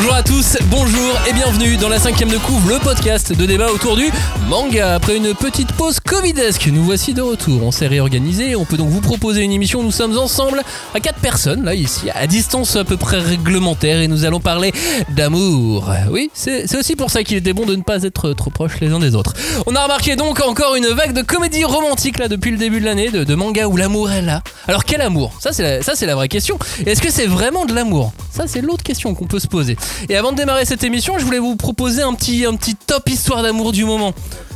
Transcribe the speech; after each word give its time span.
Bonjour 0.00 0.14
à 0.14 0.22
tous, 0.22 0.56
bonjour 0.70 1.12
et 1.28 1.32
bienvenue 1.32 1.76
dans 1.76 1.88
la 1.88 1.98
cinquième 1.98 2.28
de 2.28 2.38
couvre, 2.38 2.68
le 2.68 2.78
podcast 2.78 3.32
de 3.32 3.46
débat 3.46 3.72
autour 3.72 3.96
du 3.96 4.12
manga. 4.48 4.94
Après 4.94 5.16
une 5.16 5.34
petite 5.34 5.72
pause 5.72 5.98
covidesque, 5.98 6.68
nous 6.68 6.84
voici 6.84 7.14
de 7.14 7.20
retour. 7.20 7.64
On 7.64 7.72
s'est 7.72 7.88
réorganisé, 7.88 8.54
on 8.54 8.64
peut 8.64 8.76
donc 8.76 8.90
vous 8.90 9.00
proposer 9.00 9.42
une 9.42 9.50
émission. 9.50 9.82
Nous 9.82 9.90
sommes 9.90 10.16
ensemble 10.16 10.62
à 10.94 11.00
quatre 11.00 11.18
personnes, 11.18 11.64
là 11.64 11.74
ici, 11.74 12.10
à 12.14 12.28
distance 12.28 12.76
à 12.76 12.84
peu 12.84 12.96
près 12.96 13.18
réglementaire, 13.18 14.00
et 14.00 14.06
nous 14.06 14.24
allons 14.24 14.38
parler 14.38 14.72
d'amour. 15.08 15.90
Oui, 16.12 16.30
c'est 16.32 16.76
aussi 16.76 16.94
pour 16.94 17.10
ça 17.10 17.24
qu'il 17.24 17.36
était 17.36 17.52
bon 17.52 17.66
de 17.66 17.74
ne 17.74 17.82
pas 17.82 18.04
être 18.04 18.34
trop 18.34 18.50
proches 18.50 18.78
les 18.80 18.92
uns 18.92 19.00
des 19.00 19.16
autres. 19.16 19.34
On 19.66 19.74
a 19.74 19.82
remarqué 19.82 20.14
donc 20.14 20.38
encore 20.46 20.76
une 20.76 20.86
vague 20.86 21.12
de 21.12 21.22
comédie 21.22 21.64
romantique 21.64 22.20
là 22.20 22.28
depuis 22.28 22.52
le 22.52 22.56
début 22.56 22.78
de 22.78 22.84
l'année, 22.84 23.10
de, 23.10 23.34
manga 23.34 23.66
où 23.66 23.76
l'amour 23.76 24.12
est 24.12 24.22
là. 24.22 24.42
Alors 24.68 24.84
quel 24.84 25.00
amour? 25.00 25.32
Ça 25.40 25.52
c'est 25.52 25.80
la, 25.80 26.06
la 26.06 26.14
vraie 26.14 26.28
question. 26.28 26.56
Est-ce 26.86 27.02
que 27.02 27.10
c'est 27.10 27.26
vraiment 27.26 27.66
de 27.66 27.74
l'amour? 27.74 28.12
Ça 28.30 28.44
c'est 28.46 28.60
l'autre 28.60 28.84
question 28.84 29.12
qu'on 29.16 29.26
peut 29.26 29.40
se 29.40 29.48
poser. 29.48 29.76
Et 30.08 30.16
avant 30.16 30.32
de 30.32 30.36
démarrer 30.36 30.64
cette 30.64 30.84
émission, 30.84 31.18
je 31.18 31.24
voulais 31.24 31.38
vous 31.38 31.56
proposer 31.56 32.02
un 32.02 32.14
petit, 32.14 32.44
un 32.44 32.54
petit 32.54 32.74
top 32.74 33.08
histoire 33.08 33.42
d'amour 33.42 33.72
du 33.72 33.84
moment. 33.84 34.12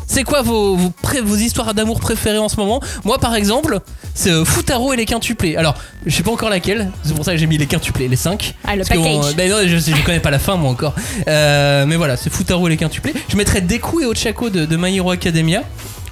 C'est 0.06 0.24
quoi 0.24 0.42
vos, 0.42 0.76
vos, 0.76 0.92
vos 1.24 1.36
histoires 1.36 1.72
d'amour 1.72 1.98
préférées 1.98 2.38
en 2.38 2.48
ce 2.48 2.56
moment? 2.56 2.80
Moi 3.04 3.18
par 3.18 3.34
exemple, 3.34 3.80
c'est 4.14 4.30
euh, 4.30 4.44
Futaro 4.44 4.92
et 4.92 4.96
les 4.96 5.06
quintuplés. 5.06 5.56
Alors, 5.56 5.74
je 6.04 6.14
sais 6.14 6.22
pas 6.22 6.30
encore 6.30 6.50
laquelle, 6.50 6.90
c'est 7.02 7.14
pour 7.14 7.24
ça 7.24 7.32
que 7.32 7.38
j'ai 7.38 7.46
mis 7.46 7.56
les 7.56 7.66
quintuplés, 7.66 8.08
les 8.08 8.16
5. 8.16 8.54
Ah, 8.64 8.76
le 8.76 8.84
package. 8.84 9.34
ben 9.36 9.50
non, 9.50 9.56
je, 9.66 9.78
je 9.78 10.04
connais 10.04 10.20
pas 10.20 10.30
la 10.30 10.38
fin 10.38 10.56
moi 10.56 10.70
encore. 10.70 10.94
Euh, 11.28 11.86
mais 11.86 11.96
voilà, 11.96 12.18
c'est 12.18 12.30
Futaro 12.30 12.66
et 12.66 12.70
les 12.70 12.76
quintuplés. 12.76 13.14
Je 13.28 13.36
mettrais 13.36 13.62
Deku 13.62 14.00
et 14.02 14.06
Ochako 14.06 14.50
de, 14.50 14.66
de 14.66 14.76
My 14.76 14.94
Hero 14.94 15.10
Academia. 15.12 15.62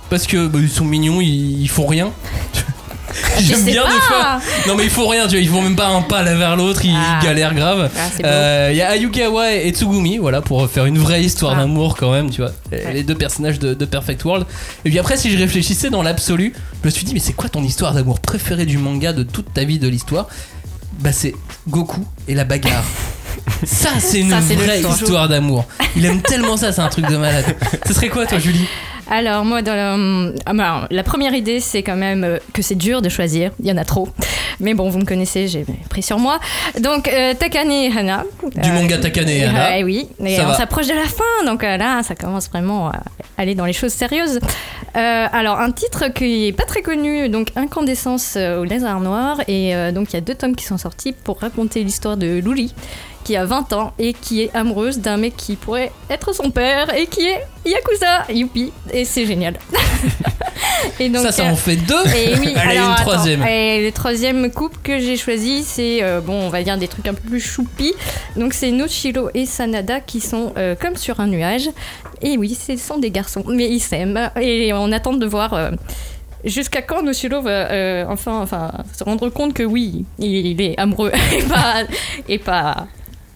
Parce 0.09 0.27
que 0.27 0.47
bah, 0.47 0.59
ils 0.61 0.71
sont 0.71 0.85
mignons, 0.85 1.21
ils, 1.21 1.61
ils 1.63 1.69
font 1.69 1.87
rien. 1.87 2.11
J'aime 3.41 3.65
bien 3.65 3.83
des 3.85 3.89
pas. 3.89 4.01
fois. 4.01 4.41
Non 4.67 4.75
mais 4.77 4.85
ils 4.85 4.91
font 4.91 5.09
rien, 5.09 5.25
tu 5.25 5.31
vois, 5.37 5.41
ils 5.41 5.49
font 5.49 5.63
même 5.63 5.77
pas 5.77 5.89
un 5.89 6.03
pas 6.03 6.23
l'un 6.23 6.37
vers 6.37 6.57
l'autre, 6.57 6.85
ils 6.85 6.95
Ah. 6.97 7.21
galèrent 7.23 7.55
grave. 7.55 7.91
Ah, 7.97 8.01
c'est 8.17 8.23
beau. 8.23 8.29
Euh, 8.29 8.69
Il 8.73 8.77
y 8.77 8.83
a 8.83 8.91
Ayukawa 8.91 9.53
et 9.53 9.71
Tsugumi, 9.71 10.19
voilà, 10.19 10.41
pour 10.43 10.69
faire 10.71 10.85
une 10.87 10.99
vraie 10.99 11.23
histoire 11.23 11.55
Ah. 11.57 11.61
d'amour 11.61 11.97
quand 11.97 12.13
même, 12.13 12.31
tu 12.31 12.41
vois. 12.43 12.53
Les 12.93 13.03
deux 13.03 13.15
personnages 13.15 13.59
de, 13.59 13.75
de 13.75 13.85
Perfect 13.85 14.25
World. 14.25 14.47
Et 14.85 14.91
puis 14.91 14.99
après, 14.99 15.17
si 15.17 15.31
je 15.31 15.39
réfléchissais 15.39 15.91
dans 15.91 16.03
l'absolu, 16.03 16.53
je 16.83 16.87
me 16.87 16.91
suis 16.91 17.05
dit, 17.05 17.15
mais 17.15 17.21
c'est 17.21 17.33
quoi 17.33 17.49
ton 17.49 17.63
histoire 17.63 17.95
d'amour 17.95 18.21
préférée 18.21 18.67
du 18.67 18.79
manga 18.79 19.13
de 19.13 19.23
toute 19.23 19.53
ta 19.53 19.65
vie 19.65 19.79
de 19.79 19.89
l'histoire? 19.89 20.29
Bah 21.01 21.13
c'est 21.13 21.35
Goku 21.69 22.05
et 22.29 22.35
la 22.35 22.45
bagarre. 22.45 22.85
Ça, 23.65 23.89
c'est 23.99 24.21
une 24.21 24.31
Ça, 24.31 24.41
vraie 24.41 24.81
histoire 24.81 25.29
d'amour. 25.29 25.65
Il 25.97 26.05
aime 26.05 26.21
tellement 26.23 26.57
ça, 26.57 26.73
c'est 26.73 26.81
un 26.81 26.89
truc 26.89 27.07
de 27.07 27.17
malade. 27.17 27.45
Ce 27.87 27.95
serait 27.95 28.09
quoi, 28.09 28.27
toi, 28.27 28.39
Julie? 28.39 28.67
Alors, 29.11 29.45
moi, 29.45 29.61
dans 29.61 29.75
la, 29.75 29.95
ah, 30.47 30.53
bah, 30.55 30.65
alors, 30.65 30.87
la 30.91 31.03
première 31.03 31.35
idée, 31.35 31.59
c'est 31.61 31.83
quand 31.83 31.97
même 31.97 32.23
euh, 32.25 32.39
que 32.55 32.63
c'est 32.63 32.77
dur 32.77 33.03
de 33.03 33.09
choisir. 33.09 33.51
Il 33.61 33.67
y 33.67 33.73
en 33.73 33.77
a 33.77 33.85
trop. 33.85 34.09
Mais 34.61 34.73
bon, 34.75 34.89
vous 34.89 34.99
me 34.99 35.05
connaissez, 35.05 35.49
j'ai 35.49 35.65
pris 35.89 36.03
sur 36.03 36.19
moi. 36.19 36.39
Donc, 36.81 37.09
euh, 37.09 37.35
Takane 37.35 37.71
et 37.73 37.91
Hana. 37.97 38.25
Du 38.57 38.71
manga 38.71 38.99
Takane 38.99 39.29
et 39.29 39.45
Hana. 39.45 39.79
euh, 39.79 39.83
oui, 39.83 40.09
et 40.25 40.37
Ça 40.37 40.49
on 40.49 40.55
s'approche 40.55 40.87
de 40.87 40.95
la 40.95 41.07
fin. 41.07 41.45
Donc 41.45 41.65
euh, 41.65 41.77
là, 41.77 42.03
ça 42.03 42.15
commence 42.15 42.49
vraiment 42.49 42.89
à 42.91 43.01
aller 43.37 43.55
dans 43.55 43.65
les 43.65 43.73
choses 43.73 43.93
sérieuses. 43.93 44.39
Euh, 44.97 45.27
alors, 45.33 45.59
un 45.61 45.71
titre 45.73 46.09
qui 46.09 46.47
est 46.49 46.53
pas 46.53 46.65
très 46.65 46.83
connu, 46.83 47.29
donc 47.29 47.49
Incandescence 47.57 48.35
euh, 48.37 48.61
au 48.61 48.65
lézard 48.65 49.01
noir. 49.01 49.41
Et 49.49 49.75
euh, 49.75 49.93
donc, 49.93 50.13
il 50.13 50.15
y 50.15 50.19
a 50.19 50.21
deux 50.21 50.35
tomes 50.35 50.55
qui 50.55 50.65
sont 50.65 50.79
sortis 50.79 51.13
pour 51.13 51.41
raconter 51.41 51.83
l'histoire 51.83 52.17
de 52.17 52.39
Luli 52.39 52.75
qui 53.25 53.37
a 53.37 53.45
20 53.45 53.73
ans 53.73 53.93
et 53.99 54.13
qui 54.13 54.43
est 54.43 54.51
amoureuse 54.55 54.99
d'un 54.99 55.17
mec 55.17 55.37
qui 55.37 55.57
pourrait 55.57 55.93
être 56.09 56.33
son 56.35 56.51
père 56.51 56.95
et 56.95 57.07
qui 57.07 57.23
est 57.27 57.41
Yakuza, 57.67 58.33
youpi, 58.33 58.73
et 58.93 59.05
c'est 59.05 59.27
génial. 59.27 59.59
et 61.01 61.09
donc, 61.09 61.23
Ça, 61.23 61.33
ça 61.33 61.45
euh, 61.45 61.51
en 61.53 61.57
fait 61.57 61.77
deux 61.77 62.07
et 62.17 62.35
oui, 62.39 62.53
Allez, 62.57 62.79
alors, 62.79 62.87
une 62.89 62.93
attends. 62.95 63.03
troisième. 63.03 63.43
Et 63.47 63.85
le 63.85 63.93
troisième 63.93 64.51
couple 64.51 64.79
que 64.83 64.99
j'ai 64.99 65.17
choisi, 65.17 65.63
c'est, 65.63 66.03
euh, 66.03 66.21
bon, 66.21 66.35
on 66.35 66.49
va 66.49 66.63
dire 66.63 66.79
des 66.79 66.89
trucs 66.89 67.07
un 67.09 67.15
peu 67.15 67.29
plus 67.29 67.41
choupis. 67.41 67.93
Donc, 68.37 68.55
c'est 68.55 68.71
Nochiro 68.71 69.29
et 69.35 69.47
Sanada 69.47 70.01
qui 70.01 70.21
sont 70.21 70.53
euh, 70.57 70.75
comme 70.81 70.97
sur 70.97 71.21
un 71.21 71.27
nuage. 71.27 71.69
Et 72.23 72.37
oui, 72.39 72.55
ce 72.55 72.77
sont 72.77 72.99
des 72.99 73.11
garçons, 73.11 73.45
mais 73.47 73.69
ils 73.69 73.81
s'aiment. 73.81 74.31
Et 74.41 74.73
on 74.73 74.91
attend 74.93 75.13
de 75.13 75.27
voir. 75.27 75.53
euh, 75.55 75.71
Jusqu'à 76.43 76.81
quand 76.81 77.03
Noshiro 77.03 77.43
va 77.43 77.51
euh, 77.71 78.07
enfin, 78.09 78.41
enfin 78.41 78.73
se 78.99 79.05
rendre 79.05 79.29
compte 79.29 79.53
que 79.53 79.63
oui, 79.63 80.07
il, 80.19 80.47
il 80.47 80.63
est 80.63 80.79
amoureux 80.81 81.13
et 81.39 81.43
pas, 81.43 81.75
et 82.31 82.39
pas 82.39 82.87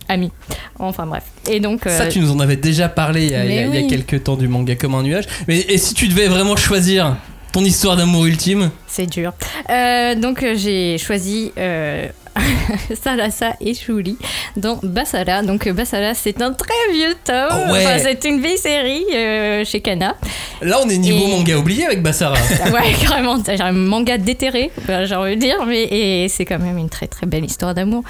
ami. 0.09 0.31
Enfin 0.78 1.06
bref. 1.06 1.25
Et 1.50 1.60
donc. 1.60 1.87
euh, 1.87 1.97
Ça, 1.97 2.06
tu 2.06 2.20
nous 2.20 2.31
en 2.32 2.41
avais 2.41 2.56
déjà 2.56 2.88
parlé 2.88 3.25
il 3.25 3.31
y 3.31 3.34
a, 3.34 3.44
il 3.44 3.53
y 3.54 3.59
a- 3.59 3.62
mais 3.62 3.69
il 3.69 3.75
y 3.75 3.78
a 3.78 3.81
oui. 3.82 3.87
quelques 3.88 4.25
temps 4.25 4.37
du 4.37 4.48
manga 4.48 4.75
comme 4.76 4.94
un 4.94 5.03
nuage. 5.03 5.25
Mais 5.48 5.59
et 5.60 5.78
si 5.78 5.94
tu 5.94 6.09
devais 6.09 6.28
vraiment 6.28 6.56
choisir 6.56 7.16
ton 7.53 7.65
histoire 7.65 7.97
d'amour 7.97 8.26
ultime? 8.26 8.70
C'est 8.87 9.06
dur. 9.06 9.32
Euh, 9.70 10.14
donc 10.16 10.43
euh, 10.43 10.54
j'ai 10.56 10.98
choisi 10.98 11.53
euh, 11.56 12.09
Salasa 13.00 13.54
et 13.60 13.75
Shuli 13.75 14.16
dans 14.56 14.78
Basara. 14.82 15.43
Donc 15.43 15.69
Basara 15.69 16.14
c'est 16.14 16.41
un 16.43 16.53
très 16.53 16.75
vieux 16.93 17.14
tome. 17.25 17.37
Oh 17.53 17.72
ouais. 17.72 17.84
Enfin, 17.87 17.98
c'est 18.03 18.25
une 18.28 18.41
vieille 18.41 18.59
série 18.59 19.04
euh, 19.14 19.64
chez 19.64 19.81
Kana. 19.81 20.16
Là, 20.62 20.78
on 20.84 20.88
est 20.88 20.98
niveau 20.98 21.26
Et- 21.26 21.31
manga 21.31 21.56
oublié 21.56 21.87
avec 21.87 22.03
Basara. 22.03 22.34
Ouais 22.72 22.93
carrément, 23.00 23.38
c'est 23.44 23.60
un 23.60 23.72
manga 23.72 24.19
déterré, 24.19 24.70
j'ai 25.04 25.14
envie 25.14 25.37
de 25.37 25.41
dire, 25.41 25.64
mais 25.66 26.26
c'est 26.28 26.44
quand 26.44 26.59
même 26.59 26.78
une 26.78 26.88
très 26.88 27.06
très 27.06 27.26
belle 27.26 27.44
histoire 27.44 27.75
d'amour. 27.75 28.03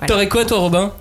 Voilà. 0.00 0.06
T'aurais 0.12 0.28
quoi, 0.28 0.44
toi, 0.44 0.58
Robin 0.58 0.92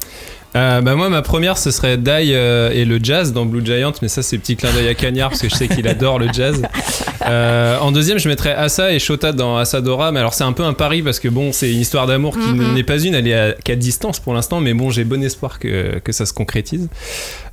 Euh, 0.55 0.81
bah 0.81 0.95
moi 0.95 1.09
ma 1.09 1.21
première 1.21 1.59
ce 1.59 1.69
serait 1.69 1.95
Dai 1.97 2.29
euh, 2.31 2.71
et 2.71 2.83
le 2.83 2.97
jazz 3.03 3.33
dans 3.33 3.45
Blue 3.45 3.63
Giant 3.63 3.91
mais 4.01 4.07
ça 4.07 4.23
c'est 4.23 4.39
petit 4.39 4.55
clin 4.55 4.71
d'œil 4.73 4.87
à 4.87 4.95
Cagnard 4.95 5.29
parce 5.29 5.43
que 5.43 5.47
je 5.47 5.53
sais 5.53 5.67
qu'il 5.67 5.87
adore 5.87 6.17
le 6.17 6.25
jazz 6.33 6.63
Euh, 7.27 7.77
en 7.77 7.91
deuxième 7.91 8.17
je 8.17 8.27
mettrais 8.27 8.53
Asa 8.55 8.91
et 8.91 8.97
Shota 8.97 9.31
dans 9.31 9.57
Asadora 9.57 10.11
mais 10.11 10.19
alors 10.19 10.33
c'est 10.33 10.43
un 10.45 10.53
peu 10.53 10.63
un 10.63 10.73
pari 10.73 11.03
parce 11.03 11.19
que 11.19 11.27
bon 11.27 11.51
c'est 11.51 11.71
une 11.71 11.81
histoire 11.81 12.07
d'amour 12.07 12.33
qui 12.33 12.47
Mhm. 12.51 12.73
n'est 12.73 12.83
pas 12.83 12.97
une 12.99 13.13
elle 13.13 13.27
est 13.27 13.33
à- 13.35 13.51
qu'à 13.63 13.75
distance 13.75 14.19
pour 14.19 14.33
l'instant 14.33 14.59
mais 14.59 14.73
bon 14.73 14.89
j'ai 14.89 15.03
bon 15.03 15.21
espoir 15.23 15.59
que, 15.59 15.99
que 15.99 16.11
ça 16.11 16.25
se 16.25 16.33
concrétise 16.33 16.87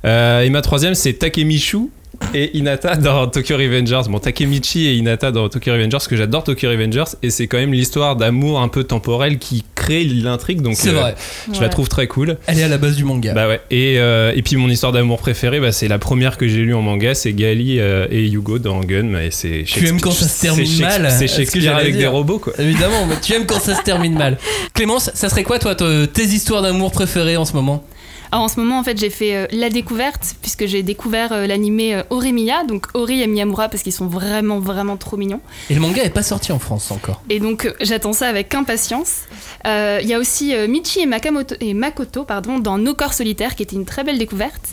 Euh, 0.05 0.41
et 0.41 0.49
ma 0.49 0.63
troisième 0.63 0.95
c'est 0.95 1.13
Takemishu 1.13 1.89
et 2.33 2.57
Inata 2.57 2.95
dans 2.95 3.27
Tokyo 3.27 3.57
Revengers. 3.57 4.09
Bon, 4.09 4.17
Takemichi 4.17 4.87
et 4.87 4.95
Inata 4.95 5.29
dans 5.31 5.49
Tokyo 5.49 5.71
Revengers, 5.73 5.91
parce 5.91 6.07
que 6.07 6.15
j'adore 6.15 6.43
Tokyo 6.43 6.67
Revengers, 6.69 7.03
et 7.21 7.29
c'est 7.29 7.45
quand 7.45 7.57
même 7.57 7.73
l'histoire 7.73 8.15
d'amour 8.15 8.59
un 8.59 8.69
peu 8.69 8.83
temporel 8.85 9.37
qui 9.37 9.63
crée 9.87 10.03
l'intrigue, 10.03 10.61
donc 10.61 10.75
C'est 10.75 10.89
euh, 10.89 10.93
vrai. 10.93 11.15
je 11.53 11.61
la 11.61 11.69
trouve 11.69 11.87
très 11.87 12.07
cool. 12.07 12.37
Elle 12.47 12.59
est 12.59 12.63
à 12.63 12.67
la 12.67 12.77
base 12.77 12.95
du 12.95 13.03
manga. 13.05 13.33
Bah 13.33 13.47
ouais. 13.47 13.61
Et, 13.71 13.95
euh, 13.99 14.31
et 14.35 14.41
puis 14.41 14.55
mon 14.57 14.67
histoire 14.69 14.91
d'amour 14.91 15.19
préférée, 15.19 15.59
bah, 15.59 15.71
c'est 15.71 15.87
la 15.87 15.97
première 15.99 16.37
que 16.37 16.47
j'ai 16.47 16.59
lue 16.59 16.73
en 16.73 16.81
manga, 16.81 17.15
c'est 17.15 17.33
Gali 17.33 17.79
euh, 17.79 18.07
et 18.11 18.23
Yugo 18.25 18.59
dans 18.59 18.81
Gun. 18.81 19.17
Et 19.19 19.29
c'est 19.31 19.63
Tu 19.65 19.87
aimes 19.87 20.01
quand 20.01 20.11
ça 20.11 20.27
se 20.27 20.41
termine 20.41 20.79
mal, 20.81 21.09
C'est 21.11 21.27
Shakespeare 21.27 21.75
avec 21.75 21.97
des 21.97 22.07
robots, 22.07 22.39
quoi. 22.39 22.53
Évidemment, 22.59 23.05
mais 23.07 23.15
tu 23.21 23.33
aimes 23.33 23.45
quand 23.45 23.59
ça 23.61 23.75
se 23.75 23.81
termine 23.83 24.15
mal. 24.17 24.37
Clémence, 24.73 25.09
ça 25.13 25.29
serait 25.29 25.43
quoi, 25.43 25.59
toi, 25.59 25.75
te- 25.75 26.05
tes 26.05 26.23
histoires 26.25 26.61
d'amour 26.61 26.91
préférées 26.91 27.37
en 27.37 27.45
ce 27.45 27.53
moment? 27.53 27.83
Alors 28.31 28.43
en 28.43 28.47
ce 28.47 28.59
moment, 28.59 28.79
en 28.79 28.83
fait, 28.83 28.97
j'ai 28.97 29.09
fait 29.09 29.35
euh, 29.35 29.47
la 29.51 29.69
découverte, 29.69 30.35
puisque 30.41 30.65
j'ai 30.65 30.83
découvert 30.83 31.31
euh, 31.31 31.47
l'animé 31.47 31.95
euh, 31.95 32.03
Oremiya, 32.09 32.63
donc 32.65 32.87
Ori 32.93 33.21
et 33.21 33.27
Miyamura, 33.27 33.69
parce 33.69 33.83
qu'ils 33.83 33.93
sont 33.93 34.07
vraiment, 34.07 34.59
vraiment 34.59 34.97
trop 34.97 35.15
mignons. 35.17 35.39
Et 35.69 35.75
le 35.75 35.79
manga 35.79 36.03
est 36.03 36.09
pas 36.09 36.23
sorti 36.23 36.51
en 36.51 36.59
France 36.59 36.91
encore. 36.91 37.21
Et 37.29 37.39
donc, 37.39 37.65
euh, 37.65 37.73
j'attends 37.81 38.13
ça 38.13 38.27
avec 38.27 38.53
impatience. 38.53 39.21
Euh, 39.65 39.99
Il 40.01 40.07
y 40.09 40.13
a 40.13 40.19
aussi 40.19 40.53
Michi 40.67 40.99
et, 40.99 41.05
Makamoto, 41.05 41.55
et 41.61 41.73
Makoto 41.73 42.23
pardon, 42.25 42.59
dans 42.59 42.77
Nos 42.77 42.93
corps 42.93 43.13
solitaires, 43.13 43.55
qui 43.55 43.63
était 43.63 43.75
une 43.75 43.85
très 43.85 44.03
belle 44.03 44.17
découverte. 44.17 44.69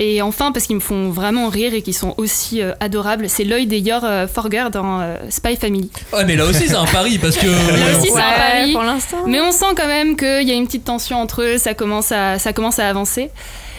Et 0.00 0.22
enfin, 0.22 0.50
parce 0.50 0.66
qu'ils 0.66 0.76
me 0.76 0.80
font 0.80 1.10
vraiment 1.10 1.48
rire 1.48 1.72
et 1.72 1.82
qu'ils 1.82 1.94
sont 1.94 2.14
aussi 2.16 2.60
euh, 2.60 2.72
adorables, 2.80 3.28
c'est 3.28 3.44
Lloyd 3.44 3.72
et 3.72 3.78
Yor 3.78 4.02
euh, 4.04 4.26
Forger 4.26 4.66
dans 4.72 5.00
euh, 5.00 5.16
Spy 5.30 5.56
Family. 5.56 5.90
Ouais, 6.12 6.24
mais 6.24 6.34
là 6.34 6.46
aussi, 6.46 6.66
c'est 6.66 6.74
un 6.74 6.84
pari 6.84 7.18
parce 7.18 7.36
que. 7.36 7.46
Là 7.74 7.98
aussi, 7.98 8.10
c'est 8.10 8.20
un 8.20 8.32
pari. 8.32 8.72
pour 8.72 8.82
l'instant. 8.82 9.18
Mais 9.26 9.40
on 9.40 9.52
sent 9.52 9.74
quand 9.76 9.86
même 9.86 10.16
qu'il 10.16 10.48
y 10.48 10.50
a 10.50 10.54
une 10.54 10.66
petite 10.66 10.84
tension 10.84 11.18
entre 11.20 11.42
eux, 11.42 11.58
ça 11.58 11.74
commence 11.74 12.10
à, 12.10 12.38
ça 12.38 12.52
commence 12.52 12.78
à 12.78 12.88
avancer. 12.88 13.30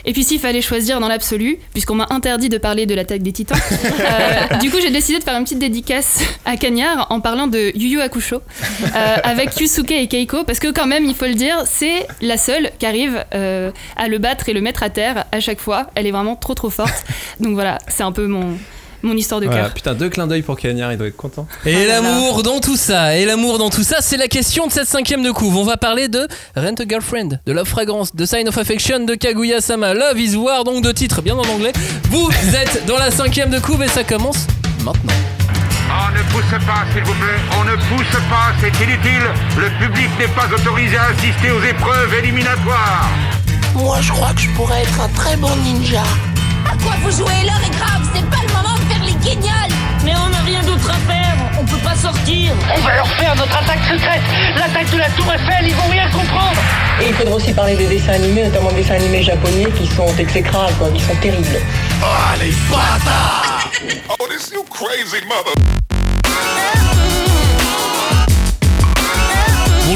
Et 0.06 0.14
puis 0.14 0.24
s'il 0.24 0.40
fallait 0.40 0.62
choisir 0.62 1.00
dans 1.00 1.08
l'absolu, 1.08 1.58
puisqu'on 1.74 1.96
m'a 1.96 2.08
interdit 2.10 2.50
de 2.50 2.58
parler 2.58 2.86
de 2.86 2.94
l'attaque 2.94 3.24
des 3.24 3.32
titans, 3.32 3.58
euh, 3.72 4.58
du 4.60 4.70
coup 4.70 4.78
j'ai 4.82 4.92
décidé 4.92 5.20
de 5.20 5.24
faire 5.24 5.36
une 5.36 5.44
petite 5.44 5.60
dédicace 5.60 6.20
à 6.46 6.58
Cagnard 6.58 7.08
en 7.10 7.20
parlant 7.20 7.48
de 7.48 7.72
Yu 7.76 7.88
Yu 7.88 8.00
euh, 8.00 9.16
avec 9.24 9.60
Yusuke 9.60 9.92
et 9.92 10.08
Keiko, 10.08 10.44
parce 10.44 10.60
que 10.60 10.72
quand 10.72 10.86
même, 10.86 11.06
il 11.06 11.16
faut 11.16 11.26
le 11.26 11.34
dire, 11.34 11.64
c'est 11.66 12.08
la 12.22 12.38
seule 12.38 12.72
qui 12.78 12.86
arrive 12.86 13.26
euh, 13.34 13.72
à 13.96 14.08
le 14.08 14.18
battre 14.18 14.50
et 14.50 14.54
le 14.54 14.62
mettre 14.62 14.84
à 14.84 14.90
terre 14.90 15.26
à 15.32 15.40
chaque 15.40 15.60
fois. 15.60 15.88
Elle 15.96 16.08
est 16.08 16.12
vraiment 16.12 16.36
trop 16.36 16.54
trop 16.54 16.70
forte. 16.70 17.06
Donc 17.40 17.54
voilà, 17.54 17.80
c'est 17.88 18.04
un 18.04 18.12
peu 18.12 18.28
mon, 18.28 18.58
mon 19.06 19.16
histoire 19.16 19.40
de 19.42 19.46
Voilà, 19.46 19.64
cœur. 19.64 19.74
putain, 19.74 19.94
deux 19.94 20.10
clins 20.10 20.28
d'œil 20.28 20.42
pour 20.42 20.58
Cagnard, 20.58 20.92
il 20.92 20.98
doit 20.98 21.08
être 21.08 21.16
content. 21.16 21.48
Et 21.66 21.86
là. 21.86 22.02
l'amour 22.02 22.44
dans 22.44 22.60
tout 22.60 22.76
ça, 22.78 23.16
et 23.16 23.26
l'amour 23.26 23.58
dans 23.58 23.70
tout 23.70 23.84
ça, 23.84 23.98
c'est 24.02 24.18
la 24.18 24.28
question 24.28 24.68
de 24.68 24.72
cette 24.72 24.88
cinquième 24.88 25.24
de 25.24 25.32
couve. 25.32 25.56
On 25.58 25.64
va 25.64 25.78
parler 25.78 26.08
de 26.08 26.28
Rent 26.56 26.74
a 26.80 26.84
Girlfriend, 26.88 27.40
de 27.46 27.52
Love 27.54 27.68
Fragrance, 27.68 28.16
de 28.16 28.26
Sign 28.26 28.48
of 28.50 28.58
Affection, 28.58 29.00
de 29.06 29.16
Kaguya-sama, 29.16 29.94
Love 29.94 30.20
is 30.20 30.36
War, 30.36 30.64
donc 30.64 30.84
de 30.84 30.92
titres 30.92 31.22
bien 31.22 31.36
en 31.36 31.48
anglais. 31.48 31.72
Vous 32.10 32.30
êtes 32.56 32.86
dans 32.86 32.98
la 32.98 33.12
cinquième 33.12 33.50
de 33.50 33.60
couve 33.60 33.84
et 33.84 33.88
ça 33.88 34.04
commence 34.04 34.48
maintenant. 34.84 35.14
On 35.88 36.12
ne 36.12 36.22
pousse 36.32 36.66
pas, 36.66 36.84
s'il 36.94 37.04
vous 37.04 37.14
plaît. 37.14 37.40
On 37.60 37.64
ne 37.64 37.76
pousse 37.76 38.20
pas, 38.30 38.52
c'est 38.60 38.84
inutile. 38.84 39.24
Le 39.58 39.70
public 39.86 40.10
n'est 40.20 40.28
pas 40.30 40.48
autorisé 40.54 40.98
à 40.98 41.06
assister 41.06 41.52
aux 41.52 41.64
épreuves 41.64 42.14
éliminatoires. 42.24 43.08
Moi, 43.76 43.98
je 44.02 44.12
crois 44.12 44.34
que 44.34 44.42
je 44.42 44.50
pourrais 44.52 44.82
être 44.82 45.02
un 45.02 45.10
très 45.10 45.38
bon 45.38 45.56
ninja. 45.64 46.04
À 46.66 46.76
quoi 46.84 46.94
vous 47.04 47.12
jouez 47.12 47.44
L'heure 47.46 47.62
est 47.66 47.76
grave, 47.78 48.02
c'est 48.14 48.26
pas 48.30 48.38
le 48.48 48.54
moment 48.54 48.74
de 48.76 48.92
faire 48.92 48.95
guignol 49.26 49.70
Mais 50.04 50.14
on 50.16 50.30
n'a 50.30 50.42
rien 50.46 50.62
d'autre 50.62 50.90
à 50.90 51.00
faire, 51.12 51.36
on 51.60 51.66
peut 51.66 51.84
pas 51.84 51.96
sortir. 51.96 52.54
On 52.76 52.80
va 52.82 52.96
leur 52.96 53.08
faire 53.08 53.36
notre 53.36 53.58
attaque 53.58 53.84
secrète. 53.90 54.22
L'attaque 54.56 54.90
de 54.92 54.98
la 54.98 55.10
Tour 55.10 55.26
Eiffel, 55.34 55.68
ils 55.68 55.76
vont 55.76 55.90
rien 55.90 56.08
comprendre. 56.10 56.62
Et 57.02 57.10
il 57.10 57.14
faudra 57.14 57.36
aussi 57.36 57.52
parler 57.54 57.76
des 57.76 57.88
dessins 57.88 58.14
animés, 58.14 58.44
notamment 58.44 58.70
des 58.70 58.82
dessins 58.82 58.96
animés 58.96 59.24
japonais 59.24 59.68
qui 59.78 59.88
sont 59.88 60.08
exécrables, 60.18 60.74
quoi, 60.78 60.90
qui 60.92 61.02
sont 61.02 61.16
terribles. 61.16 61.60
Oh, 62.02 62.06
les 62.40 62.54
bâtards. 62.70 63.70
Oh, 64.10 64.28
this 64.30 64.52
you 64.54 64.64
crazy 64.70 65.26
mother 65.28 65.54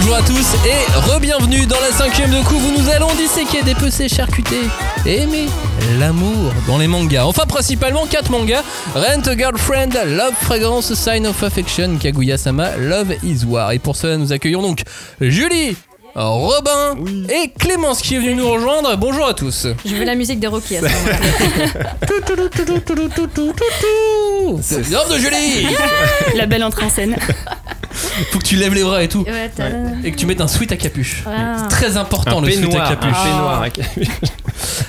Bonjour 0.10 0.24
à 0.24 0.28
tous 0.28 0.56
et 0.66 1.12
re-bienvenue 1.12 1.68
dans 1.68 1.80
la 1.82 1.92
cinquième 1.92 2.32
de 2.32 2.42
couve 2.42 2.66
où 2.66 2.82
nous 2.82 2.90
allons 2.90 3.14
disséquer, 3.14 3.62
dépecer, 3.62 4.10
charcuter 4.10 4.62
et 5.06 5.20
aimer 5.20 5.46
l'amour 6.00 6.52
dans 6.66 6.80
les 6.80 6.88
mangas. 6.88 7.26
Enfin 7.26 7.46
principalement 7.46 8.08
4 8.08 8.32
mangas, 8.32 8.64
Rent 8.96 9.28
a 9.28 9.38
Girlfriend, 9.38 9.94
Love 10.08 10.34
Fragrance, 10.42 10.96
Sign 10.96 11.28
of 11.28 11.44
Affection, 11.44 11.98
Kaguya-sama, 12.00 12.76
Love 12.78 13.18
is 13.24 13.46
War. 13.46 13.72
Et 13.72 13.78
pour 13.78 13.96
cela 13.96 14.18
nous 14.18 14.34
accueillons 14.34 14.64
donc 14.64 14.82
Julie 15.22 15.78
Robin 16.28 16.98
et 17.30 17.50
Clémence 17.58 18.02
qui 18.02 18.16
est 18.16 18.20
venue 18.20 18.36
nous 18.36 18.50
rejoindre. 18.50 18.96
Bonjour 18.98 19.26
à 19.26 19.34
tous. 19.34 19.68
Je 19.86 19.96
veux 19.96 20.04
la 20.04 20.16
musique 20.16 20.42
de 20.42 20.48
Rocky 20.50 20.76
à 20.76 20.82
ce 20.82 20.86
moment-là. 20.86 21.96
Bienvenue 24.90 25.16
de 25.16 25.22
Julie 25.22 25.68
La 26.36 26.46
belle 26.46 26.64
entrée 26.66 26.86
en 26.86 26.90
scène. 26.90 27.16
Faut 28.32 28.40
que 28.40 28.44
tu 28.44 28.58
lèves 28.58 28.74
les 28.74 28.84
bras 28.84 29.02
et 29.02 29.08
tout. 29.08 29.24
Ouais, 29.24 29.50
Et 30.04 30.12
que 30.12 30.18
tu 30.18 30.26
mettes 30.26 30.42
un 30.42 30.48
sweat 30.48 30.72
à 30.74 30.78
capuche. 30.78 31.24
Ah. 31.26 31.56
C'est 31.62 31.68
très 31.70 31.96
important 31.98 32.40
Un 32.40 32.46
le 32.46 32.52
sweat 32.52 32.66
à 32.66 32.70
peignoir, 32.70 32.92
un 32.92 32.96
capuche. 32.96 33.24
peignoir 33.24 33.62
à 33.62 33.70
capuche. 33.70 34.08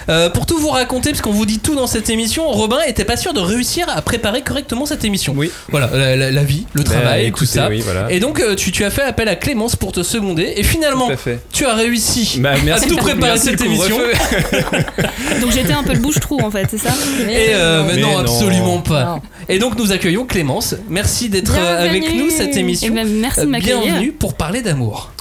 Euh, 0.09 0.31
pour 0.31 0.47
tout 0.47 0.59
vous 0.59 0.69
raconter, 0.71 1.11
parce 1.11 1.21
qu'on 1.23 1.31
vous 1.33 1.47
dit 1.47 1.59
tout 1.59 1.75
dans 1.75 1.87
cette 1.87 2.11
émission, 2.11 2.49
Robin 2.49 2.79
était 2.87 3.05
pas 3.05 3.17
sûr 3.17 3.33
de 3.33 3.41
réussir 3.41 3.87
à 3.95 4.03
préparer 4.03 4.43
correctement 4.43 4.87
cette 4.87 5.05
émission. 5.05 5.35
Oui. 5.37 5.51
Voilà, 5.71 5.91
la, 5.93 6.17
la- 6.17 6.31
la 6.31 6.43
vie, 6.45 6.67
le 6.73 6.83
Bah, 6.83 6.91
travail, 6.91 7.27
écoutez, 7.27 7.47
tout 7.47 7.53
ça. 7.53 7.69
oui, 7.69 7.81
voilà. 7.81 8.11
Et 8.11 8.21
donc 8.21 8.41
euh, 8.41 8.55
tu, 8.55 8.73
tu 8.73 8.85
as 8.85 8.91
fait 8.91 9.03
appel 9.03 9.29
à 9.29 9.37
Clémence 9.37 9.77
pour 9.77 9.93
te 9.93 10.03
seconder. 10.03 10.53
Et 10.57 10.63
finalement, 10.63 11.09
tu 11.53 11.67
as 11.67 11.75
réussi 11.75 12.39
Bah, 12.41 12.55
merci 12.65 12.85
à 12.85 12.89
tout 12.89 12.97
pour- 12.97 13.05
préparer 13.07 13.33
merci 13.33 13.47
cette 13.47 13.61
émission. 13.61 13.97
Donc 15.41 15.53
j'étais 15.53 15.73
un 15.73 15.83
peu 15.83 15.93
le 15.93 15.99
bouche-trou 16.01 16.41
en 16.43 16.51
fait, 16.51 16.67
c'est 16.71 16.79
ça 16.79 16.91
Et 17.29 17.49
euh, 17.55 17.85
mais 17.87 17.95
Mais 17.95 18.01
non, 18.03 18.13
non. 18.13 18.19
absolument 18.21 18.79
pas. 18.81 19.05
Non. 19.05 19.23
Et 19.49 19.59
donc 19.59 19.77
nous 19.79 19.93
accueillons 19.93 20.27
Clémence. 20.27 20.75
Merci 20.89 21.29
d'être 21.29 21.55
euh, 21.57 21.83
avec 21.89 22.15
nous 22.15 22.31
cette 22.31 22.57
Et 22.57 22.61
émission. 22.61 22.93
ben, 22.95 23.09
merci 23.09 23.41
Euh, 23.41 23.45
de 23.45 23.49
m'accueillir. 23.51 23.81
Bienvenue 23.83 24.13
pour 24.13 24.35
parler 24.35 24.63
d'amour. 24.63 25.13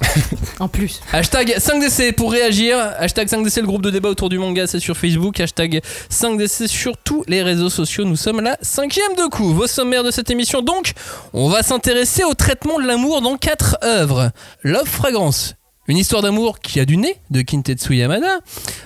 En 0.60 0.68
plus. 0.68 1.00
Hashtag 1.14 1.56
5DC 1.58 2.14
pour 2.14 2.32
réagir. 2.32 2.78
Hashtag 3.00 3.28
5DC, 3.28 3.62
le 3.62 3.68
groupe 3.68 3.82
de 3.84 3.90
débat 3.92 4.10
autour 4.10 4.30
du 4.30 4.38
manga, 4.40 4.66
c'est 4.68 4.80
sur 4.80 4.98
Facebook. 4.98 5.40
Hashtag 5.40 5.82
5DC 6.12 6.68
sur 6.68 6.98
tous 6.98 7.24
les 7.28 7.44
réseaux 7.44 7.70
sociaux. 7.70 8.06
Nous 8.06 8.16
sommes 8.16 8.42
la 8.42 8.58
cinquième 8.62 9.16
de 9.18 9.30
coup. 9.30 9.54
Vos 9.54 9.68
sommaires 9.68 10.04
de 10.04 10.12
cette 10.12 10.32
émission, 10.32 10.62
donc, 10.62 10.94
on 11.34 11.50
va 11.50 11.62
s'intéresser 11.64 12.24
au 12.24 12.34
traitement 12.34 12.80
de 12.80 12.88
l'amour 12.88 13.22
dans 13.22 13.38
quatre 13.38 13.78
œuvres. 13.84 14.32
Love 14.64 14.88
Fragrance. 14.88 15.56
Une 15.88 15.98
histoire 15.98 16.22
d'amour 16.22 16.60
qui 16.60 16.80
a 16.80 16.86
du 16.86 16.98
nez 16.98 17.16
de 17.32 17.42
Kintetsu 17.42 17.96
Yamada. 17.96 18.42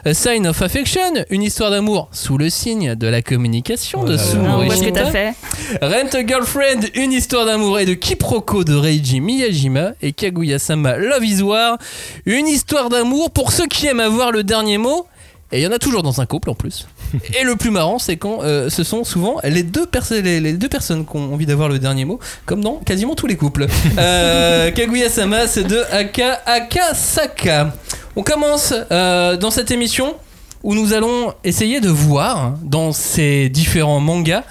A 0.06 0.14
Sign 0.14 0.48
of 0.48 0.62
Affection, 0.62 1.26
une 1.30 1.44
histoire 1.44 1.70
d'amour 1.70 2.08
sous 2.14 2.38
le 2.38 2.50
signe 2.50 2.96
de 2.96 3.08
la 3.08 3.22
communication 3.22 4.06
de 4.06 4.14
Oh 4.14 4.16
là 4.16 4.24
là. 4.24 4.24
Sumo 4.24 4.48
On 4.48 4.64
voit 4.64 4.70
ce 4.74 4.80
que 4.80 4.86
Ishita. 4.86 5.04
t'as 5.04 5.12
fait? 5.12 5.34
Rent 5.82 6.14
a 6.18 6.26
Girlfriend, 6.26 6.80
une 6.96 7.12
histoire 7.12 7.46
d'amour 7.46 7.78
et 7.80 7.86
de 7.86 7.94
quiproquo 7.94 8.64
de 8.64 8.74
Reiji 8.76 9.20
Miyajima 9.20 9.92
et 10.02 10.14
Kaguya-sama 10.14 10.96
Love 10.96 11.26
is 11.26 11.42
War, 11.42 11.78
une 12.26 12.48
histoire 12.48 12.88
d'amour 12.88 13.32
pour 13.32 13.52
ceux 13.52 13.68
qui 13.68 13.86
aiment 13.88 14.00
avoir 14.00 14.32
le 14.32 14.46
dernier 14.46 14.78
mot. 14.78 15.06
Et 15.54 15.60
il 15.60 15.64
y 15.64 15.68
en 15.68 15.72
a 15.72 15.78
toujours 15.78 16.02
dans 16.02 16.20
un 16.20 16.26
couple 16.26 16.50
en 16.50 16.56
plus. 16.56 16.88
Et 17.40 17.44
le 17.44 17.56
plus 17.56 17.70
marrant, 17.70 18.00
c'est 18.00 18.18
quand 18.18 18.40
euh, 18.42 18.70
ce 18.72 18.84
sont 18.84 19.04
souvent 19.04 19.36
les 19.44 19.62
deux, 19.62 19.86
perso- 19.86 20.20
les, 20.20 20.40
les 20.40 20.54
deux 20.54 20.68
personnes 20.68 21.06
qui 21.06 21.16
ont 21.16 21.32
envie 21.34 21.46
d'avoir 21.46 21.70
le 21.70 21.78
dernier 21.78 22.06
mot, 22.06 22.20
comme 22.48 22.62
dans 22.62 22.78
quasiment 22.78 23.14
tous 23.14 23.28
les 23.28 23.38
couples. 23.38 23.68
Euh, 24.00 24.72
Kaguya-sama, 24.72 25.46
c'est 25.48 25.64
de 25.66 25.80
Aka 25.92 26.42
Akasaka. 26.48 27.74
On 28.16 28.24
commence 28.24 28.74
euh, 28.92 29.38
dans 29.38 29.52
cette 29.52 29.70
émission 29.72 30.16
où 30.64 30.74
nous 30.76 30.94
allons 30.94 31.34
essayer 31.44 31.80
de 31.82 31.90
voir 31.90 32.54
dans 32.64 32.92
ces 32.92 33.50
différents 33.50 34.00
mangas 34.00 34.44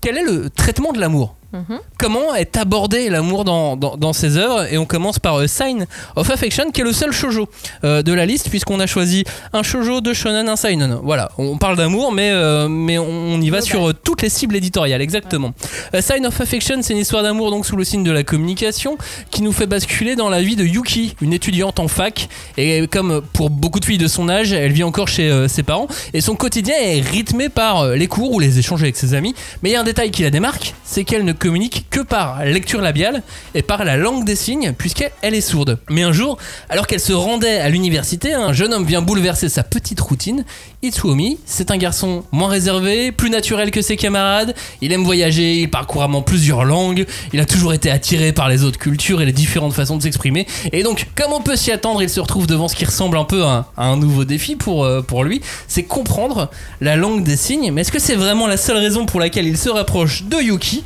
quel 0.00 0.16
est 0.16 0.22
le 0.22 0.48
traitement 0.50 0.92
de 0.92 1.00
l'amour 1.00 1.34
Mhm. 1.52 1.80
Comment 1.98 2.34
est 2.34 2.58
abordé 2.58 3.08
l'amour 3.08 3.44
dans, 3.44 3.74
dans, 3.76 3.96
dans 3.96 4.12
ces 4.12 4.36
œuvres 4.36 4.70
Et 4.70 4.76
on 4.76 4.84
commence 4.84 5.18
par 5.18 5.40
euh, 5.40 5.46
Sign 5.46 5.86
of 6.14 6.28
Affection, 6.30 6.70
qui 6.70 6.82
est 6.82 6.84
le 6.84 6.92
seul 6.92 7.10
shoujo 7.10 7.48
euh, 7.84 8.02
de 8.02 8.12
la 8.12 8.26
liste, 8.26 8.50
puisqu'on 8.50 8.80
a 8.80 8.86
choisi 8.86 9.24
un 9.54 9.62
shoujo, 9.62 10.02
deux 10.02 10.12
shonen, 10.12 10.46
un 10.46 10.56
seinen. 10.56 10.98
Voilà, 11.02 11.30
on 11.38 11.56
parle 11.56 11.76
d'amour, 11.76 12.12
mais, 12.12 12.30
euh, 12.32 12.68
mais 12.68 12.98
on, 12.98 13.08
on 13.08 13.40
y 13.40 13.48
va 13.48 13.62
sur 13.62 13.94
toutes 13.94 14.20
les 14.20 14.28
cibles 14.28 14.56
éditoriales, 14.56 15.00
exactement. 15.00 15.54
Sign 15.98 16.26
of 16.26 16.38
Affection, 16.38 16.82
c'est 16.82 16.92
une 16.92 16.98
histoire 17.00 17.22
d'amour 17.22 17.50
donc 17.50 17.64
sous 17.64 17.76
le 17.76 17.84
signe 17.84 18.04
de 18.04 18.12
la 18.12 18.24
communication, 18.24 18.98
qui 19.30 19.40
nous 19.40 19.52
fait 19.52 19.66
basculer 19.66 20.16
dans 20.16 20.28
la 20.28 20.42
vie 20.42 20.56
de 20.56 20.64
Yuki, 20.64 21.16
une 21.22 21.32
étudiante 21.32 21.80
en 21.80 21.88
fac. 21.88 22.28
Et 22.58 22.86
comme 22.88 23.22
pour 23.32 23.48
beaucoup 23.48 23.80
de 23.80 23.86
filles 23.86 23.96
de 23.96 24.06
son 24.06 24.28
âge, 24.28 24.52
elle 24.52 24.72
vit 24.72 24.84
encore 24.84 25.08
chez 25.08 25.48
ses 25.48 25.62
parents, 25.62 25.88
et 26.12 26.20
son 26.20 26.34
quotidien 26.34 26.74
est 26.78 27.00
rythmé 27.00 27.48
par 27.48 27.86
les 27.88 28.06
cours 28.06 28.32
ou 28.32 28.38
les 28.38 28.58
échanges 28.58 28.82
avec 28.82 28.96
ses 28.96 29.14
amis. 29.14 29.34
Mais 29.62 29.70
il 29.70 29.72
y 29.72 29.76
a 29.76 29.80
un 29.80 29.84
détail 29.84 30.10
qui 30.10 30.22
la 30.22 30.30
démarque, 30.30 30.74
c'est 30.84 31.04
qu'elle 31.04 31.24
ne 31.24 31.32
communique 31.38 31.86
que 31.90 32.00
par 32.00 32.44
lecture 32.44 32.80
labiale 32.80 33.22
et 33.54 33.62
par 33.62 33.84
la 33.84 33.96
langue 33.96 34.24
des 34.24 34.36
signes, 34.36 34.72
puisqu'elle 34.76 35.34
est 35.34 35.40
sourde. 35.40 35.78
Mais 35.90 36.02
un 36.02 36.12
jour, 36.12 36.38
alors 36.68 36.86
qu'elle 36.86 37.00
se 37.00 37.12
rendait 37.12 37.58
à 37.58 37.68
l'université, 37.68 38.34
un 38.34 38.52
jeune 38.52 38.74
homme 38.74 38.84
vient 38.84 39.02
bouleverser 39.02 39.48
sa 39.48 39.62
petite 39.62 40.00
routine. 40.00 40.44
Itsuomi, 40.82 41.38
c'est 41.44 41.70
un 41.70 41.76
garçon 41.76 42.24
moins 42.30 42.48
réservé, 42.48 43.10
plus 43.10 43.30
naturel 43.30 43.70
que 43.70 43.82
ses 43.82 43.96
camarades, 43.96 44.54
il 44.80 44.92
aime 44.92 45.02
voyager, 45.02 45.60
il 45.60 45.70
parle 45.70 45.86
couramment 45.86 46.22
plusieurs 46.22 46.64
langues, 46.64 47.06
il 47.32 47.40
a 47.40 47.44
toujours 47.44 47.72
été 47.72 47.90
attiré 47.90 48.32
par 48.32 48.48
les 48.48 48.62
autres 48.64 48.78
cultures 48.78 49.20
et 49.20 49.24
les 49.24 49.32
différentes 49.32 49.72
façons 49.72 49.96
de 49.96 50.02
s'exprimer. 50.02 50.46
Et 50.72 50.82
donc, 50.82 51.08
comme 51.16 51.32
on 51.32 51.40
peut 51.40 51.56
s'y 51.56 51.72
attendre, 51.72 52.02
il 52.02 52.08
se 52.08 52.20
retrouve 52.20 52.46
devant 52.46 52.68
ce 52.68 52.76
qui 52.76 52.84
ressemble 52.84 53.16
un 53.16 53.24
peu 53.24 53.44
à 53.44 53.68
un, 53.76 53.96
nouveau 53.96 54.24
défi 54.24 54.54
pour, 54.54 54.84
euh, 54.84 55.02
pour 55.02 55.24
lui, 55.24 55.40
c'est 55.66 55.82
comprendre 55.82 56.50
la 56.80 56.96
langue 56.96 57.24
des 57.24 57.36
signes. 57.36 57.72
Mais 57.72 57.80
est-ce 57.80 57.92
que 57.92 57.98
c'est 57.98 58.14
vraiment 58.14 58.46
la 58.46 58.56
seule 58.56 58.76
raison 58.76 59.06
pour 59.06 59.20
laquelle 59.20 59.46
il 59.46 59.58
se 59.58 59.68
rapproche 59.68 60.24
de 60.24 60.36
Yuki? 60.36 60.84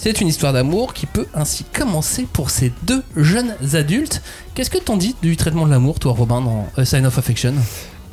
C'est 0.00 0.20
une 0.20 0.28
histoire 0.28 0.52
d'amour 0.52 0.94
qui 0.94 1.06
peut 1.06 1.26
ainsi 1.34 1.64
commencer 1.64 2.26
pour 2.32 2.50
ces 2.50 2.72
deux 2.84 3.02
jeunes 3.16 3.54
adultes. 3.74 4.22
Qu'est-ce 4.54 4.70
que 4.70 4.78
t'en 4.78 4.96
dis 4.96 5.16
du 5.22 5.36
traitement 5.36 5.66
de 5.66 5.72
l'amour, 5.72 5.98
toi, 5.98 6.12
Robin, 6.12 6.40
dans 6.40 6.84
Sign 6.84 7.04
of 7.04 7.18
Affection? 7.18 7.54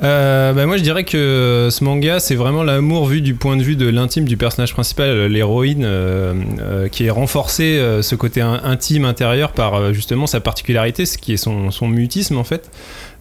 Euh, 0.02 0.52
bah 0.52 0.66
moi 0.66 0.76
je 0.76 0.82
dirais 0.82 1.04
que 1.04 1.68
ce 1.70 1.82
manga 1.82 2.20
c'est 2.20 2.34
vraiment 2.34 2.62
l'amour 2.62 3.06
vu 3.06 3.22
du 3.22 3.34
point 3.34 3.56
de 3.56 3.62
vue 3.62 3.76
de 3.76 3.88
l'intime 3.88 4.26
du 4.26 4.36
personnage 4.36 4.74
principal, 4.74 5.24
l'héroïne, 5.24 5.84
euh, 5.86 6.34
euh, 6.60 6.88
qui 6.88 7.06
est 7.06 7.10
renforcé 7.10 7.80
ce 8.02 8.14
côté 8.14 8.42
in- 8.42 8.60
intime 8.62 9.06
intérieur 9.06 9.52
par 9.52 9.94
justement 9.94 10.26
sa 10.26 10.40
particularité, 10.40 11.06
ce 11.06 11.16
qui 11.16 11.32
est 11.32 11.38
son, 11.38 11.70
mutisme 11.88 12.36
en 12.36 12.44
fait. 12.44 12.70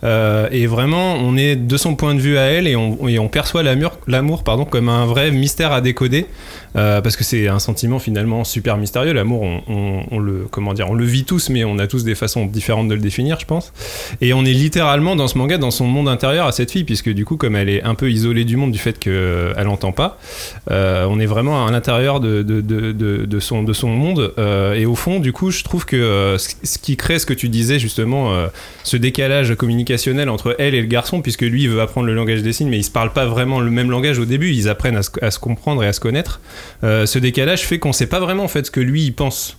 Et 0.04 0.68
vraiment 0.68 1.14
on 1.14 1.38
est 1.38 1.56
de 1.56 1.78
son 1.78 1.96
point 1.96 2.14
de 2.14 2.20
vue 2.20 2.38
à 2.38 2.44
elle 2.44 2.68
et 2.68 2.76
on, 2.76 3.08
et 3.08 3.20
on 3.20 3.30
perçoit 3.30 3.64
l'amour, 3.64 4.44
comme 4.70 4.90
un 4.90 5.06
vrai 5.06 5.32
mystère 5.32 5.72
à 5.72 5.80
décoder 5.80 6.26
euh, 6.76 7.02
parce 7.02 7.16
que 7.16 7.24
c'est 7.24 7.48
un 7.48 7.60
sentiment 7.60 8.00
finalement 8.00 8.44
super 8.44 8.78
mystérieux. 8.78 9.14
L'amour 9.14 9.42
on, 9.44 9.62
on- 9.68 10.04
on 10.12 10.20
le 10.20 10.46
comment 10.50 10.74
dire, 10.74 10.90
on 10.90 10.94
le 10.94 11.06
vit 11.06 11.24
tous 11.26 11.50
mais 11.50 11.64
on 11.64 11.80
a 11.80 11.88
tous 11.88 12.04
des 12.04 12.16
façons 12.16 12.46
différentes 12.46 12.88
de 12.88 12.94
le 12.96 13.02
définir 13.02 13.40
je 13.40 13.46
pense. 13.46 13.74
Et 14.22 14.34
on 14.34 14.44
est 14.46 14.54
littéralement 14.54 15.16
dans 15.16 15.28
ce 15.28 15.38
manga, 15.38 15.58
dans 15.58 15.72
son 15.72 15.86
monde 15.88 16.08
intérieur 16.10 16.46
à 16.48 16.52
cette 16.52 16.72
fille, 16.72 16.84
puisque 16.84 17.10
du 17.10 17.26
coup, 17.26 17.38
comme 17.38 17.56
elle 17.56 17.70
est 17.70 17.84
un 17.84 17.96
peu 17.96 18.10
isolée 18.12 18.46
du 18.46 18.58
monde 18.58 18.72
du 18.72 18.80
fait 18.80 19.00
qu'elle 19.00 19.54
n'entend 19.66 19.92
pas, 19.92 20.18
euh, 20.72 21.06
on 21.10 21.20
est 21.20 21.26
vraiment 21.26 21.66
à 21.66 21.72
l'intérieur 21.72 22.20
de, 22.20 22.42
de, 22.44 22.62
de, 22.62 22.92
de, 23.26 23.40
son, 23.40 23.64
de 23.64 23.74
son 23.74 23.90
monde. 23.90 24.34
euh, 24.38 24.74
et 24.74 24.86
au 24.86 24.96
fond, 24.96 25.20
du 25.20 25.32
coup, 25.34 25.52
je 25.52 25.64
trouve 25.64 25.86
que 25.86 25.96
euh, 25.96 26.38
ce 26.38 26.78
qui 26.78 26.98
crée 26.98 27.20
ce 27.20 27.26
que 27.26 27.34
tu 27.34 27.50
disais 27.50 27.80
justement, 27.80 28.34
euh, 28.34 28.48
ce 28.84 28.98
décalage 28.98 29.56
communicationnel 29.56 30.30
entre 30.30 30.56
elle 30.60 30.76
et 30.76 30.82
le 30.82 30.88
garçon, 30.88 31.22
puisque 31.22 31.42
lui, 31.42 31.64
il 31.64 31.70
veut 31.70 31.82
apprendre 31.82 32.08
le 32.08 32.14
langage 32.16 32.42
des 32.44 32.54
signes, 32.54 32.70
mais 32.70 32.78
ils 32.78 32.84
se 32.84 32.92
parlent 32.92 33.14
pas 33.14 33.26
vraiment 33.26 33.60
le 33.60 33.72
même 33.72 33.90
langage 33.92 34.20
au 34.20 34.26
début, 34.26 34.52
ils 34.52 34.70
apprennent 34.70 34.98
à 35.22 35.32
se 35.32 35.40
comprendre 35.40 35.84
et 35.84 35.88
à 35.88 35.94
se 35.94 36.00
connaître. 36.00 36.40
Euh, 36.84 37.06
ce 37.06 37.20
décalage 37.20 37.66
fait 37.66 37.80
qu'on 37.80 37.94
sait 37.94 38.08
pas 38.08 38.20
vraiment 38.20 38.44
en 38.44 38.48
fait 38.48 38.66
ce 38.66 38.72
que 38.72 38.80
lui, 38.80 39.04
il 39.04 39.14
pense. 39.14 39.58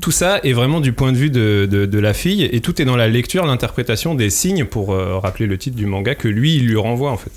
Tout 0.00 0.10
ça 0.10 0.40
est 0.42 0.52
vraiment 0.52 0.80
du 0.80 0.92
point 0.92 1.12
de 1.12 1.16
vue 1.16 1.30
de, 1.30 1.66
de- 1.70 1.86
de 1.86 1.98
la 1.98 2.14
fille 2.14 2.44
et 2.50 2.60
tout 2.60 2.80
est 2.80 2.84
dans 2.84 2.96
la 2.96 3.08
lecture, 3.08 3.46
l'interprétation 3.46 4.14
des 4.14 4.30
signes 4.30 4.64
pour 4.64 4.92
euh, 4.92 5.18
rappeler 5.18 5.46
le 5.46 5.56
titre 5.58 5.76
du 5.76 5.86
manga 5.86 6.14
que 6.14 6.28
lui 6.28 6.56
il 6.56 6.66
lui 6.66 6.76
renvoie 6.76 7.10
en 7.10 7.16
fait. 7.16 7.30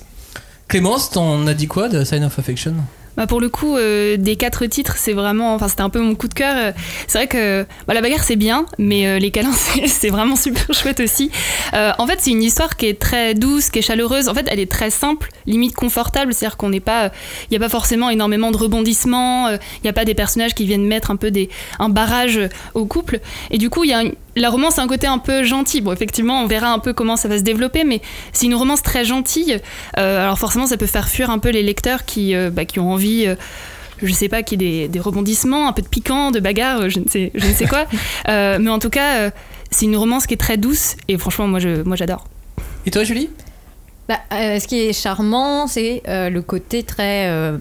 Clémence, 0.67 1.09
t'en 1.09 1.47
as 1.47 1.53
dit 1.53 1.67
quoi 1.67 1.89
de 1.89 2.03
Sign 2.03 2.23
of 2.23 2.37
Affection? 2.37 2.75
Bah 3.19 3.27
pour 3.27 3.41
le 3.41 3.49
coup, 3.49 3.75
euh, 3.75 4.15
des 4.15 4.37
quatre 4.37 4.65
titres, 4.65 4.95
c'est 4.95 5.11
vraiment, 5.11 5.53
enfin 5.53 5.67
c'était 5.67 5.81
un 5.81 5.89
peu 5.89 5.99
mon 5.99 6.15
coup 6.15 6.29
de 6.29 6.33
cœur. 6.33 6.55
Euh, 6.55 6.71
C'est 7.05 7.17
vrai 7.17 7.27
que 7.27 7.65
bah, 7.85 7.93
la 7.93 7.99
bagarre 7.99 8.23
c'est 8.23 8.37
bien, 8.37 8.65
mais 8.77 9.07
euh, 9.07 9.19
les 9.19 9.29
câlins 9.29 9.51
c'est 9.87 10.07
vraiment 10.07 10.37
super 10.37 10.73
chouette 10.73 11.01
aussi. 11.01 11.29
En 11.73 12.07
fait, 12.07 12.19
c'est 12.21 12.31
une 12.31 12.41
histoire 12.41 12.77
qui 12.77 12.85
est 12.85 12.97
très 12.97 13.33
douce, 13.33 13.71
qui 13.71 13.79
est 13.79 13.81
chaleureuse. 13.81 14.29
En 14.29 14.33
fait, 14.33 14.47
elle 14.49 14.61
est 14.61 14.71
très 14.71 14.89
simple, 14.89 15.31
limite 15.47 15.75
confortable. 15.75 16.33
C'est-à-dire 16.33 16.55
qu'on 16.55 16.69
n'est 16.69 16.79
pas, 16.79 17.11
il 17.43 17.51
n'y 17.51 17.57
a 17.57 17.59
pas 17.59 17.67
forcément 17.67 18.09
énormément 18.09 18.51
de 18.51 18.57
rebondissements. 18.57 19.49
Il 19.49 19.59
n'y 19.83 19.89
a 19.89 19.93
pas 19.93 20.05
des 20.05 20.15
personnages 20.15 20.55
qui 20.55 20.65
viennent 20.65 20.87
mettre 20.87 21.11
un 21.11 21.17
peu 21.17 21.29
des, 21.29 21.49
un 21.77 21.89
barrage 21.89 22.39
au 22.73 22.85
couple. 22.85 23.19
Et 23.51 23.57
du 23.57 23.69
coup, 23.69 23.83
il 23.83 23.89
y 23.89 23.93
a 23.93 24.03
la 24.35 24.49
romance 24.49 24.79
a 24.79 24.81
un 24.83 24.87
côté 24.87 25.07
un 25.07 25.17
peu 25.17 25.43
gentil. 25.43 25.81
Bon, 25.81 25.91
effectivement, 25.91 26.41
on 26.41 26.47
verra 26.47 26.71
un 26.71 26.79
peu 26.79 26.93
comment 26.93 27.15
ça 27.15 27.27
va 27.27 27.37
se 27.37 27.43
développer, 27.43 27.83
mais 27.83 28.01
c'est 28.31 28.45
une 28.45 28.55
romance 28.55 28.81
très 28.81 29.05
gentille. 29.05 29.59
Euh, 29.97 30.23
alors 30.23 30.37
forcément, 30.37 30.67
ça 30.67 30.77
peut 30.77 30.85
faire 30.85 31.09
fuir 31.09 31.29
un 31.29 31.39
peu 31.39 31.49
les 31.49 31.63
lecteurs 31.63 32.05
qui, 32.05 32.35
euh, 32.35 32.49
bah, 32.49 32.65
qui 32.65 32.79
ont 32.79 32.91
envie. 32.91 33.25
euh, 33.27 33.35
je 34.01 34.13
sais 34.13 34.29
pas, 34.29 34.43
qu'il 34.43 34.61
y 34.61 34.65
ait 34.65 34.81
des, 34.83 34.87
des 34.87 34.99
rebondissements, 35.01 35.67
un 35.67 35.73
peu 35.73 35.81
de 35.81 35.87
piquant, 35.87 36.31
de 36.31 36.39
bagarre, 36.39 36.83
euh, 36.83 36.89
je 36.89 36.99
ne 36.99 37.07
sais, 37.09 37.31
je 37.35 37.45
ne 37.45 37.53
sais 37.53 37.65
quoi. 37.67 37.85
Euh, 38.29 38.57
mais 38.61 38.69
en 38.69 38.79
tout 38.79 38.89
cas, 38.89 39.15
euh, 39.23 39.29
c'est 39.71 39.85
une 39.85 39.97
romance 39.97 40.25
qui 40.25 40.35
est 40.35 40.37
très 40.37 40.55
douce 40.57 40.95
et 41.09 41.17
franchement, 41.17 41.47
moi, 41.47 41.59
je, 41.59 41.83
moi, 41.83 41.97
j'adore. 41.97 42.25
Et 42.85 42.91
toi, 42.91 43.03
Julie? 43.03 43.29
Bah, 44.07 44.19
euh, 44.33 44.57
ce 44.59 44.67
qui 44.67 44.79
est 44.79 44.93
charmant, 44.93 45.67
c'est 45.67 46.01
euh, 46.07 46.29
le 46.29 46.41
côté 46.41 46.83
très. 46.83 47.27
euh, 47.29 47.57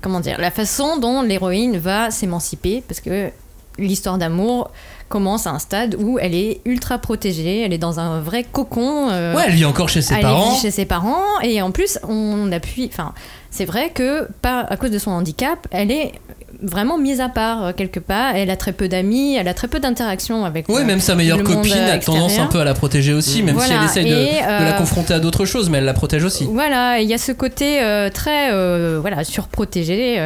comment 0.00 0.18
dire 0.20 0.36
La 0.40 0.50
façon 0.50 0.96
dont 0.98 1.22
l'héroïne 1.22 1.78
va 1.78 2.10
s'émanciper, 2.10 2.82
parce 2.88 3.00
que 3.00 3.30
l'histoire 3.78 4.18
d'amour 4.18 4.70
commence 5.08 5.46
à 5.46 5.50
un 5.50 5.58
stade 5.58 5.96
où 5.98 6.18
elle 6.18 6.34
est 6.34 6.60
ultra 6.66 6.98
protégée, 6.98 7.62
elle 7.62 7.72
est 7.72 7.78
dans 7.78 7.98
un 7.98 8.20
vrai 8.20 8.44
cocon. 8.44 9.08
euh, 9.10 9.34
Ouais, 9.34 9.44
elle 9.46 9.54
vit 9.54 9.64
encore 9.64 9.88
chez 9.88 10.02
ses 10.02 10.14
elle 10.14 10.20
parents. 10.22 10.50
vit 10.52 10.60
chez 10.60 10.70
ses 10.70 10.84
parents 10.84 11.40
et 11.42 11.62
en 11.62 11.70
plus 11.70 11.98
on 12.06 12.52
appuie. 12.52 12.90
Enfin, 12.92 13.14
c'est 13.50 13.64
vrai 13.64 13.90
que 13.94 14.28
pas 14.42 14.60
à 14.68 14.76
cause 14.76 14.90
de 14.90 14.98
son 14.98 15.10
handicap, 15.12 15.66
elle 15.70 15.90
est 15.90 16.12
vraiment 16.60 16.98
mise 16.98 17.20
à 17.20 17.28
part 17.28 17.64
euh, 17.64 17.72
quelque 17.72 18.00
part. 18.00 18.34
Elle 18.36 18.50
a 18.50 18.56
très 18.56 18.72
peu 18.72 18.88
d'amis, 18.88 19.36
elle 19.36 19.48
a 19.48 19.54
très 19.54 19.68
peu 19.68 19.80
d'interactions 19.80 20.44
avec. 20.44 20.68
Oui, 20.68 20.82
euh, 20.82 20.84
même 20.84 21.00
sa 21.00 21.14
meilleure 21.14 21.42
copine 21.42 21.72
a 21.72 21.98
tendance 21.98 22.38
un 22.38 22.46
peu 22.46 22.60
à 22.60 22.64
la 22.64 22.74
protéger 22.74 23.14
aussi, 23.14 23.42
même 23.42 23.58
si 23.58 23.72
elle 23.72 23.84
essaye 23.84 24.04
de, 24.04 24.10
de 24.10 24.64
la 24.64 24.74
euh, 24.74 24.78
confronter 24.78 25.14
à 25.14 25.20
d'autres 25.20 25.46
choses, 25.46 25.70
mais 25.70 25.78
elle 25.78 25.84
la 25.84 25.94
protège 25.94 26.24
aussi. 26.24 26.44
Voilà, 26.52 27.00
il 27.00 27.08
y 27.08 27.14
a 27.14 27.18
ce 27.18 27.32
côté 27.32 27.78
très 28.12 28.50
voilà 29.00 29.24
surprotégé. 29.24 30.18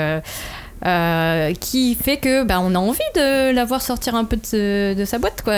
Euh, 0.84 1.54
qui 1.54 1.94
fait 1.94 2.16
que 2.16 2.44
bah, 2.44 2.60
on 2.60 2.74
a 2.74 2.78
envie 2.78 2.98
de 3.14 3.52
la 3.52 3.64
voir 3.64 3.82
sortir 3.82 4.14
un 4.14 4.24
peu 4.24 4.36
de, 4.36 5.04
sa 5.04 5.18
boîte 5.18 5.42
quoi. 5.42 5.54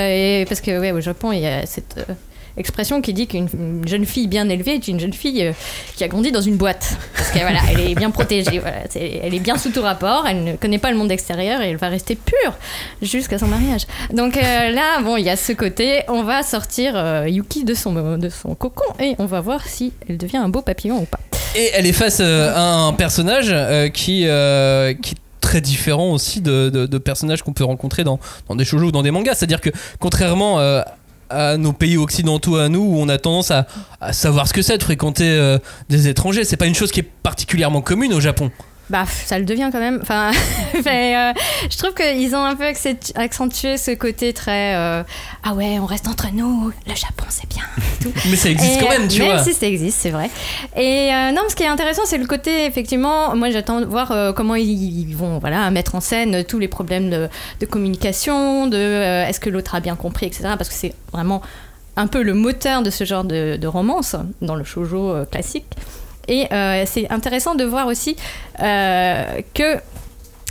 Parce 0.46 0.60
que 0.60 0.78
ouais 0.78 0.92
au 0.92 1.00
Japon 1.00 1.32
il 1.32 1.40
y 1.40 1.46
a 1.46 1.64
cette 1.66 1.96
euh, 1.98 2.14
expression 2.56 3.00
qui 3.00 3.12
dit 3.12 3.26
qu'une 3.26 3.48
une 3.58 3.86
jeune 3.88 4.04
fille 4.06 4.26
bien 4.28 4.48
élevée 4.48 4.74
est 4.74 4.88
une 4.88 5.00
jeune 5.00 5.12
fille 5.12 5.42
euh, 5.46 5.52
qui 5.96 6.04
a 6.04 6.08
grandi 6.08 6.30
dans 6.32 6.40
une 6.40 6.56
boîte. 6.56 6.96
Parce 7.16 7.30
que 7.30 7.38
voilà 7.40 7.58
elle 7.70 7.80
est 7.80 7.94
bien 7.94 8.10
protégée 8.10 8.58
voilà, 8.60 8.78
elle 8.94 9.34
est 9.34 9.40
bien 9.40 9.56
sous 9.58 9.70
tout 9.70 9.82
rapport 9.82 10.26
elle 10.28 10.44
ne 10.44 10.52
connaît 10.56 10.78
pas 10.78 10.90
le 10.90 10.96
monde 10.96 11.10
extérieur 11.10 11.60
et 11.62 11.70
elle 11.70 11.76
va 11.76 11.88
rester 11.88 12.14
pure 12.16 12.52
jusqu'à 13.02 13.38
son 13.38 13.46
mariage. 13.46 13.82
Donc 14.12 14.36
euh, 14.36 14.70
là 14.70 15.00
bon 15.02 15.16
il 15.16 15.24
y 15.24 15.30
a 15.30 15.36
ce 15.36 15.52
côté 15.52 16.02
on 16.08 16.22
va 16.22 16.42
sortir 16.42 16.92
euh, 16.96 17.28
Yuki 17.28 17.64
de 17.64 17.74
son 17.74 18.16
de 18.18 18.28
son 18.28 18.54
cocon 18.54 18.84
et 19.00 19.14
on 19.18 19.26
va 19.26 19.40
voir 19.40 19.66
si 19.66 19.92
elle 20.08 20.16
devient 20.18 20.36
un 20.38 20.48
beau 20.48 20.62
papillon 20.62 20.98
ou 20.98 21.04
pas. 21.06 21.18
Et 21.56 21.70
elle 21.74 21.86
est 21.86 21.92
face 21.92 22.20
à 22.20 22.60
un 22.60 22.92
personnage 22.94 23.54
qui, 23.92 24.22
qui 24.22 24.24
est 24.26 25.18
très 25.40 25.60
différent 25.60 26.10
aussi 26.10 26.40
de, 26.40 26.68
de- 26.68 26.98
personnages 26.98 27.42
qu'on 27.42 27.52
peut 27.52 27.64
rencontrer 27.64 28.02
dans, 28.02 28.18
dans 28.48 28.56
des 28.56 28.64
shoujo 28.64 28.86
ou 28.86 28.90
dans 28.92 29.02
des 29.02 29.12
mangas. 29.12 29.34
C'est-à-dire 29.34 29.60
que 29.60 29.70
contrairement 30.00 30.58
à 31.30 31.56
nos 31.56 31.72
pays 31.72 31.96
occidentaux 31.96 32.56
à 32.56 32.68
nous 32.68 32.80
où 32.80 32.98
on 32.98 33.08
a 33.08 33.18
tendance 33.18 33.50
à, 33.50 33.66
savoir 34.12 34.48
ce 34.48 34.52
que 34.52 34.62
c'est 34.62 34.78
de 34.78 34.82
fréquenter 34.82 35.28
euh, 35.28 35.58
des 35.88 36.08
étrangers, 36.08 36.44
c'est 36.44 36.56
pas 36.56 36.66
une 36.66 36.74
chose 36.74 36.92
qui 36.92 37.00
est 37.00 37.08
particulièrement 37.22 37.80
commune 37.80 38.12
au 38.12 38.20
Japon. 38.20 38.50
Bah, 38.90 39.04
ça 39.06 39.38
le 39.38 39.46
devient 39.46 39.70
quand 39.72 39.78
même. 39.80 39.98
Enfin, 40.02 40.30
mais, 40.84 41.16
euh, 41.16 41.32
je 41.70 41.76
trouve 41.78 41.94
qu'ils 41.94 42.34
ont 42.36 42.44
un 42.44 42.54
peu 42.54 42.64
accent- 42.64 43.12
accentué 43.14 43.78
ce 43.78 43.92
côté 43.92 44.32
très 44.34 44.74
euh, 44.76 45.02
ah 45.42 45.54
ouais, 45.54 45.78
on 45.80 45.86
reste 45.86 46.06
entre 46.06 46.26
nous. 46.34 46.70
Le 46.86 46.94
Japon, 46.94 47.24
c'est 47.30 47.48
bien. 47.48 47.62
et 47.78 48.02
tout. 48.04 48.12
Mais 48.30 48.36
ça 48.36 48.50
existe 48.50 48.76
Et, 48.78 48.84
quand 48.84 48.90
même, 48.90 49.08
tu 49.08 49.22
même 49.22 49.32
vois. 49.32 49.42
si 49.42 49.54
ça 49.54 49.66
existe, 49.66 49.98
c'est 50.00 50.10
vrai. 50.10 50.28
Et 50.76 51.10
euh, 51.14 51.32
non, 51.32 51.40
ce 51.48 51.54
qui 51.56 51.62
est 51.62 51.66
intéressant, 51.68 52.02
c'est 52.04 52.18
le 52.18 52.26
côté 52.26 52.66
effectivement. 52.66 53.34
Moi, 53.34 53.50
j'attends 53.50 53.80
de 53.80 53.86
voir 53.86 54.10
euh, 54.12 54.32
comment 54.34 54.54
ils, 54.54 55.14
vont 55.16 55.38
voilà 55.38 55.70
mettre 55.70 55.94
en 55.94 56.00
scène 56.00 56.44
tous 56.44 56.58
les 56.58 56.68
problèmes 56.68 57.08
de, 57.08 57.28
de 57.60 57.66
communication, 57.66 58.66
de 58.66 58.76
est-ce 59.26 59.40
que 59.40 59.48
l'autre 59.48 59.74
a 59.74 59.80
bien 59.80 59.96
compris, 59.96 60.26
etc. 60.26 60.44
Parce 60.58 60.68
que 60.68 60.74
c'est 60.74 60.94
vraiment 61.12 61.40
un 61.96 62.06
peu 62.06 62.22
le 62.22 62.34
moteur 62.34 62.82
de 62.82 62.90
ce 62.90 63.04
genre 63.04 63.24
de, 63.24 63.56
de 63.56 63.66
romance 63.66 64.16
dans 64.42 64.56
le 64.56 64.64
shoujo 64.64 65.24
classique. 65.30 65.64
Et 66.28 66.46
euh, 66.52 66.84
c'est 66.86 67.10
intéressant 67.10 67.54
de 67.54 67.64
voir 67.64 67.86
aussi 67.86 68.16
euh, 68.60 69.40
que 69.54 69.76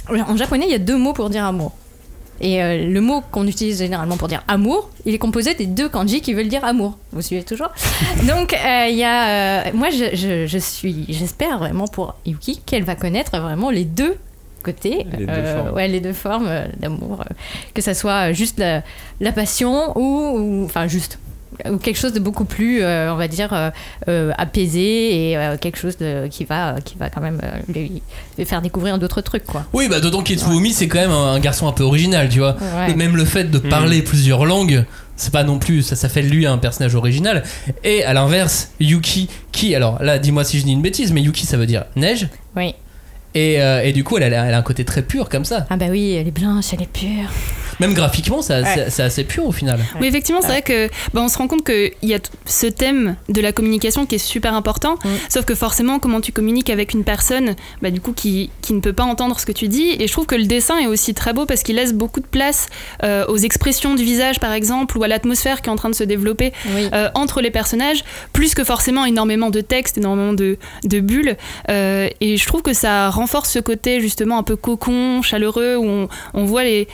en 0.09 0.35
japonais, 0.37 0.65
il 0.67 0.71
y 0.71 0.75
a 0.75 0.79
deux 0.79 0.97
mots 0.97 1.13
pour 1.13 1.29
dire 1.29 1.45
amour. 1.45 1.71
Et 2.41 2.61
euh, 2.61 2.85
le 2.89 2.99
mot 2.99 3.21
qu'on 3.31 3.47
utilise 3.47 3.77
généralement 3.79 4.17
pour 4.17 4.27
dire 4.27 4.43
amour, 4.47 4.89
il 5.05 5.13
est 5.13 5.17
composé 5.19 5.53
des 5.53 5.65
deux 5.67 5.87
kanji 5.87 6.19
qui 6.19 6.33
veulent 6.33 6.47
dire 6.49 6.65
amour. 6.65 6.97
Vous 7.13 7.21
suivez 7.21 7.43
toujours? 7.43 7.69
Donc, 8.27 8.53
euh, 8.53 8.87
il 8.89 8.97
y 8.97 9.03
a. 9.03 9.67
euh, 9.67 9.71
moi, 9.73 9.89
je, 9.91 10.15
je- 10.15 10.45
je 10.47 10.57
suis. 10.57 11.05
J'espère 11.09 11.57
vraiment 11.59 11.87
pour 11.87 12.15
Yuki 12.25 12.59
qu'elle 12.65 12.83
va 12.83 12.95
connaître 12.95 13.37
vraiment 13.39 13.69
les 13.69 13.85
deux 13.85 14.17
côtés. 14.63 15.05
Les 15.17 15.25
deux 15.25 15.43
formes. 15.55 15.73
Ouais, 15.75 15.87
les 15.87 16.01
deux 16.01 16.11
formes 16.13 16.47
euh, 16.47 16.65
d'amour. 16.79 17.21
euh, 17.21 17.33
que 17.73 17.81
ça 17.81 17.93
soit 17.93 18.33
juste 18.33 18.59
la, 18.59 18.81
la 19.21 19.31
passion 19.31 19.97
ou- 19.97 20.63
Enfin, 20.65 20.87
juste. 20.87 21.19
Ou 21.69 21.77
quelque 21.77 21.97
chose 21.97 22.13
de 22.13 22.19
beaucoup 22.19 22.45
plus, 22.45 22.81
euh, 22.81 23.13
on 23.13 23.15
va 23.15 23.27
dire, 23.27 23.53
euh, 23.53 23.69
euh, 24.07 24.31
apaisé 24.37 25.29
et 25.31 25.37
euh, 25.37 25.57
quelque 25.57 25.77
chose 25.77 25.97
de, 25.97 26.27
qui, 26.27 26.45
va, 26.45 26.75
qui 26.83 26.97
va 26.97 27.09
quand 27.09 27.21
même 27.21 27.39
euh, 27.43 27.51
lui, 27.73 28.01
lui 28.37 28.45
faire 28.45 28.61
découvrir 28.61 28.97
d'autres 28.99 29.21
trucs, 29.21 29.45
quoi. 29.45 29.65
Oui, 29.73 29.87
bah 29.89 29.99
d'autant 29.99 30.23
qu'Itsuomi 30.23 30.71
c'est 30.71 30.87
quand 30.87 30.99
même 30.99 31.11
un, 31.11 31.33
un 31.33 31.39
garçon 31.39 31.67
un 31.67 31.71
peu 31.71 31.83
original, 31.83 32.29
tu 32.29 32.39
vois. 32.39 32.55
Ouais. 32.77 32.91
Et 32.91 32.95
même 32.95 33.15
le 33.15 33.25
fait 33.25 33.45
de 33.51 33.57
parler 33.59 34.01
plusieurs 34.01 34.45
langues, 34.45 34.85
c'est 35.15 35.31
pas 35.31 35.43
non 35.43 35.59
plus, 35.59 35.83
ça, 35.83 35.95
ça 35.95 36.09
fait 36.09 36.23
de 36.23 36.27
lui 36.29 36.45
un 36.45 36.57
personnage 36.57 36.95
original. 36.95 37.43
Et 37.83 38.03
à 38.03 38.13
l'inverse, 38.13 38.71
Yuki, 38.79 39.29
qui, 39.51 39.75
alors 39.75 40.01
là, 40.01 40.19
dis-moi 40.19 40.43
si 40.43 40.59
je 40.59 40.65
dis 40.65 40.71
une 40.71 40.81
bêtise, 40.81 41.13
mais 41.13 41.21
Yuki 41.21 41.45
ça 41.45 41.57
veut 41.57 41.67
dire 41.67 41.85
neige. 41.95 42.27
Oui. 42.55 42.73
Et, 43.35 43.61
euh, 43.61 43.83
et 43.83 43.93
du 43.93 44.03
coup, 44.03 44.17
elle 44.17 44.31
a, 44.33 44.45
elle 44.45 44.53
a 44.53 44.57
un 44.57 44.61
côté 44.61 44.85
très 44.85 45.01
pur 45.01 45.27
comme 45.29 45.45
ça. 45.45 45.65
Ah 45.69 45.75
bah 45.77 45.87
oui, 45.89 46.13
elle 46.13 46.27
est 46.27 46.31
blanche, 46.31 46.65
elle 46.73 46.83
est 46.83 46.91
pure. 46.91 47.29
Même 47.79 47.93
graphiquement, 47.93 48.41
Ouais. 48.41 48.85
c'est 48.89 49.03
assez 49.03 49.23
pur 49.23 49.45
au 49.45 49.51
final. 49.51 49.79
Oui, 49.99 50.07
effectivement, 50.07 50.41
c'est 50.41 50.47
vrai 50.47 50.61
que 50.61 50.87
bah, 51.13 51.21
on 51.23 51.27
se 51.27 51.37
rend 51.37 51.47
compte 51.47 51.65
qu'il 51.65 51.91
y 52.03 52.13
a 52.13 52.19
ce 52.45 52.67
thème 52.67 53.15
de 53.29 53.41
la 53.41 53.51
communication 53.51 54.05
qui 54.05 54.15
est 54.15 54.19
super 54.19 54.53
important. 54.53 54.95
Mm. 55.03 55.09
Sauf 55.29 55.45
que 55.45 55.55
forcément, 55.55 55.99
comment 55.99 56.21
tu 56.21 56.31
communiques 56.31 56.69
avec 56.69 56.93
une 56.93 57.03
personne, 57.03 57.55
bah, 57.81 57.89
du 57.91 58.01
coup, 58.01 58.13
qui, 58.13 58.49
qui 58.61 58.73
ne 58.73 58.79
peut 58.79 58.93
pas 58.93 59.03
entendre 59.03 59.39
ce 59.39 59.45
que 59.45 59.51
tu 59.51 59.67
dis. 59.67 59.95
Et 59.99 60.07
je 60.07 60.11
trouve 60.11 60.25
que 60.25 60.35
le 60.35 60.45
dessin 60.45 60.77
est 60.79 60.87
aussi 60.87 61.13
très 61.13 61.33
beau 61.33 61.45
parce 61.45 61.63
qu'il 61.63 61.75
laisse 61.75 61.93
beaucoup 61.93 62.19
de 62.19 62.25
place 62.27 62.67
euh, 63.03 63.25
aux 63.27 63.37
expressions 63.37 63.95
du 63.95 64.03
visage, 64.03 64.39
par 64.39 64.53
exemple, 64.53 64.97
ou 64.97 65.03
à 65.03 65.07
l'atmosphère 65.07 65.61
qui 65.61 65.69
est 65.69 65.71
en 65.73 65.75
train 65.75 65.89
de 65.89 65.95
se 65.95 66.03
développer 66.03 66.53
Oui. 66.75 66.89
euh, 66.93 67.09
entre 67.15 67.41
les 67.41 67.51
personnages, 67.51 68.03
plus 68.33 68.53
que 68.55 68.63
forcément 68.63 69.05
énormément 69.05 69.49
de 69.49 69.61
texte, 69.61 69.97
énormément 69.97 70.33
de, 70.33 70.57
de 70.83 70.99
bulles. 70.99 71.37
Euh, 71.69 72.09
et 72.21 72.37
je 72.37 72.45
trouve 72.45 72.61
que 72.61 72.73
ça 72.73 73.09
renforce 73.09 73.49
ce 73.51 73.59
côté 73.59 73.99
justement 74.01 74.37
un 74.37 74.43
peu 74.43 74.55
cocon, 74.55 75.21
chaleureux, 75.21 75.75
où 75.77 75.85
on, 75.85 76.07
on 76.33 76.45
voit 76.45 76.63
les 76.63 76.87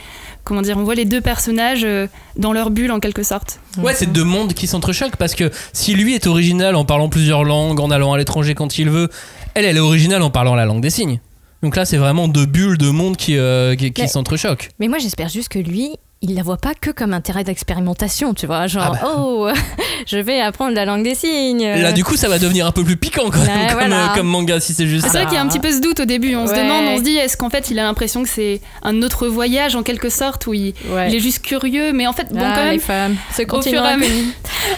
comment 0.50 0.62
dire, 0.62 0.76
on 0.76 0.82
voit 0.82 0.96
les 0.96 1.04
deux 1.04 1.20
personnages 1.20 1.84
euh, 1.84 2.08
dans 2.36 2.52
leur 2.52 2.70
bulle 2.70 2.90
en 2.90 2.98
quelque 2.98 3.22
sorte. 3.22 3.60
Ouais, 3.78 3.94
c'est 3.94 4.10
deux 4.10 4.24
mondes 4.24 4.52
qui 4.52 4.66
s'entrechoquent 4.66 5.14
parce 5.14 5.36
que 5.36 5.48
si 5.72 5.94
lui 5.94 6.16
est 6.16 6.26
original 6.26 6.74
en 6.74 6.84
parlant 6.84 7.08
plusieurs 7.08 7.44
langues, 7.44 7.78
en 7.78 7.88
allant 7.92 8.14
à 8.14 8.18
l'étranger 8.18 8.56
quand 8.56 8.76
il 8.76 8.90
veut, 8.90 9.08
elle, 9.54 9.64
elle 9.64 9.76
est 9.76 9.80
originale 9.80 10.22
en 10.22 10.30
parlant 10.30 10.56
la 10.56 10.64
langue 10.64 10.82
des 10.82 10.90
signes. 10.90 11.20
Donc 11.62 11.76
là, 11.76 11.84
c'est 11.84 11.98
vraiment 11.98 12.26
deux 12.26 12.46
bulles 12.46 12.78
de 12.78 12.90
monde 12.90 13.16
qui, 13.16 13.36
euh, 13.38 13.76
qui, 13.76 13.92
qui 13.92 14.08
s'entrechoquent. 14.08 14.70
Mais 14.80 14.88
moi, 14.88 14.98
j'espère 14.98 15.28
juste 15.28 15.50
que 15.50 15.60
lui, 15.60 15.90
il 16.22 16.34
la 16.34 16.42
voit 16.42 16.58
pas 16.58 16.74
que 16.78 16.90
comme 16.90 17.18
terrain 17.22 17.42
d'expérimentation, 17.42 18.34
tu 18.34 18.44
vois. 18.46 18.66
Genre, 18.66 18.82
Ah 18.86 18.90
bah. 18.92 19.14
oh, 19.16 19.48
je 20.06 20.18
vais 20.18 20.38
apprendre 20.38 20.74
la 20.74 20.84
langue 20.84 21.02
des 21.02 21.14
signes. 21.14 21.66
Là, 21.66 21.92
du 21.92 22.04
coup, 22.04 22.16
ça 22.16 22.28
va 22.28 22.38
devenir 22.38 22.66
un 22.66 22.72
peu 22.72 22.84
plus 22.84 22.98
piquant 22.98 23.30
quand 23.30 23.38
même, 23.38 23.48
Ouais, 23.48 23.66
comme, 23.68 23.78
voilà. 23.88 24.12
euh, 24.12 24.14
comme 24.14 24.26
manga 24.26 24.60
si 24.60 24.74
c'est 24.74 24.86
juste 24.86 25.06
C'est 25.06 25.12
ça. 25.12 25.18
vrai 25.20 25.26
qu'il 25.28 25.36
y 25.36 25.38
a 25.38 25.42
un 25.42 25.48
petit 25.48 25.60
peu 25.60 25.72
ce 25.72 25.80
doute 25.80 26.00
au 26.00 26.04
début. 26.04 26.34
On 26.36 26.46
se 26.46 26.52
demande, 26.52 26.84
on 26.88 26.98
se 26.98 27.02
dit, 27.02 27.16
est-ce 27.16 27.38
qu'en 27.38 27.48
fait, 27.48 27.70
il 27.70 27.78
a 27.78 27.84
l'impression 27.84 28.22
que 28.22 28.28
c'est 28.28 28.60
un 28.82 29.00
autre 29.02 29.28
voyage 29.28 29.76
en 29.76 29.82
quelque 29.82 30.10
sorte 30.10 30.46
où 30.46 30.52
il, 30.52 30.74
Ouais. 30.90 31.08
il 31.08 31.14
est 31.14 31.20
juste 31.20 31.40
curieux, 31.42 31.92
mais 31.94 32.06
en 32.06 32.12
fait, 32.12 32.30
bon, 32.30 32.40
Ah, 32.42 32.52
quand 32.54 32.64
les 32.64 32.70
même, 32.72 32.80
femmes, 32.80 33.16
ce 33.34 33.42
au 33.50 33.62
fur, 33.62 33.72
et 33.72 33.76
à 33.78 33.86
inconnu. 33.86 34.00
mesure, 34.06 34.24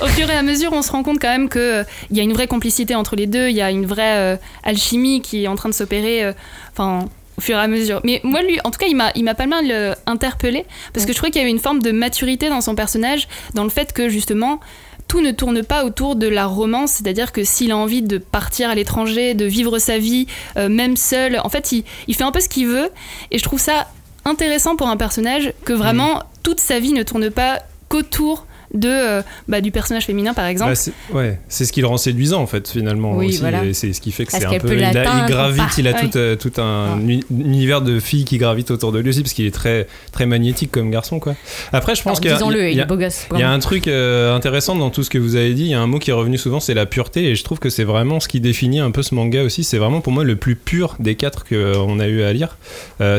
au 0.02 0.06
fur 0.06 0.30
et 0.30 0.36
à 0.36 0.42
mesure, 0.42 0.72
on 0.72 0.82
se 0.82 0.92
rend 0.92 1.02
compte 1.02 1.18
quand 1.20 1.28
même 1.28 1.48
qu'il 1.48 1.84
y 2.12 2.20
a 2.20 2.22
une 2.22 2.34
vraie 2.34 2.46
complicité 2.46 2.94
entre 2.94 3.16
les 3.16 3.26
deux, 3.26 3.48
il 3.48 3.56
y 3.56 3.62
a 3.62 3.70
une 3.72 3.86
vraie 3.86 4.16
euh, 4.16 4.36
alchimie 4.62 5.20
qui 5.22 5.42
est 5.42 5.48
en 5.48 5.56
train 5.56 5.70
de 5.70 5.74
s'opérer, 5.74 6.22
euh, 6.22 6.32
enfin, 6.72 7.06
au 7.38 7.40
fur 7.40 7.56
et 7.56 7.60
à 7.60 7.68
mesure. 7.68 8.00
Mais 8.04 8.20
moi, 8.24 8.42
lui, 8.42 8.58
en 8.64 8.70
tout 8.70 8.78
cas, 8.78 8.86
il 8.86 8.96
m'a, 8.96 9.10
il 9.14 9.24
m'a 9.24 9.34
pas 9.34 9.46
mal 9.46 9.70
euh, 9.70 9.94
interpellé 10.06 10.64
parce 10.92 11.06
que 11.06 11.12
je 11.12 11.16
trouvais 11.16 11.30
qu'il 11.30 11.40
y 11.40 11.44
avait 11.44 11.50
une 11.50 11.58
forme 11.58 11.80
de 11.80 11.92
maturité 11.92 12.48
dans 12.48 12.60
son 12.60 12.74
personnage, 12.74 13.28
dans 13.54 13.64
le 13.64 13.70
fait 13.70 13.92
que 13.92 14.08
justement, 14.08 14.60
tout 15.08 15.20
ne 15.20 15.30
tourne 15.30 15.62
pas 15.62 15.84
autour 15.84 16.16
de 16.16 16.26
la 16.26 16.46
romance, 16.46 16.92
c'est-à-dire 16.92 17.32
que 17.32 17.44
s'il 17.44 17.70
a 17.72 17.76
envie 17.76 18.02
de 18.02 18.18
partir 18.18 18.70
à 18.70 18.74
l'étranger, 18.74 19.34
de 19.34 19.44
vivre 19.44 19.78
sa 19.78 19.98
vie, 19.98 20.26
euh, 20.56 20.68
même 20.68 20.96
seul, 20.96 21.38
en 21.42 21.48
fait, 21.48 21.72
il, 21.72 21.84
il 22.08 22.14
fait 22.14 22.24
un 22.24 22.32
peu 22.32 22.40
ce 22.40 22.48
qu'il 22.48 22.66
veut, 22.66 22.90
et 23.30 23.38
je 23.38 23.42
trouve 23.42 23.60
ça 23.60 23.88
intéressant 24.24 24.76
pour 24.76 24.88
un 24.88 24.96
personnage 24.96 25.52
que 25.64 25.72
vraiment 25.72 26.22
toute 26.42 26.60
sa 26.60 26.80
vie 26.80 26.92
ne 26.92 27.02
tourne 27.02 27.30
pas 27.30 27.60
qu'autour 27.88 28.46
de 28.74 28.88
euh, 28.88 29.22
bah, 29.48 29.60
du 29.60 29.70
personnage 29.70 30.04
féminin 30.06 30.34
par 30.34 30.46
exemple. 30.46 30.70
Bah, 30.72 30.74
c'est- 30.76 30.92
ouais, 31.12 31.38
c'est 31.48 31.64
ce 31.64 31.72
qui 31.72 31.80
le 31.80 31.86
rend 31.86 31.96
séduisant 31.98 32.40
en 32.42 32.46
fait 32.46 32.68
finalement 32.68 33.16
Oui, 33.16 33.26
aussi. 33.28 33.38
voilà. 33.38 33.64
Et 33.64 33.74
c'est 33.74 33.92
ce 33.92 34.00
qui 34.00 34.12
fait 34.12 34.24
que 34.24 34.30
Parce 34.32 34.42
c'est 34.44 34.48
un 34.56 34.58
peu. 34.58 34.72
Il, 34.74 34.82
a- 34.84 34.90
il 35.26 35.30
gravite, 35.30 35.78
il 35.78 35.88
a 35.88 35.92
Ouais. 35.92 36.00
tout, 36.08 36.16
euh, 36.18 36.36
tout 36.36 36.52
un 36.60 36.98
uni- 37.00 37.24
univers 37.30 37.82
de 37.82 38.00
filles 38.00 38.24
qui 38.24 38.38
gravitent 38.38 38.70
autour 38.70 38.92
de 38.92 38.98
lui 38.98 39.10
aussi 39.10 39.22
parce 39.22 39.32
qu'il 39.34 39.46
est 39.46 39.50
très 39.54 39.86
très 40.12 40.26
magnétique 40.26 40.70
comme 40.70 40.90
garçon 40.90 41.18
quoi. 41.20 41.34
Après, 41.72 41.94
je 41.94 42.02
pense 42.02 42.18
qu'il 42.20 42.30
y 42.30 42.32
a- 42.32 42.36
Disons-le, 42.36 42.66
il 42.68 42.70
il 42.72 42.76
y 42.76 42.78
est 42.78 42.82
a- 42.82 42.86
beau 42.86 42.96
gosse. 42.96 43.26
il 43.34 43.40
y 43.40 43.42
a 43.42 43.50
un 43.50 43.58
truc 43.58 43.88
euh, 43.88 44.34
intéressant 44.34 44.74
dans 44.74 44.90
tout 44.90 45.02
ce 45.02 45.10
que 45.10 45.18
vous 45.18 45.36
avez 45.36 45.52
dit. 45.54 45.64
Il 45.64 45.70
y 45.70 45.74
a 45.74 45.80
un 45.80 45.86
mot 45.86 45.98
qui 45.98 46.10
est 46.10 46.14
revenu 46.14 46.38
souvent, 46.38 46.60
c'est 46.60 46.74
la 46.74 46.86
pureté. 46.86 47.24
Et 47.30 47.34
je 47.34 47.44
trouve 47.44 47.58
que 47.58 47.68
c'est 47.70 47.84
vraiment 47.84 48.20
ce 48.20 48.28
qui 48.28 48.40
définit 48.40 48.80
un 48.80 48.90
peu 48.90 49.02
ce 49.02 49.14
manga 49.14 49.42
aussi. 49.42 49.64
C'est 49.64 49.78
vraiment 49.78 50.00
pour 50.00 50.12
moi 50.12 50.24
le 50.24 50.36
plus 50.36 50.56
pur 50.56 50.96
des 50.98 51.14
quatre 51.14 51.44
qu'on 51.44 52.00
a 52.00 52.06
eu 52.08 52.22
à 52.22 52.32
lire. 52.32 52.56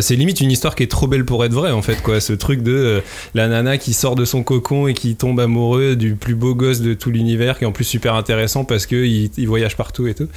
C'est 0.01 0.15
limite 0.15 0.41
une 0.41 0.51
histoire 0.51 0.75
qui 0.75 0.83
est 0.83 0.87
trop 0.91 1.07
belle 1.07 1.25
pour 1.25 1.43
être 1.45 1.53
vraie 1.53 1.71
en 1.71 1.81
fait. 1.81 2.01
Quoi. 2.01 2.19
Ce 2.19 2.33
truc 2.33 2.63
de 2.63 3.01
la 3.35 3.47
nana 3.47 3.77
qui 3.77 3.93
sort 3.93 4.15
de 4.15 4.25
son 4.25 4.43
cocon 4.43 4.87
et 4.87 4.93
qui 4.93 5.15
tombe 5.15 5.39
amoureux 5.43 5.95
du 5.95 6.15
plus 6.15 6.35
beau 6.35 6.55
gosse 6.55 6.81
de 6.81 6.93
tout 6.93 7.11
l'univers, 7.11 7.57
qui 7.57 7.63
est 7.63 7.67
en 7.67 7.71
plus 7.71 7.83
super 7.83 8.15
intéressant 8.15 8.65
parce 8.65 8.85
que 8.85 8.95
il, 8.95 9.47
voyage 9.47 9.77
partout 9.77 10.07
et 10.07 10.13
tout. 10.13 10.27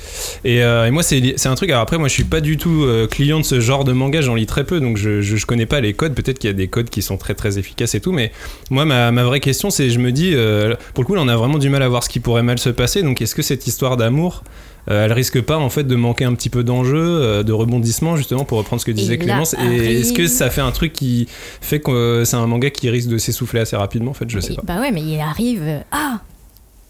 Et, 0.45 0.63
euh, 0.63 0.91
moi, 0.91 1.03
c'est 1.03 1.47
un 1.47 1.55
truc. 1.55 1.71
Alors 1.71 1.83
après, 1.83 1.99
moi, 1.99 2.09
je 2.09 2.13
suis 2.13 2.25
pas 2.25 2.41
du 2.41 2.57
tout 2.57 2.85
euh, 2.85 3.07
client 3.07 3.41
de 3.41 3.45
ce 3.45 3.61
genre 3.61 3.85
de 3.85 3.93
manga. 3.93 4.21
J'en 4.21 4.35
lis 4.35 4.47
très 4.47 4.65
peu, 4.65 4.81
donc 4.81 4.97
je, 4.97 5.23
je, 5.23 5.47
connais 5.47 5.67
pas 5.67 5.81
les 5.81 5.95
codes. 5.95 6.15
Peut-être 6.15 6.39
qu'il 6.39 6.49
y 6.49 6.53
a 6.53 6.57
des 6.57 6.69
codes 6.69 6.91
qui 6.91 7.03
sont 7.03 7.17
très 7.17 7.35
très 7.35 7.59
efficaces 7.59 7.95
et 7.95 8.01
tout, 8.01 8.13
mais 8.13 8.33
moi, 8.71 8.85
ma, 8.85 9.25
vraie 9.25 9.41
question, 9.41 9.71
c'est, 9.71 9.91
je 9.91 9.99
me 9.99 10.13
dis, 10.13 10.33
euh, 10.35 10.75
pour 10.95 11.03
le 11.05 11.07
coup, 11.07 11.15
là, 11.15 11.23
on 11.23 11.29
a 11.29 11.37
vraiment 11.37 11.59
du 11.59 11.69
mal 11.69 11.83
à 11.83 11.89
voir 11.89 12.03
ce 12.03 12.09
qui 12.09 12.21
pourrait 12.21 12.43
mal 12.43 12.59
se 12.59 12.71
passer. 12.71 13.03
Donc, 13.03 13.23
est-ce 13.23 13.35
que 13.35 13.43
cette 13.43 13.67
histoire 13.67 13.97
d'amour 13.97 14.43
elle 14.95 15.13
risque 15.13 15.41
pas 15.41 15.57
en 15.59 15.69
fait 15.71 15.85
de 15.85 15.95
manquer 15.97 16.25
un 16.25 16.35
petit 16.35 16.51
peu 16.51 16.63
d'enjeu, 16.65 16.97
euh, 17.03 17.43
de 17.43 17.53
rebondissement 17.53 18.17
justement 18.17 18.45
pour 18.45 18.59
reprendre 18.59 18.81
ce 18.81 18.87
que 18.87 18.93
disait 18.93 19.15
Et 19.15 19.19
Clémence. 19.19 19.55
Et 19.55 20.01
est-ce 20.01 20.13
que 20.13 20.27
ça 20.27 20.51
fait 20.51 20.61
un 20.61 20.71
truc 20.73 20.93
qui 20.93 21.27
fait 21.61 21.81
que 21.81 21.91
euh, 21.91 22.25
c'est 22.25 22.37
un 22.37 22.47
manga 22.47 22.71
qui 22.71 22.89
risque 22.91 23.09
de 23.09 23.19
s'essouffler 23.19 23.61
assez 23.61 23.77
rapidement 23.77 24.13
en 24.13 24.15
fait? 24.15 24.29
Je 24.29 24.39
sais 24.41 24.53
Et- 24.53 24.57
pas. 24.57 24.63
Bah 24.65 24.81
ouais, 24.81 24.91
mais 24.93 25.03
il 25.03 25.19
arrive. 25.21 25.63
euh, 25.65 25.81
Ah 25.91 26.21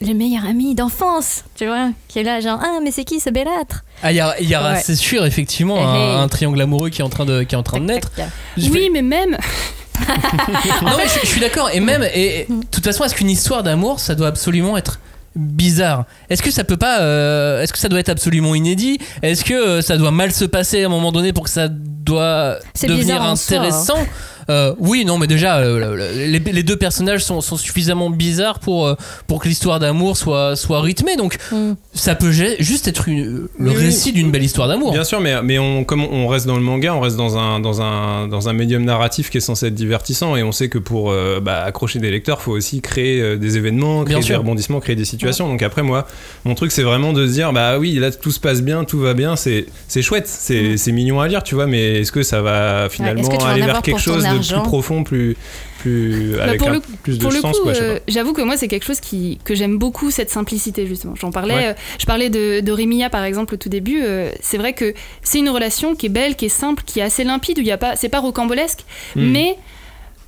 Le 0.03 0.13
meilleur 0.13 0.45
ami 0.45 0.75
d'enfance, 0.75 1.45
tu 1.55 1.65
vois, 1.67 1.89
qui 2.09 2.19
est 2.19 2.23
là, 2.23 2.41
genre, 2.41 2.61
ah, 2.63 2.81
mais 2.83 2.91
c'est 2.91 3.05
qui 3.05 3.19
ce 3.19 3.31
belâtre? 3.31 3.83
Ah, 4.03 4.13
il 4.13 4.17
y, 4.17 4.21
a- 4.21 4.39
y 4.43 4.55
Ouais. 4.55 4.79
c'est 4.83 4.95
sûr, 4.95 5.25
effectivement, 5.25 5.79
Hey, 5.79 6.17
un, 6.21 6.29
triangle 6.29 6.61
amoureux 6.61 6.91
qui 6.91 7.01
est 7.01 7.05
en 7.05 7.09
train 7.09 7.25
de, 7.25 7.45
qui 7.45 7.55
est 7.55 7.59
en 7.59 7.63
train 7.63 7.81
de 7.81 7.87
naître. 7.87 8.11
Je 8.59 8.69
Oui, 8.71 8.91
mais 8.93 9.01
même. 9.01 9.39
non 10.83 10.91
mais 10.99 11.05
je, 11.09 11.21
je 11.23 11.27
suis 11.27 11.41
d'accord 11.41 11.71
et 11.73 11.81
même 11.81 12.03
et, 12.15 12.41
et, 12.41 12.47
de 12.51 12.67
toute 12.71 12.85
façon 12.85 13.05
est-ce 13.05 13.15
qu'une 13.15 13.31
histoire 13.31 13.63
d'amour 13.63 13.99
ça 13.99 14.15
doit 14.15 14.27
absolument 14.29 14.77
être 14.77 15.01
bizarre. 15.37 16.05
Est-ce 16.31 16.43
que 16.43 16.51
ça 16.51 16.65
peut 16.65 16.77
pas 16.77 17.01
euh, 17.01 17.63
est-ce 17.63 17.73
que 17.73 17.79
ça 17.79 17.89
doit 17.89 18.01
être 18.01 18.09
absolument 18.09 18.55
inédit? 18.55 18.99
Est-ce 19.23 19.45
que 19.45 19.55
euh, 19.55 19.83
ça 19.83 19.97
doit 19.97 20.11
mal 20.11 20.33
se 20.33 20.45
passer 20.45 20.83
à 20.83 20.87
un 20.87 20.91
moment 20.91 21.13
donné 21.13 21.33
pour 21.33 21.45
que 21.45 21.51
ça 21.51 21.69
doit 21.71 22.59
devenir 22.83 23.23
soi, 23.37 23.59
hein. 23.99 24.07
Euh, 24.49 24.75
oui 24.79 25.05
non 25.05 25.19
mais 25.19 25.27
déjà 25.27 25.57
euh, 25.59 25.79
le- 25.81 25.97
le- 25.97 26.13
les, 26.31 26.39
les 26.39 26.63
deux 26.63 26.77
personnages 26.77 27.25
sont, 27.25 27.41
sont 27.41 27.57
suffisamment 27.57 28.11
bizarres 28.11 28.61
pour 28.61 28.87
euh, 28.87 28.95
pour 29.27 29.41
que 29.43 29.49
l'histoire 29.49 29.81
d'amour 29.81 30.17
soit 30.17 30.55
soit 30.57 30.81
rythmée. 30.81 31.17
Donc 31.17 31.39
Mm. 31.53 31.73
ça 31.95 32.15
peut 32.15 32.31
ju- 32.33 32.55
juste 32.61 32.87
être 32.89 33.09
une- 33.09 33.49
le 33.59 33.71
Oui, 33.71 33.77
récit 33.77 34.13
d'une 34.13 34.31
belle 34.31 34.45
histoire 34.45 34.69
d'amour. 34.69 34.93
Bien 34.93 35.05
sûr, 35.05 35.21
mais, 35.21 35.43
mais 35.43 35.59
on, 35.59 35.85
comme 35.85 36.03
on 36.05 36.29
reste 36.29 36.47
dans 36.47 36.55
le 36.57 36.63
manga, 36.63 36.95
on 36.95 37.01
reste 37.01 37.17
dans 37.17 37.37
un, 37.39 37.61
dans, 37.61 37.81
un, 37.83 38.29
dans 38.29 38.49
un 38.49 38.53
médium 38.53 38.85
narratif 38.85 39.31
qui 39.31 39.39
est 39.39 39.41
censé 39.41 39.67
être 39.67 39.75
divertissant. 39.75 40.37
Et 40.37 40.43
on 40.43 40.53
sait 40.53 40.69
que 40.69 40.79
pour 40.79 41.11
euh, 41.11 41.41
bah, 41.41 41.63
accrocher 41.65 41.99
des 41.99 42.11
lecteurs, 42.11 42.41
faut 42.43 42.53
aussi 42.53 42.81
créer 42.81 43.21
euh, 43.21 43.37
des 43.37 43.57
événements, 43.57 44.05
créer 44.05 44.15
Bien 44.15 44.21
des 44.21 44.27
sûr. 44.27 44.39
rebondissements, 44.39 44.81
créer 44.81 44.97
des 44.97 45.05
situations. 45.05 45.49
Donc 45.49 45.63
après, 45.63 45.83
moi, 45.83 46.07
mon 46.45 46.55
truc, 46.55 46.71
c'est 46.73 46.83
vraiment 46.83 47.13
de 47.13 47.27
se 47.27 47.33
dire, 47.33 47.53
bah 47.53 47.79
oui, 47.79 47.95
là, 47.95 48.11
tout 48.11 48.31
se 48.31 48.41
passe 48.41 48.63
bien, 48.63 48.85
tout 48.85 48.99
va 49.01 49.15
bien, 49.15 49.35
c'est 49.37 49.67
c'est 49.89 50.03
chouette, 50.03 50.29
c'est 50.29 50.77
c'est 50.77 50.93
mignon 50.93 51.21
à 51.21 51.29
lire, 51.29 51.43
tu 51.43 51.55
vois, 51.55 51.67
mais 51.67 52.01
est-ce 52.01 52.13
que 52.13 52.23
ça 52.23 52.43
va 52.43 52.89
finalement 52.91 53.29
aller 53.47 53.63
vers 53.63 53.83
quelque 53.83 54.01
chose 54.01 54.25
de 54.25 54.36
plus 54.39 54.63
profond, 54.63 55.05
plus, 55.05 55.37
plus 55.79 56.33
Bah, 56.37 56.45
avec 56.45 56.59
pour 56.61 56.69
un- 56.69 56.73
le- 56.75 56.81
plus 57.03 57.19
de 57.19 57.25
le 57.27 57.41
sens, 57.41 57.57
euh, 57.81 57.99
j'avoue 58.09 58.33
que 58.33 58.43
moi, 58.43 58.57
c'est 58.57 58.69
quelque 58.69 58.85
chose 58.85 59.01
qui, 59.01 59.39
que 59.45 59.55
j'aime 59.55 59.79
beaucoup, 59.79 60.11
cette 60.11 60.31
simplicité, 60.31 60.87
justement. 60.87 61.15
J'en 61.15 61.31
parlais, 61.31 61.55
Ouais. 61.55 61.67
euh, 61.69 61.73
je 61.99 62.07
parlais 62.07 62.31
de, 62.31 62.61
de 62.61 62.73
par 63.11 63.25
exemple, 63.25 63.55
au 63.55 63.57
tout 63.57 63.69
début. 63.69 64.01
euh, 64.03 64.31
c'est 64.41 64.59
vrai 64.59 64.73
que 64.73 64.95
c'est 65.23 65.39
une 65.39 65.49
relation 65.51 65.95
qui 65.95 66.07
est 66.07 66.11
belle, 66.11 66.37
qui 66.37 66.47
est 66.47 66.49
simple, 66.51 66.83
qui 66.85 67.01
est 67.01 67.03
assez 67.03 67.25
limpide, 67.25 67.59
où 67.59 67.63
il 67.63 67.67
y 67.67 67.73
a 67.73 67.79
pas, 67.79 67.97
c'est 67.97 68.09
pas 68.09 68.21
rocambolesque, 68.21 68.81
Hmm. 69.15 69.31
mais 69.31 69.57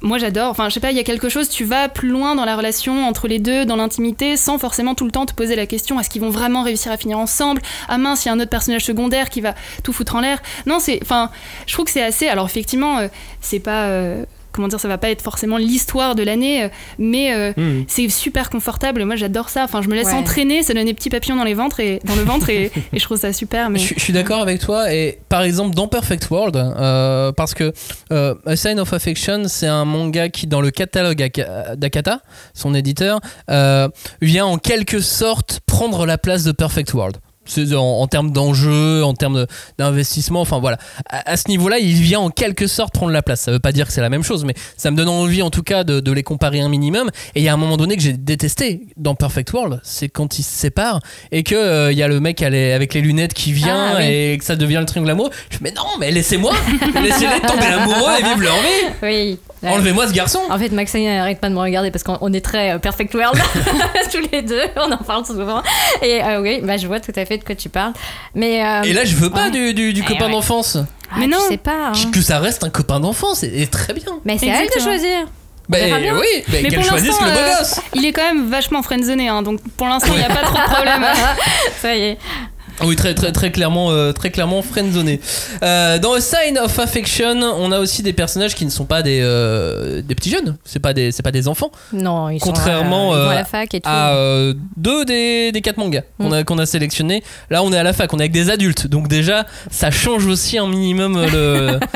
moi 0.00 0.18
j'adore. 0.18 0.50
Enfin, 0.50 0.68
je 0.68 0.74
sais 0.74 0.80
pas, 0.80 0.90
il 0.90 0.96
y 0.96 1.00
a 1.00 1.04
quelque 1.04 1.28
chose, 1.28 1.48
tu 1.48 1.64
vas 1.64 1.88
plus 1.88 2.08
loin 2.08 2.34
dans 2.34 2.44
la 2.44 2.56
relation 2.56 3.06
entre 3.06 3.28
les 3.28 3.38
deux, 3.38 3.64
dans 3.64 3.76
l'intimité, 3.76 4.36
sans 4.36 4.58
forcément 4.58 4.94
tout 4.94 5.04
le 5.04 5.10
temps 5.10 5.26
te 5.26 5.34
poser 5.34 5.56
la 5.56 5.66
question 5.66 5.98
est-ce 6.00 6.10
qu'ils 6.10 6.22
vont 6.22 6.30
vraiment 6.30 6.62
réussir 6.62 6.92
à 6.92 6.96
finir 6.96 7.18
ensemble? 7.18 7.62
Ah 7.88 7.98
mince, 7.98 8.24
il 8.24 8.28
y 8.28 8.30
a 8.30 8.34
un 8.34 8.40
autre 8.40 8.50
personnage 8.50 8.84
secondaire 8.84 9.30
qui 9.30 9.40
va 9.40 9.54
tout 9.82 9.92
foutre 9.92 10.16
en 10.16 10.20
l'air. 10.20 10.40
Non, 10.66 10.78
c'est. 10.80 10.98
Enfin, 11.02 11.30
je 11.66 11.72
trouve 11.72 11.86
que 11.86 11.90
c'est 11.90 12.02
assez. 12.02 12.28
Alors, 12.28 12.46
effectivement, 12.46 12.98
euh, 12.98 13.08
c'est 13.40 13.60
pas. 13.60 13.86
euh, 13.86 14.24
comment 14.58 14.68
dire, 14.68 14.80
ça 14.80 14.88
va 14.88 14.98
pas 14.98 15.08
être 15.10 15.22
forcément 15.22 15.56
l'histoire 15.56 16.14
de 16.14 16.22
l'année, 16.24 16.64
euh, 16.64 16.68
mais 16.98 17.32
euh, 17.34 17.52
Hmm. 17.56 17.84
c'est 17.88 18.08
super 18.08 18.50
confortable. 18.50 19.04
Moi, 19.04 19.16
j'adore 19.16 19.48
ça. 19.48 19.62
Enfin, 19.64 19.80
je 19.82 19.88
me 19.88 19.94
laisse 19.94 20.08
Ouais. 20.08 20.12
entraîner, 20.14 20.62
ça 20.62 20.74
donne 20.74 20.84
des 20.86 20.94
petits 20.94 21.10
papillons 21.10 21.36
dans 21.36 21.44
les 21.44 21.54
ventres 21.54 21.78
et 21.80 22.00
dans 22.04 22.16
le 22.16 22.22
ventre 22.22 22.50
et, 22.50 22.70
et 22.92 22.98
je 22.98 23.04
trouve 23.04 23.18
ça 23.18 23.32
super. 23.32 23.70
Mais 23.70 23.78
Je, 23.78 23.94
je 23.96 24.00
suis 24.00 24.12
d'accord 24.12 24.42
avec 24.42 24.60
toi. 24.60 24.92
Et 24.92 25.18
par 25.28 25.42
exemple, 25.42 25.74
dans 25.76 25.86
Perfect 25.88 26.28
World, 26.30 26.56
euh, 26.56 27.30
parce 27.32 27.54
que 27.54 27.72
euh, 28.12 28.34
A 28.46 28.56
Sign 28.56 28.80
of 28.80 28.92
Affection, 28.92 29.44
c'est 29.46 29.66
un 29.68 29.84
manga 29.84 30.28
qui, 30.28 30.46
dans 30.46 30.60
le 30.60 30.70
catalogue 30.70 31.22
Aka- 31.22 31.76
d'Akata, 31.76 32.20
son 32.54 32.74
éditeur, 32.74 33.20
euh, 33.50 33.88
vient 34.20 34.46
en 34.46 34.58
quelque 34.58 35.00
sorte 35.00 35.60
prendre 35.66 36.04
la 36.06 36.18
place 36.18 36.42
de 36.44 36.52
Perfect 36.52 36.92
World. 36.94 37.18
En, 37.74 38.00
en 38.00 38.06
termes 38.06 38.30
d'enjeux, 38.30 39.02
en 39.04 39.14
termes 39.14 39.46
d'investissement, 39.78 40.40
enfin 40.40 40.58
voilà. 40.58 40.78
À, 41.08 41.30
à 41.32 41.36
ce 41.36 41.48
niveau-là, 41.48 41.78
il 41.78 41.94
vient 41.94 42.20
en 42.20 42.30
quelque 42.30 42.66
sorte 42.66 42.92
prendre 42.92 43.12
la 43.12 43.22
place. 43.22 43.40
Ça 43.40 43.50
veut 43.52 43.58
pas 43.58 43.72
dire 43.72 43.86
que 43.86 43.92
c'est 43.92 44.00
la 44.00 44.10
même 44.10 44.22
chose, 44.22 44.44
mais 44.44 44.54
ça 44.76 44.90
me 44.90 44.96
donne 44.96 45.08
envie 45.08 45.42
en 45.42 45.50
tout 45.50 45.62
cas 45.62 45.84
de, 45.84 46.00
de 46.00 46.12
les 46.12 46.22
comparer 46.22 46.60
un 46.60 46.68
minimum. 46.68 47.10
Et 47.34 47.40
il 47.40 47.42
y 47.44 47.48
a 47.48 47.54
un 47.54 47.56
moment 47.56 47.76
donné 47.76 47.96
que 47.96 48.02
j'ai 48.02 48.12
détesté 48.12 48.82
dans 48.96 49.14
Perfect 49.14 49.52
World, 49.52 49.80
c'est 49.82 50.08
quand 50.08 50.38
ils 50.38 50.42
se 50.42 50.50
séparent 50.54 51.00
et 51.32 51.42
que 51.42 51.54
euh, 51.54 51.92
y 51.92 52.02
a 52.02 52.08
le 52.08 52.20
mec 52.20 52.42
avec 52.42 52.94
les 52.94 53.00
lunettes 53.00 53.34
qui 53.34 53.52
vient 53.52 53.92
Ah, 53.94 53.96
oui. 53.98 54.04
et 54.06 54.38
que 54.38 54.44
ça 54.44 54.56
devient 54.56 54.78
le 54.80 54.86
triangle 54.86 55.10
amoureux. 55.10 55.30
Je 55.50 55.56
fais 55.56 55.64
mais 55.64 55.72
non, 55.72 55.84
mais 55.98 56.10
laissez-moi, 56.10 56.52
laissez-les 57.02 57.40
tomber 57.46 57.66
amoureux 57.66 58.12
et 58.18 58.22
vivre 58.22 58.40
leur 58.42 58.54
vie. 58.56 58.92
Oui. 59.02 59.38
Ouais. 59.62 59.70
Enlevez-moi 59.70 60.06
ce 60.06 60.12
garçon. 60.12 60.40
En 60.50 60.58
fait, 60.58 60.70
Maxime 60.70 61.02
n'arrête 61.04 61.40
pas 61.40 61.48
de 61.48 61.54
me 61.54 61.58
regarder 61.60 61.90
parce 61.90 62.04
qu'on 62.04 62.16
on 62.20 62.32
est 62.32 62.40
très 62.44 62.70
euh, 62.72 62.78
perfect 62.78 63.12
world 63.14 63.36
tous 64.12 64.22
les 64.32 64.42
deux. 64.42 64.62
On 64.76 64.92
en 64.92 64.98
parle 64.98 65.24
souvent. 65.26 65.62
Et 66.02 66.22
euh, 66.22 66.40
oui, 66.40 66.60
bah, 66.62 66.76
je 66.76 66.86
vois 66.86 67.00
tout 67.00 67.12
à 67.16 67.24
fait 67.24 67.38
de 67.38 67.44
quoi 67.44 67.54
tu 67.54 67.68
parles. 67.68 67.92
Mais 68.34 68.64
euh, 68.64 68.82
Et 68.82 68.92
là, 68.92 69.04
je 69.04 69.16
veux 69.16 69.30
pas 69.30 69.44
ouais. 69.46 69.50
du, 69.50 69.74
du- 69.74 69.92
du 69.92 70.04
copain 70.04 70.26
ouais. 70.26 70.32
d'enfance. 70.32 70.76
ah, 71.10 71.16
Mais 71.18 71.26
non. 71.26 71.38
sais 71.48 71.56
pas. 71.56 71.88
hein. 71.88 72.10
Que 72.12 72.20
ça 72.22 72.38
reste 72.38 72.62
un 72.64 72.70
copain 72.70 73.00
d'enfance 73.00 73.42
et, 73.42 73.62
et 73.62 73.66
très 73.66 73.94
bien. 73.94 74.20
Mais 74.24 74.38
c'est 74.38 74.50
à 74.50 74.62
elle 74.62 74.68
de 74.68 74.80
choisir. 74.80 75.26
Bah, 75.68 75.78
bien. 75.98 76.14
oui, 76.16 76.26
bah, 76.48 76.58
Mais 76.62 76.68
qu'elle 76.70 76.78
pour 76.80 76.88
choisisse 76.88 77.08
l'instant, 77.08 77.26
le 77.26 77.32
beau 77.32 77.38
euh, 77.40 77.58
gosse. 77.58 77.80
il 77.94 78.04
est 78.06 78.12
quand 78.12 78.22
même 78.22 78.48
vachement 78.48 78.82
friendzoné, 78.82 79.28
hein, 79.28 79.42
donc 79.42 79.60
pour 79.76 79.86
l'instant, 79.86 80.12
il 80.14 80.18
n'y 80.18 80.24
a 80.24 80.28
pas 80.28 80.40
trop 80.42 80.56
de 80.56 80.72
problème. 80.74 81.04
Ça 81.82 81.94
y 81.94 82.00
est. 82.04 82.18
Oui, 82.84 82.94
très 82.96 83.14
très 83.14 83.32
très 83.32 83.50
clairement, 83.50 83.90
euh, 83.90 84.12
très 84.12 84.30
clairement 84.30 84.62
friendzoné. 84.62 85.20
Euh, 85.62 85.98
dans 85.98 86.12
A 86.14 86.20
Sign 86.20 86.58
of 86.58 86.78
Affection, 86.78 87.40
on 87.58 87.72
a 87.72 87.80
aussi 87.80 88.02
des 88.02 88.12
personnages 88.12 88.54
qui 88.54 88.64
ne 88.64 88.70
sont 88.70 88.84
pas 88.84 89.02
des 89.02 89.20
euh, 89.22 90.00
des 90.02 90.14
petits 90.14 90.30
jeunes. 90.30 90.56
C'est 90.64 90.78
pas 90.78 90.92
des 90.92 91.10
c'est 91.12 91.22
pas 91.22 91.32
des 91.32 91.48
enfants. 91.48 91.70
Non, 91.92 92.28
ils 92.28 92.38
Contrairement, 92.40 93.10
sont, 93.12 93.16
euh, 93.16 93.18
ils 93.18 93.22
vont 93.24 93.28
euh, 93.28 93.30
à 93.30 93.34
la 93.34 93.44
fac 93.44 93.74
et 93.74 93.80
tout. 93.80 93.88
À 93.88 94.14
euh, 94.14 94.54
deux 94.76 95.04
des, 95.04 95.50
des 95.52 95.60
quatre 95.60 95.78
mangas 95.78 96.02
qu'on 96.18 96.28
Mm. 96.30 96.32
a 96.34 96.44
qu'on 96.44 96.58
a 96.58 96.66
sélectionnés. 96.66 97.22
Là, 97.50 97.62
on 97.62 97.72
est 97.72 97.78
à 97.78 97.82
la 97.82 97.92
fac, 97.92 98.12
on 98.12 98.18
est 98.18 98.22
avec 98.22 98.32
des 98.32 98.50
adultes. 98.50 98.86
Donc 98.86 99.08
déjà, 99.08 99.46
ça 99.70 99.90
change 99.90 100.26
aussi 100.26 100.58
un 100.58 100.66
minimum 100.68 101.20
le. 101.32 101.78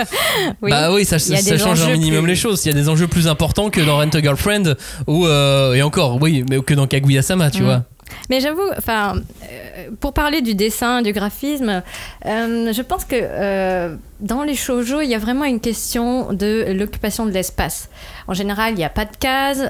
Oui. 0.63 0.71
Bah 0.71 0.93
oui, 0.93 1.05
ça, 1.05 1.19
change 1.19 1.83
un 1.83 1.93
minimum 1.93 2.23
plus- 2.25 2.31
les 2.31 2.37
choses. 2.37 2.65
Il 2.65 2.69
y 2.69 2.71
a 2.71 2.75
des 2.75 2.89
enjeux 2.89 3.07
plus 3.07 3.29
importants 3.29 3.71
que 3.71 3.81
dans 3.81 3.97
Rent 3.97 4.09
a 4.15 4.21
Girlfriend 4.21 4.75
ou 5.07 5.27
euh, 5.27 5.75
et 5.75 5.83
encore, 5.83 6.21
oui, 6.21 6.45
mais 6.49 6.61
que 6.61 6.75
dans 6.75 6.87
Kaguya-sama, 6.87 7.51
tu 7.51 7.63
Mm. 7.63 7.65
vois. 7.65 7.83
Mais 8.31 8.41
j'avoue, 8.41 8.69
enfin, 8.77 9.15
euh, 9.17 9.91
pour 10.01 10.13
parler 10.13 10.41
du 10.41 10.55
dessin, 10.55 11.03
du 11.03 11.13
graphisme, 11.13 11.83
euh, 12.27 12.73
je 12.73 12.83
pense 12.83 13.05
que 13.05 13.17
euh, 13.19 13.97
dans 14.21 14.43
les 14.43 14.55
shoujo, 14.55 15.01
il 15.01 15.09
y 15.09 15.15
a 15.15 15.19
vraiment 15.19 15.45
une 15.45 15.61
question 15.61 16.33
de 16.33 16.73
l'occupation 16.73 17.27
de 17.27 17.31
l'espace. 17.31 17.89
En 18.29 18.35
général, 18.35 18.73
il 18.73 18.77
n'y 18.77 18.85
a 18.85 18.91
pas 18.91 19.05
de 19.05 19.17
cases, 19.17 19.63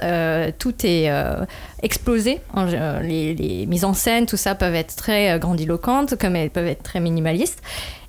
tout 0.59 0.75
est 0.85 1.11
explosé. 1.83 2.41
Les, 3.03 3.35
les 3.35 3.67
mises 3.67 3.85
en 3.85 3.95
scène, 3.95 4.27
tout 4.27 4.37
ça 4.37 4.55
peuvent 4.55 4.75
être 4.75 4.95
très 4.95 5.39
grandiloquentes, 5.39 6.17
comme 6.17 6.37
elles 6.37 6.51
peuvent 6.51 6.67
être 6.67 6.83
très 6.83 7.01
minimalistes. 7.01 7.63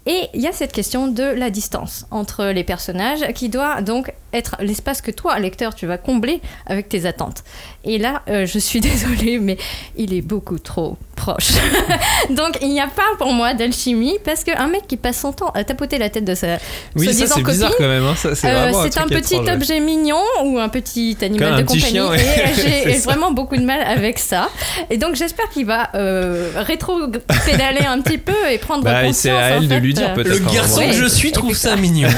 Et 0.06 0.28
il 0.34 0.42
y 0.42 0.48
a 0.48 0.52
cette 0.52 0.74
question 0.74 1.08
de 1.08 1.24
la 1.24 1.50
distance 1.50 2.06
entre 2.12 2.48
les 2.48 2.66
personnages 2.66 3.26
qui 3.34 3.48
doit 3.48 3.82
donc 3.82 4.14
être 4.34 4.58
l'espace 4.60 5.02
que 5.02 5.12
toi, 5.12 5.40
lecteur, 5.40 5.76
tu 5.76 5.86
vas 5.86 5.98
combler 5.98 6.42
avec 6.66 6.90
tes 6.90 7.06
attentes. 7.06 7.44
Et 7.86 7.98
là, 7.98 8.22
euh, 8.30 8.46
je 8.46 8.60
suis 8.60 8.80
désolée, 8.90 9.40
mais 9.40 9.58
il 9.98 10.14
est 10.14 10.22
beaucoup 10.22 10.58
trop 10.60 10.98
proche. 11.16 11.52
donc 12.32 12.58
il 12.62 12.70
n'y 12.70 12.82
a 12.82 12.88
pas 12.88 13.04
pour 13.18 13.32
moi 13.34 13.54
d'alchimie 13.54 14.18
parce 14.26 14.44
qu'un 14.44 14.68
mec 14.68 14.88
qui 14.88 14.98
passe 14.98 15.20
son 15.20 15.32
temps 15.32 15.50
à 15.54 15.64
tapoter 15.64 15.98
la 15.98 16.10
tête 16.10 16.26
de 16.26 16.34
sa 16.36 16.58
Oui, 16.96 17.06
ça 17.08 17.14
soi-disant 17.14 17.36
c'est 17.38 17.44
bizarre 17.44 17.72
quand 17.78 17.88
même. 17.88 18.04
hein. 18.06 18.16
Ça, 18.18 18.36
C'est 18.36 18.48
euh, 18.50 18.72
un 18.74 19.08
petit 19.08 19.36
étrange, 19.36 19.48
ouais. 19.48 19.54
objet 19.54 19.80
mignon 19.80 20.22
ou 20.44 20.58
un 20.60 20.70
petit 20.70 21.16
animal 21.22 21.58
de 21.58 21.62
petit 21.64 21.78
compagnie 21.80 21.92
chien, 21.94 22.10
ouais. 22.10 22.20
et 22.88 22.88
j'ai 22.90 22.94
ça. 22.96 23.12
vraiment 23.12 23.32
beaucoup 23.32 23.56
de 23.56 23.62
mal 23.64 23.82
avec 23.86 24.18
ça 24.20 24.50
et 24.90 24.98
donc 24.98 25.16
j'espère 25.16 25.50
qu'il 25.50 25.66
va 25.66 25.90
euh, 25.96 26.52
rétro-pédaler 26.56 27.86
un 27.86 28.02
petit 28.02 28.18
peu 28.18 28.34
et 28.52 28.58
prendre 28.58 28.84
Bah, 28.84 29.04
conscience 29.04 29.16
c'est 29.18 29.30
à 29.32 29.36
en 29.58 29.62
elle 29.62 29.68
de 29.68 29.74
fait, 29.74 29.80
lui 29.80 29.94
dire, 29.94 30.14
peut-être. 30.14 30.30
Le 30.30 30.40
Peut-être, 30.40 30.54
garçon 30.54 30.82
que 30.88 30.94
je 30.94 31.06
suis 31.06 31.32
trouve 31.32 31.56
ça 31.56 31.76
mignon. 31.76 32.10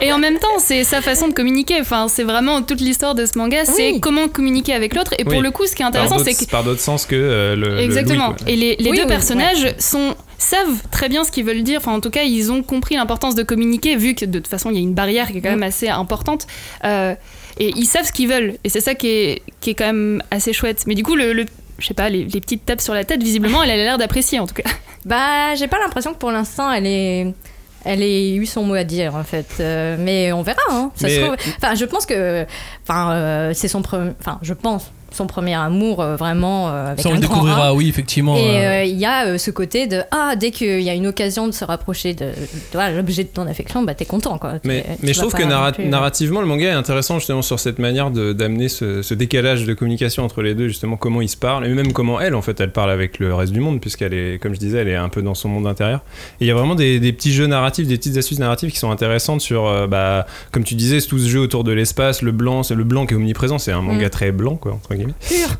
Et 0.00 0.12
en 0.12 0.18
même 0.18 0.38
temps, 0.38 0.58
c'est 0.58 0.82
sa 0.84 1.00
façon 1.00 1.28
de 1.28 1.32
communiquer. 1.34 1.80
Enfin, 1.80 2.06
c'est 2.08 2.24
vraiment 2.24 2.62
toute 2.62 2.80
l'histoire 2.80 3.14
de 3.14 3.24
ce 3.26 3.38
manga, 3.38 3.64
c'est 3.64 3.92
Oui. 3.92 4.00
comment 4.00 4.26
communiquer 4.28 4.61
avec 4.70 4.94
l'autre. 4.94 5.12
Et 5.18 5.24
pour 5.24 5.32
Oui. 5.34 5.40
le 5.40 5.50
coup, 5.50 5.66
ce 5.66 5.74
qui 5.74 5.82
est 5.82 5.84
intéressant, 5.84 6.18
c'est 6.18 6.34
que 6.34 6.48
par 6.50 6.62
d'autres 6.62 6.80
sens 6.80 7.06
que 7.06 7.16
euh, 7.16 7.56
le. 7.56 7.70
le 7.70 7.78
Exactement. 7.80 8.28
Louis, 8.28 8.36
et 8.52 8.56
les, 8.56 8.76
les 8.76 8.90
Oui, 8.90 8.96
deux 8.98 9.02
oui, 9.04 9.08
personnages 9.08 9.74
sont 9.78 10.14
savent 10.38 10.82
très 10.90 11.08
bien 11.08 11.24
ce 11.24 11.30
qu'ils 11.32 11.44
veulent 11.44 11.62
dire. 11.62 11.78
Enfin, 11.80 11.92
en 11.92 12.00
tout 12.00 12.10
cas, 12.10 12.22
ils 12.22 12.52
ont 12.52 12.62
compris 12.62 12.94
l'importance 12.96 13.34
de 13.34 13.42
communiquer, 13.42 13.96
vu 13.96 14.14
que 14.14 14.24
de 14.24 14.38
toute 14.38 14.48
façon, 14.48 14.70
il 14.70 14.74
y 14.76 14.78
a 14.78 14.82
une 14.82 14.94
barrière 14.94 15.30
qui 15.32 15.38
est 15.38 15.40
quand 15.40 15.50
même 15.50 15.62
assez 15.62 15.88
importante. 15.88 16.46
Euh, 16.84 17.14
et 17.58 17.70
ils 17.76 17.86
savent 17.86 18.06
ce 18.06 18.12
qu'ils 18.12 18.28
veulent. 18.28 18.54
Et 18.64 18.68
c'est 18.68 18.80
ça 18.80 18.94
qui 18.94 19.08
est, 19.08 19.42
qui 19.60 19.70
est 19.70 19.74
quand 19.74 19.86
même 19.86 20.22
assez 20.30 20.52
chouette. 20.52 20.84
Mais 20.86 20.94
du 20.94 21.02
coup, 21.02 21.14
le, 21.16 21.32
le- 21.32 21.46
je 21.78 21.86
sais 21.86 21.94
pas, 21.94 22.08
les, 22.08 22.24
les 22.24 22.40
petites 22.40 22.64
tapes 22.64 22.80
sur 22.80 22.94
la 22.94 23.04
tête, 23.04 23.22
visiblement, 23.22 23.62
elle 23.62 23.70
a 23.70 23.76
l'air 23.76 23.98
d'apprécier 23.98 24.38
en 24.38 24.46
tout 24.46 24.54
cas. 24.54 24.68
Bah, 25.04 25.54
j'ai 25.56 25.66
pas 25.66 25.78
l'impression 25.80 26.12
que 26.12 26.18
pour 26.18 26.30
l'instant 26.30 26.70
elle 26.70 26.86
est 26.86 27.34
elle 27.84 28.02
ait 28.02 28.34
eu 28.34 28.46
son 28.46 28.64
mot 28.64 28.74
à 28.74 28.84
dire 28.84 29.14
en 29.14 29.24
fait. 29.24 29.46
Euh, 29.60 29.96
mais 29.98 30.32
on 30.32 30.42
verra. 30.42 30.60
Hein. 30.70 30.90
Ça 30.94 31.08
se 31.08 31.20
trouve- 31.20 31.36
Enfin, 31.62 31.74
je 31.74 31.84
pense 31.84 32.06
que, 32.06 32.46
enfin, 32.86 33.12
euh, 33.12 33.52
c'est 33.54 33.68
son 33.68 33.82
premier. 33.82 34.12
Enfin, 34.20 34.38
je 34.42 34.54
pense 34.54 34.90
son 35.14 35.26
premier 35.26 35.54
amour 35.54 36.00
euh, 36.00 36.16
vraiment 36.16 36.68
euh, 36.70 36.92
avec 36.92 37.00
Ça, 37.00 37.08
on 37.08 37.12
un 37.12 37.14
le 37.16 37.20
grand 37.22 37.34
A. 37.34 37.38
découvrira, 37.38 37.74
oui, 37.74 37.88
effectivement. 37.88 38.36
Et 38.36 38.40
euh, 38.40 38.70
euh, 38.80 38.84
il 38.84 38.98
y 38.98 39.04
a 39.06 39.26
euh, 39.26 39.38
ce 39.38 39.50
côté 39.50 39.86
de 39.86 40.02
ah 40.10 40.34
dès 40.36 40.50
qu'il 40.50 40.80
y 40.80 40.90
a 40.90 40.94
une 40.94 41.06
occasion 41.06 41.46
de 41.46 41.52
se 41.52 41.64
rapprocher 41.64 42.14
de, 42.14 42.26
de 42.26 42.96
l'objet 42.96 43.24
de 43.24 43.28
ton 43.28 43.46
affection, 43.46 43.82
bah 43.82 43.94
t'es 43.94 44.04
content 44.04 44.38
quoi. 44.38 44.54
Mais, 44.64 44.82
Tu- 44.82 44.88
tu 45.00 45.06
mais 45.06 45.12
je 45.12 45.18
trouve 45.20 45.34
que 45.34 45.42
narra- 45.42 45.68
non 45.68 45.72
plus, 45.74 45.86
narrativement, 45.88 46.40
le 46.40 46.46
manga 46.46 46.66
est 46.68 46.70
intéressant 46.72 47.18
justement 47.18 47.42
sur 47.42 47.58
cette 47.60 47.78
manière 47.78 48.10
de- 48.10 48.32
d'amener 48.32 48.68
ce, 48.68 49.02
ce 49.02 49.14
décalage 49.14 49.64
de 49.66 49.74
communication 49.74 50.24
entre 50.24 50.42
les 50.42 50.54
deux, 50.54 50.68
justement 50.68 50.96
comment 50.96 51.20
ils 51.22 51.28
se 51.28 51.36
parlent, 51.36 51.66
et 51.66 51.68
même 51.68 51.92
comment 51.92 52.20
elle, 52.20 52.34
en 52.34 52.42
fait, 52.42 52.60
elle 52.60 52.72
parle 52.72 52.90
avec 52.90 53.18
le 53.18 53.34
reste 53.34 53.52
du 53.52 53.60
monde, 53.60 53.80
puisqu'elle 53.80 54.14
est, 54.14 54.40
comme 54.40 54.54
je 54.54 54.58
disais, 54.58 54.78
elle 54.78 54.88
est 54.88 54.96
un 54.96 55.08
peu 55.08 55.22
dans 55.22 55.34
son 55.34 55.48
monde 55.48 55.66
intérieur. 55.66 56.00
Et 56.40 56.44
il 56.44 56.46
y 56.46 56.50
a 56.50 56.54
vraiment 56.54 56.74
des, 56.74 57.00
des 57.00 57.12
petits 57.12 57.32
jeux 57.32 57.46
narratifs, 57.46 57.86
des 57.86 57.96
petites 57.96 58.16
astuces 58.16 58.38
narratives 58.38 58.70
qui 58.70 58.78
sont 58.78 58.90
intéressantes 58.90 59.40
sur, 59.40 59.66
euh, 59.66 59.86
bah, 59.86 60.26
comme 60.50 60.64
tu 60.64 60.74
disais, 60.74 61.00
tout 61.00 61.18
ce 61.18 61.28
jeu 61.28 61.40
autour 61.40 61.64
de 61.64 61.72
l'espace, 61.72 62.22
le 62.22 62.32
blanc, 62.32 62.62
c'est 62.62 62.74
le 62.74 62.84
blanc 62.84 63.06
qui 63.06 63.14
est 63.14 63.16
omniprésent, 63.16 63.58
c'est 63.58 63.72
un 63.72 63.82
manga 63.82 64.06
Mm. 64.06 64.10
très 64.10 64.32
blanc, 64.32 64.56
quoi, 64.56 64.72
entre 64.72 64.94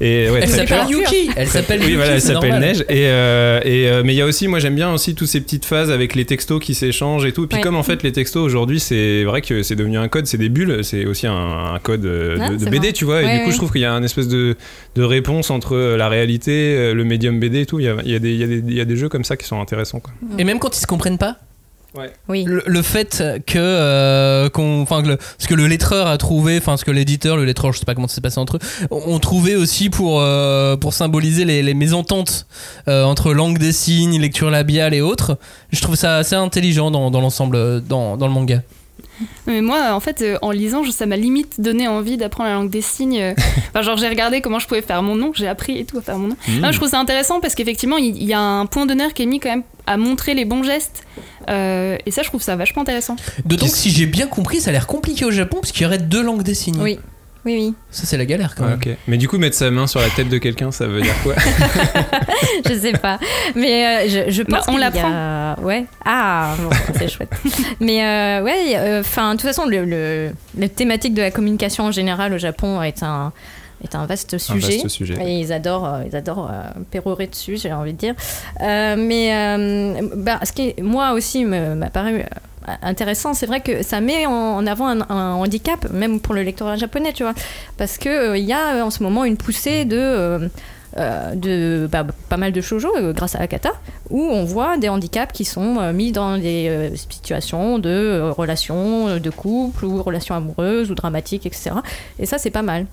Et 0.00 0.28
ouais, 0.30 0.40
Elle 0.42 0.48
s'appelle. 0.48 0.80
Yuki. 0.88 1.30
Elle 1.36 1.48
s'appelle 1.48 1.80
Oui, 1.80 1.86
Yuki. 1.86 1.96
voilà, 1.96 2.12
elle 2.12 2.20
c'est 2.20 2.32
s'appelle 2.32 2.50
normal. 2.50 2.68
Neige. 2.68 2.80
Et, 2.88 3.06
euh, 3.06 3.60
et, 3.64 3.88
euh, 3.88 4.02
mais 4.04 4.14
il 4.14 4.16
y 4.16 4.22
a 4.22 4.26
aussi, 4.26 4.48
moi 4.48 4.58
j'aime 4.58 4.74
bien 4.74 4.92
aussi 4.92 5.14
toutes 5.14 5.28
ces 5.28 5.40
petites 5.40 5.64
phases 5.64 5.90
avec 5.90 6.14
les 6.14 6.24
textos 6.24 6.60
qui 6.62 6.74
s'échangent 6.74 7.24
et 7.26 7.32
tout. 7.32 7.44
Et 7.44 7.46
puis 7.46 7.56
Ouais. 7.56 7.62
comme 7.62 7.76
en 7.76 7.82
fait 7.82 8.02
les 8.02 8.12
textos 8.12 8.42
aujourd'hui, 8.44 8.80
c'est 8.80 9.24
vrai 9.24 9.40
que 9.42 9.62
c'est 9.62 9.76
devenu 9.76 9.98
un 9.98 10.08
code, 10.08 10.26
c'est 10.26 10.38
des 10.38 10.48
bulles, 10.48 10.82
c'est 10.84 11.04
aussi 11.06 11.26
un, 11.26 11.34
un 11.74 11.78
code 11.78 12.04
euh, 12.04 12.36
Ah, 12.40 12.50
de, 12.50 12.58
c'est 12.58 12.70
BD, 12.70 12.92
tu 12.92 13.04
vois. 13.04 13.22
Et 13.22 13.24
Ouais, 13.24 13.32
du 13.34 13.38
coup, 13.40 13.46
ouais. 13.46 13.52
je 13.52 13.56
trouve 13.58 13.72
qu'il 13.72 13.80
y 13.80 13.84
a 13.84 13.92
un 13.92 14.02
espèce 14.02 14.28
de, 14.28 14.56
de 14.94 15.02
réponse 15.02 15.50
entre 15.50 15.76
la 15.96 16.08
réalité, 16.08 16.92
le 16.92 17.04
médium 17.04 17.38
BD 17.40 17.60
et 17.62 17.66
tout. 17.66 17.80
Il 17.80 17.86
y 17.86 17.88
a, 17.88 17.96
il 18.04 18.10
y 18.10 18.14
a 18.14 18.18
des- 18.18 18.32
il 18.32 18.40
y 18.40 18.44
a 18.44 18.46
des- 18.46 18.62
il 18.66 18.74
y 18.74 18.80
a 18.80 18.84
des 18.84 18.96
jeux 18.96 19.08
comme 19.08 19.24
ça 19.24 19.36
qui 19.36 19.46
sont 19.46 19.60
intéressants. 19.60 20.00
Quoi. 20.00 20.12
Et 20.38 20.44
même 20.44 20.58
quand 20.58 20.76
ils 20.76 20.80
se 20.80 20.86
comprennent 20.86 21.18
pas, 21.18 21.36
Oui. 22.28 22.44
le, 22.44 22.62
le 22.66 22.82
fait 22.82 23.22
que 23.46 23.58
euh, 23.58 24.48
qu'on 24.48 24.80
enfin 24.80 25.02
que 25.02 25.08
le- 25.08 25.18
ce 25.38 25.46
que 25.46 25.54
le 25.54 25.66
lettreur 25.66 26.06
a 26.06 26.16
trouvé 26.16 26.56
enfin 26.56 26.76
ce 26.78 26.84
que 26.86 26.90
l'éditeur 26.90 27.36
le 27.36 27.44
lettreur 27.44 27.72
je 27.72 27.78
sais 27.80 27.84
pas 27.84 27.94
comment 27.94 28.08
ça 28.08 28.14
s'est 28.14 28.20
passé 28.22 28.38
entre 28.38 28.56
eux 28.56 28.86
ont 28.90 29.18
trouvé 29.18 29.56
aussi 29.56 29.90
pour 29.90 30.20
euh, 30.22 30.76
pour 30.76 30.94
symboliser 30.94 31.44
les, 31.44 31.62
les 31.62 31.74
mésententes 31.74 32.46
euh, 32.88 33.04
entre 33.04 33.34
langue 33.34 33.58
des 33.58 33.72
signes 33.72 34.18
lecture 34.20 34.50
labiale 34.50 34.94
et 34.94 35.00
autres. 35.02 35.36
Je 35.70 35.80
trouve 35.82 35.96
ça 35.96 36.16
assez 36.16 36.34
intelligent 36.34 36.90
dans, 36.90 37.10
dans 37.10 37.20
l'ensemble 37.20 37.82
dans, 37.82 38.16
dans 38.16 38.26
le 38.26 38.32
manga 38.32 38.62
Mais 39.46 39.60
moi, 39.60 39.92
en 39.92 40.00
fait, 40.00 40.22
euh, 40.22 40.38
en 40.42 40.50
lisant, 40.50 40.82
je- 40.84 40.90
ça 40.90 41.06
m'a 41.06 41.16
limite 41.16 41.60
donné 41.60 41.86
envie 41.86 42.16
d'apprendre 42.16 42.48
la 42.48 42.54
langue 42.56 42.70
des 42.70 42.80
signes. 42.82 43.18
euh. 43.20 43.34
Enfin, 43.70 43.82
genre, 43.82 43.96
j'ai 43.96 44.08
regardé 44.08 44.40
comment 44.40 44.58
je 44.58 44.66
pouvais 44.66 44.82
faire 44.82 45.02
mon 45.02 45.14
nom, 45.14 45.32
j'ai 45.34 45.48
appris 45.48 45.78
et 45.78 45.84
tout 45.84 45.98
à 45.98 46.02
faire 46.02 46.18
mon 46.18 46.28
nom. 46.28 46.36
Mmh. 46.48 46.58
Non, 46.60 46.72
je 46.72 46.76
trouve 46.78 46.88
ça 46.90 46.98
intéressant 46.98 47.40
parce 47.40 47.54
qu'effectivement, 47.54 47.96
il 47.96 48.16
il 48.16 48.24
y, 48.24 48.32
a 48.34 48.40
un 48.40 48.66
point 48.66 48.86
d'honneur 48.86 49.12
qui 49.14 49.22
est 49.22 49.26
mis 49.26 49.40
quand 49.40 49.50
même 49.50 49.62
à 49.86 49.96
montrer 49.96 50.34
les 50.34 50.44
bons 50.44 50.62
gestes. 50.62 51.04
Euh, 51.50 51.96
et 52.06 52.10
ça, 52.10 52.22
je 52.22 52.28
trouve 52.28 52.42
ça 52.42 52.54
vachement 52.56 52.82
intéressant. 52.82 53.16
d'autant 53.44 53.66
que 53.66 53.72
si 53.72 53.90
j'ai 53.90 54.06
bien 54.06 54.26
compris 54.26 54.60
ça 54.60 54.70
a 54.70 54.72
l'air 54.72 54.86
compliqué 54.86 55.24
au 55.24 55.30
Japon 55.30 55.58
parce 55.60 55.72
qu'il 55.72 55.82
y 55.82 55.86
aurait 55.86 55.98
deux 55.98 56.22
langues 56.22 56.42
des 56.42 56.54
signes 56.54 56.80
Oui. 56.80 56.98
Oui, 57.44 57.54
oui. 57.54 57.74
ça 57.90 58.06
c'est 58.06 58.16
la 58.16 58.24
galère 58.24 58.54
quand 58.54 58.64
Ouais, 58.64 58.76
même. 58.86 58.96
Mais 59.08 59.16
du 59.16 59.26
coup, 59.28 59.36
mettre 59.36 59.56
sa 59.56 59.70
main 59.72 59.86
sur 59.88 59.98
la 60.00 60.08
tête 60.10 60.28
de 60.28 60.38
quelqu'un, 60.38 60.70
ça 60.70 60.86
veut 60.86 61.02
dire 61.02 61.14
quoi? 61.24 61.34
Je 62.68 62.74
sais 62.74 62.92
pas. 62.92 63.18
Mais 63.56 64.06
euh, 64.06 64.08
je, 64.26 64.30
je 64.32 64.42
pense 64.42 64.64
on 64.68 64.72
qu'il 64.72 64.80
y 64.80 64.80
l'apprend. 64.80 65.10
a- 65.12 65.58
Ouais. 65.60 65.84
Ah, 66.04 66.54
bon, 66.58 66.70
c'est 66.98 67.08
chouette. 67.08 67.30
Mais 67.80 68.04
euh, 68.04 68.42
ouais, 68.44 69.00
enfin, 69.00 69.32
de 69.34 69.40
toute 69.40 69.46
façon, 69.48 69.66
le, 69.66 69.84
le, 69.84 70.30
la 70.56 70.68
thématique 70.68 71.14
de 71.14 71.22
la 71.22 71.30
communication 71.30 71.84
en 71.84 71.90
général 71.92 72.32
au 72.32 72.38
Japon 72.38 72.80
est 72.82 73.02
un 73.02 73.32
est 73.84 73.96
un 73.96 74.06
vaste 74.06 74.34
Un 74.34 74.38
sujet. 74.38 74.76
vaste 74.76 74.88
sujet. 74.90 75.14
Et 75.20 75.40
ils 75.40 75.52
adorent, 75.52 75.86
euh, 75.94 76.02
ils 76.08 76.14
adorent 76.14 76.48
euh, 76.52 76.62
pérorer 76.92 77.26
dessus, 77.26 77.56
j'ai 77.56 77.72
envie 77.72 77.92
de 77.92 77.98
dire. 77.98 78.14
Euh, 78.60 78.94
mais 78.96 79.34
euh, 79.34 80.00
bah, 80.14 80.38
ce 80.44 80.52
qui, 80.52 80.74
moi 80.80 81.12
aussi, 81.14 81.44
m'a 81.44 81.90
paru 81.90 82.20
euh, 82.20 82.22
intéressant, 82.82 83.34
c'est 83.34 83.46
vrai 83.46 83.60
que 83.60 83.82
ça 83.82 84.00
met 84.00 84.26
en, 84.26 84.66
avant 84.66 84.88
un, 84.88 85.32
handicap, 85.34 85.90
même 85.90 86.20
pour 86.20 86.34
le 86.34 86.42
lectorat 86.42 86.76
japonais, 86.76 87.12
tu 87.12 87.22
vois. 87.22 87.34
Parce 87.76 87.98
qu'il 87.98 88.36
il 88.36 88.44
y 88.44 88.52
a 88.52 88.76
euh, 88.76 88.82
en 88.82 88.90
ce 88.90 89.02
moment 89.02 89.24
une 89.24 89.36
poussée 89.36 89.84
de. 89.84 89.96
euh, 89.98 90.48
euh, 90.98 91.34
de 91.34 91.88
bah, 91.90 92.06
pas 92.28 92.36
mal 92.36 92.52
de 92.52 92.60
shoujo 92.60 92.94
euh, 92.98 93.14
grâce 93.14 93.34
à 93.34 93.38
Akata 93.38 93.72
où 94.10 94.20
on 94.20 94.44
voit 94.44 94.76
des 94.76 94.90
handicaps 94.90 95.32
qui 95.32 95.46
sont 95.46 95.78
euh, 95.78 95.94
mis 95.94 96.12
dans 96.12 96.36
des 96.36 96.68
euh, 96.68 96.94
situations 96.94 97.78
de 97.78 97.88
euh, 97.88 98.30
relations 98.30 99.08
euh, 99.08 99.18
de 99.18 99.30
couple 99.30 99.86
ou 99.86 100.02
relations 100.02 100.34
amoureuses 100.34 100.90
ou 100.90 100.94
dramatiques 100.94 101.46
etc 101.46 101.70
et 102.18 102.26
ça 102.26 102.36
c'est 102.36 102.50
pas 102.50 102.60
mal 102.60 102.84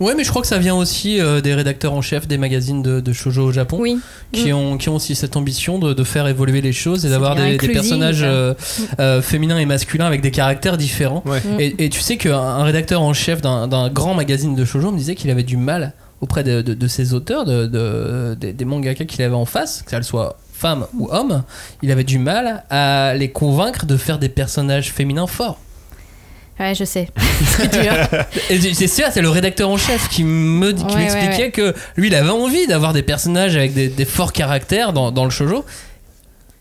ouais 0.00 0.14
mais 0.14 0.24
je 0.24 0.30
crois 0.30 0.42
que 0.42 0.48
ça 0.48 0.58
vient 0.58 0.74
aussi 0.74 1.20
euh, 1.20 1.40
des 1.40 1.54
rédacteurs 1.54 1.92
en 1.94 2.02
chef 2.02 2.26
des 2.28 2.38
magazines 2.38 2.82
de, 2.82 3.00
de 3.00 3.12
shoujo 3.12 3.44
au 3.44 3.52
Japon 3.52 3.78
oui 3.80 3.98
qui 4.32 4.52
Mm. 4.52 4.56
ont, 4.56 4.76
qui 4.76 4.88
ont 4.88 4.96
aussi 4.96 5.14
cette 5.14 5.36
ambition 5.36 5.78
de, 5.78 5.92
de 5.94 6.04
faire 6.04 6.26
évoluer 6.28 6.60
les 6.60 6.72
choses 6.72 7.06
et 7.06 7.08
d'avoir 7.10 7.34
des, 7.36 7.56
personnages 7.56 8.22
euh, 8.22 8.54
euh, 9.00 9.22
féminins 9.22 9.58
et 9.58 9.66
masculins 9.66 10.06
avec 10.06 10.20
des 10.20 10.30
caractères 10.30 10.76
différents. 10.76 11.22
Ouais. 11.26 11.40
Mm. 11.40 11.60
Et, 11.60 11.84
et 11.84 11.88
tu 11.88 12.00
sais 12.00 12.16
qu'un 12.16 12.38
un 12.38 12.64
rédacteur 12.64 13.00
en 13.02 13.14
chef 13.14 13.40
d'un 13.40 13.68
d'un 13.68 13.88
grand 13.88 14.14
magazine 14.14 14.54
de 14.54 14.64
shoujo 14.64 14.90
me 14.92 14.98
disait 14.98 15.14
qu'il 15.14 15.30
avait 15.30 15.42
du 15.44 15.56
mal 15.56 15.92
auprès 16.20 16.42
de, 16.44 16.62
de- 16.62 16.74
de 16.74 16.86
ses 16.86 17.14
auteurs, 17.14 17.44
de, 17.44 17.66
de- 17.66 18.36
des, 18.40 18.52
des 18.52 18.64
mangaka 18.64 19.04
qu'il 19.04 19.22
avait 19.22 19.34
en 19.34 19.44
face, 19.44 19.82
que 19.82 19.90
ça 19.90 20.02
soit 20.02 20.38
femme 20.52 20.86
ou 20.98 21.08
homme, 21.10 21.42
il 21.82 21.90
avait 21.90 22.04
du 22.04 22.18
mal 22.18 22.64
à 22.70 23.12
les 23.14 23.30
convaincre 23.30 23.84
de 23.86 23.96
faire 23.98 24.18
des 24.18 24.30
personnages 24.30 24.90
féminins 24.92 25.26
forts. 25.26 25.58
Ouais 26.60 26.74
je 26.74 26.84
sais 26.84 27.08
c'est 27.56 27.70
dur 27.80 27.92
Et 28.50 28.74
c'est- 28.74 29.20
le 29.20 29.28
rédacteur 29.28 29.68
en 29.68 29.76
chef 29.76 30.08
qui 30.08 30.24
me 30.24 30.72
qui 30.72 30.82
Ouais, 30.84 30.96
m'expliquait 30.96 31.44
ouais, 31.44 31.50
que 31.50 31.74
lui, 31.96 32.08
il 32.08 32.14
avait 32.14 32.30
envie 32.30 32.66
d'avoir 32.66 32.92
des 32.92 33.02
personnages 33.02 33.56
avec 33.56 33.72
des, 33.74 33.88
des 33.88 34.04
forts 34.04 34.32
caractères 34.32 34.92
dans, 34.92 35.10
dans 35.12 35.24
le 35.24 35.30
shoujo. 35.30 35.64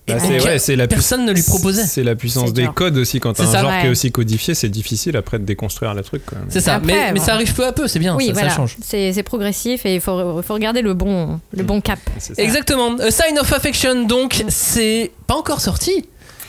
Et 0.08 0.14
Bah, 0.14 0.20
c'est 0.20 0.44
ouais, 0.44 0.60
c'est 0.60 0.76
la 0.76 0.88
pu- 0.88 0.94
personne 0.96 1.26
ne 1.26 1.32
lui 1.32 1.42
proposait. 1.42 1.84
C'est 1.84 2.04
la 2.04 2.16
puissance 2.16 2.54
des 2.54 2.68
codes 2.68 2.96
aussi. 2.98 3.20
Quand 3.20 3.40
un 3.40 3.46
ça, 3.46 3.62
genre 3.62 3.72
qui 3.82 3.88
est 3.88 3.90
aussi 3.90 4.12
codifié, 4.12 4.54
c'est 4.54 4.70
difficile 4.70 5.18
après 5.18 5.40
de 5.40 5.46
déconstruire 5.46 5.94
le 5.96 6.04
truc. 6.04 6.22
C'est 6.50 6.62
ça, 6.62 6.76
Après, 6.76 6.94
mais, 6.94 7.14
mais 7.14 7.20
ça 7.20 7.34
arrive 7.34 7.54
peu 7.56 7.66
à 7.66 7.72
peu, 7.72 7.88
c'est 7.88 7.98
bien, 7.98 8.16
oui 8.16 8.28
ça, 8.28 8.34
ça 8.36 8.40
voilà 8.42 8.56
change. 8.56 8.78
c'est 8.84 9.14
c'est 9.14 9.24
progressif 9.24 9.84
et 9.88 9.96
il 9.96 10.02
faut, 10.02 10.42
faut 10.44 10.54
regarder 10.54 10.82
le 10.84 10.94
bon 10.94 11.40
le 11.54 11.64
bon 11.64 11.82
cap. 11.82 11.98
Exactement. 12.38 12.96
A 13.00 13.10
Sign 13.10 13.40
of 13.40 13.52
Affection, 13.52 14.06
donc, 14.06 14.44
c'est 14.48 15.12
pas 15.26 15.36
encore 15.36 15.60
sorti. 15.62 16.06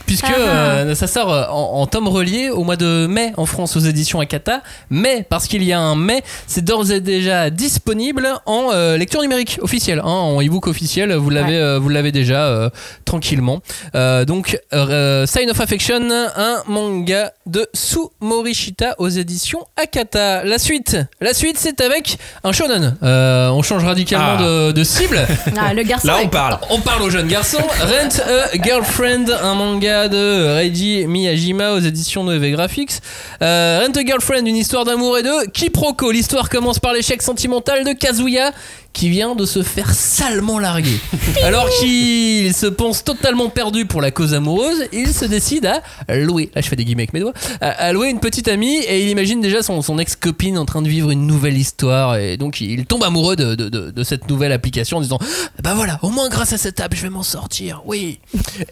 Puisque 0.06 0.24
Ah. 0.26 0.38
euh, 0.38 0.94
ça 0.94 1.06
sort 1.06 1.32
euh, 1.32 1.44
en, 1.50 1.80
en 1.82 1.86
tome 1.86 2.08
relié 2.08 2.50
au 2.50 2.62
mois 2.64 2.76
de 2.76 3.06
mai 3.06 3.32
en 3.36 3.46
France 3.46 3.76
aux 3.76 3.80
éditions 3.80 4.20
Akata. 4.20 4.62
Mais, 4.90 5.26
parce 5.28 5.46
qu'il 5.48 5.62
y 5.62 5.72
a 5.72 5.80
un 5.80 5.96
mai, 5.96 6.22
c'est 6.46 6.64
d'ores 6.64 6.90
et 6.92 7.00
déjà 7.00 7.50
disponible 7.50 8.28
en 8.46 8.70
euh, 8.72 8.96
lecture 8.96 9.20
numérique 9.22 9.58
officielle, 9.62 9.98
hein, 10.00 10.04
en 10.04 10.40
ebook 10.40 10.66
officiel. 10.68 11.12
Vous 11.14 11.30
l'avez, 11.30 11.46
Ouais. 11.52 11.60
euh, 11.60 11.78
vous 11.80 11.88
l'avez 11.88 12.12
déjà 12.12 12.46
euh, 12.46 12.70
tranquillement. 13.04 13.60
Euh, 13.94 14.24
donc, 14.24 14.58
euh, 14.72 15.26
Sign 15.26 15.50
of 15.50 15.60
Affection, 15.60 16.00
un 16.10 16.62
manga 16.68 17.32
de 17.46 17.66
Su 17.74 17.98
Morishita 18.20 18.94
aux 18.98 19.08
éditions 19.08 19.66
Akata. 19.76 20.44
La 20.44 20.58
suite, 20.58 20.96
la 21.20 21.34
suite, 21.34 21.56
c'est 21.58 21.80
avec 21.80 22.18
un 22.44 22.52
shonen. 22.52 22.96
Euh, 23.02 23.48
on 23.50 23.62
change 23.62 23.84
radicalement 23.84 24.36
Ah. 24.38 24.42
de, 24.42 24.72
de 24.72 24.84
cible. 24.84 25.18
ah, 25.58 25.72
le 25.74 25.82
garçon 25.82 26.06
Là, 26.08 26.16
on 26.22 26.28
parle. 26.28 26.58
On 26.70 26.80
parle 26.80 27.02
aux 27.02 27.10
jeunes 27.10 27.28
garçons. 27.28 27.58
Rent 27.80 28.20
a 28.54 28.56
Girlfriend, 28.62 29.26
un 29.42 29.54
manga 29.54 29.95
de 30.04 30.54
Reiji 30.54 31.06
Miyajima 31.06 31.72
aux 31.72 31.78
éditions 31.78 32.22
Noé 32.22 32.50
Graphics. 32.50 33.00
Euh, 33.42 33.80
Rent 33.82 33.96
a 33.96 34.04
Girlfriend, 34.04 34.46
une 34.46 34.56
histoire 34.56 34.84
d'amour 34.84 35.18
et 35.18 35.22
de 35.22 35.50
quiproquo. 35.50 36.10
L'histoire 36.10 36.50
commence 36.50 36.78
par 36.78 36.92
l'échec 36.92 37.22
sentimental 37.22 37.84
de 37.84 37.92
Kazuya 37.92 38.52
qui 38.96 39.10
vient 39.10 39.34
de 39.34 39.44
se 39.44 39.62
faire 39.62 39.92
salement 39.92 40.58
larguer. 40.58 40.98
Alors 41.44 41.68
qu'il 41.68 42.54
se 42.54 42.64
pense 42.64 43.04
totalement 43.04 43.50
perdu 43.50 43.84
pour 43.84 44.00
la 44.00 44.10
cause 44.10 44.32
amoureuse, 44.32 44.84
il 44.90 45.08
se 45.12 45.26
décide 45.26 45.66
à 46.08 46.16
louer, 46.16 46.50
là 46.54 46.62
je 46.62 46.68
fais 46.68 46.76
des 46.76 46.84
guillemets 46.86 47.02
avec 47.02 47.12
mes 47.12 47.20
doigts, 47.20 47.34
à, 47.60 47.92
louer 47.92 48.08
une 48.08 48.20
petite 48.20 48.48
amie 48.48 48.76
et 48.76 49.02
il 49.02 49.10
imagine 49.10 49.42
déjà 49.42 49.62
son, 49.62 49.82
son 49.82 49.98
ex-copine 49.98 50.56
en 50.56 50.64
train 50.64 50.80
de 50.80 50.88
vivre 50.88 51.10
une 51.10 51.26
nouvelle 51.26 51.58
histoire 51.58 52.16
et 52.16 52.38
donc 52.38 52.62
il 52.62 52.86
tombe 52.86 53.02
amoureux 53.04 53.36
de, 53.36 53.54
de- 53.54 53.68
de- 53.68 53.90
de 53.90 54.02
cette 54.02 54.30
nouvelle 54.30 54.52
application 54.52 54.96
en 54.96 55.00
disant 55.02 55.18
bah 55.62 55.74
voilà, 55.74 55.98
au 56.00 56.08
moins 56.08 56.30
grâce 56.30 56.54
à 56.54 56.58
cette 56.58 56.80
app 56.80 56.94
je 56.94 57.02
vais 57.02 57.10
m'en 57.10 57.22
sortir, 57.22 57.82
oui. 57.84 58.18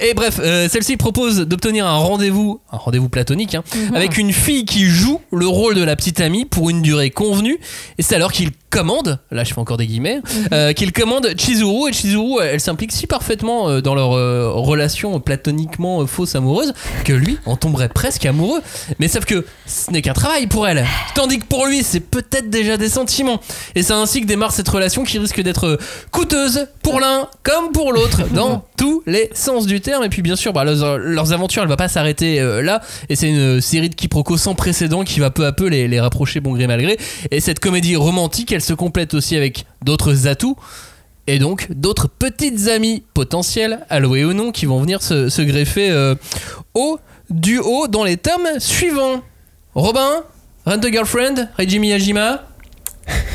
Et 0.00 0.14
bref, 0.14 0.40
euh, 0.42 0.70
celle-ci 0.70 0.96
propose 0.96 1.40
d'obtenir 1.40 1.86
un 1.86 1.96
rendez-vous, 1.98 2.60
un 2.72 2.78
rendez-vous 2.78 3.10
platonique, 3.10 3.54
hein, 3.56 3.64
avec 3.94 4.16
une 4.16 4.32
fille 4.32 4.64
qui 4.64 4.86
joue 4.86 5.20
le 5.30 5.46
rôle 5.46 5.74
de 5.74 5.84
la 5.84 5.96
petite 5.96 6.20
amie 6.20 6.46
pour 6.46 6.70
une 6.70 6.80
durée 6.80 7.10
convenue 7.10 7.58
et 7.98 8.02
c'est 8.02 8.14
alors 8.14 8.32
qu'il 8.32 8.52
commande, 8.74 9.20
là 9.30 9.44
je 9.44 9.54
fais 9.54 9.60
encore 9.60 9.76
des 9.76 9.86
guillemets, 9.86 10.20
euh, 10.52 10.72
qu'il 10.72 10.90
commande 10.90 11.28
Chizuru 11.36 11.90
et 11.90 11.92
Chizuru 11.92 12.42
elle 12.42 12.58
s'implique 12.58 12.90
si 12.90 13.06
parfaitement 13.06 13.68
euh, 13.68 13.80
dans 13.80 13.94
leur 13.94 14.16
euh, 14.16 14.50
relation 14.50 15.20
platoniquement 15.20 16.02
euh, 16.02 16.06
fausse 16.06 16.34
amoureuse 16.34 16.74
que 17.04 17.12
lui 17.12 17.38
en 17.46 17.54
tomberait 17.54 17.88
presque 17.88 18.26
amoureux. 18.26 18.60
Mais 18.98 19.06
sauf 19.06 19.26
que 19.26 19.46
ce 19.66 19.92
n'est 19.92 20.02
qu'un 20.02 20.12
travail 20.12 20.48
pour 20.48 20.66
elle, 20.66 20.84
tandis 21.14 21.38
que 21.38 21.44
pour 21.44 21.66
lui 21.66 21.84
c'est 21.84 22.00
peut-être 22.00 22.50
déjà 22.50 22.76
des 22.76 22.88
sentiments. 22.88 23.40
Et 23.76 23.84
c'est 23.84 23.92
ainsi 23.92 24.20
que 24.20 24.26
démarre 24.26 24.50
cette 24.50 24.68
relation 24.68 25.04
qui 25.04 25.20
risque 25.20 25.40
d'être 25.40 25.78
coûteuse 26.10 26.66
pour 26.82 26.98
l'un 26.98 27.28
comme 27.44 27.70
pour 27.72 27.92
l'autre 27.92 28.22
dans 28.34 28.64
tous 28.76 29.02
les 29.06 29.30
sens 29.34 29.66
du 29.66 29.80
terme. 29.80 30.04
Et 30.04 30.08
puis 30.08 30.22
bien 30.22 30.36
sûr, 30.36 30.52
bah, 30.52 30.64
leurs, 30.64 30.98
leurs 30.98 31.32
aventures 31.32 31.62
elles 31.62 31.68
ne 31.68 31.72
vont 31.72 31.76
pas 31.76 31.88
s'arrêter 31.88 32.40
euh, 32.40 32.62
là. 32.62 32.80
Et 33.08 33.16
c'est 33.16 33.28
une 33.28 33.60
série 33.60 33.88
de 33.88 33.94
quiproquos 33.94 34.36
sans 34.36 34.54
précédent 34.54 35.04
qui 35.04 35.20
va 35.20 35.30
peu 35.30 35.46
à 35.46 35.52
peu 35.52 35.68
les, 35.68 35.88
les 35.88 36.00
rapprocher 36.00 36.40
bon 36.40 36.52
gré 36.52 36.66
mal 36.66 36.82
gré. 36.82 36.98
Et 37.30 37.40
cette 37.40 37.60
comédie 37.60 37.96
romantique, 37.96 38.52
elle 38.52 38.60
se 38.64 38.74
complète 38.74 39.14
aussi 39.14 39.36
avec 39.36 39.66
d'autres 39.82 40.26
atouts. 40.26 40.56
Et 41.26 41.38
donc 41.38 41.68
d'autres 41.70 42.08
petites 42.08 42.68
amies 42.68 43.02
potentielles, 43.14 43.80
allouées 43.88 44.24
ou 44.24 44.34
non, 44.34 44.52
qui 44.52 44.66
vont 44.66 44.80
venir 44.80 45.02
se, 45.02 45.42
greffer 45.42 45.90
euh, 45.90 46.14
au 46.74 46.98
duo 47.30 47.88
dans 47.88 48.04
les 48.04 48.16
tomes 48.18 48.58
suivants. 48.58 49.22
Robin, 49.74 50.22
Rent 50.66 50.78
a 50.78 50.90
Girlfriend, 50.90 51.48
Reiji 51.56 51.78
Miyajima. 51.78 52.42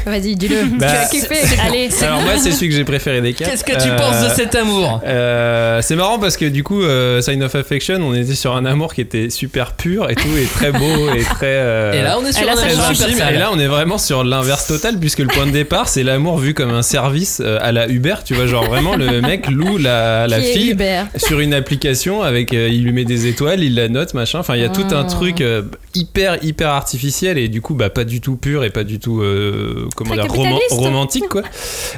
Vas-y, 0.06 0.36
dis-le. 0.36 0.56
Bah, 0.80 0.88
tu 0.90 0.96
as 0.96 1.06
kiffé. 1.10 1.36
Allez, 1.66 1.90
Alors 2.02 2.22
moi 2.22 2.34
c'est 2.38 2.52
celui 2.52 2.70
que 2.70 2.76
j'ai 2.76 2.84
préféré 2.86 3.22
des 3.22 3.34
quatre. 3.34 3.50
Qu'est-ce 3.52 3.64
que 3.64 3.74
tu 3.74 3.90
Euh, 3.90 3.96
penses 3.98 4.24
de 4.24 4.30
cet 4.34 4.56
amour 4.56 5.02
euh, 5.06 5.82
c'est 5.82 5.96
marrant 5.96 6.20
parce 6.20 6.38
que 6.38 6.46
du 6.46 6.64
coup, 6.64 6.82
euh, 6.82 7.22
Sign 7.22 7.44
of 7.44 7.54
Affection, 7.56 7.96
on 8.02 8.14
était 8.14 8.36
sur 8.36 8.56
un 8.56 8.66
amour 8.66 8.94
qui 8.94 9.02
était 9.02 9.30
super 9.30 9.74
pur 9.74 10.10
et 10.10 10.16
tout, 10.16 10.36
et 10.38 10.46
très 10.46 10.72
beau 10.72 11.10
et 11.16 11.22
très. 11.24 11.46
euh, 11.48 11.94
Et 11.94 12.02
là, 12.02 12.18
on 12.20 12.26
est 12.26 12.32
sur 12.32 12.44
Et 12.44 12.46
là, 12.46 12.54
un 12.54 12.58
amour 12.58 12.96
super 12.96 13.08
intime. 13.08 13.36
Et 13.36 13.38
là, 13.38 13.50
on 13.54 13.60
est 13.60 13.68
vraiment 13.68 13.98
sur 13.98 14.24
l'inverse 14.24 14.68
total 14.68 14.98
puisque 15.00 15.20
le 15.20 15.28
point 15.28 15.46
de 15.46 15.52
départ, 15.52 15.88
c'est 15.90 16.04
l'amour 16.04 16.38
vu 16.40 16.54
comme 16.54 16.72
un 16.72 16.82
service 16.82 17.42
euh, 17.44 17.58
à 17.62 17.72
la 17.72 17.88
Uber. 17.88 18.16
Tu 18.26 18.34
vois, 18.34 18.48
genre 18.48 18.66
vraiment 18.66 18.96
le 18.96 19.22
mec 19.22 19.50
loue 19.50 19.78
la, 19.78 20.28
fille 20.42 20.76
sur 21.18 21.40
une 21.40 21.54
application 21.54 22.22
avec, 22.24 22.54
euh, 22.54 22.70
il 22.72 22.84
lui 22.84 22.92
met 22.94 23.06
des 23.06 23.28
étoiles, 23.28 23.64
il 23.64 23.76
la 23.76 23.90
note, 23.90 24.14
machin. 24.14 24.40
Enfin, 24.40 24.56
il 24.56 24.62
y 24.62 24.66
a 24.66 24.70
tout 24.70 24.86
un 24.92 25.06
Oh. 25.06 25.10
truc 25.10 25.42
euh, 25.42 25.64
hyper 25.96 26.44
hyper 26.44 26.70
artificiel 26.70 27.38
et 27.38 27.48
du 27.48 27.62
coup, 27.62 27.74
bah 27.74 27.90
pas 27.90 28.04
du 28.04 28.22
tout 28.22 28.36
pur 28.36 28.64
et 28.64 28.70
pas 28.70 28.84
du 28.84 29.00
tout 29.00 29.22
euh, 29.60 29.88
comment 29.96 30.16
dire 30.16 30.28
romantique 30.72 31.28
quoi. 31.30 31.44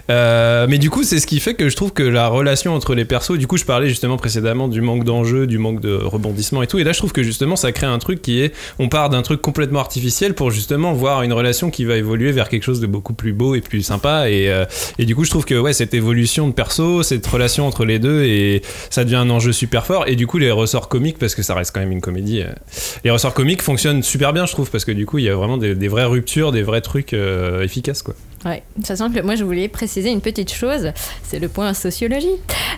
Euh, 0.09 0.65
mais 0.69 0.77
du 0.77 0.89
coup, 0.89 1.03
c'est 1.03 1.19
ce 1.19 1.27
qui 1.27 1.39
fait 1.39 1.53
que 1.53 1.69
je 1.69 1.75
trouve 1.75 1.93
que 1.93 2.03
la 2.03 2.27
relation 2.27 2.73
entre 2.73 2.95
les 2.95 3.05
persos, 3.05 3.37
du 3.37 3.47
coup, 3.47 3.57
je 3.57 3.65
parlais 3.65 3.87
justement 3.87 4.17
précédemment 4.17 4.67
du 4.67 4.81
manque 4.81 5.03
d'enjeu, 5.03 5.47
du 5.47 5.57
manque 5.57 5.81
de 5.81 5.93
rebondissement 5.93 6.63
et 6.63 6.67
tout. 6.67 6.79
Et 6.79 6.83
là, 6.83 6.91
je 6.91 6.97
trouve 6.97 7.11
que 7.11 7.23
justement, 7.23 7.55
ça 7.55 7.71
crée 7.71 7.87
un 7.87 7.99
truc 7.99 8.21
qui 8.21 8.41
est, 8.41 8.53
on 8.79 8.89
part 8.89 9.09
d'un 9.09 9.21
truc 9.21 9.41
complètement 9.41 9.79
artificiel 9.79 10.33
pour 10.33 10.51
justement 10.51 10.93
voir 10.93 11.23
une 11.23 11.33
relation 11.33 11.69
qui 11.69 11.85
va 11.85 11.95
évoluer 11.95 12.31
vers 12.31 12.49
quelque 12.49 12.63
chose 12.63 12.79
de 12.79 12.87
beaucoup 12.87 13.13
plus 13.13 13.33
beau 13.33 13.55
et 13.55 13.61
plus 13.61 13.81
sympa. 13.81 14.29
Et, 14.29 14.49
euh, 14.49 14.65
et 14.97 15.05
du 15.05 15.15
coup, 15.15 15.23
je 15.23 15.29
trouve 15.29 15.45
que 15.45 15.55
ouais, 15.55 15.73
cette 15.73 15.93
évolution 15.93 16.47
de 16.47 16.53
perso, 16.53 17.03
cette 17.03 17.25
relation 17.27 17.67
entre 17.67 17.85
les 17.85 17.99
deux, 17.99 18.23
et 18.23 18.61
ça 18.89 19.03
devient 19.03 19.15
un 19.17 19.29
enjeu 19.29 19.51
super 19.51 19.85
fort. 19.85 20.07
Et 20.07 20.15
du 20.15 20.27
coup, 20.27 20.37
les 20.37 20.51
ressorts 20.51 20.89
comiques, 20.89 21.17
parce 21.17 21.35
que 21.35 21.43
ça 21.43 21.55
reste 21.55 21.73
quand 21.73 21.81
même 21.81 21.91
une 21.91 22.01
comédie, 22.01 22.41
euh, 22.41 22.51
les 23.03 23.11
ressorts 23.11 23.33
comiques 23.33 23.61
fonctionnent 23.61 24.03
super 24.03 24.33
bien, 24.33 24.45
je 24.45 24.51
trouve, 24.51 24.69
parce 24.69 24.85
que 24.85 24.91
du 24.91 25.05
coup, 25.05 25.17
il 25.17 25.25
y 25.25 25.29
a 25.29 25.35
vraiment 25.35 25.57
des, 25.57 25.75
des 25.75 25.87
vraies 25.87 26.05
ruptures, 26.05 26.51
des 26.51 26.63
vrais 26.63 26.81
trucs 26.81 27.13
euh, 27.13 27.50
efficaces, 27.61 28.01
quoi. 28.01 28.13
Ouais, 28.45 28.63
sachant 28.83 29.11
que 29.11 29.19
moi 29.21 29.35
je 29.35 29.43
voulais 29.43 29.67
préciser 29.67 30.09
une 30.09 30.21
petite 30.21 30.51
chose, 30.51 30.91
c'est 31.23 31.37
le 31.39 31.47
point 31.47 31.73
sociologie. 31.75 32.25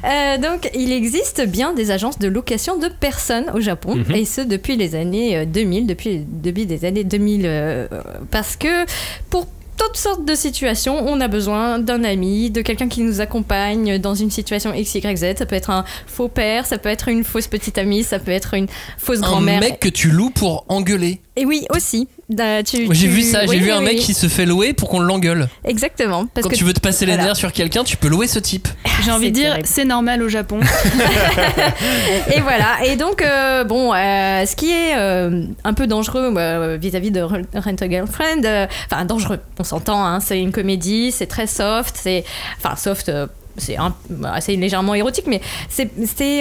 Euh, 0.03 0.37
donc 0.37 0.69
il 0.75 0.91
existe 0.91 1.45
bien 1.47 1.73
des 1.73 1.91
agences 1.91 2.19
de 2.19 2.27
location 2.27 2.77
de 2.77 2.87
personnes 2.89 3.49
au 3.53 3.61
Japon, 3.61 3.95
Mhm. 3.95 4.15
et 4.15 4.25
ce 4.25 4.41
depuis 4.41 4.75
les 4.75 4.95
années 4.95 5.37
euh, 5.37 5.45
2000, 5.45 5.87
depuis 5.87 6.17
le 6.17 6.23
début 6.27 6.65
des 6.65 6.83
années 6.83 7.05
2000, 7.05 7.43
euh, 7.45 7.87
parce 8.29 8.57
que 8.57 8.85
pour 9.29 9.47
toutes 9.77 9.95
sortes 9.97 10.23
de 10.25 10.35
situations, 10.35 10.97
on 11.07 11.19
a 11.19 11.27
besoin 11.27 11.79
d'un 11.79 12.03
ami, 12.03 12.51
de 12.51 12.61
quelqu'un 12.61 12.87
qui 12.89 13.01
nous 13.01 13.21
accompagne 13.21 13.97
dans 13.97 14.13
une 14.13 14.29
situation 14.29 14.71
X, 14.73 14.95
Y, 14.95 15.17
Z. 15.17 15.37
Ça 15.39 15.45
peut 15.47 15.55
être 15.55 15.71
un 15.71 15.83
faux 16.05 16.27
père, 16.27 16.65
ça 16.67 16.77
peut 16.77 16.89
être 16.89 17.07
une 17.09 17.23
fausse 17.23 17.47
petite 17.47 17.77
amie, 17.79 18.03
ça 18.03 18.19
peut 18.19 18.31
être 18.31 18.53
une 18.53 18.67
fausse 18.99 19.17
Un 19.19 19.21
grand-mère. 19.21 19.59
mec 19.61 19.79
que 19.79 19.89
tu 19.89 20.09
loues 20.11 20.29
pour 20.29 20.65
engueuler. 20.69 21.21
Et 21.35 21.45
oui, 21.45 21.65
aussi. 21.75 22.07
J'ai 22.37 22.63
tu- 22.63 23.07
vu 23.07 23.21
ça, 23.21 23.41
j'ai 23.41 23.49
oui, 23.49 23.59
vu 23.59 23.65
oui, 23.65 23.71
un 23.71 23.81
mec 23.81 23.95
oui. 23.97 24.03
qui 24.03 24.13
se 24.13 24.27
fait 24.27 24.45
louer 24.45 24.73
pour 24.73 24.89
qu'on 24.89 24.99
l'engueule. 24.99 25.47
Exactement. 25.65 26.25
Parce 26.25 26.43
Quand 26.45 26.49
que 26.51 26.55
tu 26.55 26.63
veux 26.63 26.73
te 26.73 26.79
passer 26.79 27.05
les 27.05 27.13
voilà. 27.13 27.27
nerfs 27.29 27.35
sur 27.37 27.51
quelqu'un, 27.51 27.83
tu 27.83 27.97
peux 27.97 28.07
louer 28.07 28.27
ce 28.27 28.39
type. 28.39 28.67
j'ai 29.05 29.11
envie 29.11 29.31
de 29.31 29.35
dire, 29.35 29.57
c'est 29.65 29.85
normal 29.85 30.21
au 30.23 30.29
Japon. 30.29 30.59
Et 32.35 32.41
voilà. 32.41 32.85
Et 32.85 32.95
donc, 32.95 33.21
euh, 33.21 33.63
bon, 33.63 33.93
euh, 33.93 34.45
ce 34.45 34.55
qui 34.55 34.71
est 34.71 34.95
euh, 34.97 35.45
un 35.63 35.73
peu 35.73 35.87
dangereux 35.87 36.33
euh, 36.37 36.77
vis-à-vis 36.79 37.11
de 37.11 37.21
Re- 37.21 37.43
Rent 37.55 37.75
a 37.81 37.89
Girlfriend, 37.89 38.45
euh, 38.45 38.65
enfin, 38.91 39.05
dangereux, 39.05 39.39
on 39.59 39.63
s'entend, 39.63 40.03
hein, 40.05 40.19
c'est 40.19 40.39
une 40.39 40.51
comédie, 40.51 41.11
c'est 41.11 41.27
très 41.27 41.47
soft, 41.47 41.95
c'est. 42.01 42.23
Enfin, 42.63 42.75
soft. 42.75 43.11
C'est 43.57 43.77
un- 43.77 43.93
assez 44.25 44.55
légèrement 44.55 44.95
érotique, 44.95 45.25
mais 45.27 45.41
c'est, 45.69 45.89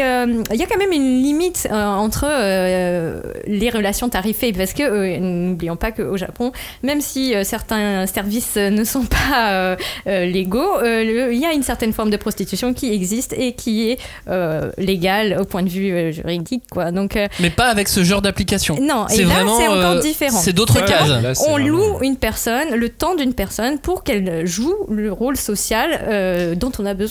euh, 0.02 0.42
il 0.52 0.56
y 0.56 0.62
a 0.62 0.66
quand 0.66 0.78
même 0.78 0.92
une 0.92 1.22
limite 1.22 1.68
euh, 1.70 1.84
entre 1.86 2.24
euh, 2.28 3.20
les 3.46 3.70
relations 3.70 4.08
tarifées, 4.08 4.52
parce 4.52 4.72
que 4.72 4.82
euh, 4.82 5.18
n'oublions 5.18 5.76
pas 5.76 5.92
qu'au 5.92 6.16
Japon, 6.16 6.52
même 6.82 7.00
si 7.00 7.34
euh, 7.34 7.44
certains 7.44 8.06
services 8.06 8.56
ne 8.56 8.84
sont 8.84 9.04
pas 9.04 9.50
euh, 9.52 9.76
euh, 10.06 10.24
légaux, 10.26 10.78
euh, 10.82 11.30
il 11.32 11.38
y 11.40 11.46
a 11.46 11.52
une 11.52 11.62
certaine 11.62 11.92
forme 11.92 12.10
de 12.10 12.16
prostitution 12.16 12.72
qui 12.74 12.92
existe 12.92 13.32
et 13.34 13.52
qui 13.52 13.90
est 13.90 13.98
euh, 14.28 14.70
légale 14.78 15.36
au 15.40 15.44
point 15.44 15.62
de 15.62 15.68
vue 15.68 15.92
euh, 15.92 16.12
juridique, 16.12 16.64
quoi. 16.70 16.90
Donc 16.90 17.16
euh, 17.16 17.28
Mais 17.40 17.50
pas 17.50 17.66
avec 17.66 17.88
ce 17.88 18.02
genre 18.04 18.22
d'application. 18.22 18.76
non, 18.80 19.06
et 19.08 19.16
C'est 19.16 19.22
là 19.24 19.34
vraiment. 19.34 19.58
c'est 19.58 19.68
encore 19.68 19.84
euh, 19.96 20.00
différent. 20.00 20.38
C'est 20.38 20.52
d'autres 20.52 20.80
Ouais, 20.80 20.86
cases. 20.86 21.08
là, 21.08 21.32
On 21.46 21.52
vraiment- 21.52 21.68
loue 21.68 22.02
une 22.02 22.16
personne, 22.16 22.74
le 22.74 22.88
temps 22.88 23.14
d'une 23.14 23.34
personne, 23.34 23.78
pour 23.78 24.02
qu'elle 24.04 24.46
joue 24.46 24.74
le 24.90 25.12
rôle 25.12 25.36
social 25.36 26.00
euh, 26.08 26.54
dont 26.54 26.72
on 26.78 26.86
a 26.86 26.94
besoin. 26.94 27.01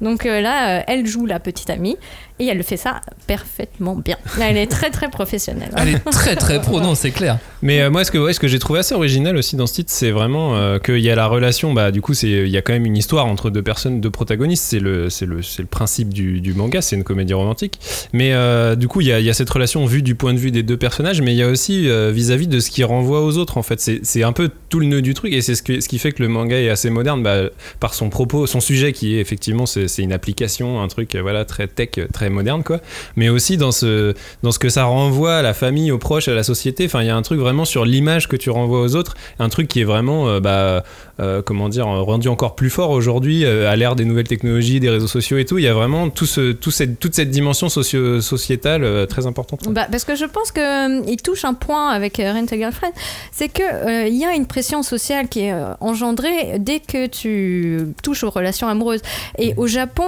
Donc 0.00 0.26
euh, 0.26 0.40
là, 0.40 0.78
euh, 0.78 0.82
elle 0.86 1.06
joue 1.06 1.26
la 1.26 1.40
petite 1.40 1.70
amie 1.70 1.96
et 2.38 2.46
elle 2.46 2.62
fait 2.62 2.76
ça 2.76 3.00
parfaitement 3.26 3.96
bien. 3.96 4.16
Elle 4.40 4.56
est 4.56 4.66
très 4.66 4.90
très 4.90 5.08
professionnelle. 5.08 5.70
Elle 5.76 5.88
est 5.88 5.98
très 6.10 6.36
très 6.36 6.60
pro, 6.60 6.80
non, 6.80 6.94
c'est 6.94 7.10
clair. 7.10 7.38
Mais 7.62 7.80
euh, 7.80 7.90
moi, 7.90 8.04
ce 8.04 8.10
que, 8.10 8.18
ouais, 8.18 8.32
ce 8.32 8.40
que 8.40 8.48
j'ai 8.48 8.58
trouvé 8.58 8.80
assez 8.80 8.94
original 8.94 9.36
aussi 9.36 9.56
dans 9.56 9.66
ce 9.66 9.74
titre, 9.74 9.90
c'est 9.92 10.10
vraiment 10.10 10.56
euh, 10.56 10.78
qu'il 10.78 10.98
y 10.98 11.10
a 11.10 11.14
la 11.14 11.26
relation. 11.26 11.72
Bah, 11.72 11.90
du 11.90 12.00
coup, 12.02 12.14
c'est 12.14 12.28
il 12.28 12.48
y 12.48 12.56
a 12.56 12.62
quand 12.62 12.72
même 12.72 12.86
une 12.86 12.96
histoire 12.96 13.26
entre 13.26 13.50
deux 13.50 13.62
personnes, 13.62 14.00
deux 14.00 14.10
protagonistes. 14.10 14.64
C'est 14.64 14.80
le, 14.80 15.10
c'est 15.10 15.26
le, 15.26 15.42
c'est 15.42 15.62
le 15.62 15.68
principe 15.68 16.12
du, 16.12 16.40
du 16.40 16.54
manga. 16.54 16.82
C'est 16.82 16.96
une 16.96 17.04
comédie 17.04 17.34
romantique. 17.34 17.78
Mais 18.12 18.32
euh, 18.32 18.74
du 18.76 18.88
coup, 18.88 19.00
il 19.00 19.06
y, 19.06 19.12
a, 19.12 19.20
il 19.20 19.24
y 19.26 19.30
a 19.30 19.34
cette 19.34 19.50
relation 19.50 19.86
vue 19.86 20.02
du 20.02 20.14
point 20.14 20.34
de 20.34 20.38
vue 20.38 20.50
des 20.50 20.62
deux 20.62 20.76
personnages, 20.76 21.20
mais 21.22 21.32
il 21.32 21.36
y 21.38 21.42
a 21.42 21.48
aussi 21.48 21.88
euh, 21.88 22.10
vis-à-vis 22.12 22.48
de 22.48 22.60
ce 22.60 22.70
qui 22.70 22.84
renvoie 22.84 23.22
aux 23.24 23.38
autres. 23.38 23.56
En 23.58 23.62
fait, 23.62 23.80
c'est, 23.80 24.00
c'est 24.02 24.22
un 24.22 24.32
peu 24.32 24.50
tout 24.68 24.80
le 24.80 24.86
nœud 24.86 25.02
du 25.02 25.14
truc, 25.14 25.32
et 25.32 25.40
c'est 25.40 25.54
ce, 25.54 25.62
que- 25.62 25.80
ce 25.80 25.88
qui 25.88 25.98
fait 25.98 26.12
que 26.12 26.22
le 26.22 26.28
manga 26.28 26.60
est 26.60 26.68
assez 26.68 26.90
moderne, 26.90 27.22
bah, 27.22 27.42
par 27.80 27.94
son 27.94 28.10
propos, 28.10 28.46
son 28.46 28.60
sujet 28.60 28.92
qui 28.92 29.16
est 29.16 29.20
effectivement 29.20 29.66
c'est, 29.66 29.88
c'est 29.88 30.02
une 30.02 30.12
application, 30.12 30.82
un 30.82 30.88
truc 30.88 31.14
voilà 31.16 31.44
très 31.44 31.66
tech, 31.68 31.90
euh, 31.98 32.06
très 32.24 32.30
moderne 32.30 32.62
quoi. 32.62 32.80
Mais 33.16 33.28
aussi 33.28 33.56
dans 33.56 33.72
ce 33.72 34.14
dans 34.42 34.52
ce 34.52 34.58
que 34.58 34.68
ça 34.68 34.84
renvoie 34.84 35.36
à 35.36 35.42
la 35.42 35.54
famille, 35.54 35.90
aux 35.92 35.98
proches, 35.98 36.28
à 36.28 36.34
la 36.34 36.42
société. 36.42 36.86
Enfin, 36.86 37.02
il 37.02 37.06
y 37.06 37.10
a 37.10 37.16
un 37.16 37.22
truc 37.22 37.38
vraiment 37.38 37.64
sur 37.64 37.84
l'image 37.84 38.28
que 38.28 38.36
tu 38.36 38.50
renvoies 38.50 38.80
aux 38.80 38.96
autres, 38.96 39.14
un 39.38 39.48
truc 39.48 39.68
qui 39.68 39.80
est 39.80 39.84
vraiment, 39.84 40.28
euh, 40.28 40.40
bah, 40.40 40.84
euh, 41.20 41.42
comment 41.42 41.68
dire, 41.68 41.86
rendu 41.86 42.28
encore 42.28 42.54
plus 42.54 42.70
fort 42.70 42.90
aujourd'hui 42.90 43.44
euh, 43.44 43.70
à 43.70 43.76
l'ère 43.76 43.94
des 43.96 44.04
nouvelles 44.04 44.28
technologies, 44.28 44.80
des 44.80 44.90
réseaux 44.90 45.06
sociaux 45.06 45.38
et 45.38 45.44
tout. 45.44 45.58
Il 45.58 45.64
y 45.64 45.68
a 45.68 45.74
vraiment 45.74 46.08
tout 46.10 46.26
ce, 46.26 46.52
tout 46.52 46.70
cette, 46.70 46.98
toute 46.98 47.14
cette 47.14 47.30
dimension 47.30 47.68
socio 47.68 48.20
sociétale 48.20 49.06
très 49.06 49.26
importante. 49.26 49.60
Bah, 49.68 49.86
parce 49.90 50.04
que 50.04 50.14
je 50.14 50.24
pense 50.24 50.52
qu'il 50.52 51.16
touche 51.22 51.44
un 51.44 51.54
point 51.54 51.90
avec 51.90 52.16
Rent 52.16 52.46
a 52.50 52.56
Girlfriend, 52.56 52.92
c'est 53.32 53.48
qu'il 53.48 53.64
il 54.14 54.20
y 54.20 54.24
a 54.24 54.34
une 54.34 54.46
pression 54.46 54.82
sociale 54.82 55.28
qui 55.28 55.40
est 55.40 55.54
engendrée 55.80 56.58
dès 56.58 56.80
que 56.80 57.06
tu 57.06 57.92
touches 58.02 58.24
aux 58.24 58.30
relations 58.30 58.68
amoureuses. 58.68 59.02
Et 59.38 59.54
au 59.56 59.66
Japon, 59.66 60.04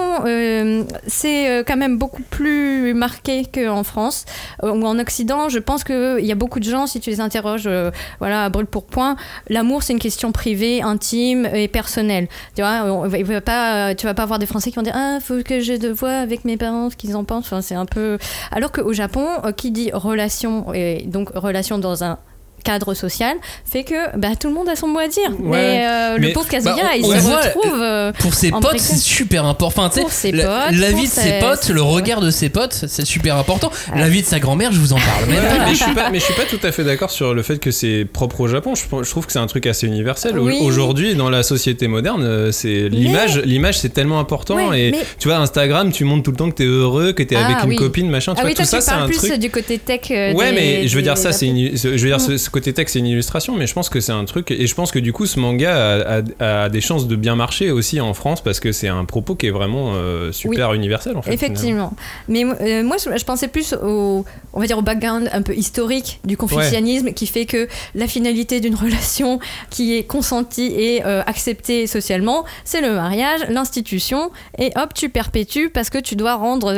c'est 1.07 1.65
quand 1.67 1.77
même 1.77 1.99
beaucoup 1.99 2.06
plus 2.09 2.95
marqué 2.95 3.45
qu'en 3.45 3.85
France. 3.85 4.25
Euh, 4.63 4.71
ou 4.71 4.85
en 4.87 4.99
Occident, 4.99 5.49
je 5.49 5.59
pense 5.59 5.85
qu'il 5.85 6.25
y 6.25 6.33
a 6.33 6.35
beaucoup 6.35 6.61
de 6.61 6.65
gens, 6.65 6.87
si 6.87 7.01
tu 7.01 7.11
les 7.11 7.21
interroges 7.21 7.67
euh, 7.67 7.91
voilà, 8.19 8.49
brûle 8.49 8.67
pour 8.67 8.85
point, 8.85 9.17
l'amour 9.49 9.83
c'est 9.83 9.93
une 9.93 9.99
question 9.99 10.33
privée, 10.33 10.83
intime 10.83 11.47
et 11.47 11.69
personnelle. 11.69 12.29
Tu 12.55 12.63
vois, 12.63 12.85
on, 12.85 13.09
va 13.09 13.41
pas, 13.41 13.95
tu 13.95 14.07
vas 14.07 14.15
pas 14.15 14.23
avoir 14.23 14.39
des 14.39 14.47
Français 14.47 14.71
qui 14.71 14.77
vont 14.77 14.83
dire 14.83 14.97
Ah, 14.97 15.19
faut 15.21 15.43
que 15.43 15.61
je 15.61 15.75
de 15.75 15.89
vois 15.89 16.13
avec 16.13 16.45
mes 16.45 16.57
parents 16.57 16.91
ce 16.91 16.97
qu'ils 16.97 17.17
en 17.17 17.25
pensent. 17.25 17.47
Enfin, 17.47 17.63
c'est 17.63 17.75
un 17.75 17.87
peu. 17.87 18.19
Alors 18.51 18.73
qu'au 18.73 18.93
Japon, 18.93 19.27
euh, 19.45 19.53
qui 19.53 19.71
dit 19.71 19.91
relation, 19.93 20.73
et 20.75 21.05
donc 21.07 21.31
relation 21.35 21.79
dans 21.79 22.05
un 22.05 22.19
cadre 22.67 22.95
social, 22.95 23.37
fait 23.71 23.85
que 23.85 24.17
bah, 24.19 24.29
tout 24.39 24.49
le 24.49 24.55
monde 24.55 24.69
a 24.69 24.77
son 24.77 24.89
mot 24.89 24.99
à 24.99 25.09
dire. 25.09 25.31
Ouais. 25.41 25.51
Mais, 25.59 25.87
euh, 25.87 26.17
Mais- 26.19 26.29
le 26.29 26.33
pauvre 26.33 26.49
Kazuya, 26.49 26.75
bah, 26.75 26.83
il 26.97 27.05
se 27.05 27.17
voit, 27.23 27.41
retrouve. 27.41 27.81
euh, 27.81 28.13
Pour 28.19 28.35
ses 28.35 28.53
En 28.53 28.61
potes, 28.61 28.79
c'est 28.79 28.97
super 28.97 29.45
important. 29.45 29.83
Enfin, 29.85 29.91
tu 29.95 30.01
Pour 30.01 30.11
sais, 30.11 30.31
ses 30.31 30.33
la, 30.33 30.45
potes, 30.45 30.79
la 30.79 30.91
vie 30.93 31.03
de 31.05 31.09
ses 31.09 31.21
ses- 31.21 31.39
potes, 31.41 31.69
le 31.69 31.83
regard 31.83 32.21
de 32.21 32.31
ses 32.31 32.49
potes, 32.49 32.85
c'est 32.89 33.05
super 33.07 33.37
important. 33.37 33.71
La 33.95 34.09
vie 34.09 34.23
de 34.23 34.27
sa 34.27 34.39
grand-mère, 34.41 34.73
je 34.73 34.79
vous 34.81 34.93
en 34.93 34.97
parle 34.99 35.27
même 35.29 35.43
Ouais, 35.43 35.59
pas. 35.59 35.65
mais 35.67 35.75
je 35.75 35.83
suis 35.83 35.95
pas, 35.95 36.11
mais 36.11 36.19
je 36.19 36.25
suis 36.25 36.35
pas 36.35 36.45
tout 36.45 36.59
à 36.63 36.73
fait 36.73 36.85
d'accord 36.85 37.11
sur 37.11 37.35
le 37.35 37.43
fait 37.43 37.59
que 37.59 37.71
c'est 37.71 38.05
propre 38.11 38.41
au 38.41 38.49
Japon. 38.49 38.75
Je, 38.75 38.83
je 39.05 39.11
trouve 39.11 39.27
que 39.27 39.33
c'est 39.33 39.39
un 39.39 39.47
truc 39.47 39.67
assez 39.67 39.87
universel. 39.87 40.39
Oui. 40.39 40.59
Aujourd'hui, 40.61 41.15
dans 41.15 41.31
la 41.31 41.43
société 41.43 41.87
moderne, 41.89 42.23
euh, 42.25 42.53
c'est 42.53 42.89
l'image. 42.89 43.39
L'image, 43.45 43.79
c'est 43.79 43.91
tellement 43.91 44.19
important. 44.19 44.71
Ouais, 44.71 44.81
et 44.89 44.91
mais- 44.91 44.99
tu 45.19 45.29
vois, 45.29 45.37
Instagram, 45.39 45.93
tu 45.93 46.05
montres 46.05 46.25
tout 46.25 46.31
le 46.33 46.37
temps 46.37 46.51
que 46.51 46.57
t'es 46.57 46.65
heureux, 46.65 47.13
que 47.13 47.23
t'es 47.23 47.37
Ah, 47.37 47.47
avec 47.47 47.63
une 47.65 47.71
oui. 47.71 47.77
copine, 47.77 48.09
machin. 48.11 48.33
Tu 48.35 48.39
Ah 48.39 48.43
vois, 48.43 48.51
oui, 48.51 48.55
tout 48.55 48.63
toi, 48.63 48.67
ça, 48.67 48.79
tu 48.79 48.85
c'est 48.85 48.91
un 48.93 49.07
plus 49.07 49.17
truc. 49.17 49.33
du 49.39 49.51
côté 49.51 49.79
tech. 49.79 50.01
euh, 50.11 50.33
Ouais, 50.33 50.53
mais 50.53 50.89
je 50.89 50.97
veux 50.97 51.03
dire 51.03 51.17
ça, 51.19 51.33
c'est 51.33 51.47
une, 51.47 51.77
je 51.77 51.89
veux 51.89 51.97
dire 51.99 52.17
Mm. 52.17 52.21
ce, 52.21 52.37
ce 52.39 52.51
côté 52.57 52.73
texte, 52.73 52.95
c'est 52.95 52.99
une 53.01 53.07
illustration, 53.07 53.55
mais 53.55 53.67
je 53.67 53.75
pense 53.75 53.89
que 53.89 54.01
c'est 54.01 54.13
un 54.13 54.25
truc, 54.25 54.51
et 54.51 54.67
je 54.67 54.75
pense 54.75 54.91
que 54.91 54.99
du 54.99 55.13
coup, 55.13 55.27
ce 55.27 55.39
manga 55.39 55.73
a, 55.75 56.23
a- 56.41 56.65
a 56.65 56.69
des 56.69 56.81
chances 56.81 57.07
de 57.07 57.17
bien 57.17 57.37
marcher 57.37 57.71
aussi 57.71 58.01
en 58.01 58.15
France 58.15 58.41
parce 58.43 58.61
que 58.61 58.73
c'est 58.73 58.89
un 58.89 59.05
propos 59.05 59.35
qui 59.35 59.47
est 59.47 59.51
vraiment 59.51 59.93
euh, 59.95 60.33
super 60.33 60.73
universel 60.75 61.17
en 61.17 61.23
fait. 61.23 61.33
Effectivement. 61.35 61.93
Mais 62.29 62.45
euh, 62.45 62.83
moi, 62.83 62.97
je, 63.03 63.17
je 63.19 63.25
pensais 63.25 63.49
plus 63.49 63.75
au, 63.75 64.25
on 64.55 64.61
va 64.61 64.67
dire 64.67 64.79
au 64.79 64.83
background 64.83 65.29
un 65.33 65.43
peu 65.43 65.55
historique 65.55 66.21
du 66.25 66.37
confucianisme 66.37 67.13
qui 67.13 67.27
fait 67.27 67.47
que 67.47 67.69
la 67.95 68.07
finalité 68.07 68.61
d'une 68.61 68.75
relation 68.87 69.39
qui 69.71 69.97
est 69.97 70.05
consentie 70.05 70.73
et 70.77 71.05
euh, 71.05 71.23
acceptée 71.27 71.87
socialement, 71.87 72.45
c'est 72.65 72.81
le 72.81 72.93
mariage, 72.95 73.41
l'institution, 73.49 74.31
et 74.59 74.73
hop, 74.77 74.95
tu 74.95 75.09
perpétues 75.11 75.71
parce 75.71 75.91
que 75.91 75.99
tu 75.99 76.17
dois 76.17 76.35
rendre 76.37 76.73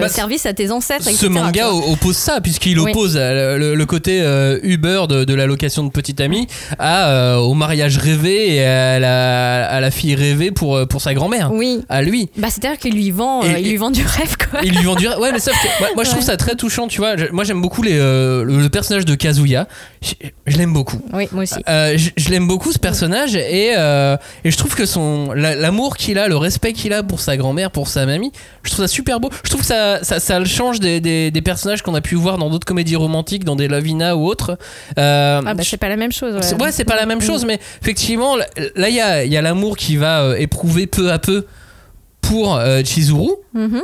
Bah, 0.00 0.08
service 0.08 0.46
à 0.46 0.52
tes 0.52 0.70
ancêtres. 0.70 1.04
Ce 1.04 1.10
etc., 1.10 1.26
tu 1.26 1.32
manga 1.32 1.70
oppose 1.72 2.16
ça, 2.16 2.40
puisqu'il 2.40 2.78
Oui. 2.78 2.90
oppose 2.90 3.16
le, 3.16 3.74
le 3.74 3.86
côté 3.86 4.20
euh, 4.22 4.58
Uber 4.62 4.95
de, 5.06 5.24
de 5.24 5.34
la 5.34 5.44
location 5.44 5.84
de 5.84 5.90
petite 5.90 6.20
amie 6.22 6.46
à, 6.78 7.10
euh, 7.10 7.36
au 7.36 7.52
mariage 7.52 7.98
rêvé 7.98 8.54
et 8.56 8.64
à 8.64 8.98
la, 8.98 9.66
à 9.68 9.80
la 9.80 9.90
fille 9.90 10.14
rêvée 10.14 10.50
pour, 10.50 10.76
euh, 10.76 10.86
pour 10.86 11.02
sa 11.02 11.12
grand-mère. 11.12 11.52
Oui. 11.52 11.82
À 11.90 12.00
lui. 12.00 12.30
Bah, 12.38 12.48
c'est-à-dire 12.50 12.78
qu'il 12.78 12.94
lui 12.94 13.10
vend, 13.10 13.44
euh, 13.44 13.58
il 13.58 13.68
lui 13.68 13.76
vend 13.76 13.90
du 13.90 14.02
rêve, 14.02 14.36
quoi. 14.50 14.60
Il 14.64 14.74
lui 14.74 14.84
vend 14.84 14.94
du 14.94 15.06
rêve. 15.06 15.18
Ouais, 15.18 15.30
mais 15.32 15.38
sauf 15.38 15.52
que 15.54 15.68
moi, 15.80 15.88
moi, 15.94 16.04
je 16.04 16.08
trouve 16.08 16.20
Ouais. 16.22 16.26
ça 16.26 16.36
très 16.38 16.54
touchant, 16.56 16.88
tu 16.88 16.98
vois. 17.02 17.14
Moi 17.32 17.44
j'aime 17.44 17.60
beaucoup 17.60 17.82
les, 17.82 17.98
euh, 17.98 18.42
le, 18.44 18.68
personnage 18.70 19.04
de 19.04 19.14
Kazuya. 19.14 19.68
Je, 20.00 20.14
je 20.46 20.56
l'aime 20.56 20.72
beaucoup. 20.72 21.00
Oui, 21.12 21.28
moi 21.32 21.42
aussi. 21.42 21.56
Je 21.66 22.08
je 22.16 22.30
l'aime 22.30 22.48
beaucoup 22.48 22.72
ce 22.72 22.78
personnage 22.78 23.36
et, 23.36 23.72
et 23.72 24.50
je 24.50 24.56
trouve 24.56 24.74
que 24.74 24.86
son 24.86 25.32
la- 25.34 25.54
l'amour 25.54 25.96
qu'il 25.96 26.18
a, 26.18 26.28
le 26.28 26.36
respect 26.36 26.72
qu'il 26.72 26.92
a 26.92 27.02
pour 27.02 27.20
sa 27.20 27.36
grand-mère, 27.36 27.70
pour 27.70 27.88
sa 27.88 28.06
mamie, 28.06 28.32
je 28.62 28.70
trouve 28.70 28.84
ça 28.84 28.88
super 28.88 29.20
beau. 29.20 29.30
Je 29.44 29.50
trouve 29.50 29.60
que 29.60 29.66
ça, 29.66 30.02
ça, 30.04 30.20
ça 30.20 30.38
le 30.38 30.44
change 30.46 30.80
des, 30.80 31.00
des, 31.00 31.30
des 31.30 31.42
personnages 31.42 31.82
qu'on 31.82 31.94
a 31.94 32.00
pu 32.00 32.14
voir 32.14 32.38
dans 32.38 32.48
d'autres 32.50 32.64
comédies 32.66 32.96
romantiques, 32.96 33.44
dans 33.44 33.56
des 33.56 33.68
Lavina 33.68 34.16
ou 34.16 34.26
autres. 34.26 34.56
Euh, 34.98 35.40
Ah, 35.46 35.54
bah, 35.54 35.62
c'est 35.64 35.76
pas 35.76 35.88
la 35.88 35.96
même 35.96 36.12
chose. 36.12 36.34
Ouais, 36.34 36.62
Ouais, 36.64 36.72
c'est 36.72 36.84
pas 36.84 36.96
la 36.96 37.06
même 37.06 37.20
chose, 37.20 37.44
mais 37.44 37.58
effectivement, 37.82 38.36
là, 38.36 38.88
il 38.88 38.94
y 38.94 39.00
a, 39.00 39.24
il 39.24 39.32
y 39.32 39.36
a 39.36 39.42
l'amour 39.42 39.76
qui 39.76 39.96
va 39.96 40.22
euh, 40.22 40.34
éprouver 40.36 40.86
peu 40.86 41.10
à 41.12 41.18
peu 41.18 41.46
pour 42.20 42.56
euh, 42.56 42.82
Chizuru 42.84 43.30
Mhm. 43.54 43.82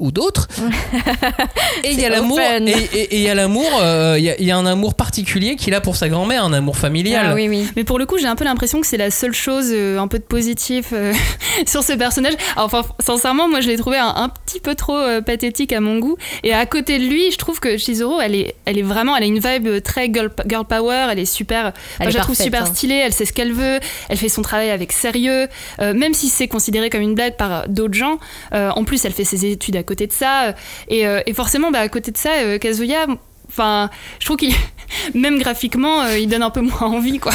Ou 0.00 0.10
d'autres. 0.10 0.48
et 1.84 1.92
il 1.92 2.00
y 2.00 2.04
a 2.04 2.08
l'amour, 2.08 2.38
et 2.40 2.56
et- 2.70 3.00
et 3.00 3.16
il 3.16 3.22
y 3.22 3.28
a 3.28 3.34
l'amour, 3.34 3.68
euh, 3.80 4.16
il 4.18 4.24
y, 4.24 4.30
a- 4.30 4.38
il 4.40 4.46
y 4.46 4.50
a 4.50 4.56
un 4.56 4.66
amour 4.66 4.94
particulier 4.94 5.56
qu'il 5.56 5.74
a 5.74 5.80
pour 5.80 5.96
sa 5.96 6.08
grand-mère, 6.08 6.44
un 6.44 6.52
amour 6.52 6.76
familial. 6.76 7.26
Ah 7.30 7.34
oui, 7.34 7.48
oui. 7.48 7.66
Mais 7.76 7.84
pour 7.84 7.98
le 7.98 8.06
coup, 8.06 8.18
j'ai 8.18 8.26
un 8.26 8.36
peu 8.36 8.44
l'impression 8.44 8.80
que 8.80 8.86
c'est 8.86 8.96
la 8.96 9.10
seule 9.10 9.32
chose 9.34 9.68
euh, 9.70 9.98
un 9.98 10.08
peu 10.08 10.18
de 10.18 10.24
positif 10.24 10.88
euh, 10.92 11.12
sur 11.66 11.82
ce 11.82 11.92
personnage. 11.92 12.34
Enfin, 12.56 12.82
sincèrement, 12.98 13.48
moi, 13.48 13.60
je 13.60 13.68
l'ai 13.68 13.76
trouvé 13.76 13.98
un, 13.98 14.12
un 14.16 14.28
petit 14.28 14.60
peu 14.60 14.74
trop 14.74 14.96
euh, 14.96 15.20
pathétique 15.20 15.72
à 15.72 15.80
mon 15.80 15.98
goût. 15.98 16.16
Et 16.42 16.52
à 16.52 16.66
côté 16.66 16.98
de 16.98 17.04
lui, 17.04 17.30
je 17.30 17.38
trouve 17.38 17.60
que 17.60 17.76
Chizuru, 17.76 18.14
elle 18.22 18.34
est, 18.34 18.54
elle 18.64 18.78
est 18.78 18.82
vraiment, 18.82 19.16
elle 19.16 19.24
a 19.24 19.26
une 19.26 19.38
vibe 19.38 19.82
très 19.82 20.12
girl, 20.12 20.30
girl 20.46 20.64
power. 20.64 21.08
Elle 21.12 21.18
est 21.18 21.24
super. 21.24 21.72
Elle 21.98 22.08
est 22.08 22.10
je 22.12 22.16
la 22.16 22.22
trouve 22.22 22.36
super 22.36 22.62
hein. 22.62 22.66
stylée. 22.66 23.02
Elle 23.04 23.12
sait 23.12 23.24
ce 23.26 23.32
qu'elle 23.32 23.52
veut. 23.52 23.78
Elle 24.08 24.16
fait 24.16 24.28
son 24.28 24.42
travail 24.42 24.70
avec 24.70 24.92
sérieux, 24.92 25.46
euh, 25.80 25.94
même 25.94 26.14
si 26.14 26.28
c'est 26.28 26.48
considéré 26.48 26.90
comme 26.90 27.02
une 27.02 27.14
blague 27.14 27.36
par 27.36 27.68
d'autres 27.68 27.94
gens. 27.94 28.18
Euh, 28.54 28.70
en 28.70 28.84
plus, 28.84 29.04
elle 29.04 29.12
fait 29.12 29.24
ses 29.24 29.46
études 29.46 29.76
à 29.76 29.82
côté 29.90 30.06
de 30.06 30.12
ça. 30.12 30.44
euh, 30.48 30.52
Et, 30.88 31.06
euh, 31.06 31.20
et 31.26 31.34
forcément, 31.34 31.70
bah, 31.72 31.80
à 31.80 31.88
côté 31.88 32.10
de 32.12 32.16
ça, 32.16 32.30
euh, 32.42 32.58
Kazuya. 32.58 33.06
Enfin, 33.50 33.90
je 34.18 34.24
trouve 34.24 34.36
qu'il, 34.36 34.52
même 35.14 35.38
graphiquement, 35.38 36.02
euh, 36.02 36.18
il 36.18 36.28
donne 36.28 36.42
un 36.42 36.50
peu 36.50 36.60
moins 36.60 36.82
envie, 36.82 37.18
quoi. 37.18 37.32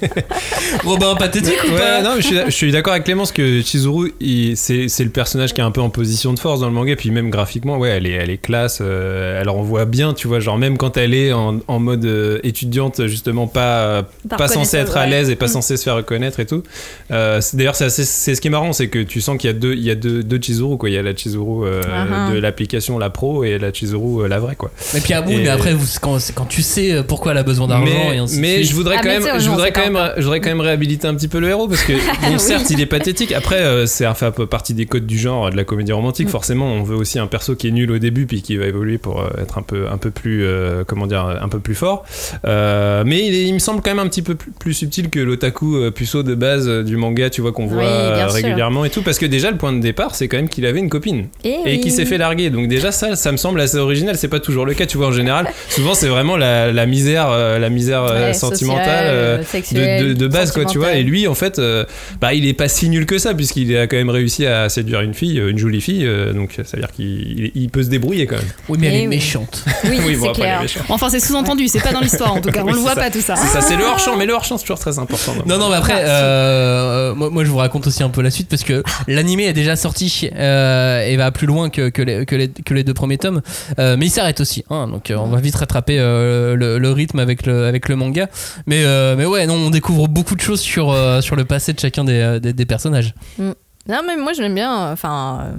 Robin 0.84 1.14
pathétique 1.16 1.58
ou 1.68 1.72
Ouais, 1.72 1.78
pas 1.78 2.02
non, 2.02 2.10
mais 2.16 2.22
je 2.22 2.50
suis, 2.50 2.70
d'accord 2.72 2.92
avec 2.92 3.04
Clémence 3.04 3.32
que 3.32 3.60
Chizuru, 3.62 4.14
c'est 4.54 4.88
c'est 4.88 5.04
le 5.04 5.10
personnage 5.10 5.54
qui 5.54 5.60
est 5.60 5.64
un 5.64 5.70
peu 5.70 5.80
en 5.80 5.90
position 5.90 6.32
de 6.32 6.38
force 6.38 6.60
dans 6.60 6.66
le 6.66 6.72
manga, 6.72 6.94
puis 6.96 7.10
même 7.10 7.30
graphiquement, 7.30 7.78
ouais, 7.78 7.90
elle 7.90 8.06
est, 8.06 8.12
elle 8.12 8.30
est 8.30 8.38
classe, 8.38 8.78
euh, 8.80 9.40
elle 9.40 9.48
renvoie 9.48 9.84
bien, 9.84 10.14
tu 10.14 10.28
vois, 10.28 10.40
genre 10.40 10.58
même 10.58 10.78
quand 10.78 10.96
elle 10.96 11.14
est 11.14 11.32
en, 11.32 11.58
en 11.66 11.78
mode 11.78 12.04
euh, 12.04 12.38
étudiante, 12.42 13.06
justement 13.06 13.46
pas, 13.46 14.04
Pas 14.28 14.48
censée 14.48 14.76
être 14.76 14.96
à 14.96 15.06
l'aise 15.06 15.30
et 15.30 15.36
pas 15.36 15.46
Mm. 15.48 15.52
censée 15.52 15.76
se 15.76 15.82
faire 15.84 15.96
reconnaître 15.96 16.40
et 16.40 16.46
tout. 16.46 16.62
Euh, 17.10 17.40
D'ailleurs, 17.54 17.74
c'est 17.74 17.88
ce 17.90 18.40
qui 18.40 18.48
est 18.48 18.50
marrant, 18.50 18.72
c'est 18.72 18.88
que 18.88 18.98
tu 19.00 19.20
sens 19.20 19.38
qu'il 19.38 19.48
y 19.48 19.50
a 19.50 19.54
deux, 19.56 19.72
il 19.74 19.82
y 19.82 19.90
a 19.90 19.94
deux, 19.94 20.22
deux 20.22 20.38
Chizuru, 20.38 20.76
quoi. 20.76 20.90
Il 20.90 20.94
y 20.94 20.98
a 20.98 21.02
la 21.02 21.14
Chizuru 21.14 21.66
euh, 21.66 21.82
Ah, 21.90 22.06
ah. 22.28 22.32
de 22.32 22.38
l'application, 22.38 22.98
la 22.98 23.10
pro, 23.10 23.44
et 23.44 23.58
la 23.58 23.72
Chizuru, 23.72 24.24
euh, 24.24 24.28
la 24.28 24.38
vraie, 24.38 24.56
quoi. 24.56 24.70
Mais 24.94 25.00
puis 25.00 25.14
ah 25.14 25.22
bon, 25.28 25.38
Et- 25.38 25.42
mais 25.42 25.48
après, 25.48 25.72
vous- 25.74 25.86
quand, 26.00 26.18
c'est 26.18 26.34
quand 26.34 26.46
tu 26.46 26.62
sais 26.62 27.02
pourquoi 27.06 27.32
elle 27.32 27.38
a 27.38 27.42
besoin 27.42 27.66
d'argent 27.68 27.84
mais, 28.10 28.16
et 28.16 28.18
ainsi 28.18 28.36
de 28.36 28.40
mais 28.40 28.54
suite. 28.56 28.70
je 28.70 28.74
voudrais 28.74 28.96
Ah, 28.98 29.02
quand 29.02 29.08
même, 29.08 29.40
je 29.40 29.48
voudrais 29.50 29.72
quand 29.72 29.88
même, 29.90 30.12
je 30.16 30.22
voudrais 30.22 30.40
quand 30.40 30.48
même 30.48 30.60
réhabiliter 30.60 31.06
un 31.06 31.14
petit 31.14 31.28
peu 31.28 31.38
le 31.38 31.48
héros 31.48 31.68
parce 31.68 31.82
que 31.84 31.92
bon, 32.22 32.32
Oui. 32.32 32.38
certes, 32.38 32.70
il 32.70 32.80
est 32.80 32.86
pathétique. 32.86 33.32
Après, 33.32 33.60
euh, 33.60 33.86
c'est 33.86 34.04
un 34.04 34.14
fait 34.14 34.26
un 34.26 34.30
peu 34.30 34.46
partie 34.46 34.74
des 34.74 34.86
codes 34.86 35.06
du 35.06 35.18
genre 35.18 35.50
de 35.50 35.56
la 35.56 35.64
comédie 35.64 35.92
romantique. 35.92 36.28
Mm. 36.28 36.30
Forcément, 36.30 36.66
on 36.72 36.82
veut 36.82 36.96
aussi 36.96 37.18
un 37.18 37.26
perso 37.26 37.54
qui 37.54 37.68
est 37.68 37.72
nul 37.72 37.90
au 37.90 37.98
début 37.98 38.26
puis 38.26 38.42
qui 38.42 38.56
va 38.56 38.66
évoluer 38.66 38.98
pour 38.98 39.20
euh, 39.20 39.28
être 39.42 39.58
un 39.58 39.62
peu, 39.62 39.86
un 39.90 39.96
peu 39.98 40.10
plus, 40.10 40.44
euh, 40.44 40.84
comment 40.86 41.06
dire, 41.06 41.24
un 41.40 41.48
peu 41.48 41.58
plus 41.60 41.74
fort. 41.74 42.04
Euh, 42.46 43.02
mais 43.06 43.26
il, 43.26 43.34
est- 43.34 43.44
il 43.46 43.54
me 43.54 43.58
semble 43.58 43.82
quand 43.82 43.90
même 43.90 43.98
un 43.98 44.08
petit 44.08 44.22
peu 44.22 44.34
plus, 44.34 44.50
plus 44.58 44.74
subtil 44.74 45.10
que 45.10 45.20
l'otaku 45.20 45.76
euh, 45.76 45.90
puceau 45.90 46.22
de 46.22 46.34
base 46.34 46.68
euh, 46.68 46.82
du 46.82 46.96
manga, 46.96 47.30
tu 47.30 47.40
vois 47.40 47.52
qu'on 47.52 47.66
voit 47.66 47.78
Oui, 47.82 47.88
bien 47.88 48.26
euh, 48.26 48.28
sûr. 48.28 48.34
régulièrement 48.44 48.84
et 48.84 48.90
tout. 48.90 49.02
Parce 49.02 49.18
que 49.18 49.26
déjà, 49.26 49.50
le 49.50 49.56
point 49.56 49.72
de 49.72 49.80
départ, 49.80 50.14
c'est 50.14 50.28
quand 50.28 50.36
même 50.36 50.48
qu'il 50.48 50.66
avait 50.66 50.78
une 50.78 50.88
copine 50.88 51.26
Et, 51.44 51.48
et 51.50 51.58
oui. 51.66 51.80
qui 51.80 51.90
s'est 51.90 52.04
fait 52.06 52.18
larguer. 52.18 52.50
Donc 52.50 52.68
déjà 52.68 52.92
ça, 52.92 53.16
ça 53.16 53.32
me 53.32 53.36
semble 53.36 53.60
assez 53.60 53.76
original. 53.78 54.16
C'est 54.16 54.28
pas 54.28 54.40
toujours 54.40 54.66
le 54.66 54.74
cas, 54.74 54.86
tu 54.86 54.96
vois. 54.96 55.08
Général, 55.18 55.48
souvent 55.68 55.94
c'est 55.94 56.08
vraiment 56.08 56.36
la, 56.36 56.72
la 56.72 56.86
misère, 56.86 57.28
euh, 57.30 57.58
la 57.58 57.68
misère 57.70 58.04
Ouais, 58.04 58.32
sentimentale 58.32 58.86
sociale, 58.86 59.38
de, 59.38 59.42
sexuelle, 59.44 60.08
de- 60.08 60.12
de 60.14 60.26
base, 60.28 60.52
quoi, 60.52 60.64
tu 60.64 60.78
vois. 60.78 60.94
Et 60.94 61.02
lui, 61.02 61.26
en 61.26 61.34
fait, 61.34 61.58
euh, 61.58 61.84
bah, 62.20 62.34
il 62.34 62.46
est 62.46 62.52
pas 62.54 62.68
si 62.68 62.88
nul 62.88 63.06
que 63.06 63.18
ça 63.18 63.34
puisqu'il 63.34 63.76
a 63.76 63.86
quand 63.86 63.96
même 63.96 64.10
réussi 64.10 64.46
à 64.46 64.68
séduire 64.68 65.00
une 65.00 65.14
fille, 65.14 65.38
euh, 65.40 65.50
une 65.50 65.58
jolie 65.58 65.80
fille. 65.80 66.06
euh, 66.06 66.32
donc 66.32 66.52
ça 66.56 66.62
veut 66.76 66.80
dire 66.80 66.92
qu'il 66.92 67.06
il- 67.06 67.52
il 67.54 67.68
peut 67.70 67.82
se 67.82 67.88
débrouiller 67.88 68.26
quand 68.26 68.36
même. 68.36 68.44
Oui, 68.68 68.78
mais 68.80 68.86
elle 68.88 68.94
Eh 68.94 68.98
est 68.98 69.00
oui. 69.02 69.06
méchante. 69.08 69.64
Oui, 69.84 69.98
Oui, 70.06 70.16
bon, 70.16 70.26
c'est 70.26 70.30
est 70.30 70.34
clair. 70.34 70.62
Enfin, 70.88 71.08
c'est 71.10 71.20
sous-entendu, 71.20 71.68
c'est 71.68 71.80
pas 71.82 71.92
dans 71.92 72.00
l'histoire 72.00 72.34
en 72.34 72.40
tout 72.40 72.50
cas, 72.50 72.62
on 72.64 72.70
le 72.72 72.78
voit 72.78 72.94
ça. 72.94 73.00
pas 73.02 73.10
tout 73.10 73.20
ça. 73.20 73.36
C'est 73.36 73.48
ça, 73.48 73.60
c'est 73.60 73.76
le 73.76 73.84
hors 73.84 73.98
champ, 73.98 74.16
mais 74.16 74.26
le 74.26 74.32
hors 74.34 74.44
champ 74.44 74.56
c'est 74.58 74.64
toujours 74.64 74.78
très 74.78 74.98
important. 74.98 75.34
Non, 75.46 75.58
non, 75.58 75.68
mais 75.70 75.76
après, 75.76 75.94
Ah, 75.94 76.08
euh, 76.08 77.14
moi, 77.14 77.30
moi, 77.30 77.44
je 77.44 77.50
vous 77.50 77.56
raconte 77.58 77.86
aussi 77.86 78.02
un 78.02 78.08
peu 78.10 78.22
la 78.22 78.30
suite 78.30 78.48
parce 78.48 78.64
que 78.64 78.82
l'animé 79.06 79.44
est 79.44 79.52
déjà 79.52 79.76
sorti 79.76 80.28
euh, 80.34 81.04
et 81.06 81.16
va 81.16 81.30
plus 81.30 81.46
loin 81.46 81.70
que, 81.70 81.88
que, 81.88 82.02
les, 82.02 82.24
que, 82.26 82.36
les, 82.36 82.48
que 82.48 82.74
les 82.74 82.84
deux 82.84 82.94
premiers 82.94 83.18
tomes. 83.18 83.42
Euh, 83.78 83.96
mais 83.98 84.06
il 84.06 84.10
s'arrête 84.10 84.40
aussi, 84.40 84.64
hein, 84.70 84.88
donc 84.88 85.07
euh, 85.10 85.18
on 85.18 85.28
va 85.28 85.40
vite 85.40 85.56
rattraper 85.56 85.98
euh, 85.98 86.56
le, 86.56 86.90
rythme 86.90 87.18
avec 87.18 87.46
le, 87.46 87.94
manga. 87.94 88.28
Mais, 88.66 88.84
euh, 88.84 89.16
mais 89.16 89.26
ouais, 89.26 89.46
non, 89.46 89.54
on 89.54 89.70
découvre 89.70 90.08
beaucoup 90.08 90.34
de 90.34 90.40
choses 90.40 90.60
sur, 90.60 90.94
sur 91.22 91.36
le 91.36 91.44
passé 91.44 91.72
de 91.72 91.80
chacun 91.80 92.04
des, 92.04 92.40
des, 92.40 92.66
personnages. 92.66 93.14
Non, 93.38 94.02
mais 94.06 94.16
moi, 94.16 94.32
je 94.32 94.42
l'aime 94.42 94.54
bien. 94.54 94.92
Enfin. 94.92 95.52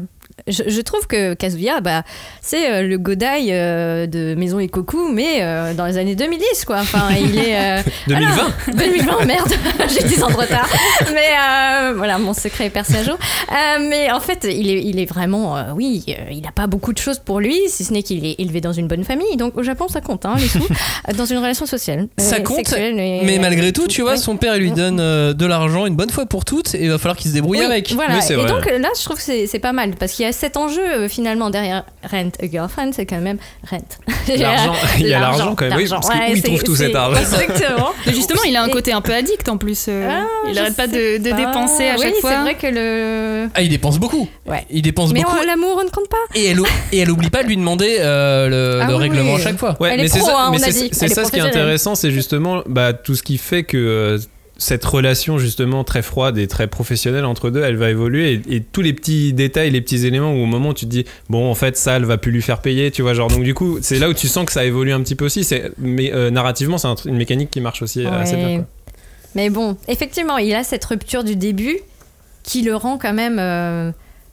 Je, 0.47 0.63
je 0.67 0.81
trouve 0.81 1.07
que 1.07 1.33
Kazuya, 1.33 1.79
bah, 1.81 2.03
c'est 2.41 2.71
euh, 2.71 2.81
le 2.83 2.97
Godai 2.97 3.47
euh, 3.49 4.07
de 4.07 4.35
Maison 4.35 4.59
et 4.59 4.67
Koku, 4.67 5.09
mais 5.11 5.41
euh, 5.41 5.73
dans 5.73 5.85
les 5.85 5.97
années 5.97 6.15
2010, 6.15 6.65
quoi. 6.65 6.77
Enfin, 6.79 7.09
il 7.19 7.37
est. 7.37 7.55
euh, 7.55 7.81
2020 8.07 8.31
alors, 8.33 8.51
2020, 8.73 9.25
merde, 9.25 9.51
j'ai 9.89 10.07
10 10.07 10.23
ans 10.23 10.29
de 10.29 10.35
retard. 10.35 10.67
Mais 11.13 11.93
voilà, 11.95 12.17
mon 12.17 12.33
secret 12.33 12.65
est 12.67 12.69
percé 12.69 12.95
à 12.97 13.03
jour. 13.03 13.17
Mais 13.89 14.11
en 14.11 14.19
fait, 14.19 14.47
il 14.49 14.69
est, 14.69 14.81
il 14.83 14.99
est 14.99 15.05
vraiment. 15.05 15.57
oui, 15.75 16.03
il 16.31 16.41
n'a 16.41 16.51
pas 16.51 16.67
beaucoup 16.67 16.93
de 16.93 16.97
choses 16.97 17.19
pour 17.19 17.39
lui, 17.39 17.57
si 17.67 17.83
ce 17.83 17.93
n'est 17.93 18.03
qu'il 18.03 18.25
est 18.25 18.35
élevé 18.39 18.61
dans 18.61 18.73
une 18.73 18.87
bonne 18.87 19.03
famille. 19.03 19.37
Donc 19.37 19.57
au 19.57 19.63
Japon, 19.63 19.87
ça 19.87 20.01
compte, 20.01 20.25
hein, 20.25 20.35
les 20.37 20.47
sous. 20.47 20.67
dans 21.17 21.25
une 21.25 21.37
relation 21.37 21.65
sociale. 21.65 22.07
Ça 22.17 22.39
compte, 22.39 22.71
et- 22.73 23.21
Mais 23.23 23.39
malgré 23.39 23.71
tout, 23.73 23.87
tu 23.87 24.01
vois, 24.01 24.17
son 24.17 24.37
père 24.37 24.55
il 24.55 24.61
lui 24.63 24.71
donne 24.71 24.99
euh, 24.99 25.33
de 25.33 25.45
l'argent 25.45 25.85
une 25.85 25.95
bonne 25.95 26.09
fois 26.09 26.25
pour 26.25 26.45
toutes 26.45 26.75
et 26.75 26.83
il 26.83 26.89
va 26.89 26.97
falloir 26.97 27.17
qu'il 27.17 27.29
se 27.29 27.35
débrouille 27.35 27.59
Oui, 27.59 27.65
avec. 27.65 27.91
Voilà. 27.93 28.19
Et 28.29 28.35
vrai. 28.35 28.47
donc 28.49 28.65
là, 28.65 28.89
je 28.97 29.03
trouve 29.03 29.17
que 29.17 29.23
c'est 29.23 29.47
c'est 29.47 29.59
pas 29.59 29.71
mal 29.73 29.91
parce 29.99 30.13
qu'il 30.13 30.25
y 30.25 30.27
a 30.27 30.28
cet 30.31 30.57
enjeu 30.57 30.81
euh, 30.81 31.09
finalement 31.09 31.49
derrière 31.49 31.83
Rent 32.09 32.29
a 32.41 32.47
Girlfriend, 32.47 32.91
c'est 32.93 33.05
quand 33.05 33.19
même 33.21 33.37
Rent. 33.69 33.77
Il 34.29 34.37
y 35.07 35.13
a 35.13 35.19
l'argent 35.19 35.55
quand 35.55 35.67
même. 35.67 35.77
Oui, 35.77 35.87
parce 35.89 36.07
que 36.09 36.13
où 36.31 36.35
il 36.35 36.41
trouve 36.43 36.63
tout 36.63 36.75
cet 36.75 36.95
argent 36.95 37.19
Exactement. 37.19 37.89
Mais 38.05 38.13
justement, 38.13 38.41
il 38.47 38.55
a 38.55 38.63
un 38.63 38.69
côté 38.69 38.91
un 38.93 39.01
peu 39.01 39.13
addict 39.13 39.47
en 39.49 39.57
plus. 39.57 39.85
euh, 39.89 40.07
Ah, 40.09 40.25
il 40.47 40.53
je 40.53 40.59
arrête 40.59 40.75
pas 40.75 40.87
de, 40.87 40.93
sais 40.93 41.19
de 41.19 41.29
pas. 41.29 41.35
dépenser 41.37 41.87
à 41.87 41.97
chaque 41.97 42.15
fois. 42.15 42.29
c'est 42.31 42.37
vrai 42.41 42.55
que 42.55 42.67
le. 42.67 43.49
Ah, 43.55 43.61
il 43.61 43.69
dépense 43.69 43.97
beaucoup. 43.99 44.27
Ouais. 44.45 44.65
Il 44.69 44.81
dépense 44.81 45.11
Mais 45.13 45.21
beaucoup. 45.21 45.37
on- 45.41 45.45
l'amour, 45.45 45.77
on 45.81 45.85
ne 45.85 45.89
compte 45.89 46.09
pas. 46.09 46.17
Et 46.35 46.45
elle, 46.47 46.59
et 46.91 46.99
elle 46.99 47.11
oublie 47.11 47.29
pas 47.29 47.43
de 47.43 47.47
lui 47.47 47.57
demander 47.57 47.97
euh, 47.99 48.47
le, 48.47 48.79
Ah 48.83 48.87
le 48.87 48.93
oui, 48.95 48.99
règlement 49.01 49.35
à 49.35 49.39
chaque 49.39 49.57
fois. 49.57 49.75
Ouais, 49.79 49.89
Elle 49.93 49.99
mais 50.01 50.05
est 50.05 50.09
c'est 50.09 50.19
ça, 50.21 50.35
hein, 50.37 50.49
mais 50.51 50.59
on 50.59 50.63
a 50.63 50.71
c'est- 50.71 50.93
ça 51.09 51.25
ce 51.25 51.31
qui 51.31 51.37
est 51.37 51.41
intéressant, 51.41 51.95
c'est 51.95 52.11
justement 52.11 52.61
bah, 52.67 52.93
tout 52.93 53.15
ce 53.15 53.23
qui 53.23 53.37
fait 53.37 53.63
que 53.63 53.77
euh, 53.77 54.17
cette 54.59 54.85
relation 54.85 55.39
justement 55.39 55.83
très 55.83 56.03
froide 56.03 56.37
et 56.37 56.47
très 56.47 56.67
professionnelle 56.67 57.25
entre 57.25 57.49
deux, 57.49 57.63
elle 57.63 57.77
va 57.77 57.89
évoluer 57.89 58.33
et, 58.47 58.55
et 58.57 58.61
tous 58.61 58.81
les 58.83 58.93
petits 58.93 59.33
détails, 59.33 59.71
les 59.71 59.81
petits 59.81 60.05
éléments 60.05 60.33
où 60.33 60.43
au 60.43 60.45
moment 60.45 60.69
où 60.69 60.73
tu 60.75 60.85
te 60.85 60.91
dis 60.91 61.05
bon 61.29 61.49
en 61.49 61.55
fait 61.55 61.75
ça 61.77 61.93
elle 61.97 62.05
va 62.05 62.17
plus 62.19 62.31
lui 62.31 62.41
faire 62.43 62.59
payer, 62.61 62.91
tu 62.91 63.01
vois 63.01 63.13
genre 63.15 63.29
donc 63.29 63.43
du 63.43 63.53
coup 63.55 63.79
c'est 63.81 63.97
là 63.97 64.09
où 64.09 64.13
tu 64.13 64.27
sens 64.27 64.45
que 64.45 64.51
ça 64.51 64.65
évolue 64.65 64.91
un 64.93 65.01
petit 65.01 65.15
peu 65.15 65.25
aussi, 65.25 65.43
c'est 65.43 65.71
mais 65.79 66.13
euh, 66.13 66.29
narrativement 66.29 66.77
c'est 66.77 66.87
un 66.87 66.95
une 67.05 67.17
mécanique 67.17 67.49
qui 67.49 67.61
marche 67.61 67.81
aussi 67.81 68.05
assez 68.05 68.35
Ouais. 68.35 68.45
bien. 68.45 68.57
quoi. 68.57 68.67
Mais 69.35 69.49
bon, 69.49 69.77
effectivement, 69.87 70.37
il 70.37 70.53
a 70.55 70.63
cette 70.63 70.83
rupture 70.85 71.23
du 71.23 71.35
début 71.35 71.77
qui 72.43 72.63
le 72.63 72.75
rend 72.75 72.97
quand 72.97 73.13
même. 73.13 73.37
euh, 73.39 73.91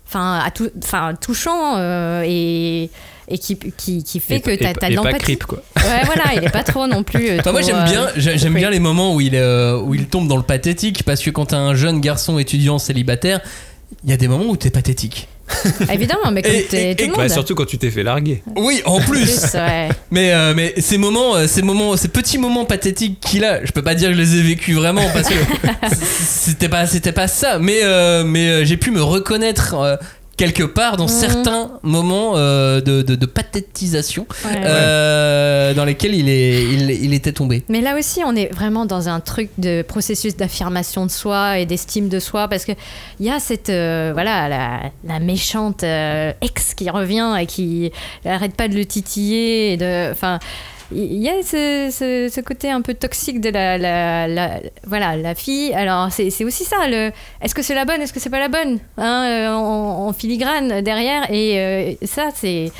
Enfin, 0.09 0.39
à 0.45 0.53
tout- 0.53 0.71
enfin, 0.83 1.15
touchant 1.21 1.79
euh, 1.79 2.23
et, 2.25 2.91
et 3.29 3.39
qui, 3.39 3.57
qui, 3.77 4.05
qui 4.05 4.21
fait 4.21 4.37
Et 4.37 4.41
que 4.41 4.55
tu 4.55 4.65
as, 4.65 4.73
de 4.89 4.95
l'empathie. 4.95 5.19
creep 5.19 5.45
quoi. 5.45 5.63
Ouais, 5.77 6.03
voilà, 6.05 6.25
il 6.37 6.45
est 6.45 6.51
pas 6.51 6.63
trop 6.63 6.87
non 6.87 7.03
plus. 7.03 7.29
euh, 7.31 7.37
Enfin, 7.41 7.53
moi 7.53 7.63
j'aime 7.63 7.77
euh, 7.77 7.85
bien, 7.85 8.09
j'aime 8.17 8.37
creep. 8.39 8.53
bien 8.55 8.71
les 8.71 8.79
moments 8.81 9.15
où 9.15 9.21
il, 9.21 9.35
est, 9.35 9.41
euh, 9.41 9.79
où 9.81 9.95
il 9.95 10.07
tombe 10.07 10.29
dans 10.29 10.37
le 10.37 10.43
pathétique 10.45 11.03
parce 11.03 11.21
que 11.23 11.31
quand 11.31 11.47
t'es 11.47 11.57
un 11.57 11.75
jeune 11.75 12.01
garçon 12.01 12.39
étudiant 12.39 12.79
célibataire, 12.79 13.41
il 14.05 14.11
y 14.11 14.13
a 14.13 14.17
des 14.17 14.29
moments 14.29 14.47
où 14.47 14.57
t'es 14.57 14.71
pathétique. 14.71 15.29
Ah, 15.89 15.95
Évidemment, 15.95 16.33
mais 16.33 16.43
comme 16.43 16.53
Et- 16.53 16.65
t'es 16.65 16.91
et- 16.91 16.97
tout 16.97 17.05
et- 17.05 17.07
le 17.07 17.15
Bah, 17.15 17.29
surtout 17.29 17.55
quand 17.55 17.67
tu 17.67 17.79
t'es 17.79 17.91
fait 17.93 18.03
larguer. 18.03 18.43
Oui, 18.57 18.83
en 18.85 18.99
plus. 19.01 19.21
Plus, 19.43 19.55
ouais. 19.55 19.89
Mais, 20.11 20.33
euh, 20.33 20.55
mais 20.57 20.75
ces 20.79 20.99
moments, 20.99 21.37
euh, 21.37 21.47
ces 21.47 21.63
moments, 21.63 21.97
ces 21.97 22.09
petits 22.09 22.37
moments 22.37 22.65
pathétiques 22.65 23.21
qu'il 23.21 23.45
a, 23.45 23.65
je 23.65 23.71
peux 23.71 23.83
pas 23.83 23.95
dire 23.95 24.09
que 24.09 24.15
je 24.17 24.21
les 24.21 24.35
ai 24.39 24.43
vécus 24.43 24.75
vraiment 24.75 25.05
parce 25.15 25.29
que 25.29 25.35
c'était 25.95 26.69
pas, 26.69 26.87
c'était 26.89 27.13
pas 27.13 27.29
ça. 27.29 27.59
Mais, 27.61 27.79
euh, 27.85 28.25
mais 28.25 28.49
euh, 28.49 28.65
j'ai 28.65 28.77
pu 28.77 28.91
me 28.91 29.01
reconnaître 29.03 29.75
euh, 29.75 29.97
quelque 30.37 30.65
part 30.65 30.97
dans 30.97 31.05
Mhm. 31.05 31.11
certains 31.11 31.71
moments 31.83 32.33
euh, 32.37 32.81
de, 32.81 33.03
de, 33.03 33.15
de 33.15 33.27
pathétisation 33.27 34.27
Ouais. 34.45 34.61
euh, 34.65 35.73
dans 35.75 35.85
lesquels 35.85 36.15
il, 36.15 36.29
est, 36.29 36.63
il, 36.65 36.91
il 36.91 37.15
était 37.15 37.33
tombé. 37.33 37.63
Mais 37.69 37.81
là 37.81 37.97
aussi, 37.99 38.21
on 38.25 38.37
est 38.37 38.53
vraiment 38.53 38.85
dans 38.87 39.09
un 39.09 39.21
truc 39.21 39.49
de 39.59 39.83
processus 39.83 40.37
d'affirmation 40.37 41.07
de 41.07 41.11
soi 41.11 41.59
et 41.59 41.67
d'estime 41.67 42.09
de 42.09 42.21
soi 42.21 42.49
parce 42.49 42.65
que 42.65 42.73
il 43.21 43.27
y 43.27 43.31
a 43.31 43.39
cette 43.41 43.71
euh, 43.71 44.11
voilà 44.13 44.49
la, 44.49 44.81
la 45.05 45.19
méchante 45.21 45.83
ex 45.83 46.75
qui 46.75 46.91
revient 46.91 47.35
et 47.41 47.47
qui 47.47 47.91
arrête 48.25 48.55
pas 48.55 48.69
de 48.69 48.75
le 48.75 48.85
titiller 48.85 49.73
et 49.73 49.77
de 49.77 50.13
enfin 50.13 50.39
il 50.93 51.15
y 51.23 51.29
a 51.29 51.43
ce, 51.43 51.89
ce- 52.33 52.41
côté 52.41 52.71
un 52.71 52.81
peu 52.83 52.95
toxique 52.95 53.41
de 53.41 53.51
la, 53.51 54.61
voilà, 54.87 55.17
la 55.17 55.35
fille. 55.35 55.73
Alors, 55.75 56.11
c'est 56.13 56.45
aussi 56.45 56.65
ça. 56.65 56.87
le 56.89 57.11
Est-ce 57.43 57.55
que 57.55 57.63
c'est 57.63 57.75
la 57.75 57.85
bonne 57.85 58.01
Est-ce 58.01 58.13
que 58.13 58.21
c'est 58.21 58.31
pas 58.31 58.39
la 58.39 58.49
bonne 58.49 58.79
hein, 58.99 59.25
euh, 59.29 59.49
en, 59.53 60.13
filigrane 60.13 60.81
derrière. 60.83 61.31
Et 61.31 61.59
euh, 61.59 61.93
ça, 62.07 62.29
c'est. 62.35 62.71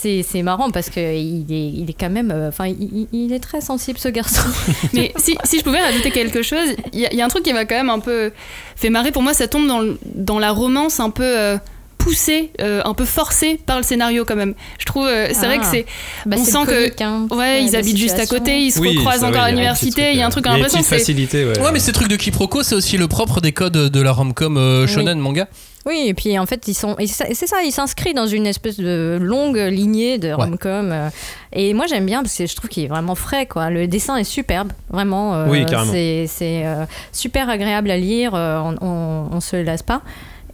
C'est 0.00 0.42
marrant 0.42 0.70
parce 0.70 0.90
que 0.90 1.00
il 1.00 1.44
est, 1.52 1.68
il 1.80 1.90
est 1.90 1.98
quand 1.98 2.08
même. 2.10 2.30
euh, 2.30 2.50
Enfin, 2.50 2.68
il, 2.68 3.08
il 3.12 3.32
est 3.32 3.40
très 3.40 3.60
sensible, 3.60 3.98
ce 3.98 4.06
garçon. 4.08 4.42
Mais 4.92 5.12
si, 5.16 5.36
si 5.42 5.58
je 5.58 5.64
pouvais 5.64 5.80
rajouter 5.80 6.12
quelque 6.12 6.40
chose, 6.42 6.68
il 6.92 7.00
y, 7.00 7.20
a- 7.20 7.24
un 7.24 7.28
truc 7.28 7.42
qui 7.42 7.52
m'a 7.52 7.64
quand 7.64 7.74
même 7.74 7.90
un 7.90 7.98
peu 7.98 8.30
fait 8.76 8.90
marrer. 8.90 9.10
Pour 9.10 9.22
moi, 9.22 9.34
ça 9.34 9.48
tombe 9.48 9.66
dans, 9.66 9.82
dans 10.14 10.38
la 10.38 10.52
romance 10.52 11.00
un 11.00 11.10
peu 11.10 11.58
poussée, 11.98 12.50
euh, 12.60 12.80
un 12.84 12.94
peu 12.94 13.04
forcée 13.04 13.60
par 13.66 13.76
le 13.76 13.82
scénario 13.82 14.24
quand 14.24 14.36
même. 14.36 14.54
Je 14.78 14.86
trouve, 14.86 15.06
euh, 15.06 15.26
c'est 15.32 15.44
Ah. 15.44 15.46
vrai 15.46 15.58
que 15.58 15.66
c'est. 15.66 15.84
Bah, 16.24 16.36
On 16.38 16.44
c'est 16.44 16.50
sent 16.52 16.58
que- 16.66 16.70
comique, 16.86 17.00
hein, 17.02 17.26
Ouais, 17.30 17.64
ils 17.64 17.72
de 17.72 17.76
habitent 17.76 17.96
juste 17.96 18.18
à 18.18 18.26
côté, 18.26 18.60
ils 18.60 18.70
se 18.72 18.78
Oui, 18.80 18.96
recroisent 18.96 19.24
encore 19.24 19.42
à 19.42 19.50
l'université. 19.50 20.12
Il 20.12 20.18
y 20.18 20.22
a 20.22 20.24
un 20.24 20.28
euh, 20.28 20.30
truc, 20.30 20.46
une 20.46 20.52
l'impression 20.52 20.82
facilité, 20.82 21.44
ouais. 21.44 21.58
Ouais, 21.58 21.72
mais 21.72 21.80
ces 21.80 21.92
trucs 21.92 22.08
de 22.08 22.16
quiproquo, 22.16 22.62
c'est 22.62 22.74
aussi 22.74 22.96
le 22.96 23.08
propre 23.08 23.40
des 23.40 23.52
codes 23.52 23.72
de 23.72 24.00
la 24.00 24.12
rom-com 24.12 24.56
euh, 24.56 24.86
shonen 24.86 25.18
manga. 25.18 25.48
Oui, 25.86 26.04
et 26.06 26.12
puis 26.14 26.38
en 26.38 26.44
fait, 26.44 26.68
ils 26.68 26.74
sont. 26.74 26.96
et 26.98 27.06
ça- 27.06 27.24
C'est 27.32 27.46
ça, 27.46 27.62
ils 27.64 27.72
s'inscrivent 27.72 28.14
dans 28.14 28.26
une 28.26 28.46
espèce 28.46 28.76
de 28.78 29.16
longue 29.20 29.56
lignée 29.56 30.18
de 30.18 30.32
rom-com. 30.32 30.90
euh, 30.92 31.08
Et 31.52 31.72
moi, 31.72 31.86
j'aime 31.88 32.04
bien 32.04 32.20
parce 32.22 32.36
que 32.36 32.46
je 32.46 32.54
trouve 32.54 32.68
qu'il 32.68 32.84
est 32.84 32.88
vraiment 32.88 33.14
frais, 33.14 33.46
quoi. 33.46 33.70
Le 33.70 33.86
dessin 33.86 34.16
est 34.16 34.24
superbe, 34.24 34.70
vraiment. 34.90 35.34
euh, 35.34 35.46
Oui, 35.48 35.64
carrément. 35.64 35.90
C'est 35.92 36.26
c'est, 36.28 36.66
euh, 36.66 36.84
super 37.12 37.48
agréable 37.48 37.90
à 37.90 37.96
lire, 37.96 38.32
euh, 38.34 38.58
on, 38.60 38.76
on, 38.86 39.28
on 39.36 39.40
se 39.40 39.56
lasse 39.56 39.82
pas. 39.82 40.02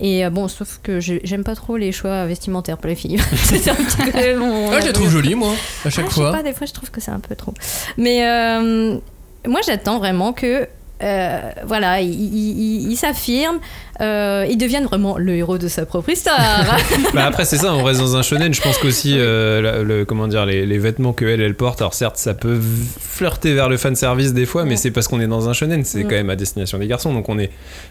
Et 0.01 0.24
euh, 0.24 0.30
bon, 0.30 0.49
sauf 0.49 0.80
que 0.82 0.99
j'ai- 1.01 1.20
j'aime 1.24 1.45
pas 1.45 1.55
trop 1.55 1.76
les 1.76 1.92
choix 1.92 2.26
vestimentaires 2.26 2.78
pour 2.78 2.88
les 2.88 2.95
filles. 2.97 3.18
c'est 3.36 3.68
un 3.70 3.74
petit 3.74 4.11
peu 4.11 4.36
mon- 4.38 4.70
Ah, 4.72 4.80
je 4.80 4.86
les 4.88 4.92
trouve 4.92 5.09
jolies, 5.09 5.34
moi, 5.34 5.53
à 5.84 5.90
chaque 5.90 6.07
Ah, 6.07 6.09
je 6.11 6.14
sais 6.14 6.20
fois. 6.20 6.32
pas, 6.32 6.42
des 6.42 6.53
fois, 6.53 6.66
je 6.66 6.72
trouve 6.72 6.90
que 6.90 7.01
c'est 7.01 7.11
un 7.12 7.20
peu 7.20 7.34
trop. 7.36 7.55
Mais 7.97 8.26
euh, 8.28 8.99
moi, 9.47 9.61
j'attends 9.64 9.99
vraiment 9.99 10.32
que. 10.32 10.66
Euh, 11.03 11.40
voilà, 11.66 12.01
il, 12.01 12.11
il- 12.12 12.59
il- 12.84 12.90
il 12.92 12.97
s'affirme, 12.97 13.59
euh, 14.01 14.47
il 14.49 14.57
devienne 14.57 14.84
vraiment 14.84 15.18
le 15.18 15.34
héros 15.34 15.59
de 15.59 15.68
sa 15.68 15.84
propre 15.86 16.11
histoire. 16.11 16.38
Bah 17.14 17.26
après 17.26 17.45
c'est 17.45 17.57
ça, 17.59 17.74
on 17.74 17.82
reste 17.84 18.01
dans 18.01 18.16
un 18.16 18.22
shonen. 18.22 18.53
Je 18.55 18.61
pense 18.61 18.78
qu'aussi 18.78 19.14
euh, 19.18 19.82
le 19.84 20.05
comment 20.05 20.26
dire 20.28 20.47
les, 20.47 20.66
les 20.66 20.78
vêtements 20.78 21.12
que 21.12 21.24
elle 21.24 21.40
elle 21.40 21.55
porte. 21.55 21.80
Alors 21.80 21.95
certes 21.95 22.16
ça 22.16 22.34
peut 22.34 22.59
flirter 23.01 23.55
vers 23.55 23.68
le 23.68 23.76
fan 23.76 23.95
service 23.97 24.32
des 24.34 24.47
fois, 24.47 24.64
mais 24.64 24.70
Ouais. 24.70 24.76
c'est 24.76 24.90
parce 24.90 25.09
qu'on 25.09 25.20
est 25.20 25.26
dans 25.26 25.49
un 25.49 25.53
shonen. 25.53 25.84
C'est 25.84 25.99
Ouais. 25.99 26.05
quand 26.05 26.11
même 26.16 26.30
à 26.30 26.36
destination 26.36 26.78
des 26.78 26.86
garçons, 26.86 27.12
donc 27.12 27.28
on 27.28 27.38
est 27.38 27.51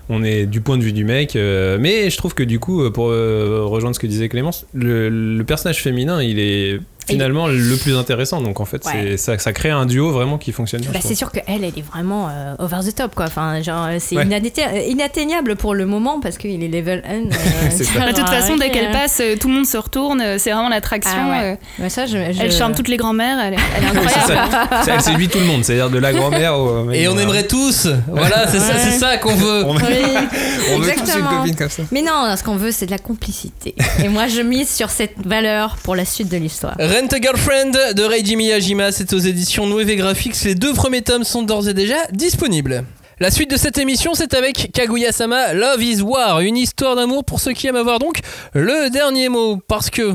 on 0.10 0.24
est 0.24 0.46
du 0.46 0.62
point 0.62 0.78
de 0.78 0.84
vue 0.84 0.94
du 0.94 1.04
mec. 1.06 1.36
euh, 1.36 1.78
mais 1.80 2.10
je 2.10 2.18
trouve 2.18 2.34
que 2.34 2.44
du 2.44 2.60
coup 2.60 2.90
pour 2.92 3.10
euh, 3.10 3.62
rejoindre 3.66 3.96
ce 3.96 4.00
que 4.00 4.08
disait 4.08 4.30
Clémence, 4.30 4.66
le, 4.74 5.10
le 5.10 5.44
personnage 5.44 5.82
féminin 5.82 6.22
il 6.22 6.40
est 6.40 6.80
finalement 7.08 7.48
le 7.48 7.76
plus 7.78 7.98
intéressant. 7.98 8.42
Donc 8.42 8.60
en 8.60 8.66
fait 8.66 8.84
Ouais. 8.86 8.92
c'est 8.94 9.18
ça, 9.18 9.38
ça 9.38 9.54
crée 9.54 9.70
un 9.72 9.86
duo 9.86 10.12
vraiment 10.12 10.38
qui 10.38 10.52
fonctionne 10.52 10.82
bien. 10.82 10.92
Bah, 10.92 11.00
c'est 11.02 11.16
sûr 11.16 11.32
qu'elle, 11.32 11.44
elle 11.48 11.64
est 11.64 11.82
vraiment 11.82 12.30
euh, 12.30 12.56
over 12.60 12.78
the 12.90 12.96
top, 12.96 13.16
quoi. 13.16 13.26
Enfin, 13.26 13.62
genre, 13.62 13.86
euh, 13.90 13.98
c'est 14.00 14.16
Ouais. 14.18 14.26
euh, 14.26 14.80
inatteignable 14.88 15.56
pour 15.56 15.74
le 15.76 15.86
moment 15.86 16.20
parce 16.20 16.38
qu'il 16.38 16.64
est 16.64 16.68
level 16.68 17.04
1. 17.08 17.14
euh, 17.14 17.22
C'est 17.72 17.84
ça. 17.84 17.94
genre, 17.94 18.04
Bah, 18.04 18.12
de 18.12 18.18
toute 18.18 18.30
façon, 18.30 18.56
dès 18.58 18.70
qu'elle 18.70 18.92
passe, 18.92 19.22
tout 19.40 19.48
le 19.48 19.54
monde 19.54 19.66
se 19.66 19.78
retourne. 19.78 20.24
C'est 20.38 20.52
vraiment 20.52 20.70
l'attraction. 20.70 21.12
Ah 21.18 21.30
ouais. 21.42 21.60
euh, 21.82 21.90
je, 21.90 22.34
je- 22.34 22.42
Elle 22.42 22.52
charme 22.52 22.74
toutes 22.76 22.88
les 22.88 22.98
grand-mères. 22.98 23.38
Elle, 23.44 23.54
est- 23.54 23.58
elle 23.78 23.84
est 23.84 23.88
C'est 24.10 24.18
incroyable. 24.34 24.52
ça. 24.52 24.82
C'est- 24.84 24.92
Elle 24.92 25.02
séduit 25.02 25.28
tout 25.30 25.40
le 25.40 25.46
monde, 25.46 25.64
c'est-à-dire 25.64 25.90
de 25.90 25.98
la 26.00 26.14
grand-mère 26.14 26.58
au. 26.58 26.92
Et 26.92 27.08
on 27.08 27.18
aimerait 27.18 27.48
tous. 27.48 27.88
Voilà, 28.08 28.48
c'est 28.48 28.60
ça, 28.60 28.74
Ouais. 28.74 28.80
c'est 28.80 28.92
ça 29.00 29.18
qu'on 29.18 29.36
veut. 29.36 29.64
On, 29.66 29.76
Oui, 29.76 29.82
on 30.76 30.80
veut 30.80 30.92
tous 30.98 31.18
une 31.18 31.26
copine 31.26 31.56
comme 31.56 31.70
ça. 31.70 31.84
Mais 31.92 32.02
non, 32.02 32.36
ce 32.38 32.44
qu'on 32.44 32.56
veut, 32.56 32.72
c'est 32.72 32.86
de 32.86 32.92
la 32.92 32.98
complicité. 32.98 33.76
Et 34.04 34.10
moi, 34.10 34.28
je 34.28 34.42
mise 34.42 34.70
sur 34.70 34.90
cette 34.90 35.16
valeur 35.26 35.78
pour 35.84 35.96
la 35.96 36.06
suite 36.06 36.30
de 36.30 36.38
l'histoire. 36.38 36.76
Rent 36.94 37.12
a 37.12 37.20
Girlfriend 37.20 37.72
de 37.96 38.04
Reiji 38.04 38.36
Miyajima, 38.36 38.92
c'est 38.92 39.14
aux 39.14 39.18
éditions 39.18 39.66
Nueve 39.66 39.96
Graphics. 39.96 40.44
Les 40.44 40.54
deux 40.54 40.74
premiers 40.74 41.02
tomes 41.02 41.24
sont 41.24 41.42
d'ores 41.42 41.68
et 41.68 41.74
déjà 41.74 41.96
disponibles. 42.12 42.84
La 43.20 43.32
suite 43.32 43.50
de 43.50 43.58
cette 43.58 43.80
émission, 43.80 44.14
c'est 44.14 44.36
avec 44.36 44.72
Kaguya-sama 44.72 45.54
Love 45.54 45.82
is 45.82 46.02
War, 46.04 46.42
une 46.42 46.56
histoire 46.56 46.96
d'amour 46.96 47.26
pour 47.26 47.40
ceux 47.40 47.54
qui 47.54 47.66
aiment 47.66 47.78
avoir 47.78 47.98
donc 47.98 48.20
le 48.54 48.92
dernier 48.92 49.30
mot. 49.30 49.58
Parce 49.68 49.90
que 49.90 50.14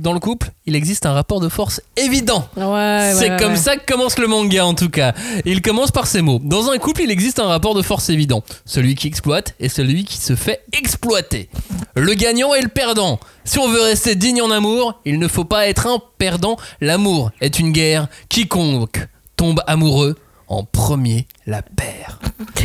dans 0.00 0.12
le 0.12 0.20
couple, 0.20 0.50
il 0.66 0.74
existe 0.74 1.06
un 1.06 1.12
rapport 1.12 1.38
de 1.40 1.48
force 1.48 1.82
évident. 1.96 2.48
Ouais, 2.56 3.12
C'est 3.14 3.36
comme 3.38 3.56
ça 3.56 3.76
que 3.76 3.84
commence 3.84 4.18
le 4.18 4.26
manga 4.26 4.64
en 4.64 4.74
tout 4.74 4.88
cas. 4.88 5.12
Il 5.44 5.60
commence 5.60 5.90
par 5.90 6.06
ces 6.06 6.22
mots. 6.22 6.40
Dans 6.42 6.70
un 6.70 6.78
couple, 6.78 7.02
il 7.02 7.10
existe 7.10 7.38
un 7.38 7.46
rapport 7.46 7.74
de 7.74 7.82
force 7.82 8.08
évident. 8.08 8.42
Celui 8.64 8.94
qui 8.94 9.06
exploite 9.06 9.54
et 9.60 9.68
celui 9.68 10.04
qui 10.04 10.16
se 10.16 10.34
fait 10.34 10.64
exploiter. 10.72 11.48
Le 11.94 12.14
gagnant 12.14 12.54
et 12.54 12.62
le 12.62 12.68
perdant. 12.68 13.20
Si 13.44 13.58
on 13.58 13.68
veut 13.68 13.82
rester 13.82 14.14
digne 14.14 14.40
en 14.40 14.50
amour, 14.50 15.00
il 15.04 15.18
ne 15.18 15.28
faut 15.28 15.44
pas 15.44 15.68
être 15.68 15.86
un 15.86 16.00
perdant. 16.18 16.56
L'amour 16.80 17.30
est 17.40 17.58
une 17.58 17.70
guerre. 17.70 18.08
Quiconque 18.28 19.06
tombe 19.36 19.60
amoureux 19.66 20.16
en 20.52 20.64
premier 20.64 21.26
la 21.46 21.62
perd. 21.62 22.18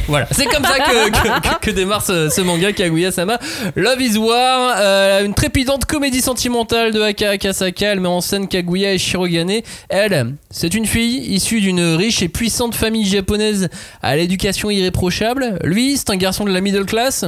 Voilà, 0.07 0.27
c'est 0.31 0.45
comme 0.45 0.63
ça 0.63 0.77
que, 0.79 1.09
que- 1.09 1.59
que- 1.67 1.71
démarre 1.71 2.03
ce, 2.05 2.29
ce 2.29 2.41
manga 2.41 2.71
Kaguya-sama. 2.73 3.39
Love 3.75 4.01
is 4.01 4.17
War, 4.17 4.75
euh, 4.77 5.25
une 5.25 5.33
trépidante 5.33 5.85
comédie 5.85 6.21
sentimentale 6.21 6.91
de 6.91 7.01
Aka 7.01 7.31
Akasaka. 7.31 7.93
Elle 7.93 7.99
met 8.01 8.07
en 8.07 8.21
scène 8.21 8.47
Kaguya 8.47 8.93
et 8.93 8.97
Shirogane. 8.97 9.61
Elle, 9.89 10.35
c'est 10.51 10.73
une 10.73 10.85
fille 10.85 11.33
issue 11.33 11.61
d'une 11.61 11.95
riche 11.95 12.21
et 12.21 12.29
puissante 12.29 12.75
famille 12.75 13.05
japonaise 13.05 13.69
à 14.01 14.15
l'éducation 14.15 14.69
irréprochable. 14.69 15.59
Lui, 15.63 15.97
c'est 15.97 16.09
un 16.09 16.17
garçon 16.17 16.43
de 16.45 16.51
la 16.51 16.61
middle 16.61 16.85
class. 16.85 17.25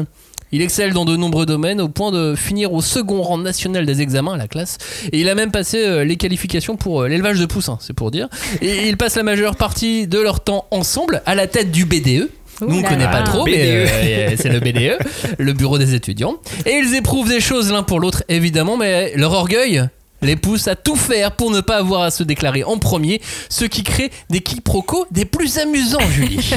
Il 0.52 0.62
excelle 0.64 0.94
dans 0.94 1.06
de 1.06 1.16
nombreux 1.16 1.46
domaines 1.46 1.80
au 1.80 1.90
point 1.90 2.12
de 2.12 2.36
finir 2.36 2.74
au 2.74 2.82
second 2.82 3.22
rang 3.22 3.38
national 3.38 3.86
des 3.86 4.02
examens 4.02 4.34
à 4.34 4.38
la 4.38 4.48
classe. 4.48 4.78
Et 5.12 5.20
il 5.20 5.30
a 5.30 5.36
même 5.36 5.52
passé 5.52 5.78
euh, 5.78 6.04
les 6.04 6.16
qualifications 6.16 6.76
pour 6.76 7.04
euh, 7.04 7.08
l'élevage 7.08 7.40
de 7.40 7.46
poussins, 7.46 7.78
c'est 7.82 7.94
pour 7.94 8.10
dire. 8.10 8.28
Et 8.62 8.88
ils 8.88 8.98
passent 8.98 9.16
la 9.16 9.24
majeure 9.24 9.56
partie 9.56 10.08
de 10.08 10.20
leur 10.20 10.40
temps 10.40 10.66
ensemble 10.72 11.22
à 11.28 11.36
la 11.36 11.46
tête 11.46 11.72
du 11.72 11.86
BDE. 11.86 12.30
Nous 12.62 12.80
on 12.80 12.82
là 12.82 12.90
connaît 12.90 13.06
pas 13.06 13.22
trop, 13.22 13.46
mais 13.46 13.52
BDE. 13.52 13.90
euh, 13.92 14.36
c'est 14.38 14.50
le 14.50 14.60
BDE, 14.60 14.98
le 15.38 15.54
bureau 15.54 15.78
des 15.78 15.94
étudiants. 15.94 16.36
Et 16.66 16.74
ils 16.84 16.96
éprouvent 16.96 17.30
des 17.30 17.40
choses 17.40 17.72
l'un 17.72 17.84
pour 17.84 18.00
l'autre, 18.00 18.24
évidemment, 18.28 18.76
mais 18.76 19.14
leur 19.16 19.32
orgueil 19.34 19.88
les 20.22 20.36
pousse 20.36 20.68
à 20.68 20.76
tout 20.76 20.96
faire 20.96 21.32
pour 21.32 21.52
ne 21.52 21.62
pas 21.62 21.78
avoir 21.78 22.02
à 22.02 22.12
se 22.12 22.24
déclarer 22.24 22.64
en 22.64 22.78
premier, 22.78 23.22
ce 23.50 23.66
qui 23.66 23.84
crée 23.84 24.12
des 24.30 24.42
quiproquos 24.42 25.06
des 25.12 25.26
plus 25.26 25.58
amusants, 25.58 26.00
Julie. 26.12 26.52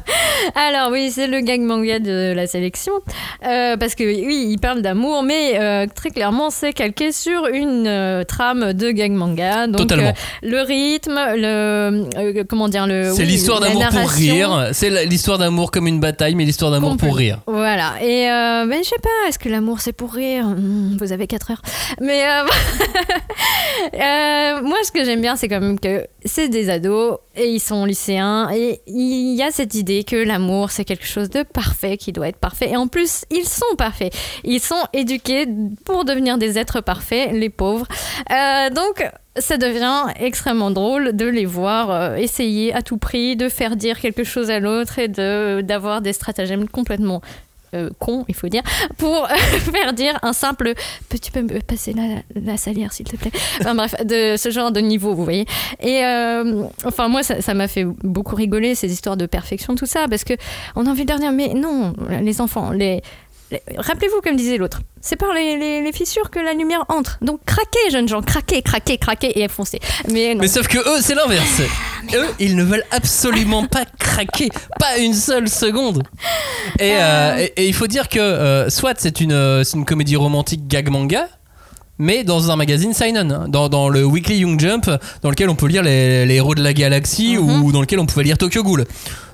Alors 0.54 0.90
oui, 0.90 1.10
c'est 1.12 1.26
le 1.26 1.40
gag 1.40 1.60
manga 1.60 1.98
de 1.98 2.32
la 2.34 2.46
sélection. 2.46 2.92
Euh, 3.46 3.76
parce 3.76 3.94
que 3.94 4.04
oui, 4.04 4.48
il 4.50 4.58
parle 4.58 4.82
d'amour, 4.82 5.22
mais 5.22 5.58
euh, 5.60 5.86
très 5.94 6.10
clairement, 6.10 6.50
c'est 6.50 6.72
calqué 6.72 7.12
sur 7.12 7.46
une 7.46 7.86
euh, 7.86 8.24
trame 8.24 8.72
de 8.72 8.90
gag 8.90 9.12
manga. 9.12 9.66
Donc 9.66 9.78
Totalement. 9.78 10.12
le 10.42 10.60
rythme, 10.62 11.18
le 11.36 12.42
comment 12.44 12.68
dire 12.68 12.86
le. 12.86 13.12
C'est 13.14 13.22
oui, 13.22 13.28
l'histoire 13.28 13.60
d'amour 13.60 13.86
pour 13.88 14.10
rire. 14.10 14.68
C'est 14.72 15.06
l'histoire 15.06 15.38
d'amour 15.38 15.70
comme 15.70 15.86
une 15.86 16.00
bataille, 16.00 16.34
mais 16.34 16.44
l'histoire 16.44 16.70
d'amour 16.70 16.96
pour 16.96 17.16
rire. 17.16 17.38
Voilà. 17.46 17.94
Et 18.02 18.26
ben, 18.26 18.78
je 18.82 18.88
sais 18.88 18.96
pas, 19.02 19.28
est-ce 19.28 19.38
que 19.38 19.48
l'amour 19.48 19.80
c'est 19.80 19.92
pour 19.92 20.12
rire? 20.12 20.46
Hmm, 20.46 20.96
Vous 20.98 21.12
avez 21.12 21.26
4 21.26 21.50
heures. 21.52 21.62
Mais 22.00 22.24
euh, 23.94 24.62
moi, 24.62 24.76
ce 24.84 24.92
que 24.92 25.04
j'aime 25.04 25.20
bien, 25.20 25.36
c'est 25.36 25.48
quand 25.48 25.60
même 25.60 25.78
que 25.78 26.06
c'est 26.24 26.48
des 26.48 26.70
ados 26.70 27.18
et 27.34 27.48
ils 27.48 27.60
sont 27.60 27.84
lycéens 27.84 28.50
et 28.52 28.80
il 28.86 29.34
y 29.34 29.42
a 29.42 29.50
cette 29.50 29.74
idée 29.74 30.04
que 30.04 30.16
l'amour 30.16 30.70
c'est 30.70 30.84
quelque 30.84 31.06
chose 31.06 31.30
de 31.30 31.42
parfait 31.42 31.96
qui 31.96 32.12
doit 32.12 32.28
être 32.28 32.38
parfait. 32.38 32.70
Et 32.70 32.76
en 32.76 32.88
plus, 32.88 33.24
ils 33.30 33.46
sont 33.46 33.76
parfaits. 33.76 34.12
Ils 34.44 34.60
sont 34.60 34.82
éduqués 34.92 35.46
pour 35.84 36.04
devenir 36.04 36.38
des 36.38 36.58
êtres 36.58 36.80
parfaits, 36.80 37.32
les 37.32 37.50
pauvres. 37.50 37.86
Euh, 38.30 38.70
donc. 38.70 39.08
Ça 39.36 39.56
devient 39.56 40.06
extrêmement 40.18 40.72
drôle 40.72 41.14
de 41.14 41.24
les 41.24 41.46
voir 41.46 41.90
euh, 41.90 42.16
essayer 42.16 42.74
à 42.74 42.82
tout 42.82 42.98
prix 42.98 43.36
de 43.36 43.48
faire 43.48 43.76
dire 43.76 44.00
quelque 44.00 44.24
chose 44.24 44.50
à 44.50 44.58
l'autre 44.58 44.98
et 44.98 45.06
de 45.06 45.60
d'avoir 45.60 46.02
des 46.02 46.12
stratagèmes 46.12 46.68
complètement 46.68 47.22
euh, 47.74 47.90
cons, 47.98 48.24
il 48.28 48.34
faut 48.34 48.48
dire, 48.48 48.62
pour 48.98 49.28
faire 49.72 49.92
dire 49.92 50.18
un 50.22 50.32
simple 50.32 50.74
peux-tu 51.08 51.30
peux 51.30 51.42
me 51.42 51.60
passer 51.60 51.92
la, 51.92 52.22
la 52.40 52.56
salière 52.56 52.92
s'il 52.92 53.06
te 53.06 53.16
plaît? 53.16 53.30
Enfin 53.60 53.74
bref 53.74 53.94
de 54.04 54.36
ce 54.36 54.50
genre 54.50 54.72
de 54.72 54.80
niveau 54.80 55.14
vous 55.14 55.24
voyez. 55.24 55.46
Et 55.80 56.04
euh, 56.04 56.64
enfin 56.84 57.08
moi 57.08 57.22
ça 57.22 57.54
m'a 57.54 57.68
fait 57.68 57.84
beaucoup 57.84 58.36
rigoler 58.36 58.74
ces 58.74 58.92
histoires 58.92 59.16
de 59.16 59.26
perfection 59.26 59.74
tout 59.74 59.86
ça 59.86 60.06
parce 60.08 60.24
que 60.24 60.34
on 60.76 60.86
a 60.86 60.90
envie 60.90 61.04
de 61.04 61.14
dire 61.14 61.32
mais 61.32 61.54
non 61.54 61.92
les 62.22 62.40
enfants 62.40 62.70
les- 62.70 63.02
Rappelez-vous, 63.76 64.20
comme 64.22 64.36
disait 64.36 64.56
l'autre, 64.58 64.80
c'est 65.00 65.16
par 65.16 65.32
les, 65.32 65.56
les- 65.56 65.82
les 65.82 65.92
fissures 65.92 66.30
que 66.30 66.38
la 66.38 66.52
lumière 66.54 66.84
entre. 66.88 67.18
Donc 67.22 67.40
craquez, 67.44 67.90
jeunes 67.90 68.08
gens, 68.08 68.22
craquez, 68.22 68.62
craquez, 68.62 68.96
craquez 68.98 69.40
et 69.40 69.48
foncez. 69.48 69.80
Mais 70.10 70.34
non. 70.34 70.40
Mais 70.42 70.48
sauf 70.48 70.68
que 70.68 70.78
eux, 70.78 71.00
c'est 71.00 71.14
l'inverse. 71.14 71.62
Eux, 72.14 72.26
ils 72.38 72.54
ne 72.56 72.62
veulent 72.62 72.84
absolument 72.90 73.66
pas 73.66 73.84
craquer, 73.98 74.50
pas 74.78 74.98
une 74.98 75.14
seule 75.14 75.48
seconde. 75.48 76.02
Et, 76.78 76.92
euh, 76.94 77.36
et- 77.38 77.52
et 77.62 77.66
il 77.66 77.74
faut 77.74 77.86
dire 77.88 78.08
que 78.08 78.18
euh, 78.20 78.70
soit 78.70 78.94
c'est 78.98 79.20
une, 79.20 79.32
euh, 79.32 79.64
c'est 79.64 79.76
une 79.76 79.84
comédie 79.84 80.16
romantique 80.16 80.66
gag 80.68 80.88
manga. 80.88 81.28
Mais 82.02 82.24
dans 82.24 82.50
un 82.50 82.56
magazine 82.56 82.94
Seinen, 82.94 83.30
hein, 83.30 83.44
dans, 83.48 83.68
dans 83.68 83.90
le 83.90 84.04
Weekly 84.06 84.38
Young 84.38 84.58
Jump, 84.58 84.90
dans 85.22 85.28
lequel 85.28 85.50
on 85.50 85.54
peut 85.54 85.66
lire 85.66 85.82
les, 85.82 86.24
les 86.24 86.36
héros 86.36 86.54
de 86.54 86.62
la 86.62 86.72
galaxie 86.72 87.36
Mhm. 87.36 87.62
ou 87.62 87.72
dans 87.72 87.82
lequel 87.82 87.98
on 88.00 88.06
pouvait 88.06 88.22
lire 88.24 88.38
Tokyo 88.38 88.62
Ghoul. 88.62 88.86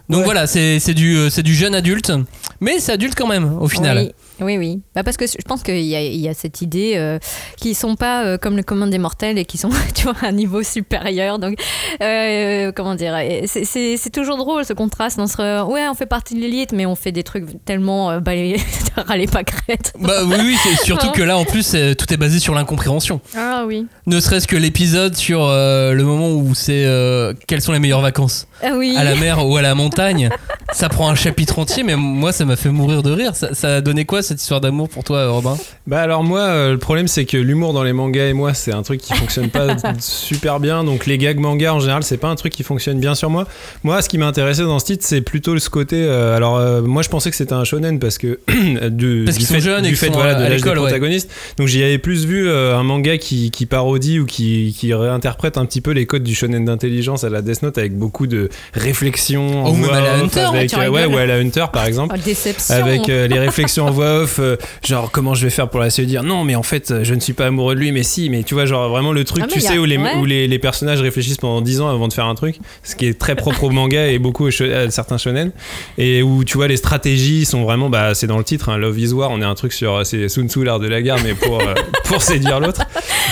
Donc 0.09 0.21
Ouais. 0.21 0.25
voilà, 0.25 0.47
c'est 0.47 0.79
c'est 0.79 0.95
du, 0.95 1.17
euh, 1.17 1.31
c'est 1.31 1.43
du 1.43 1.55
jeune 1.55 1.75
adulte, 1.75 2.13
mais 2.61 2.79
c'est 2.79 2.93
adulte 2.93 3.15
quand 3.17 3.27
même 3.27 3.59
au 3.61 3.69
final. 3.69 3.99
Oui. 3.99 4.13
Oui, 4.41 4.59
oui. 4.59 4.81
Bah 4.95 5.03
parce 5.03 5.17
que 5.17 5.27
je 5.27 5.35
pense 5.47 5.63
qu'il 5.63 5.79
y, 5.79 5.91
y 5.93 6.29
a 6.29 6.35
cette 6.35 6.61
idée 6.63 6.95
euh, 6.97 7.19
qu'ils 7.57 7.75
sont 7.75 7.97
pas 7.97 8.25
euh, 8.25 8.39
comme 8.39 8.57
le 8.57 8.63
commun 8.63 8.87
des 8.87 8.99
mortels 8.99 9.39
et 9.39 9.45
qui 9.45 9.57
sont, 9.59 9.71
tu 9.95 10.05
vois, 10.05 10.15
à 10.23 10.27
un 10.27 10.33
niveau 10.33 10.63
supérieur. 10.63 11.39
Donc, 11.39 11.59
euh, 12.03 12.73
comment 12.75 12.95
dire 12.95 13.17
c'est- 13.47 14.11
toujours 14.13 14.37
drôle 14.37 14.65
ce 14.65 14.73
contraste 14.73 15.19
entre 15.19 15.65
ouais, 15.71 15.89
on 15.89 15.95
fait 15.95 16.07
partie 16.07 16.35
de 16.35 16.41
l'élite, 16.41 16.73
mais 16.73 16.87
on 16.87 16.95
fait 16.95 17.13
des 17.13 17.23
trucs 17.23 17.45
tellement 17.65 18.11
euh, 18.11 18.21
bah, 18.21 18.35
les- 18.35 18.57
râlez 18.97 19.27
pas 19.27 19.45
crête. 19.45 19.93
Bah 19.99 20.21
oui, 20.25 20.37
oui, 20.41 20.57
c'est 20.63 20.85
surtout 20.85 21.11
que 21.11 21.23
là 21.23 21.37
en 21.39 21.45
plus 21.45 21.73
euh, 21.75 21.95
tout 21.95 22.13
est 22.13 22.17
basé 22.17 22.39
sur 22.39 22.55
l'incompréhension. 22.55 23.21
Ah 23.37 23.65
oui. 23.67 23.87
Ne 24.07 24.21
serait-ce 24.21 24.47
que 24.47 24.57
l'épisode 24.57 25.15
sur 25.17 25.45
euh, 25.45 25.93
le 25.93 26.05
moment 26.05 26.31
où 26.31 26.55
c'est 26.55 26.85
euh, 26.87 27.33
quelles 27.47 27.61
sont 27.63 27.73
les 27.73 27.79
meilleures 27.79 28.01
vacances? 28.01 28.47
Ah 28.63 28.73
oui. 28.77 28.95
à 28.97 29.05
la 29.05 29.15
mer 29.17 29.47
ou 29.47 29.57
à 29.57 29.63
la 29.63 29.75
montagne. 29.75 30.31
Ça 30.73 30.89
prend 30.89 31.09
un 31.09 31.15
chapitre 31.15 31.59
entier, 31.59 31.83
mais 31.83 31.95
moi 31.97 32.33
ça 32.33 32.45
m'a 32.45 32.57
fait 32.57 32.71
mourir 32.71 33.03
de 33.03 33.11
rire. 33.11 33.35
Ça, 33.37 33.55
ça 33.55 33.77
a 33.77 33.81
donné 33.81 34.05
quoi 34.05 34.23
cette 34.27 34.41
histoire 34.41 34.61
d'amour 34.61 34.89
pour 34.89 35.05
toi, 35.05 35.29
Robin 35.31 35.57
Bah 35.87 36.01
alors 36.01 36.23
moi, 36.25 36.41
euh, 36.41 36.73
le 36.73 36.79
problème 36.79 37.09
c'est 37.09 37.25
que 37.25 37.37
l'humour 37.37 37.73
dans 37.73 37.83
les 37.83 37.93
mangas 37.93 38.27
et 38.29 38.33
moi, 38.33 38.53
c'est 38.55 38.73
un 38.73 38.83
truc 38.83 39.01
qui 39.01 39.15
fonctionne 39.15 39.49
pas 39.51 39.77
super 40.01 40.61
bien. 40.61 40.85
Donc 40.85 41.07
les 41.07 41.19
gags 41.19 41.39
mangas 41.39 41.73
en 41.73 41.81
général, 41.81 42.03
c'est 42.03 42.17
pas 42.17 42.29
un 42.29 42.35
truc 42.37 42.53
qui 42.53 42.63
fonctionne 42.63 42.99
bien 43.01 43.15
sur 43.15 43.31
moi. 43.31 43.47
Moi, 43.85 44.03
ce 44.03 44.09
qui 44.09 44.19
m'a 44.19 44.27
intéressé 44.27 44.63
dans 44.63 44.79
ce 44.79 44.85
titre, 44.87 45.05
c'est 45.07 45.21
plutôt 45.21 45.59
ce 45.59 45.71
côté. 45.71 45.97
euh, 46.03 46.37
alors 46.37 46.57
euh, 46.57 46.83
moi, 46.83 47.03
je 47.03 47.09
pensais 47.09 47.31
que 47.31 47.37
c'était 47.37 47.53
un 47.55 47.65
shonen 47.65 47.99
parce 47.99 48.19
que 48.19 48.39
du, 48.89 49.23
Parce 49.25 49.37
qu'ils 49.39 49.47
sont 49.47 49.55
fait, 49.55 49.61
jeunes 49.61 49.85
et 49.87 49.89
du 49.89 49.97
fait 49.97 50.07
sont 50.07 50.13
voilà, 50.15 50.35
de 50.35 50.41
l'âge 50.41 50.51
des 50.51 50.57
l'école, 50.57 50.79
ouais. 50.79 50.85
protagonistes. 50.85 51.31
Donc 51.59 51.69
j'y 51.69 51.83
avais 51.83 51.99
plus 51.99 52.27
vu 52.27 52.51
un 52.51 52.83
manga 52.83 53.17
qui, 53.19 53.51
qui 53.51 53.67
parodie 53.67 54.19
ou 54.21 54.27
qui, 54.27 54.75
qui 54.79 54.93
réinterprète 54.95 55.57
un 55.59 55.67
petit 55.67 55.81
peu 55.81 55.93
les 55.93 56.07
codes 56.07 56.23
du 56.25 56.35
shonen 56.35 56.65
d'intelligence 56.65 57.25
à 57.25 57.29
la 57.31 57.43
Death 57.43 57.63
Note 57.63 57.79
avec 57.79 57.97
beaucoup 57.97 58.27
de 58.27 58.49
réflexions. 58.75 59.65
en 59.65 59.71
Oh, 59.71 59.73
même 59.73 59.85
voix 59.85 59.97
à 59.97 60.01
la 60.01 60.15
Hunter, 60.15 60.41
avec, 60.41 60.73
ouais, 60.77 61.07
ou 61.07 61.17
à 61.17 61.27
la 61.27 61.35
Hunter 61.37 61.67
par 61.73 61.87
exemple 61.87 62.15
Oh, 62.17 62.23
déception. 62.25 62.75
avec 62.75 63.07
les 63.07 63.39
réflexions 63.39 63.87
en 63.87 63.91
voix 63.91 64.16
off, 64.17 64.39
euh, 64.41 64.57
genre 64.87 65.11
comment 65.11 65.35
je 65.35 65.45
vais 65.45 65.51
faire 65.51 65.69
pour 65.69 65.81
la 65.81 65.91
se 65.91 66.03
dire 66.03 66.23
non, 66.23 66.45
mais 66.45 66.55
en 66.57 66.63
fait, 66.63 66.91
euh, 66.91 67.05
je 67.05 67.15
ne 67.15 67.21
suis 67.21 67.33
pas 67.33 67.47
amoureux 67.47 67.75
de 67.75 67.81
lui, 67.81 67.93
mais 67.93 68.03
si, 68.03 68.29
mais 68.31 68.43
tu 68.43 68.55
vois, 68.55 68.65
genre 68.67 68.89
vraiment 68.89 69.13
le 69.13 69.25
truc, 69.25 69.45
Ah, 69.47 69.49
tu 69.51 69.59
a- 69.59 69.61
sais, 69.63 69.79
où, 69.79 69.85
les, 69.85 69.99
ouais. 69.99 70.17
où 70.17 70.25
les, 70.25 70.49
les 70.49 70.59
personnages 70.59 71.01
réfléchissent 71.01 71.37
pendant 71.37 71.61
10 71.61 71.81
ans 71.81 71.89
avant 71.89 72.09
de 72.09 72.13
faire 72.13 72.27
un 72.27 72.35
truc, 72.35 72.57
ce 72.83 72.97
qui 72.97 73.07
est 73.07 73.19
très 73.19 73.37
propre 73.37 73.65
au 73.65 73.71
manga 73.71 74.07
et 74.09 74.19
beaucoup 74.19 74.47
à 74.47 74.91
certains 74.91 75.19
shonen, 75.19 75.53
et 75.99 76.23
où 76.23 76.45
tu 76.45 76.57
vois, 76.57 76.69
les 76.69 76.77
stratégies 76.77 77.45
sont 77.45 77.63
vraiment, 77.65 77.89
bah, 77.91 78.15
c'est 78.15 78.27
dans 78.27 78.39
le 78.39 78.45
titre, 78.45 78.69
hein, 78.69 78.79
Love 78.79 78.99
is 78.99 79.13
War, 79.13 79.31
on 79.31 79.41
est 79.41 79.45
un 79.45 79.55
truc 79.55 79.73
sur, 79.73 80.05
c'est 80.07 80.29
Sun 80.29 80.49
Tzu, 80.49 80.65
l'art 80.65 80.81
de 80.81 80.89
la 80.89 81.03
guerre, 81.03 81.19
mais 81.25 81.35
pour, 81.35 81.61
euh, 81.61 81.75
pour 82.05 82.23
séduire 82.23 82.61
l'autre. 82.61 82.83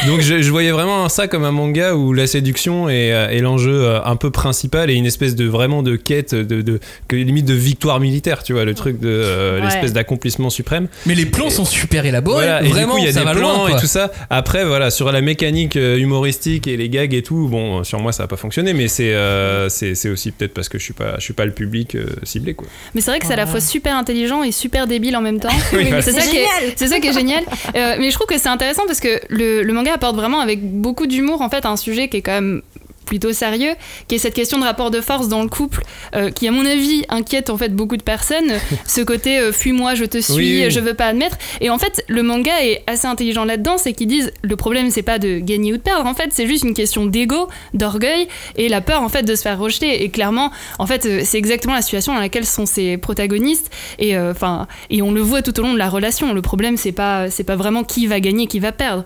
Donc 0.07 0.21
je, 0.21 0.43
je 0.43 0.51
voyais 0.51 0.71
vraiment 0.73 1.09
ça 1.09 1.29
comme 1.29 1.45
un 1.45 1.53
manga 1.53 1.95
où 1.95 2.13
la 2.13 2.27
séduction 2.27 2.89
est, 2.89 3.13
euh, 3.13 3.29
est 3.31 3.41
l'enjeu 3.41 3.73
euh, 3.85 4.01
un 4.05 4.17
peu 4.17 4.31
principal 4.31 4.91
et 4.91 4.95
une 4.95 5.07
espèce 5.07 5.35
de 5.35 5.47
vraiment 5.47 5.83
de 5.83 5.97
quête, 5.97 6.35
de, 6.35 6.63
de, 6.63 6.81
que 7.09 7.17
limite 7.17 7.47
de 7.47 7.55
victoire 7.55 8.01
militaire, 8.01 8.43
tu 8.43 8.53
vois, 8.53 8.65
le 8.65 8.75
truc 8.75 8.99
de 9.01 9.09
euh, 9.09 9.55
Ouais. 9.55 9.61
l'espèce 9.67 9.93
d'accomplissement 9.93 10.51
suprême. 10.51 10.74
Mais 11.07 11.15
les 11.15 11.27
plans 11.27 11.51
sont 11.51 11.65
super 11.65 12.05
élaborés. 12.07 12.45
Voilà, 12.47 12.63
et 12.63 12.69
Vraiment, 12.69 12.97
il 12.99 13.05
y 13.05 13.09
a 13.09 13.13
ça 13.13 13.25
des 13.25 13.31
plans 13.33 13.67
loin. 13.67 13.77
et 13.77 13.81
tout 13.81 13.87
ça. 13.87 14.11
Après, 14.31 14.65
voilà, 14.65 14.91
sur 14.91 15.11
la 15.13 15.21
mécanique 15.21 15.77
euh, 15.77 15.97
humoristique 15.99 16.67
et 16.67 16.77
les 16.77 16.89
gags 16.89 17.15
et 17.15 17.23
tout, 17.23 17.49
bon, 17.49 17.85
sur 17.85 18.01
moi, 18.01 18.13
ça 18.13 18.25
n'a 18.25 18.27
pas 18.29 18.37
fonctionné, 18.37 18.73
mais 18.75 18.89
c'est 18.89 19.15
euh, 19.15 19.69
c'est 19.69 20.09
aussi 20.09 20.31
peut-être 20.33 20.55
parce 20.55 20.69
que 20.69 20.79
je 20.79 20.85
suis 20.85 20.95
pas, 20.95 21.15
je 21.19 21.23
suis 21.23 21.35
pas 21.35 21.45
le 21.45 21.53
public 21.53 21.95
euh, 21.95 22.07
ciblé, 22.23 22.55
quoi. 22.55 22.67
Mais 22.95 23.01
c'est 23.01 23.11
vrai 23.11 23.21
que 23.21 23.27
c'est 23.27 23.33
à 23.33 23.37
la 23.37 23.47
fois 23.47 23.61
super 23.61 23.97
intelligent 23.97 24.43
et 24.43 24.53
super 24.53 24.87
débile 24.87 25.17
en 25.17 25.21
même 25.23 25.41
temps. 25.41 25.49
Oui, 25.73 25.85
voilà. 25.85 26.03
c'est 26.03 26.13
ça, 26.13 26.21
qui 26.23 26.37
est- 26.37 26.47
c'est 26.77 26.89
ça 26.89 27.01
qui 27.01 27.09
est 27.09 27.13
génial. 27.13 27.43
Euh, 27.77 27.97
mais 27.99 28.11
je 28.11 28.15
trouve 28.15 28.27
que 28.27 28.39
c'est 28.39 28.49
intéressant 28.49 28.83
parce 28.87 29.01
que 29.01 29.21
le, 29.29 29.63
le 29.63 29.73
manga 29.73 29.93
apporte 29.95 30.17
vraiment 30.17 30.41
avec 30.41 30.63
beaucoup 30.63 31.07
d'humour 31.07 31.43
en 31.43 31.49
fait 31.49 31.67
un 31.67 31.77
sujet 31.77 32.09
qui 32.09 32.19
est 32.19 32.23
quand 32.23 32.33
même 32.33 32.63
plutôt 33.05 33.33
sérieux, 33.33 33.75
qui 34.09 34.17
est 34.17 34.19
cette 34.19 34.35
question 34.35 34.59
de 34.59 34.65
rapport 34.65 34.91
de 34.91 35.01
force 35.01 35.29
dans 35.29 35.43
le 35.43 35.49
couple, 35.49 35.83
euh, 36.15 36.31
qui 36.31 36.49
à 36.49 36.51
mon 36.51 36.65
avis 36.67 37.05
inquiète 37.09 37.51
en 37.51 37.57
fait 37.57 37.75
beaucoup 37.75 37.97
de 37.97 38.03
personnes. 38.03 38.53
Ce 38.87 39.01
côté 39.01 39.39
euh, 39.39 39.53
fuis-moi, 39.53 39.95
je 39.95 40.05
te 40.05 40.19
suis, 40.19 40.35
Oui, 40.35 40.63
oui. 40.65 40.71
je 40.71 40.81
veux 40.81 40.95
pas 40.95 41.07
admettre. 41.07 41.37
Et 41.61 41.71
en 41.71 41.79
fait, 41.79 42.03
le 42.09 42.23
manga 42.23 42.53
est 42.63 42.83
assez 42.87 43.07
intelligent 43.07 43.45
là-dedans, 43.45 43.79
c'est 43.79 43.93
qu'ils 43.93 44.09
disent 44.09 44.33
le 44.43 44.57
problème 44.57 44.91
c'est 44.91 45.03
pas 45.03 45.19
de 45.19 45.39
gagner 45.39 45.73
ou 45.73 45.77
de 45.77 45.83
perdre, 45.83 46.07
en 46.07 46.15
fait 46.15 46.31
c'est 46.33 46.47
juste 46.47 46.65
une 46.65 46.75
question 46.75 47.07
d'ego, 47.07 47.49
d'orgueil 47.75 48.29
et 48.57 48.69
la 48.69 48.81
peur 48.81 49.03
en 49.03 49.09
fait 49.09 49.23
de 49.23 49.35
se 49.35 49.43
faire 49.43 49.59
rejeter. 49.59 50.03
Et 50.03 50.09
clairement, 50.11 50.51
en 50.79 50.87
fait, 50.87 51.07
euh, 51.07 51.21
c'est 51.25 51.39
exactement 51.39 51.75
la 51.75 51.83
situation 51.83 52.15
dans 52.15 52.21
laquelle 52.21 52.47
sont 52.47 52.67
ces 52.67 52.97
protagonistes. 52.97 53.71
Et 53.99 54.17
euh, 54.17 54.31
enfin, 54.33 54.67
et 54.91 55.03
on 55.03 55.13
le 55.13 55.21
voit 55.21 55.43
tout 55.43 55.59
au 55.59 55.63
long 55.63 55.73
de 55.73 55.79
la 55.79 55.89
relation. 55.89 56.33
Le 56.33 56.43
problème 56.43 56.77
c'est 56.77 56.93
pas 56.93 57.31
c'est 57.31 57.45
pas 57.45 57.57
vraiment 57.57 57.85
qui 57.85 58.07
va 58.07 58.21
gagner, 58.21 58.47
qui 58.47 58.59
va 58.61 58.73
perdre. 58.73 59.05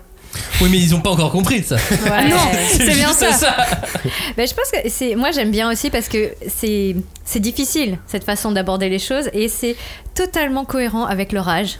Oui, 0.61 0.69
mais 0.69 0.77
ils 0.77 0.93
ont 0.93 1.01
pas 1.01 1.11
encore 1.11 1.31
compris 1.31 1.63
ça. 1.63 1.75
Ouais. 1.75 2.27
non, 2.27 2.37
c'est 2.69 2.85
bien 2.85 3.07
juste 3.07 3.31
ça. 3.31 3.55
Ben, 4.37 4.47
je 4.47 4.53
pense 4.53 4.69
que 4.71 4.89
c'est 4.89 5.15
moi 5.15 5.31
j'aime 5.31 5.51
bien 5.51 5.71
aussi 5.71 5.89
parce 5.89 6.07
que 6.07 6.33
c'est 6.47 6.95
c'est 7.25 7.39
difficile 7.39 7.97
cette 8.07 8.23
façon 8.23 8.51
d'aborder 8.51 8.89
les 8.89 8.99
choses 8.99 9.29
et 9.33 9.47
c'est 9.47 9.75
totalement 10.15 10.65
cohérent 10.65 11.05
avec 11.05 11.31
leur 11.31 11.47
âge. 11.49 11.79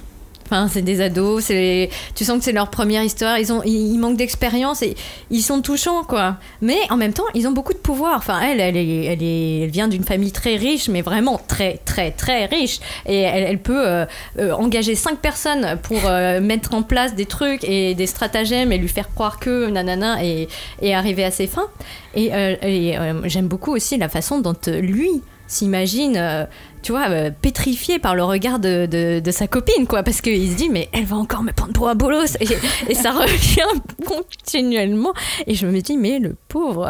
Enfin, 0.51 0.67
c'est 0.67 0.81
des 0.81 0.99
ados, 0.99 1.45
c'est 1.45 1.89
tu 2.15 2.25
sens 2.25 2.39
que 2.39 2.43
c'est 2.43 2.51
leur 2.51 2.71
première 2.71 3.03
histoire, 3.03 3.37
ils 3.37 3.53
ont 3.53 3.61
ils, 3.63 3.99
manquent 3.99 4.17
d'expérience 4.17 4.81
et 4.81 4.95
ils 5.29 5.43
sont 5.43 5.61
touchants 5.61 6.03
quoi. 6.03 6.37
Mais 6.61 6.77
en 6.89 6.97
même 6.97 7.13
temps, 7.13 7.25
ils 7.35 7.47
ont 7.47 7.51
beaucoup 7.51 7.73
de 7.73 7.77
pouvoir. 7.77 8.17
Enfin, 8.17 8.39
elle 8.41 8.59
elle 8.59 8.75
est, 8.75 9.05
elle, 9.05 9.21
est, 9.21 9.59
elle 9.59 9.69
vient 9.69 9.87
d'une 9.87 10.03
famille 10.03 10.31
très 10.31 10.55
riche 10.55 10.89
mais 10.89 11.01
vraiment 11.01 11.39
très 11.47 11.77
très 11.85 12.11
très 12.11 12.45
riche 12.45 12.79
et 13.05 13.19
elle, 13.19 13.59
peut 13.59 13.87
euh, 13.87 14.05
euh, 14.39 14.51
engager 14.53 14.95
cinq 14.95 15.19
personnes 15.19 15.77
pour 15.83 15.99
euh, 16.05 16.41
mettre 16.41 16.73
en 16.73 16.81
place 16.81 17.15
des 17.15 17.25
trucs 17.25 17.63
et 17.63 17.93
des 17.93 18.07
stratagèmes 18.07 18.71
et 18.71 18.77
lui 18.77 18.87
faire 18.87 19.13
croire 19.13 19.39
que 19.39 19.69
nanana 19.69 20.23
et, 20.23 20.47
et 20.81 20.95
arriver 20.95 21.23
à 21.23 21.31
ses 21.31 21.47
fins. 21.47 21.67
Et, 22.15 22.31
j'aime 23.25 23.47
beaucoup 23.47 23.73
aussi 23.73 23.97
la 23.97 24.09
façon 24.09 24.39
dont 24.39 24.55
lui 24.67 25.09
s'imagine, 25.47 26.47
tu 26.81 26.91
vois, 26.91 27.09
euh, 27.09 27.29
pétrifié 27.31 27.99
par 27.99 28.15
le 28.15 28.23
regard 28.23 28.59
de, 28.59 28.85
de, 28.85 29.19
de 29.19 29.31
sa 29.31 29.47
copine, 29.47 29.85
quoi, 29.87 30.03
parce 30.03 30.21
qu'il 30.21 30.49
se 30.49 30.55
dit, 30.55 30.69
mais 30.69 30.89
elle 30.93 31.05
va 31.05 31.17
encore 31.17 31.43
me 31.43 31.51
prendre 31.51 31.73
pour 31.73 31.89
un 31.89 31.95
bolos, 31.95 32.35
et, 32.39 32.47
et 32.89 32.95
ça 32.95 33.11
revient 33.13 33.81
continuellement. 34.05 35.13
Et 35.47 35.55
je 35.55 35.67
me 35.67 35.81
dis, 35.81 35.97
mais 35.97 36.19
le 36.19 36.35
pauvre. 36.47 36.89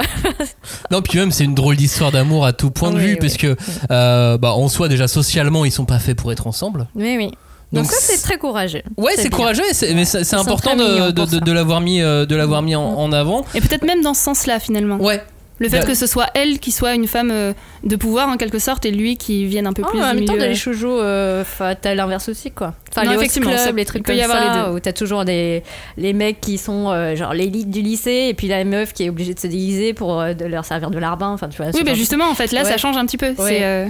Non, 0.91 1.01
puis 1.01 1.19
même 1.19 1.31
c'est 1.31 1.43
une 1.43 1.55
drôle 1.55 1.75
d'histoire 1.75 2.11
d'amour 2.11 2.45
à 2.45 2.53
tout 2.53 2.71
point 2.71 2.91
de 2.91 2.97
Oui, 2.97 3.01
vue, 3.03 3.13
oui. 3.13 3.17
parce 3.19 3.37
que 3.37 3.55
euh, 3.91 4.37
bah, 4.37 4.53
en 4.53 4.67
soi 4.69 4.87
déjà 4.87 5.07
socialement 5.07 5.65
ils 5.65 5.71
sont 5.71 5.85
pas 5.85 5.99
faits 5.99 6.17
pour 6.17 6.31
être 6.31 6.47
ensemble. 6.47 6.87
Oui, 6.95 7.15
oui. 7.17 7.31
Donc, 7.71 7.83
Donc, 7.83 7.91
ça, 7.91 7.97
c'est 7.99 8.21
très 8.21 8.39
courageux. 8.39 8.81
Ouais, 8.97 9.11
c'est 9.15 9.29
courageux, 9.29 9.61
mais 9.93 10.03
c'est 10.05 10.33
important 10.35 10.75
de, 10.75 11.11
de, 11.11 11.51
l'avoir 11.51 11.81
mis, 11.81 12.01
euh, 12.01 12.25
de 12.25 12.35
l'avoir 12.35 12.63
mis 12.63 12.75
en, 12.75 12.81
en 12.83 13.11
avant. 13.11 13.45
Et 13.53 13.61
peut-être 13.61 13.85
même 13.85 14.01
dans 14.01 14.15
ce 14.15 14.23
sens-là 14.23 14.59
finalement. 14.59 14.97
Ouais. 14.97 15.21
Le 15.60 15.68
fait 15.70 15.86
que 15.86 15.93
ce 15.93 16.07
soit 16.07 16.28
elle 16.36 16.60
qui 16.60 16.72
soit 16.72 16.93
une 16.95 17.07
femme 17.07 17.32
euh, 17.32 17.53
de 17.84 17.95
pouvoir 17.95 18.30
en 18.30 18.38
quelque 18.38 18.60
sorte 18.60 18.86
et 18.86 18.91
lui 18.91 19.18
qui 19.18 19.45
vienne 19.45 19.68
un 19.68 19.74
peu 19.74 19.84
Oh, 19.86 19.89
plus 19.89 19.99
en 20.01 20.10
du 20.12 20.16
même 20.18 20.26
temps, 20.26 20.34
milieu. 20.34 20.45
dans 20.45 20.49
les 20.49 20.55
shoujo, 20.55 20.99
euh, 21.01 21.43
t'as 21.82 21.93
l'inverse 21.95 22.30
aussi, 22.30 22.51
quoi. 22.51 22.74
Enfin, 22.91 23.03
Non, 23.03 23.12
les 23.12 23.18
effectivement, 23.18 23.49
clubs, 23.51 23.60
ça- 23.60 23.72
les 23.72 23.82
il 23.82 23.86
trucs 23.86 24.03
peut 24.03 24.12
comme 24.14 24.20
y 24.20 24.24
avoir 24.24 24.41
ça, 24.41 24.57
les 24.57 24.64
deux. 24.72 24.76
où 24.76 24.80
t'as 24.80 24.93
toujours 24.93 25.26
des, 25.26 25.64
les 25.97 26.14
mecs 26.14 26.39
qui 26.41 26.57
sont 26.57 26.89
euh, 26.91 27.16
genre 27.16 27.34
l'élite 27.34 27.70
du 27.70 27.82
lycée, 27.82 28.28
et 28.30 28.34
puis 28.34 28.47
la 28.47 28.64
meuf 28.64 28.93
qui 28.93 29.03
est 29.03 29.10
obligée 29.10 29.34
de 29.34 29.39
se 29.39 29.47
déguiser 29.47 29.93
pour 29.93 30.20
euh, 30.22 30.34
de 30.34 30.45
leur 30.45 30.64
servir 30.66 30.89
de 30.91 30.97
larbin. 30.97 31.30
Enfin, 31.30 31.49
tu 31.49 31.57
vois. 31.57 31.68
Oui, 31.68 31.82
bah 31.82 31.88
genre 31.88 31.93
de- 31.93 31.99
justement, 31.99 32.30
en 32.30 32.36
fait, 32.36 32.51
là, 32.51 32.64
Ouais. 32.64 32.70
ça 32.70 32.78
change 32.78 32.95
un 32.97 33.05
petit 33.05 33.18
peu. 33.18 33.28
Ouais. 33.30 33.36
C'est, 33.38 33.64
euh, 33.64 33.86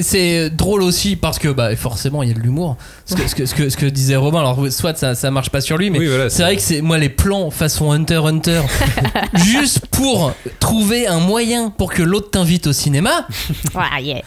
C'est 0.00 0.48
drôle 0.48 0.82
aussi 0.82 1.16
parce 1.16 1.38
que 1.38 1.48
bah, 1.48 1.74
forcément 1.76 2.22
il 2.22 2.28
y 2.30 2.32
a 2.32 2.34
de 2.34 2.40
l'humour. 2.40 2.76
Ce 3.04 3.14
que, 3.14 3.28
ce, 3.28 3.34
que, 3.34 3.44
ce, 3.46 3.54
que, 3.54 3.68
ce 3.68 3.76
que 3.76 3.84
disait 3.86 4.16
Robin, 4.16 4.38
alors 4.40 4.58
soit 4.70 4.96
ça, 4.96 5.14
ça 5.14 5.30
marche 5.30 5.50
pas 5.50 5.60
sur 5.60 5.76
lui, 5.76 5.90
mais 5.90 5.98
Oui, 5.98 6.06
voilà, 6.06 6.30
c'est 6.30 6.42
vrai 6.42 6.56
que 6.56 6.62
c'est 6.62 6.80
moi 6.80 6.96
les 6.98 7.10
plans 7.10 7.50
façon 7.50 7.92
Hunter 7.92 8.20
x 8.22 8.26
Hunter, 8.26 8.60
juste 9.34 9.86
pour 9.90 10.32
trouver 10.60 11.06
un 11.06 11.20
moyen 11.20 11.70
pour 11.70 11.92
que 11.92 12.02
l'autre 12.02 12.30
t'invite 12.30 12.66
au 12.68 12.72
cinéma, 12.72 13.26
Ouais, 13.74 14.02
yeah. 14.02 14.20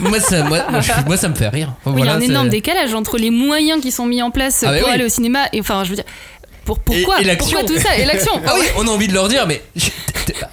moi 0.00 0.18
ça, 0.18 0.42
moi, 0.44 0.64
moi, 0.70 0.80
je 0.80 0.90
suis- 0.92 1.04
moi, 1.06 1.16
ça 1.16 1.28
me 1.28 1.34
fait 1.34 1.48
rire. 1.48 1.72
oui, 1.86 1.94
il 1.98 2.04
y 2.04 2.08
a 2.08 2.14
un 2.14 2.20
énorme 2.20 2.48
décalage 2.48 2.92
entre 2.94 3.16
les 3.18 3.30
moyens 3.30 3.80
qui 3.80 3.92
sont 3.92 4.06
mis 4.06 4.22
en 4.22 4.30
place 4.32 4.64
Ah, 4.66 4.72
pour 4.78 4.88
oui. 4.88 4.94
aller 4.94 5.04
au 5.04 5.08
cinéma 5.08 5.40
et 5.52 5.60
enfin, 5.60 5.84
je 5.84 5.90
veux 5.90 5.96
dire, 5.96 6.04
pour, 6.64 6.78
pourquoi 6.80 7.18
Et- 7.18 7.22
et 7.22 7.24
l'action. 7.24 7.58
Pourquoi 7.60 7.76
tout 7.76 7.82
ça 7.82 7.96
Et 7.96 8.04
l'action 8.04 8.32
Ah 8.46 8.54
oui, 8.58 8.66
on 8.78 8.86
a 8.86 8.90
envie 8.90 9.08
de 9.08 9.14
leur 9.14 9.28
dire, 9.28 9.46
mais 9.46 9.62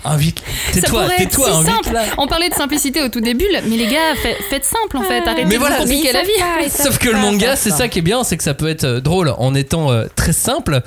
invite, 0.05 0.41
tais-toi, 0.73 1.05
tais-toi, 1.17 1.63
simple. 1.63 1.93
là. 1.93 2.03
On 2.17 2.27
parlait 2.27 2.49
de 2.49 2.53
simplicité 2.55 3.01
au 3.03 3.09
tout 3.09 3.21
début, 3.21 3.45
mais 3.67 3.77
les 3.77 3.87
gars, 3.87 4.15
fait- 4.21 4.37
faites 4.49 4.65
simple 4.65 4.97
en 4.97 5.03
fait. 5.03 5.21
Arrêtez 5.25 5.45
Mais 5.45 5.55
de 5.55 5.59
voilà, 5.59 5.77
compliquer 5.77 6.11
la 6.11 6.21
vie. 6.23 6.29
pas, 6.39 6.69
Sauf 6.83 6.97
que 6.97 7.09
le 7.09 7.17
manga, 7.19 7.55
c'est 7.55 7.69
ça. 7.71 7.87
qui 7.87 7.99
est 7.99 8.03
bien, 8.03 8.23
c'est 8.23 8.37
que 8.37 8.43
ça 8.43 8.53
peut 8.53 8.69
être 8.69 8.83
euh, 8.85 8.99
drôle 9.01 9.33
en 9.37 9.53
étant 9.55 9.91
euh, 9.91 10.05
très 10.15 10.33
simple 10.33 10.81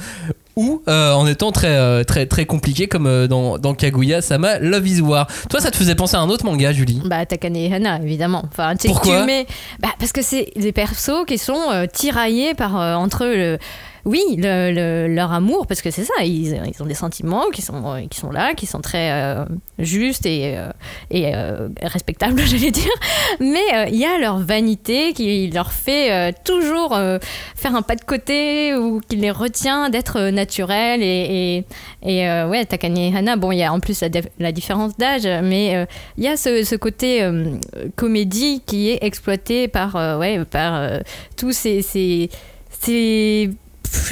ou 0.56 0.82
euh, 0.88 1.12
en 1.12 1.26
étant 1.26 1.50
très, 1.52 1.68
euh, 1.68 2.04
très, 2.04 2.26
très 2.26 2.44
compliqué 2.44 2.86
comme 2.86 3.06
euh, 3.06 3.26
dans, 3.26 3.56
dans 3.58 3.72
Kaguya 3.74 4.20
Sama 4.20 4.58
Love 4.58 4.86
is 4.86 5.00
War. 5.00 5.26
Toi, 5.48 5.60
ça 5.60 5.70
te 5.70 5.76
faisait 5.76 5.94
penser 5.94 6.16
à 6.16 6.20
un 6.20 6.28
autre 6.28 6.44
manga, 6.44 6.72
Julie? 6.72 7.00
Bah, 7.04 7.24
Takane 7.24 7.56
et 7.56 7.72
Hana, 7.72 7.98
évidemment. 8.02 8.42
Enfin, 8.52 8.74
Pourquoi 8.84 9.20
tu 9.20 9.26
mets- 9.26 9.46
bah, 9.80 9.88
Parce 9.98 10.12
que 10.12 10.20
c'est 10.22 10.50
des 10.56 10.72
persos 10.72 11.24
qui 11.26 11.38
sont 11.38 11.70
euh, 11.72 11.86
tiraillés 11.86 12.52
par, 12.54 12.78
euh, 12.80 12.94
entre 12.94 13.24
le, 13.26 13.58
oui, 14.04 14.20
le- 14.36 14.72
le- 14.72 15.14
leur 15.14 15.32
amour, 15.32 15.66
parce 15.68 15.80
que 15.80 15.90
c'est 15.92 16.02
ça, 16.04 16.24
ils, 16.24 16.54
ont 16.80 16.86
des 16.86 16.94
sentiments 16.94 17.50
qui 17.52 17.62
sont, 17.62 18.06
qui 18.10 18.18
sont 18.18 18.30
là, 18.30 18.54
qui 18.54 18.66
sont 18.66 18.80
très 18.80 19.12
euh, 19.12 19.44
justes 19.78 20.26
et, 20.26 20.56
euh, 20.56 20.70
euh, 21.14 21.68
respectables, 21.82 22.40
j'allais 22.44 22.72
dire. 22.72 22.90
Mais 23.38 23.88
il 23.90 23.96
y 23.96 24.04
a 24.04 24.18
leur 24.18 24.38
vanité 24.38 25.12
qui 25.12 25.48
leur 25.50 25.72
fait 25.72 26.34
toujours 26.44 26.98
faire 27.54 27.76
un 27.76 27.82
pas 27.82 27.94
de 27.94 28.02
côté 28.04 28.74
ou 28.74 29.00
qui 29.08 29.16
les 29.16 29.30
retient 29.30 29.88
d'être 29.88 30.30
naturels. 30.30 31.02
Et, 31.02 31.64
et, 32.02 32.18
et, 32.18 32.44
ouais, 32.44 32.64
Takane 32.64 32.98
et 32.98 33.16
Hana, 33.16 33.36
bon, 33.36 33.52
il 33.52 33.58
y 33.58 33.62
a 33.62 33.72
en 33.72 33.78
plus 33.80 34.00
la, 34.00 34.08
dif- 34.08 34.28
la 34.40 34.50
différence 34.52 34.96
d'âge, 34.96 35.26
mais 35.44 35.86
il 36.18 36.24
y 36.24 36.28
a 36.28 36.36
ce, 36.36 36.74
côté 36.76 37.24
comédie 37.94 38.62
qui 38.66 38.90
est 38.90 38.98
exploité 39.04 39.68
par, 39.68 39.94
ouais, 40.18 40.44
par 40.44 41.00
tous 41.36 41.52
ces, 41.52 41.82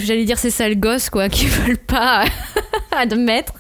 j'allais 0.03 0.25
dire 0.25 0.39
ces 0.39 0.51
sales 0.51 0.79
gosses 0.79 1.11
quoi 1.11 1.29
qui 1.31 1.47
veulent 1.47 1.79
pas 1.79 2.25
admettre. 2.97 3.55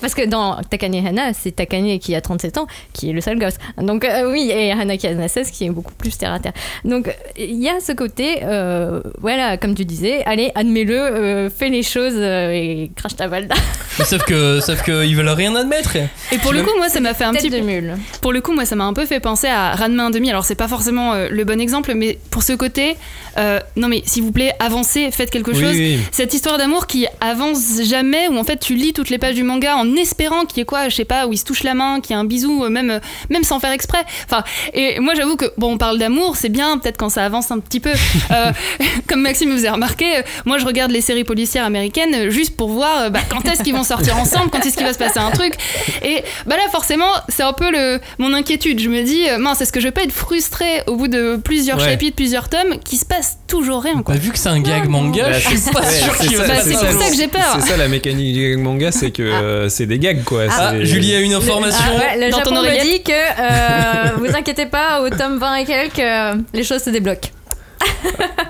Parce 0.00 0.14
que 0.14 0.26
dans 0.26 0.60
Takane 0.62 0.94
Hana 1.06 1.32
c'est 1.32 1.52
Takane 1.52 1.98
qui 1.98 2.14
a 2.14 2.20
37 2.20 2.58
ans 2.58 2.66
qui 2.92 3.10
est 3.10 3.12
le 3.12 3.20
sale 3.20 3.38
gosse. 3.38 3.56
Donc 3.78 4.04
euh, 4.04 4.30
oui 4.30 4.50
et 4.50 4.72
Hana 4.72 4.96
qui 4.96 5.06
a 5.06 5.28
16 5.28 5.50
qui 5.50 5.66
est 5.66 5.70
beaucoup 5.70 5.94
plus 5.94 6.16
terre 6.16 6.32
à 6.32 6.38
terre. 6.38 6.52
Donc 6.84 7.14
il 7.36 7.62
y 7.62 7.68
a 7.68 7.80
ce 7.80 7.92
côté 7.92 8.40
euh, 8.42 9.00
voilà 9.20 9.56
comme 9.56 9.74
tu 9.74 9.84
disais 9.84 10.22
allez 10.24 10.50
admets-le 10.54 10.98
euh, 10.98 11.50
fais 11.50 11.68
les 11.68 11.82
choses 11.82 12.14
euh, 12.16 12.50
et 12.50 12.90
crache 12.94 13.16
ta 13.16 13.28
valda 13.28 13.54
sauf 14.02 14.24
que, 14.24 14.60
sauf 14.60 14.82
que 14.82 15.04
ils 15.04 15.14
veulent 15.14 15.28
rien 15.28 15.54
admettre. 15.54 15.96
Et 16.32 16.38
pour 16.38 16.52
le 16.52 16.62
coup, 16.62 16.76
moi, 16.76 16.88
ça 16.88 17.00
m'a 17.00 17.14
fait 17.14 17.24
un 17.24 17.32
petit 17.32 17.50
de 17.50 17.60
mule. 17.60 17.96
Pour 18.20 18.32
le 18.32 18.40
coup, 18.40 18.52
moi, 18.52 18.64
ça 18.64 18.74
m'a 18.74 18.84
un 18.84 18.92
peu 18.92 19.06
fait 19.06 19.20
penser 19.20 19.46
à 19.46 19.74
Ranma 19.74 20.10
1,5. 20.10 20.28
Alors, 20.28 20.44
c'est 20.44 20.54
pas 20.54 20.68
forcément 20.68 21.12
euh, 21.12 21.28
le 21.30 21.44
bon 21.44 21.60
exemple, 21.60 21.94
mais 21.94 22.18
pour 22.30 22.42
ce 22.42 22.52
côté, 22.54 22.96
euh, 23.38 23.60
non, 23.76 23.88
mais 23.88 24.02
s'il 24.04 24.22
vous 24.22 24.32
plaît, 24.32 24.52
avancez, 24.58 25.10
faites 25.10 25.30
quelque 25.34 25.50
Oui, 25.50 25.60
chose. 25.60 25.74
oui. 25.74 25.98
Cette 26.12 26.32
histoire 26.32 26.58
d'amour 26.58 26.86
qui 26.86 27.06
avance 27.20 27.82
jamais, 27.82 28.28
où 28.28 28.38
en 28.38 28.44
fait 28.44 28.58
tu 28.58 28.74
lis 28.74 28.92
toutes 28.92 29.10
les 29.10 29.18
pages 29.18 29.34
du 29.34 29.42
manga 29.42 29.76
en 29.76 29.96
espérant 29.96 30.44
qu'il 30.44 30.58
y 30.58 30.60
ait 30.60 30.64
quoi, 30.64 30.88
je 30.88 30.94
sais 30.94 31.04
pas, 31.04 31.26
où 31.26 31.32
ils 31.32 31.38
se 31.38 31.44
touchent 31.44 31.64
la 31.64 31.74
main, 31.74 32.00
qu'il 32.00 32.14
y 32.14 32.16
a 32.16 32.20
un 32.20 32.24
bisou, 32.24 32.64
euh, 32.64 32.68
même, 32.70 32.90
euh, 32.90 33.00
même 33.30 33.42
sans 33.44 33.58
faire 33.60 33.72
exprès. 33.72 33.98
Enfin, 34.26 34.44
et 34.72 35.00
moi, 35.00 35.14
j'avoue 35.16 35.36
que, 35.36 35.46
bon, 35.58 35.72
on 35.72 35.78
parle 35.78 35.98
d'amour, 35.98 36.36
c'est 36.36 36.48
bien, 36.48 36.78
peut-être 36.78 36.96
quand 36.96 37.08
ça 37.08 37.24
avance 37.24 37.50
un 37.50 37.58
petit 37.58 37.80
peu. 37.80 37.90
Euh, 38.30 38.52
comme 39.08 39.20
Maxime 39.20 39.50
vous 39.54 39.66
a 39.66 39.72
remarqué, 39.72 40.06
moi, 40.46 40.58
je 40.58 40.64
regarde 40.64 40.90
les 40.90 41.00
séries 41.02 41.24
policières 41.24 41.64
américaines 41.64 42.30
juste 42.30 42.56
pour 42.56 42.68
voir 42.70 43.10
bah, 43.10 43.20
quand 43.28 43.44
est-ce 43.46 43.62
qu'ils 43.62 43.74
vont 43.74 43.84
sortir 43.84 44.16
ensemble, 44.16 44.50
quand 44.50 44.64
est-ce 44.64 44.76
qu'il 44.76 44.86
va 44.86 44.92
se 44.92 44.98
passer 44.98 45.18
un 45.18 45.30
truc. 45.30 45.52
Et 46.02 46.22
bah 46.46 46.56
là, 46.56 46.62
forcément, 46.70 47.10
c'est 47.28 47.42
un 47.42 47.52
peu 47.52 47.70
le, 47.70 48.00
mon 48.18 48.32
inquiétude. 48.32 48.80
Je 48.80 48.88
me 48.88 49.02
dis, 49.02 49.24
mince, 49.38 49.60
est-ce 49.60 49.72
que 49.72 49.80
je 49.80 49.86
vais 49.86 49.92
pas 49.92 50.02
être 50.04 50.12
frustrée 50.12 50.82
au 50.86 50.96
bout 50.96 51.08
de 51.08 51.36
plusieurs 51.36 51.78
Ouais. 51.78 51.90
chapitres, 51.90 52.16
plusieurs 52.16 52.48
tomes, 52.48 52.78
qu'il 52.84 52.98
se 52.98 53.04
passe 53.04 53.38
toujours 53.46 53.82
rien, 53.82 54.02
quoi. 54.02 54.14
Bah, 54.14 54.20
vu 54.20 54.30
que 54.30 54.38
c'est 54.38 54.48
un 54.48 54.60
gag 54.60 54.88
manga, 54.88 55.23
Bah, 55.30 55.38
je 55.38 55.48
suis 55.48 55.58
c'est- 55.58 55.72
pas 55.72 55.82
sûr 55.88 56.16
qu'il 56.18 56.36
va 56.36 56.46
Bah, 56.46 56.54
c'est 56.62 56.72
pour 56.72 57.02
ça 57.02 57.10
que 57.10 57.16
j'ai 57.16 57.28
peur. 57.28 57.58
C'est 57.60 57.68
ça 57.68 57.76
la 57.76 57.88
mécanique 57.88 58.34
du 58.34 58.50
gag 58.50 58.58
manga, 58.58 58.92
c'est 58.92 59.10
que 59.10 59.22
euh, 59.22 59.68
c'est 59.68 59.86
des 59.86 59.98
gags 59.98 60.24
quoi. 60.24 60.42
Ah, 60.50 60.72
Julie 60.82 61.14
a 61.14 61.20
une 61.20 61.34
information. 61.34 61.78
Ah 61.84 61.96
ouais, 61.98 62.26
le 62.26 62.30
Dans 62.30 62.38
ton 62.40 62.54
Japon 62.56 62.62
me 62.68 62.82
dit 62.82 63.02
que 63.02 63.12
euh, 63.12 64.10
vous 64.18 64.34
inquiétez 64.36 64.66
pas 64.66 65.00
au 65.02 65.10
tome 65.10 65.38
20 65.38 65.56
et 65.56 65.64
quelques 65.64 65.98
euh, 65.98 66.34
les 66.52 66.64
choses 66.64 66.82
se 66.82 66.90
débloquent 66.90 67.28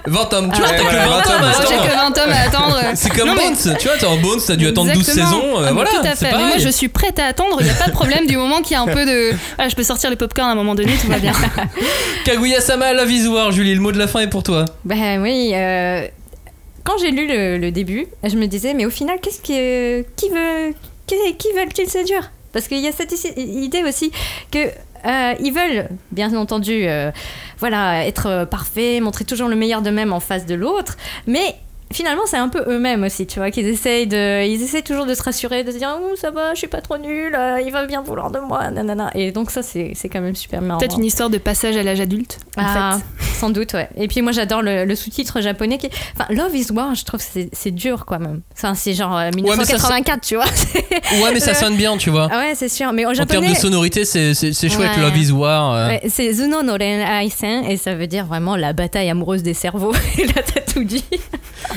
20 0.06 0.24
tomes, 0.26 0.52
tu 0.52 0.60
vois, 0.60 0.68
t'as 0.70 0.76
que 0.76 0.82
20 0.82 1.22
tomes 1.22 1.34
à 1.34 1.38
Moi, 1.40 1.50
j'ai 1.58 1.74
attendre. 1.74 1.88
que 1.88 1.94
20 1.96 2.10
tomes 2.12 2.30
à 2.32 2.40
attendre. 2.42 2.80
C'est 2.94 3.10
comme 3.10 3.34
Bones, 3.34 3.76
tu 3.80 3.88
vois, 3.88 3.96
t'es 3.96 4.06
en 4.06 4.16
Bones, 4.18 4.38
t'as 4.46 4.54
dû 4.54 4.68
attendre 4.68 4.92
12 4.92 5.08
Exactement. 5.08 5.40
saisons, 5.40 5.64
Ah, 5.66 5.72
voilà, 5.72 5.90
Tout 5.90 5.96
à 6.06 6.14
c'est 6.14 6.26
fait. 6.26 6.36
Mais 6.36 6.44
moi, 6.46 6.58
je 6.58 6.68
suis 6.68 6.88
prête 6.88 7.18
à 7.18 7.26
attendre. 7.26 7.56
Il 7.60 7.64
n'y 7.64 7.70
a 7.70 7.74
pas 7.74 7.86
de 7.86 7.92
problème 7.92 8.26
du 8.26 8.36
moment 8.36 8.60
qu'il 8.60 8.72
y 8.72 8.76
a 8.76 8.82
un 8.82 8.86
peu 8.86 9.04
de. 9.04 9.32
Voilà, 9.56 9.68
je 9.68 9.74
peux 9.74 9.82
sortir 9.82 10.10
les 10.10 10.16
popcorn 10.16 10.48
à 10.48 10.52
un 10.52 10.54
moment 10.54 10.74
donné, 10.76 10.92
tout 11.00 11.08
va 11.08 11.18
bien. 11.18 11.32
Kaguya-sama, 12.24 12.92
Love 12.92 13.10
is 13.10 13.26
War, 13.26 13.50
Julie, 13.52 13.74
le 13.74 13.80
mot 13.80 13.92
de 13.92 13.98
la 13.98 14.06
fin 14.06 14.20
est 14.20 14.28
pour 14.28 14.42
toi. 14.42 14.64
Ben 14.84 15.20
oui, 15.20 15.52
euh, 15.54 16.06
quand 16.84 16.98
j'ai 16.98 17.10
lu 17.10 17.26
le, 17.26 17.70
début, 17.70 18.06
je 18.22 18.36
me 18.36 18.46
disais, 18.46 18.74
mais 18.74 18.86
au 18.86 18.90
final, 18.90 19.18
qu'est-ce 19.20 19.40
que, 19.40 20.02
qui 20.16 20.28
veut, 20.28 20.74
qui, 21.06 21.16
qui 21.38 21.48
veulent-ils 21.52 21.88
séduire? 21.88 22.30
Parce 22.52 22.68
qu'il 22.68 22.78
y 22.78 22.86
a 22.86 22.92
cette 22.92 23.12
idée 23.36 23.82
aussi 23.82 24.12
que 24.50 24.58
euh, 25.06 25.34
ils 25.40 25.52
veulent, 25.52 25.88
bien 26.12 26.34
entendu, 26.34 26.86
euh, 26.86 27.10
voilà, 27.58 28.06
être 28.06 28.26
euh, 28.26 28.46
parfaits, 28.46 29.02
montrer 29.02 29.24
toujours 29.24 29.48
le 29.48 29.56
meilleur 29.56 29.82
d'eux-mêmes 29.82 30.12
en 30.12 30.20
face 30.20 30.46
de 30.46 30.54
l'autre, 30.54 30.96
mais 31.26 31.56
finalement, 31.92 32.22
c'est 32.26 32.36
un 32.36 32.48
peu 32.48 32.64
eux-mêmes 32.68 33.04
aussi, 33.04 33.26
tu 33.26 33.38
vois, 33.38 33.50
qu'ils 33.50 33.66
essayent 33.68 34.06
de, 34.06 34.44
ils 34.44 34.62
essayent 34.62 34.82
toujours 34.82 35.06
de 35.06 35.14
se 35.14 35.22
rassurer, 35.22 35.62
de 35.64 35.70
se 35.72 35.78
dire, 35.78 35.96
oh, 36.00 36.14
ça 36.16 36.30
va, 36.30 36.52
je 36.54 36.58
suis 36.58 36.66
pas 36.66 36.80
trop 36.80 36.98
nulle, 36.98 37.34
euh, 37.38 37.60
il 37.64 37.72
va 37.72 37.86
bien 37.86 38.02
vouloir 38.02 38.30
de 38.30 38.38
moi, 38.40 38.70
nanana. 38.70 39.10
Et 39.14 39.30
donc 39.32 39.50
ça, 39.50 39.62
c'est, 39.62 39.92
c'est 39.94 40.08
quand 40.08 40.20
même 40.20 40.34
super 40.36 40.60
marrant. 40.60 40.80
Peut-être 40.80 40.98
une 40.98 41.04
histoire 41.04 41.30
de 41.30 41.38
passage 41.38 41.76
à 41.76 41.82
l'âge 41.82 42.00
adulte, 42.00 42.38
en 42.56 42.62
Ah, 42.64 42.98
fait. 43.18 43.24
sans 43.38 43.50
doute, 43.50 43.74
ouais. 43.74 43.88
Et 43.96 44.08
puis 44.08 44.22
moi 44.22 44.32
j'adore 44.32 44.62
le, 44.62 44.84
le 44.84 44.94
sous-titre 44.94 45.40
japonais 45.40 45.78
qui. 45.78 45.88
Enfin, 46.18 46.26
Love 46.32 46.54
is 46.56 46.66
War, 46.72 46.94
je 46.94 47.04
trouve 47.04 47.20
que 47.20 47.26
c'est, 47.30 47.48
c'est 47.52 47.70
dur 47.70 48.04
quand 48.06 48.18
même. 48.18 48.40
Enfin, 48.56 48.74
c'est 48.74 48.94
genre 48.94 49.16
euh, 49.16 49.30
mais 49.34 49.42
ça 49.42 49.56
1984, 49.56 50.20
tu 50.20 50.36
vois. 50.36 50.44
Ouais, 50.44 51.32
mais 51.32 51.40
ça 51.40 51.54
sonne 51.54 51.76
bien, 51.76 51.96
tu 51.96 52.10
vois. 52.10 52.28
ah 52.32 52.38
ouais, 52.40 52.54
c'est 52.54 52.68
sûr. 52.68 52.92
Mais 52.92 53.04
en 53.04 53.10
En 53.10 53.14
termes 53.14 53.28
japonais. 53.30 53.50
de 53.54 53.56
sonorité, 53.58 54.04
c'est 54.04 54.34
c'est- 54.34 54.52
c'est 54.52 54.68
chouette, 54.68 54.90
Ouais. 54.96 55.02
Love 55.02 55.16
is 55.16 55.30
War. 55.32 55.72
euh. 55.74 55.88
ouais, 55.88 56.02
c'est 56.08 56.32
Zuno 56.32 56.62
no 56.62 56.72
Ren 56.74 57.00
Aisen 57.22 57.64
et 57.64 57.76
ça 57.76 57.94
veut 57.94 58.06
dire 58.06 58.26
vraiment 58.26 58.56
la 58.56 58.72
bataille 58.72 59.10
amoureuse 59.10 59.42
des 59.42 59.54
cerveaux. 59.54 59.92
Et 60.18 60.26
là, 60.26 60.42
t'as 60.42 60.60
tout 60.60 60.84
dit. 60.84 61.04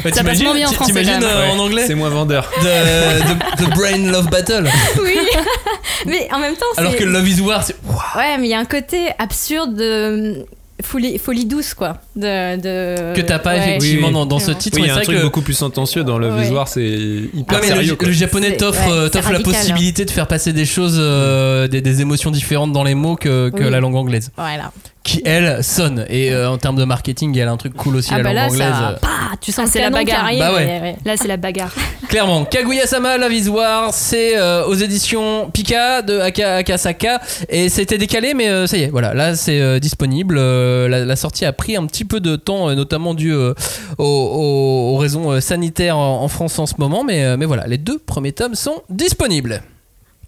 Bah, 0.03 0.11
Ça 0.13 0.23
passe 0.23 0.41
moins 0.41 0.53
bien 0.53 0.67
en 0.67 0.71
français, 0.71 0.91
T'imagines 0.93 1.23
euh, 1.23 1.49
en 1.51 1.59
anglais 1.59 1.83
C'est 1.87 1.95
moins 1.95 2.09
vendeur. 2.09 2.49
the, 2.61 2.63
the- 2.63 3.57
the 3.65 3.69
Brain 3.75 4.11
Love 4.11 4.29
Battle. 4.29 4.67
Oui. 5.01 5.15
mais 6.05 6.27
en 6.33 6.39
même 6.39 6.55
temps. 6.55 6.65
Alors 6.77 6.95
que 6.95 7.03
Love 7.03 7.27
is 7.27 7.41
War, 7.41 7.63
c'est. 7.63 7.75
Ouais, 8.15 8.37
mais 8.37 8.47
il 8.47 8.51
y 8.51 8.53
a 8.53 8.59
un 8.59 8.65
côté 8.65 9.09
absurde 9.19 9.75
de. 9.75 10.45
Folie, 10.83 11.17
folie 11.17 11.45
douce, 11.45 11.73
quoi. 11.73 11.97
De, 12.15 12.55
de... 12.57 13.15
Que 13.15 13.21
t'as 13.21 13.39
pas 13.39 13.53
Ouais. 13.55 13.57
effectivement 13.77 14.09
Oui, 14.09 14.13
oui. 14.13 14.19
dans, 14.19 14.25
dans 14.27 14.39
ce 14.39 14.51
titre. 14.51 14.77
Oui, 14.77 14.83
il 14.83 14.87
y 14.87 14.91
a 14.91 14.97
un 14.97 15.01
truc 15.01 15.17
que 15.17 15.23
beaucoup 15.23 15.41
plus 15.41 15.55
sentencieux 15.55 16.03
dans 16.03 16.19
le 16.19 16.29
Ouais. 16.31 16.45
c'est 16.67 16.83
hyper 16.83 17.61
le, 17.61 17.65
sérieux. 17.65 17.95
quoi. 17.95 18.07
le 18.07 18.13
japonais 18.13 18.49
C'est- 18.51 18.57
t'offre 18.57 18.85
ouais, 18.87 18.91
euh, 18.93 19.09
t'offre 19.09 19.31
la 19.31 19.39
hein. 19.39 19.43
possibilité 19.43 20.05
de 20.05 20.11
faire 20.11 20.27
passer 20.27 20.53
des 20.53 20.65
choses, 20.65 20.97
euh, 20.99 21.67
des, 21.67 21.81
des 21.81 22.01
émotions 22.01 22.29
différentes 22.29 22.73
dans 22.73 22.83
les 22.83 22.93
mots 22.93 23.15
que, 23.15 23.49
que 23.49 23.63
Oui. 23.63 23.71
la 23.71 23.79
langue 23.79 23.95
anglaise. 23.95 24.29
Voilà. 24.37 24.71
Qui, 25.07 25.21
elle, 25.23 25.63
sonne. 25.63 26.05
Et 26.09 26.33
euh, 26.33 26.49
en 26.49 26.57
termes 26.57 26.75
de 26.75 26.83
marketing, 26.83 27.37
elle 27.37 27.47
a 27.47 27.51
un 27.51 27.55
truc 27.57 27.73
cool 27.75 27.95
aussi, 27.95 28.09
Ah 28.11 28.17
la 28.17 28.23
bah 28.23 28.33
langue 28.33 28.57
là, 28.57 28.65
anglaise. 28.65 28.67
ça. 28.77 28.99
Bah, 29.01 29.07
tu 29.39 29.53
sens 29.53 29.65
Ah, 29.67 29.69
c'est 29.71 29.79
la 29.81 29.89
bagarre. 29.89 30.25
arrive, 30.25 30.39
Bah 30.39 30.53
ouais. 30.53 30.63
et- 30.63 30.81
ouais. 30.81 30.95
Là, 31.05 31.13
c'est 31.15 31.29
la 31.29 31.37
bagarre. 31.37 31.73
Clairement, 32.09 32.43
Kaguya-sama 32.43 33.17
Love 33.17 33.33
is 33.33 33.47
War, 33.47 33.93
c'est 33.93 34.37
euh, 34.37 34.65
aux 34.65 34.73
éditions 34.73 35.49
Pika 35.51 36.01
de 36.01 36.19
Aka- 36.19 36.57
Akasaka 36.57 37.21
et 37.47 37.69
c'était 37.69 37.97
décalé, 37.97 38.33
mais 38.33 38.49
euh, 38.49 38.67
ça 38.67 38.77
y 38.77 38.83
est, 38.83 38.87
voilà, 38.89 39.13
là 39.13 39.35
c'est 39.35 39.61
euh, 39.61 39.79
disponible. 39.79 40.35
Euh, 40.37 40.87
la, 40.89 41.05
la 41.05 41.15
sortie 41.15 41.45
a 41.45 41.53
pris 41.53 41.77
un 41.77 41.85
petit 41.85 42.03
peu 42.05 42.19
de 42.19 42.35
temps, 42.35 42.73
notamment 42.75 43.13
dû 43.13 43.31
euh, 43.33 43.53
aux, 43.97 44.03
aux- 44.03 44.93
aux 44.93 44.97
raisons 44.97 45.39
sanitaires 45.39 45.97
en, 45.97 46.21
en 46.23 46.27
France 46.27 46.59
en 46.59 46.65
ce 46.65 46.75
moment, 46.79 47.03
mais, 47.05 47.23
euh, 47.23 47.37
mais 47.37 47.45
voilà, 47.45 47.65
les 47.67 47.77
deux 47.77 47.97
premiers 47.97 48.33
tomes 48.33 48.55
sont 48.55 48.81
disponibles. 48.89 49.61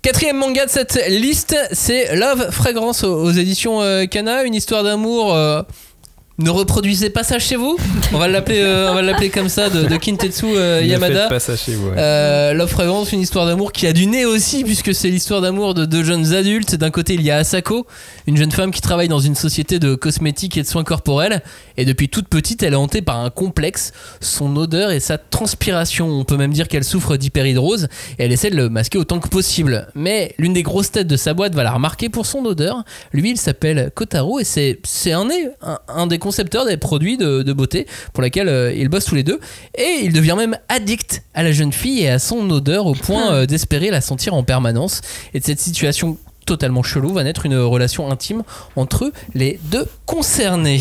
Quatrième 0.02 0.38
manga 0.38 0.66
de 0.66 0.70
cette 0.72 0.98
liste, 1.10 1.58
c'est 1.74 2.16
Love 2.16 2.52
Fragrance 2.52 3.04
aux, 3.04 3.32
éditions 3.32 3.82
euh, 3.82 4.06
Kana, 4.06 4.44
une 4.44 4.56
histoire 4.56 4.82
d'amour. 4.82 5.36
Ne 6.40 6.50
reproduisez 6.50 7.10
pas 7.10 7.24
ça 7.24 7.38
chez 7.38 7.56
vous. 7.56 7.78
On 8.14 8.18
va 8.18 8.28
l'appeler, 8.28 8.60
euh, 8.62 8.92
on 8.92 8.96
va 8.96 9.02
l'appeler 9.02 9.30
comme 9.30 9.50
ça 9.50 9.70
de, 9.70 9.84
de 9.84 9.96
Kintetsu 9.98 10.46
euh, 10.56 10.82
Ne 10.82 10.88
Yamada. 10.88 11.22
faites 11.22 11.30
pas 11.30 11.40
ça 11.40 11.56
chez 11.56 11.74
vous. 11.76 11.90
ouais. 11.90 11.96
Euh, 11.98 12.54
Love 12.54 12.70
Fragrance, 12.70 13.12
une 13.12 13.20
histoire 13.22 13.46
d'amour 13.46 13.72
qui 13.72 13.86
a 13.88 13.94
du 13.94 14.08
nez 14.08 14.26
aussi, 14.26 14.64
puisque 14.64 14.94
c'est 14.96 15.10
l'histoire 15.10 15.42
d'amour 15.42 15.74
de 15.74 15.86
deux 15.86 16.04
jeunes 16.04 16.34
adultes. 16.34 16.76
D'un 16.76 16.92
côté, 16.92 17.14
il 17.16 17.22
y 17.22 17.30
a 17.32 17.38
Asako, 17.38 17.86
une 18.26 18.38
jeune 18.38 18.52
femme 18.52 18.72
qui 18.72 18.82
travaille 18.82 19.08
dans 19.10 19.20
une 19.20 19.36
société 19.36 19.80
de 19.80 19.96
cosmétiques 19.96 20.58
et 20.58 20.64
de 20.64 20.68
soins 20.68 20.84
corporels. 20.84 21.42
Et 21.78 21.86
depuis 21.86 22.10
toute 22.10 22.28
petite, 22.30 22.64
elle 22.64 22.74
est 22.74 22.78
hantée 22.78 23.02
par 23.02 23.20
un 23.20 23.30
complexe, 23.30 23.92
son 24.22 24.56
odeur 24.56 24.92
et 24.92 25.00
sa 25.00 25.18
transpiration. 25.18 26.08
On 26.10 26.24
peut 26.24 26.38
même 26.38 26.54
dire 26.54 26.68
qu'elle 26.68 26.84
souffre 26.84 27.18
d'hyperhidrose 27.18 27.86
et 28.18 28.24
elle 28.24 28.32
essaie 28.32 28.50
de 28.50 28.56
le 28.56 28.70
masquer 28.70 28.98
autant 28.98 29.20
que 29.20 29.28
possible. 29.28 29.88
Mais 29.96 30.34
l'une 30.38 30.54
des 30.54 30.64
grosses 30.64 30.92
têtes 30.92 31.08
de 31.08 31.18
sa 31.18 31.34
boîte 31.34 31.54
va 31.56 31.64
la 31.64 31.72
remarquer 31.72 32.10
pour 32.10 32.26
son 32.26 32.46
odeur. 32.46 32.84
Lui, 33.14 33.32
il 33.32 33.38
s'appelle 33.38 33.92
Kotaro 33.94 34.40
et 34.40 34.44
c'est 34.44 34.80
c'est 34.84 35.12
un, 35.12 35.26
nez- 35.26 35.50
un, 35.62 35.80
un 35.88 36.08
des 36.08 36.18
concepteurs 36.30 36.68
des 36.68 36.78
produits 36.78 37.18
de, 37.18 37.42
de 37.42 37.54
beauté 37.54 37.88
pour 38.14 38.22
lesquels 38.22 38.50
euh, 38.50 38.72
ils 38.72 38.88
bossent 38.88 39.06
tous 39.06 39.16
les 39.16 39.24
deux. 39.24 39.40
Et 39.76 40.02
il 40.04 40.14
devient 40.14 40.36
même 40.38 40.56
addict 40.70 41.24
à 41.34 41.42
la 41.42 41.52
jeune 41.52 41.74
fille 41.74 42.02
et 42.02 42.10
à 42.10 42.20
son 42.20 42.48
odeur 42.52 42.86
au 42.86 42.94
point 42.94 43.34
euh, 43.34 43.46
d'espérer 43.48 43.90
la 43.90 44.00
sentir 44.00 44.36
en 44.36 44.44
permanence. 44.44 45.02
Et 45.34 45.40
de 45.40 45.46
cette 45.46 45.60
situation 45.60 46.20
totalement 46.46 46.84
chelou 46.84 47.14
va 47.14 47.24
naître 47.24 47.48
une 47.48 47.58
relation 47.58 48.12
intime 48.12 48.44
entre 48.76 49.12
les 49.34 49.60
deux 49.72 49.88
concernés. 50.06 50.80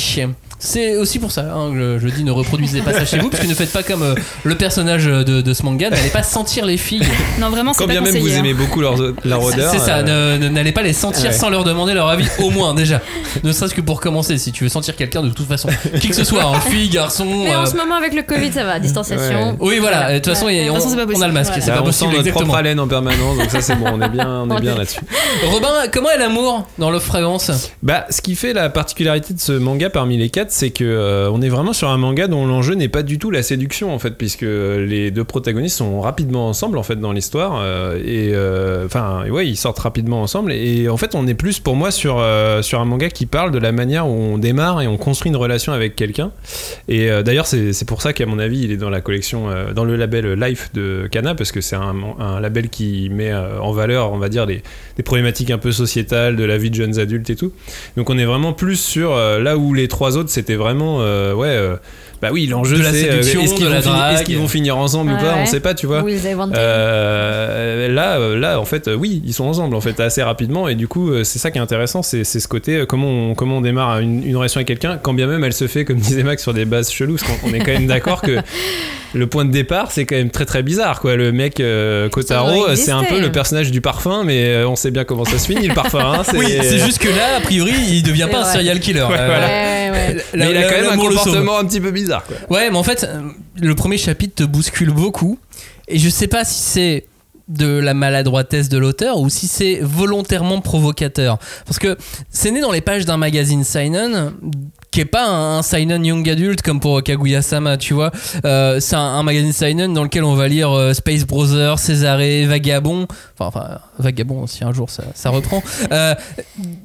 C'est 0.61 0.97
aussi 0.97 1.19
pour 1.21 1.31
ça 1.31 1.53
hein, 1.55 1.71
que 1.73 1.99
je, 2.01 2.09
je 2.09 2.13
dis 2.15 2.25
ne 2.25 2.33
reproduisez 2.33 2.81
pas 2.83 2.93
ça 2.93 3.05
chez 3.05 3.19
vous, 3.19 3.29
parce 3.31 3.43
que 3.43 3.49
ne 3.49 3.55
faites 3.55 3.73
pas 3.73 3.83
comme 3.85 4.03
euh, 4.03 4.15
le 4.43 4.57
personnage 4.57 5.05
de, 5.05 5.23
de 5.23 5.55
ce 5.55 5.63
manga, 5.63 5.89
n'allez 5.91 6.09
pas 6.11 6.25
sentir 6.25 6.65
les 6.67 6.77
filles. 6.77 7.07
Non, 7.41 7.51
vraiment, 7.51 7.73
c'est 7.73 7.79
Quand 7.79 7.87
pas 7.87 7.93
bien 7.93 8.01
même 8.01 8.13
vous 8.13 8.19
conseillé. 8.21 8.37
hein. 8.37 8.41
aimez 8.41 8.55
beaucoup 8.55 8.81
leur, 8.81 8.97
leur 9.25 9.43
odeur. 9.45 9.71
C'est 9.71 9.79
ça, 9.79 9.99
euh, 9.99 10.37
n'allez 10.51 10.73
pas 10.73 10.83
les 10.83 10.93
sentir 10.93 11.27
Ouais. 11.31 11.33
sans 11.33 11.49
leur 11.51 11.63
demander 11.65 11.95
leur 11.95 12.09
avis, 12.09 12.27
au 12.41 12.51
moins 12.51 12.75
déjà. 12.75 13.01
Ne 13.45 13.53
serait-ce 13.53 13.75
que 13.75 13.81
pour 13.81 14.01
commencer, 14.01 14.37
si 14.39 14.51
tu 14.51 14.65
veux 14.65 14.69
sentir 14.71 14.97
quelqu'un 14.97 15.23
de 15.23 15.29
toute 15.31 15.47
façon, 15.47 15.69
qui 16.01 16.09
que 16.09 16.15
ce 16.17 16.25
soit, 16.25 16.43
hein, 16.45 16.61
fille, 16.69 16.89
garçon. 16.89 17.25
Mais 17.45 17.55
en 17.55 17.63
euh, 17.63 17.67
ce 17.67 17.77
moment, 17.77 17.95
avec 17.95 18.15
le 18.15 18.23
Covid, 18.23 18.53
ça 18.53 18.65
va, 18.65 18.79
distanciation. 18.81 19.51
Ouais. 19.51 19.57
Oui, 19.61 19.79
voilà, 19.79 20.13
de 20.13 20.19
toute 20.19 20.27
façon, 20.35 20.47
Ouais. 20.47 20.67
toute 20.67 20.75
façon, 20.75 20.97
pas 20.97 21.03
on, 21.15 21.19
on 21.19 21.23
a 21.23 21.27
le 21.29 21.33
masque, 21.33 21.51
Voilà. 21.53 21.65
c'est 21.65 21.71
pas 21.73 21.77
on 21.83 21.85
sent 21.85 21.87
possible, 21.87 22.07
notre 22.11 22.21
exactement. 22.21 22.45
propre 22.47 22.59
haleine 22.59 22.81
en 22.81 22.89
permanence, 22.89 23.39
donc 23.39 23.51
ça 23.51 23.61
c'est 23.61 23.77
bon, 23.77 23.87
on 23.93 24.01
est 24.03 24.09
bien, 24.09 24.45
on 24.49 24.57
est 24.57 24.61
bien 24.61 24.75
là-dessus. 24.77 25.01
Robin, 25.47 25.69
comment 25.93 26.11
est 26.11 26.19
l'amour 26.19 26.67
dans 26.79 26.91
Love 26.91 27.03
Fragrance 27.05 27.51
Bah, 27.83 28.07
ce 28.11 28.21
qui 28.23 28.35
fait 28.35 28.53
la 28.53 28.69
particularité 28.71 29.35
de 29.35 29.41
ce 29.41 29.53
manga 29.53 29.91
parmi 29.91 30.17
les 30.17 30.31
quatre, 30.31 30.48
c'est 30.51 30.71
que 30.71 30.85
euh, 30.85 31.31
on 31.31 31.43
est 31.43 31.49
vraiment 31.49 31.73
sur 31.73 31.89
un 31.89 31.97
manga 31.97 32.27
dont 32.27 32.47
l'enjeu 32.47 32.75
n'est 32.75 32.89
pas 32.89 33.03
du 33.03 33.19
tout 33.19 33.31
la 33.31 33.43
séduction 33.43 33.95
en 33.95 33.99
fait, 33.99 34.13
puisque 34.13 34.43
les 34.43 35.11
deux 35.11 35.25
protagonistes 35.25 35.77
sont 35.79 36.01
rapidement 36.01 36.49
ensemble 36.49 36.79
en 36.79 36.83
fait 36.83 36.97
dans 36.97 37.13
l'histoire 37.13 37.61
euh, 37.63 37.99
et 37.99 38.31
euh, 38.35 38.87
enfin 38.87 39.29
ouais, 39.31 39.47
ils 39.47 39.57
sortent 39.57 39.79
rapidement 39.79 40.23
ensemble 40.23 40.53
et 40.53 40.89
en 40.89 40.97
fait, 40.97 41.15
on 41.15 41.27
est 41.27 41.35
plus 41.35 41.61
pour 41.61 41.77
moi 41.77 41.91
sur 41.91 42.19
euh, 42.19 42.63
sur 42.63 42.81
un 42.81 42.85
manga 42.85 43.09
qui 43.09 43.27
parle 43.27 43.51
de 43.51 43.59
la 43.59 43.73
manière 43.73 44.07
où 44.07 44.13
on 44.13 44.39
démarre 44.39 44.81
et 44.83 44.87
on 44.87 44.97
construit 44.97 45.31
une 45.31 45.37
relation 45.37 45.73
avec 45.73 45.97
quelqu'un. 45.97 46.31
Et 46.89 47.11
euh, 47.11 47.23
d'ailleurs, 47.23 47.47
c'est 47.47 47.85
pour 47.87 48.03
ça 48.03 48.13
qu'à 48.13 48.27
mon 48.27 48.39
avis, 48.39 48.61
il 48.61 48.71
est 48.73 48.77
dans 48.77 48.91
la 48.91 49.01
collection, 49.01 49.51
euh, 49.51 49.73
dans 49.73 49.85
le 49.85 49.97
label 49.97 50.33
Life 50.35 50.71
de 50.75 51.09
Kana, 51.11 51.35
parce 51.35 51.53
que 51.53 51.61
c'est 51.61 51.77
un, 51.77 51.95
un 52.19 52.41
label 52.41 52.69
qui 52.69 53.09
met 53.11 53.31
euh, 53.31 53.61
en 53.61 53.73
valeur, 53.73 54.13
on 54.13 54.19
va 54.19 54.29
dire, 54.29 54.47
des, 54.47 54.63
des 54.97 55.03
problématiques 55.03 55.51
un 55.51 55.59
peu 55.59 55.73
sociétales, 55.73 56.37
de 56.37 56.45
la 56.45 56.59
vie 56.59 56.71
de 56.71 56.75
jeunes 56.75 56.99
adultes 56.99 57.31
et 57.31 57.37
tout. 57.37 57.53
Donc 57.97 58.11
on 58.11 58.19
est 58.19 58.25
vraiment 58.25 58.53
plus 58.53 58.77
sur 58.77 59.13
euh, 59.13 59.39
là 59.39 59.57
où 59.57 59.75
les 59.75 59.89
trois 59.89 60.17
autres, 60.17 60.31
c'était 60.39 60.55
vraiment, 60.55 61.01
euh, 61.01 61.35
ouais, 61.35 61.49
euh, 61.49 61.77
bah 62.21 62.29
oui, 62.33 62.47
l'enjeu 62.47 62.77
c'est 62.83 63.09
euh, 63.09 63.23
séduction, 63.23 63.43
est-ce 63.43 63.55
qu'ils 63.55 64.35
de 64.35 64.39
vont, 64.39 64.43
vont 64.43 64.49
finir 64.49 64.77
ensemble 64.77 65.13
ou 65.13 65.15
Ouais, 65.15 65.21
pas, 65.23 65.35
on 65.37 65.41
ouais. 65.41 65.47
sait 65.47 65.61
pas, 65.61 65.75
tu 65.75 65.87
vois. 65.87 66.03
Euh, 66.57 67.89
là, 67.89 68.19
euh, 68.19 68.39
là, 68.39 68.61
en 68.61 68.65
fait, 68.65 68.89
oui, 68.93 69.23
ils 69.25 69.33
sont 69.35 69.45
ensemble, 69.45 69.75
en 69.77 69.81
fait, 69.81 69.99
assez 70.01 70.23
rapidement, 70.23 70.69
et 70.69 70.75
du 70.75 70.89
coup, 70.89 71.13
c'est 71.25 71.39
ça 71.39 71.51
qui 71.51 71.59
est 71.59 71.61
intéressant, 71.61 72.03
c'est 72.03 72.25
ce 72.25 72.49
côté 72.49 72.85
comment 72.89 73.09
on, 73.09 73.35
comment 73.35 73.59
on 73.59 73.61
démarre 73.61 73.99
une, 74.01 74.25
une 74.25 74.37
relation 74.37 74.59
avec 74.59 74.69
quelqu'un, 74.69 74.99
quand 75.01 75.15
bien 75.15 75.27
même 75.27 75.45
elle 75.45 75.53
se 75.53 75.67
fait, 75.67 75.85
comme 75.85 75.97
disait 76.09 76.23
Max, 76.23 76.43
sur 76.43 76.55
des 76.55 76.65
bases 76.65 76.91
cheloues, 76.91 77.17
parce 77.17 77.31
qu'on 77.41 77.49
on 77.49 77.55
est 77.55 77.59
quand 77.61 77.73
même 77.73 77.87
d'accord 77.87 78.21
que 78.23 78.39
le 79.15 79.27
point 79.27 79.45
de 79.45 79.51
départ, 79.53 79.91
c'est 79.91 80.05
quand 80.05 80.17
même 80.17 80.31
très 80.31 80.45
très 80.45 80.63
bizarre, 80.63 81.01
quoi. 81.01 81.17
Le 81.17 81.33
mec 81.33 81.61
euh, 81.61 82.09
Kotaro, 82.09 82.75
c'est 82.75 82.91
un 82.91 83.05
peu 83.05 83.21
le 83.21 83.31
personnage 83.33 83.71
du 83.71 83.81
parfum, 83.81 84.23
mais 84.25 84.65
on 84.65 84.77
sait 84.77 84.91
bien 84.91 85.05
comment 85.05 85.25
ça 85.25 85.39
se 85.39 85.47
finit 85.47 85.69
le 85.69 85.75
parfum. 85.75 86.01
hein, 86.01 86.23
Oui, 86.35 86.47
c'est 86.63 86.79
juste 86.79 86.99
que 86.99 87.09
là, 87.09 87.37
a 87.39 87.41
priori, 87.41 87.73
il 87.91 88.03
devient 88.03 88.25
C'est 88.27 88.33
pas 88.33 88.41
un 88.43 88.53
serial 88.53 88.81
killer. 88.81 89.03
Ouais, 89.03 89.17
Euh, 89.19 89.27
voilà. 89.27 89.47
Ouais, 89.47 89.91
ouais. 90.17 90.25
Mais 90.35 90.51
il 90.51 90.57
a 90.57 90.63
quand 90.65 90.81
même 90.83 90.91
un 90.93 90.97
comportement 90.97 91.59
un 91.59 91.65
petit 91.65 91.81
peu 91.81 91.91
bizarre, 91.91 92.08
Ouais, 92.51 92.71
mais 92.71 92.77
en 92.77 92.83
fait, 92.83 93.05
euh, 93.05 93.31
le 93.61 93.75
premier 93.75 93.99
chapitre 93.99 94.35
te 94.37 94.45
bouscule 94.45 94.91
beaucoup. 94.91 95.39
Et 95.89 95.99
je 95.99 96.09
sais 96.09 96.27
pas 96.29 96.45
si 96.45 96.61
c'est 96.61 97.07
de 97.49 97.67
la 97.67 97.95
maladroitesse 97.95 98.69
de 98.69 98.77
l'auteur 98.77 99.19
ou 99.19 99.31
si 99.31 99.47
c'est 99.47 99.81
volontairement 99.81 100.61
provocateur. 100.61 101.39
Parce 101.65 101.79
que 101.79 101.97
c'est 102.31 102.51
né 102.51 102.61
dans 102.61 102.73
les 102.73 102.83
pages 102.83 103.07
d'un 103.07 103.17
magazine 103.17 103.65
Seinen 103.65 104.33
qui 104.91 105.01
est 105.01 105.07
pas 105.07 105.29
un, 105.29 105.63
Seinen 105.63 106.05
Young 106.05 106.29
Adult 106.29 106.63
comme 106.63 106.81
pour 106.81 107.03
Kaguya-sama, 107.03 107.77
tu 107.77 107.95
vois. 107.95 108.11
Euh, 108.45 108.81
c'est 108.81 108.97
un, 108.97 109.01
un 109.01 109.23
magazine 109.23 109.53
Seinen 109.53 109.93
dans 109.93 110.03
lequel 110.03 110.25
on 110.25 110.35
va 110.35 110.49
lire 110.49 110.71
euh, 110.73 110.93
Space 110.93 111.25
Brothers, 111.25 111.79
Césaré, 111.79 112.47
Vagabond. 112.47 113.07
Enfin, 113.39 113.81
Vagabond, 113.99 114.47
si 114.47 114.65
un 114.65 114.73
jour 114.73 114.89
ça, 114.91 115.31
reprend. 115.31 115.63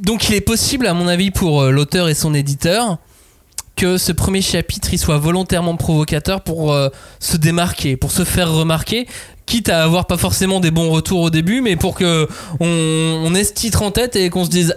Donc 0.02 0.30
il 0.30 0.36
est 0.36 0.42
possible, 0.42 0.88
à 0.88 0.94
mon 0.94 1.08
avis, 1.08 1.32
pour 1.32 1.64
l'auteur 1.64 2.10
et 2.10 2.14
son 2.14 2.34
éditeur, 2.34 3.00
que 3.76 3.98
ce 3.98 4.12
premier 4.12 4.42
chapitre 4.42 4.94
il 4.94 4.98
soit 4.98 5.18
volontairement 5.18 5.76
provocateur 5.76 6.42
pour 6.42 6.74
euh, 6.74 6.90
se 7.20 7.38
démarquer, 7.38 7.98
pour 7.98 8.12
se 8.12 8.24
faire 8.24 8.52
remarquer, 8.52 9.08
quitte 9.46 9.70
à 9.70 9.84
avoir 9.84 10.08
pas 10.08 10.18
forcément 10.18 10.60
des 10.60 10.72
bons 10.72 10.90
retours 10.90 11.22
au 11.22 11.30
début, 11.30 11.62
mais 11.62 11.76
pour 11.76 11.96
que 11.96 12.28
on, 12.60 12.68
on 12.68 13.34
ce 13.44 13.54
titre 13.54 13.82
en 13.82 13.92
tête 13.92 14.16
et 14.16 14.30
qu'on 14.30 14.46
se 14.46 14.50
dise 14.50 14.76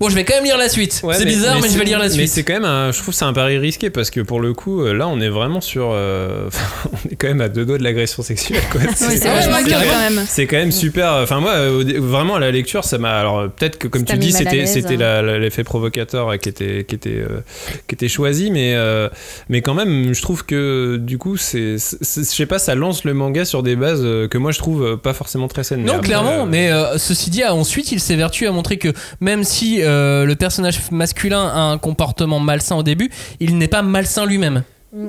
bon, 0.00 0.08
je 0.08 0.14
vais 0.14 0.24
quand 0.24 0.34
même 0.34 0.44
lire 0.44 0.58
la 0.58 0.68
suite. 0.68 1.00
Ouais, 1.02 1.14
c'est 1.14 1.24
bizarre, 1.24 1.58
mais, 1.62 1.68
je 1.68 1.78
vais 1.78 1.84
lire 1.84 1.98
la 1.98 2.06
Mais 2.08 2.10
suite. 2.14 2.28
c'est 2.28 2.42
quand 2.44 2.52
même, 2.54 2.64
un- 2.64 2.92
je 2.92 2.96
trouve, 2.98 3.14
que 3.14 3.18
c'est 3.18 3.24
un 3.24 3.32
pari 3.32 3.58
risqué 3.58 3.90
parce 3.90 4.10
que 4.10 4.20
pour 4.20 4.40
le 4.40 4.52
coup, 4.52 4.82
euh, 4.82 4.92
là, 4.92 5.08
on 5.08 5.20
est 5.20 5.28
vraiment 5.28 5.60
sur, 5.60 5.90
euh, 5.92 6.48
on 6.92 7.08
est 7.10 7.16
quand 7.16 7.28
même 7.28 7.40
à 7.40 7.48
deux 7.48 7.64
doigts 7.64 7.78
de 7.78 7.82
l'agression 7.84 8.22
sexuelle. 8.22 8.60
Quoi. 8.70 8.80
C'est- 8.94 9.16
c'est 9.16 9.28
ouais, 9.28 9.62
quand 9.68 9.78
même. 9.78 10.24
C'est 10.28 10.46
quand 10.46 10.56
même 10.56 10.72
super. 10.72 11.12
Enfin, 11.22 11.40
moi, 11.40 11.52
euh, 11.52 11.80
au 11.80 11.84
dé- 11.84 11.98
vraiment, 11.98 12.36
à 12.36 12.40
la 12.40 12.50
lecture, 12.50 12.84
ça 12.84 12.98
m'a. 12.98 13.18
Alors, 13.18 13.48
peut-être 13.50 13.78
que, 13.78 13.88
comme 13.88 14.04
tu 14.04 14.16
dis, 14.18 14.32
c'était, 14.32 14.66
c'était 14.66 14.94
hein. 14.94 14.98
la- 14.98 15.22
la- 15.22 15.38
l'effet 15.38 15.64
provocateur 15.64 16.38
qui 16.38 16.48
était, 16.48 16.84
qui 16.86 16.94
était, 16.94 17.10
euh, 17.10 17.40
qui 17.88 17.94
était 17.94 18.08
choisi, 18.08 18.50
mais, 18.50 18.74
euh, 18.74 19.08
mais 19.48 19.62
quand 19.62 19.74
même, 19.74 20.14
je 20.14 20.22
trouve 20.22 20.44
que 20.44 20.96
du 21.00 21.18
coup, 21.18 21.36
c'est, 21.36 21.78
c'est- 21.78 21.98
c'est- 22.02 22.20
je 22.30 22.36
sais 22.36 22.46
pas, 22.46 22.58
ça 22.58 22.74
lance 22.74 23.04
le 23.04 23.14
manga 23.14 23.44
sur 23.44 23.62
des 23.62 23.76
bases 23.76 24.02
que 24.30 24.38
moi, 24.38 24.52
je 24.52 24.58
trouve 24.58 24.96
pas 24.98 25.14
forcément 25.14 25.48
très 25.48 25.64
saines. 25.64 25.80
Mais 25.80 25.86
Non, 25.86 25.94
après, 25.94 26.06
clairement, 26.08 26.42
euh, 26.42 26.46
mais 26.48 26.70
euh, 26.70 26.98
ceci 26.98 27.30
dit, 27.30 27.44
ensuite, 27.44 27.92
il 27.92 28.00
s'évertue 28.00 28.46
à 28.46 28.52
montrer 28.52 28.76
que 28.76 28.92
même 29.20 29.44
si 29.44 29.82
euh, 29.86 30.24
le 30.24 30.34
personnage 30.36 30.80
masculin 30.90 31.46
a 31.48 31.60
un 31.60 31.78
comportement 31.78 32.40
malsain 32.40 32.76
au 32.76 32.82
début, 32.82 33.10
il 33.40 33.56
n'est 33.58 33.68
pas 33.68 33.82
malsain 33.82 34.26
lui-même. 34.26 34.62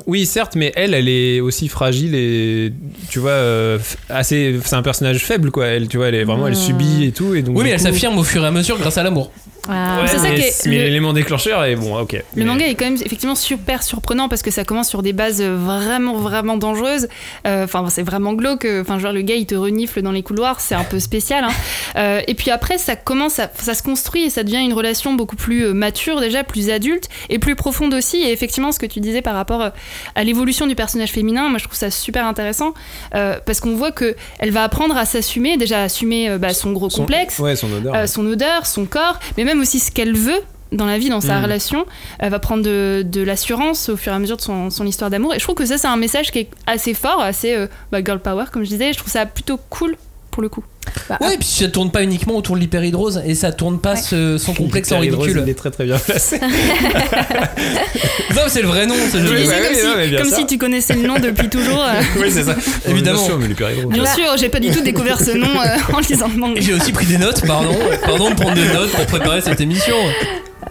Oui, 0.06 0.26
certes, 0.26 0.56
mais 0.56 0.74
elle, 0.76 0.94
elle 0.94 1.08
est 1.08 1.40
aussi 1.40 1.70
fragile 1.70 2.14
et 2.14 2.74
tu 3.10 3.20
vois, 3.20 3.32
euh, 3.32 3.78
assez. 4.10 4.60
C'est 4.66 4.76
un 4.76 4.82
personnage 4.82 5.20
faible, 5.20 5.50
quoi. 5.52 5.68
Elle, 5.68 5.88
tu 5.88 5.96
vois, 5.98 6.08
elle 6.10 6.16
est 6.16 6.24
vraiment, 6.26 6.48
elle 6.48 6.54
Hmm. 6.54 6.58
subit 6.58 7.06
et 7.06 7.12
tout, 7.14 7.36
et 7.36 7.42
donc. 7.42 7.58
Oui, 7.58 7.64
mais 7.64 7.70
elle 7.70 7.80
s'affirme 7.80 8.18
au 8.18 8.24
fur 8.24 8.44
et 8.44 8.48
à 8.48 8.52
mesure 8.52 8.78
grâce 8.80 8.98
à 8.98 9.04
l'amour. 9.04 9.32
Ah, 9.70 10.00
Ouais, 10.02 10.08
C'est 10.08 10.18
ça 10.18 10.24
mais, 10.30 10.36
qui 10.36 10.42
est- 10.42 10.66
mais 10.68 10.78
le- 10.78 10.84
l'élément 10.86 11.14
déclencheur 11.14 11.64
est 11.64 11.76
bon, 11.76 11.98
ok. 12.00 12.14
Le 12.14 12.22
Mais- 12.36 12.46
manga 12.46 12.66
est 12.68 12.76
quand 12.76 12.86
même 12.86 12.96
effectivement 12.96 13.36
super 13.36 13.84
surprenant 13.84 14.30
parce 14.30 14.42
que 14.42 14.52
ça 14.52 14.64
commence 14.64 14.90
sur 14.90 15.02
des 15.04 15.14
bases 15.14 15.42
vraiment 15.42 16.16
vraiment 16.16 16.58
dangereuses. 16.58 17.08
Euh, 17.46 17.64
Enfin, 17.66 17.86
c'est 17.90 18.04
vraiment 18.04 18.34
glauque. 18.34 18.66
Enfin, 18.82 18.98
genre 19.00 19.12
le 19.12 19.22
gars 19.22 19.36
il 19.36 19.46
te 19.46 19.56
renifle 19.56 20.02
dans 20.02 20.12
les 20.12 20.24
couloirs, 20.24 20.60
c'est 20.62 20.76
un 20.76 20.84
peu 20.84 21.00
spécial. 21.00 21.44
hein. 21.44 21.50
Euh, 21.96 22.22
et 22.28 22.36
puis 22.36 22.52
après, 22.52 22.78
ça 22.78 22.96
commence, 22.96 23.40
à, 23.40 23.50
ça 23.58 23.74
se 23.74 23.82
construit 23.82 24.24
et 24.26 24.30
ça 24.30 24.44
devient 24.44 24.58
une 24.60 24.74
relation 24.74 25.14
beaucoup 25.14 25.36
plus 25.36 25.66
euh, 25.66 25.74
mature 25.74 26.20
déjà, 26.20 26.44
plus 26.44 26.70
adulte 26.70 27.10
et 27.30 27.40
plus 27.40 27.56
profonde 27.56 27.94
aussi. 27.96 28.18
Et 28.18 28.32
effectivement, 28.32 28.72
ce 28.72 28.78
que 28.78 28.86
tu 28.86 29.00
disais 29.00 29.22
par 29.24 29.34
rapport 29.34 29.62
euh, 29.64 29.70
à 30.14 30.24
l'évolution 30.24 30.68
du 30.68 30.76
personnage 30.76 31.10
féminin, 31.12 31.50
moi 31.50 31.58
je 31.58 31.64
trouve 31.64 31.78
ça 31.78 31.90
super 31.90 32.28
intéressant 32.28 32.74
euh, 33.16 33.40
parce 33.46 33.62
qu'on 33.62 33.74
voit 33.74 33.92
que 33.92 34.16
elle 34.38 34.52
va 34.52 34.64
apprendre 34.64 34.96
à 34.96 35.06
s'assumer, 35.06 35.58
déjà 35.58 35.80
à 35.80 35.84
assumer 35.84 36.30
euh, 36.30 36.38
bah, 36.38 36.54
son 36.54 36.72
gros 36.72 36.90
Son- 36.92 37.00
complexe, 37.02 37.40
Ouais, 37.40 37.56
son 37.56 37.72
odeur. 37.72 37.96
euh, 37.96 38.06
son 38.06 38.26
odeur, 38.28 38.68
son 38.68 38.86
corps, 38.86 39.18
mais 39.38 39.44
même 39.44 39.57
aussi 39.60 39.80
ce 39.80 39.92
qu'elle 39.92 40.16
veut 40.16 40.42
dans 40.72 40.86
la 40.86 40.98
vie, 40.98 41.10
dans 41.10 41.22
sa 41.22 41.40
Mm. 41.40 41.44
relation. 41.44 41.86
Elle 42.20 42.32
va 42.32 42.40
prendre 42.40 42.62
de, 42.64 43.04
de 43.06 43.22
l'assurance 43.22 43.90
au 43.90 43.96
fur 43.98 44.12
et 44.12 44.16
à 44.16 44.20
mesure 44.20 44.38
de 44.38 44.42
son, 44.42 44.70
son 44.70 44.86
histoire 44.86 45.10
d'amour. 45.10 45.34
Et 45.34 45.40
je 45.40 45.44
trouve 45.44 45.56
que 45.56 45.66
ça, 45.66 45.78
c'est 45.78 45.88
un 45.88 45.96
message 45.98 46.32
qui 46.32 46.40
est 46.40 46.50
assez 46.66 46.94
fort, 46.94 47.22
assez 47.22 47.54
euh, 47.56 47.68
bah, 47.92 48.04
girl 48.04 48.20
power, 48.20 48.46
comme 48.52 48.64
je 48.64 48.70
disais. 48.70 48.92
Je 48.94 48.98
trouve 48.98 49.12
ça 49.12 49.26
plutôt 49.26 49.58
cool 49.70 49.96
pour 50.38 50.44
le 50.44 50.50
coup. 50.50 50.64
bah, 51.10 51.18
Ouais, 51.20 51.34
et 51.34 51.38
puis 51.40 51.48
ça 51.48 51.68
tourne 51.68 51.90
pas 51.90 52.04
uniquement 52.04 52.36
autour 52.36 52.54
de 52.56 52.60
l'hyperhydrose 52.62 53.24
et 53.26 53.34
ça 53.34 53.52
tourne 53.52 53.80
pas 53.80 53.96
ce- 53.96 54.38
son 54.38 54.54
complexe 54.54 54.92
en 54.92 55.00
ridicule. 55.00 55.42
Il 55.44 55.50
est 55.50 55.56
très 55.56 55.72
très 55.72 55.86
bien 55.86 55.98
placé. 55.98 56.40
Non, 58.36 58.44
c'est 58.48 58.62
le 58.62 58.68
vrai 58.68 58.86
nom. 58.86 58.94
Oui, 58.96 59.20
ouais, 59.20 59.46
comme, 59.46 59.48
oui, 59.72 59.76
si, 59.76 59.84
non, 60.32 60.38
comme 60.38 60.48
tu 60.48 60.58
connaissais 60.60 60.94
le 60.94 61.08
nom 61.08 61.16
depuis 61.18 61.50
toujours. 61.50 61.82
euh. 61.82 62.02
oui, 62.22 62.30
c'est 62.32 62.44
ça. 62.44 62.56
Évidemment. 62.88 63.18
Bien 63.18 63.28
sûr, 63.28 63.40
mais 63.40 63.48
l'Hyper 63.48 63.72
Hydrose. 63.72 63.94
Bien 63.94 64.06
sûr, 64.14 64.38
j'ai 64.38 64.50
pas 64.50 64.60
du 64.60 64.70
tout 64.70 64.82
découvert 64.82 65.18
ce 65.20 65.32
nom 65.32 65.48
euh, 65.60 65.96
en 65.96 66.00
lisant 66.00 66.28
le 66.28 66.38
manga. 66.38 66.62
J'ai 66.62 66.74
aussi 66.74 66.92
pris 66.92 67.08
des 67.08 67.18
notes, 67.18 67.46
pardon. 67.48 67.76
Pardon 68.06 68.30
de 68.30 68.36
prendre 68.36 68.54
des 68.54 68.68
notes 68.74 68.92
pour 68.92 69.06
préparer 69.08 69.42
cette 69.42 69.60
émission. 69.60 69.96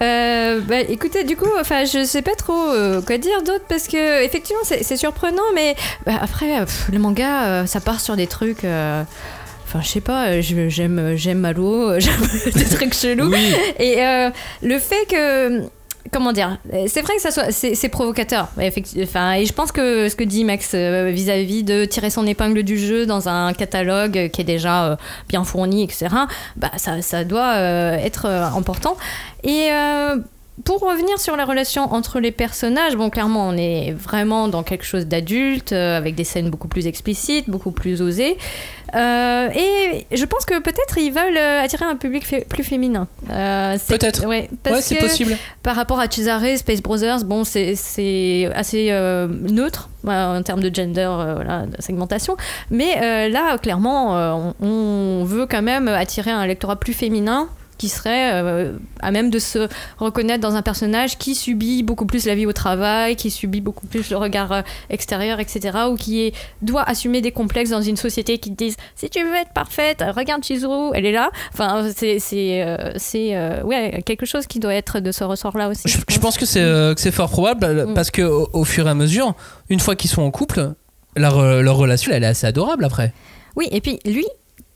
Euh, 0.03 0.61
bah, 0.61 0.81
écoutez, 0.89 1.25
du 1.25 1.37
coup, 1.37 1.49
enfin, 1.61 1.85
je 1.85 2.05
sais 2.05 2.23
pas 2.23 2.35
trop 2.37 2.71
euh, 2.71 3.01
quoi 3.01 3.19
dire 3.19 3.43
d'autre 3.45 3.65
parce 3.69 3.89
que 3.89 4.23
effectivement, 4.25 4.61
c'est 4.63 4.97
surprenant, 4.97 5.43
mais 5.55 5.75
bah, 6.05 6.13
après, 6.21 6.61
pff, 6.61 6.89
le 6.93 6.99
manga, 6.99 7.45
euh, 7.47 7.67
ça 7.67 7.81
part 7.81 8.01
sur 8.01 8.15
des 8.15 8.27
trucs. 8.29 8.63
Euh, 9.77 9.79
Enfin, 9.79 9.83
je 9.83 9.89
sais 9.89 10.01
pas, 10.01 10.29
euh, 10.29 10.41
j'aime 10.43 11.17
j'aime 11.17 11.39
Malo, 11.39 11.91
euh, 11.91 12.01
j'aime 12.01 12.53
des 12.55 12.65
trucs 12.65 12.95
chelous. 12.95 13.31
Oui, 13.31 13.55
Et 13.79 14.05
euh, 14.05 14.31
le 14.63 14.79
fait 14.79 15.07
que. 15.09 15.63
Comment 16.13 16.33
dire 16.33 16.59
euh, 16.73 16.85
C'est 16.87 17.03
vrai 17.03 17.17
que 17.17 17.21
ça 17.21 17.33
soit, 17.33 17.51
c'est 17.51 17.89
provocateur. 17.89 18.49
Enfin, 19.03 19.33
et 19.33 19.45
je 19.45 19.53
pense 19.53 19.73
que 19.73 20.09
ce 20.09 20.15
que 20.15 20.23
dit 20.23 20.45
Max 20.45 20.71
euh, 20.73 21.11
vis-à-vis 21.13 21.65
de 21.65 21.85
tirer 21.85 22.11
son 22.11 22.25
épingle 22.29 22.63
du 22.63 22.79
jeu 22.79 23.07
dans 23.07 23.29
un 23.29 23.53
catalogue 23.53 24.17
euh, 24.17 24.29
qui 24.29 24.41
est 24.41 24.45
déjà 24.45 24.87
euh, 24.87 24.97
bien 25.29 25.43
fourni, 25.43 25.83
etc. 25.83 26.07
Bah, 26.55 26.71
ça, 26.77 27.03
ça 27.03 27.25
doit 27.25 27.57
euh, 27.57 27.97
être 27.97 28.27
euh, 28.27 28.45
important. 28.45 28.97
Et 29.43 29.71
euh, 29.73 30.19
pour 30.65 30.81
revenir 30.81 31.19
sur 31.19 31.37
la 31.37 31.45
relation 31.45 31.93
entre 31.93 32.19
les 32.19 32.31
personnages, 32.31 32.97
bon, 32.97 33.11
clairement, 33.11 33.49
on 33.49 33.57
est 33.57 33.93
vraiment 33.93 34.49
dans 34.49 34.63
quelque 34.63 34.85
chose 34.85 35.07
d'adulte, 35.07 35.73
euh, 35.73 35.99
avec 35.99 36.15
des 36.15 36.25
scènes 36.25 36.51
beaucoup 36.51 36.69
plus 36.69 36.87
explicites, 36.87 37.51
beaucoup 37.51 37.73
plus 37.73 38.01
osées. 38.01 38.39
Euh, 38.95 39.49
et 39.55 40.07
je 40.17 40.25
pense 40.25 40.45
que 40.45 40.59
peut-être 40.61 40.99
ils 40.99 41.11
veulent 41.13 41.37
euh, 41.37 41.63
attirer 41.63 41.85
un 41.85 41.97
public 41.97 42.25
plus 42.49 42.65
féminin. 42.65 43.09
Euh, 43.31 43.77
Peut-être. 43.89 44.27
Ouais, 44.27 44.49
c'est 44.81 44.97
possible. 44.99 45.37
par 45.63 45.77
rapport 45.77 45.99
à 45.99 46.09
Cesare, 46.11 46.57
Space 46.57 46.83
Brothers, 46.83 47.25
bon, 47.25 47.45
c'est 47.45 47.75
assez 48.55 48.89
euh, 48.91 49.27
neutre 49.29 49.89
en 50.07 50.41
termes 50.43 50.61
de 50.61 50.73
gender, 50.73 51.11
voilà, 51.35 51.67
de 51.67 51.83
segmentation. 51.83 52.37
Mais 52.71 53.29
là, 53.29 53.59
clairement, 53.59 54.55
on, 54.61 54.67
on 54.67 55.25
veut 55.25 55.47
quand 55.47 55.63
même 55.63 55.89
attirer 55.89 56.31
un 56.31 56.47
lectorat 56.47 56.77
plus 56.77 56.93
féminin 56.93 57.49
qui 57.79 57.89
serait 57.89 58.33
euh, 58.35 58.73
à 59.01 59.11
même 59.11 59.31
de 59.31 59.39
se 59.39 59.69
reconnaître 59.99 60.41
dans 60.41 60.55
un 60.55 60.63
personnage 60.63 61.19
qui 61.19 61.35
subit 61.35 61.83
beaucoup 61.83 62.07
plus 62.07 62.27
la 62.27 62.35
vie 62.35 62.47
au 62.47 62.53
travail, 62.53 63.17
qui 63.17 63.31
subit 63.31 63.61
beaucoup 63.61 63.87
plus 63.87 64.11
le 64.11 64.17
regard 64.17 64.53
euh, 64.53 64.63
extérieur, 64.91 65.41
etc. 65.41 65.79
Ou 65.91 65.97
qui 65.97 66.23
est, 66.23 66.35
doit 66.63 66.83
assumer 66.83 67.21
des 67.21 67.33
complexes 67.33 67.71
dans 67.71 67.83
une 67.83 67.97
société 67.97 68.39
qui 68.39 68.51
te 68.51 68.57
disent 68.57 68.77
si 68.95 69.09
tu 69.11 69.23
veux 69.23 69.35
être 69.35 69.53
parfaite, 69.53 70.03
regarde 70.15 70.43
Chizuru, 70.45 70.91
elle 70.95 71.07
est 71.07 71.13
là. 71.13 71.31
Enfin, 71.53 71.91
c'est 71.95 72.19
c'est 72.19 72.63
euh, 72.63 72.93
c'est, 72.97 73.37
euh, 73.37 73.63
ouais, 73.63 74.03
quelque 74.05 74.27
chose 74.27 74.47
qui 74.47 74.59
doit 74.61 74.75
être 74.75 75.01
de 75.01 75.13
ce 75.13 75.25
ressort-là 75.25 75.69
aussi. 75.69 75.89
Je, 75.89 75.99
je 76.09 76.19
pense 76.19 76.39
que 76.39 76.47
c'est 76.47 76.61
euh, 76.63 76.95
que 76.95 77.01
c'est 77.01 77.11
fort 77.11 77.31
probable 77.31 77.67
Mm. 77.67 77.95
parce 77.95 78.11
que 78.11 78.23
au, 78.23 78.49
au 78.53 78.65
fur 78.65 78.87
et 78.87 78.91
à 78.91 78.95
mesure, 78.95 79.35
une 79.69 79.81
fois 79.81 79.97
qu'ils 79.97 80.11
sont 80.11 80.23
en 80.23 80.31
couple, 80.31 80.73
leur, 81.17 81.63
leur 81.63 81.77
relation 81.77 82.13
elle 82.13 82.25
est 82.25 82.29
assez 82.29 82.47
adorable 82.47 82.85
après. 82.85 83.13
Oui, 83.57 83.69
et 83.71 83.81
puis 83.81 83.99
lui, 84.05 84.27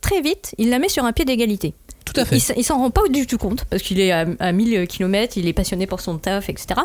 très 0.01 0.21
vite, 0.21 0.55
il 0.59 0.71
la 0.71 0.79
met 0.79 0.89
sur 0.89 1.05
un 1.05 1.13
pied 1.13 1.25
d'égalité. 1.25 1.75
Tout 2.13 2.21
à 2.21 2.25
fait. 2.25 2.37
Il, 2.37 2.55
il 2.59 2.65
s'en 2.65 2.79
rend 2.79 2.91
pas 2.91 3.09
du 3.09 3.27
tout 3.27 3.39
compte 3.39 3.65
parce 3.65 3.83
qu'il 3.83 4.01
est 4.01 4.13
à, 4.13 4.27
à 4.39 4.53
1000 4.53 4.87
km, 4.87 5.37
il 5.37 5.49
est 5.49 5.53
passionné 5.53 5.87
pour 5.87 6.01
son 6.01 6.19
taf, 6.19 6.49
etc. 6.49 6.81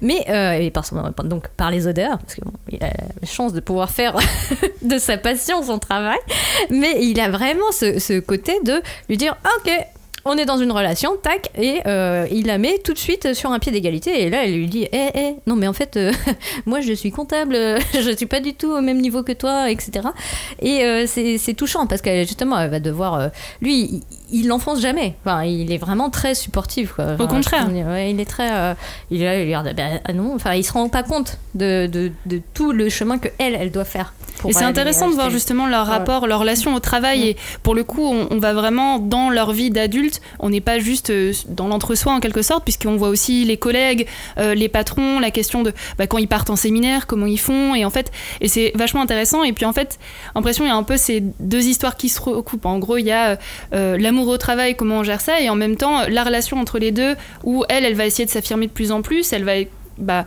Mais 0.00 0.24
euh, 0.28 0.52
et 0.52 0.70
par 0.70 0.84
son, 0.84 0.96
donc 1.24 1.48
par 1.48 1.70
les 1.70 1.86
odeurs, 1.86 2.18
parce 2.18 2.34
qu'il 2.34 2.82
a 2.82 2.86
la 2.88 3.26
chance 3.26 3.52
de 3.52 3.60
pouvoir 3.60 3.90
faire 3.90 4.16
de 4.82 4.98
sa 4.98 5.18
passion 5.18 5.62
son 5.62 5.78
travail. 5.78 6.18
Mais 6.70 7.04
il 7.04 7.20
a 7.20 7.28
vraiment 7.28 7.70
ce, 7.72 7.98
ce 7.98 8.18
côté 8.20 8.54
de 8.64 8.80
lui 9.08 9.16
dire 9.16 9.36
ok. 9.56 9.72
On 10.26 10.36
est 10.36 10.44
dans 10.44 10.58
une 10.58 10.70
relation, 10.70 11.16
tac, 11.16 11.50
et 11.56 11.80
euh, 11.86 12.26
il 12.30 12.46
la 12.46 12.58
met 12.58 12.78
tout 12.84 12.92
de 12.92 12.98
suite 12.98 13.32
sur 13.32 13.52
un 13.52 13.58
pied 13.58 13.72
d'égalité. 13.72 14.22
Et 14.22 14.28
là, 14.28 14.44
elle 14.44 14.54
lui 14.54 14.66
dit 14.66 14.86
Eh, 14.92 15.08
eh, 15.14 15.34
non, 15.46 15.56
mais 15.56 15.66
en 15.66 15.72
fait, 15.72 15.96
euh, 15.96 16.12
moi, 16.66 16.82
je 16.82 16.92
suis 16.92 17.10
comptable, 17.10 17.54
je 17.94 18.14
suis 18.14 18.26
pas 18.26 18.40
du 18.40 18.52
tout 18.52 18.70
au 18.70 18.82
même 18.82 19.00
niveau 19.00 19.22
que 19.22 19.32
toi, 19.32 19.70
etc. 19.70 20.08
Et 20.60 20.84
euh, 20.84 21.06
c'est 21.06 21.54
touchant 21.54 21.86
parce 21.86 22.02
qu'elle, 22.02 22.26
justement, 22.26 22.58
elle 22.60 22.70
va 22.70 22.80
devoir. 22.80 23.30
lui, 23.62 24.02
il- 24.32 24.48
l'enfonce 24.48 24.80
jamais. 24.80 25.16
Enfin, 25.24 25.44
il 25.44 25.72
est 25.72 25.78
vraiment 25.78 26.10
très 26.10 26.34
supportif. 26.34 26.92
Quoi. 26.92 27.14
Au 27.18 27.26
contraire. 27.26 27.68
je- 27.70 27.74
ouais, 27.90 28.10
il 28.10 28.20
est 28.20 28.24
très. 28.24 28.50
euh, 28.52 28.74
il 29.10 29.22
est 29.22 29.24
là, 29.24 29.36
il 29.38 29.44
regarde. 29.44 29.74
Bah, 29.76 29.82
ah 30.04 30.12
non, 30.12 30.32
enfin, 30.34 30.54
il 30.54 30.64
se 30.64 30.72
rend 30.72 30.88
pas 30.88 31.02
compte 31.02 31.38
de, 31.54 31.86
de, 31.86 32.10
de 32.26 32.40
tout 32.54 32.72
le 32.72 32.88
chemin 32.88 33.18
que 33.18 33.28
elle, 33.38 33.54
elle 33.54 33.70
doit 33.70 33.84
faire. 33.84 34.12
pour 34.38 34.50
Et 34.50 34.52
c'est 34.54 34.64
intéressant 34.64 35.08
de 35.10 35.14
voir 35.14 35.28
justement 35.30 35.66
leur 35.66 35.86
Ouais. 35.86 35.92
rapport, 35.92 36.26
leur 36.26 36.40
relation 36.40 36.74
au 36.74 36.80
travail. 36.80 37.28
Et 37.28 37.36
pour 37.62 37.74
le 37.74 37.84
coup, 37.84 38.02
on, 38.02 38.28
on 38.30 38.38
va 38.38 38.54
vraiment 38.54 38.98
dans 38.98 39.28
leur 39.30 39.52
vie 39.52 39.70
d'adulte. 39.70 40.20
On 40.38 40.48
n'est 40.50 40.60
pas 40.62 40.78
juste 40.78 41.10
euh, 41.10 41.32
dans 41.48 41.68
l'entre-soi 41.68 42.12
en 42.14 42.20
quelque 42.20 42.40
sorte, 42.42 42.64
puisqu'on 42.64 42.96
voit 42.96 43.08
aussi 43.08 43.44
les 43.44 43.56
collègues, 43.58 44.06
euh, 44.38 44.54
les 44.54 44.68
patrons, 44.68 45.18
la 45.18 45.30
question 45.30 45.62
de 45.62 45.72
bah, 45.98 46.06
quand 46.06 46.18
ils 46.18 46.28
partent 46.28 46.48
en 46.50 46.56
séminaire, 46.56 47.06
comment 47.06 47.26
ils 47.26 47.38
font. 47.40 47.74
Et 47.74 47.84
en 47.84 47.90
fait, 47.90 48.10
et 48.40 48.48
c'est 48.48 48.72
vachement 48.74 49.02
intéressant. 49.02 49.42
Et 49.44 49.52
puis 49.52 49.64
en 49.66 49.72
fait, 49.72 49.98
impression 50.34 50.64
il 50.64 50.68
y 50.68 50.70
a 50.70 50.76
un 50.76 50.82
peu 50.84 50.96
ces 50.96 51.20
deux 51.40 51.66
histoires 51.66 51.96
qui 51.96 52.08
se 52.08 52.20
recoupent. 52.20 52.64
En 52.66 52.78
gros, 52.78 52.96
il 52.96 53.04
y 53.06 53.12
a 53.12 53.38
euh, 53.74 53.98
l'amour 53.98 54.19
au 54.28 54.38
travail, 54.38 54.76
comment 54.76 54.98
on 54.98 55.04
gère 55.04 55.20
ça, 55.20 55.40
et 55.40 55.48
en 55.48 55.54
même 55.54 55.76
temps 55.76 56.06
la 56.08 56.24
relation 56.24 56.58
entre 56.58 56.78
les 56.78 56.92
deux, 56.92 57.16
où 57.44 57.64
elle, 57.68 57.84
elle 57.84 57.94
va 57.94 58.06
essayer 58.06 58.26
de 58.26 58.30
s'affirmer 58.30 58.66
de 58.66 58.72
plus 58.72 58.92
en 58.92 59.02
plus. 59.02 59.32
Elle 59.32 59.44
va 59.44 59.52
bah, 59.98 60.24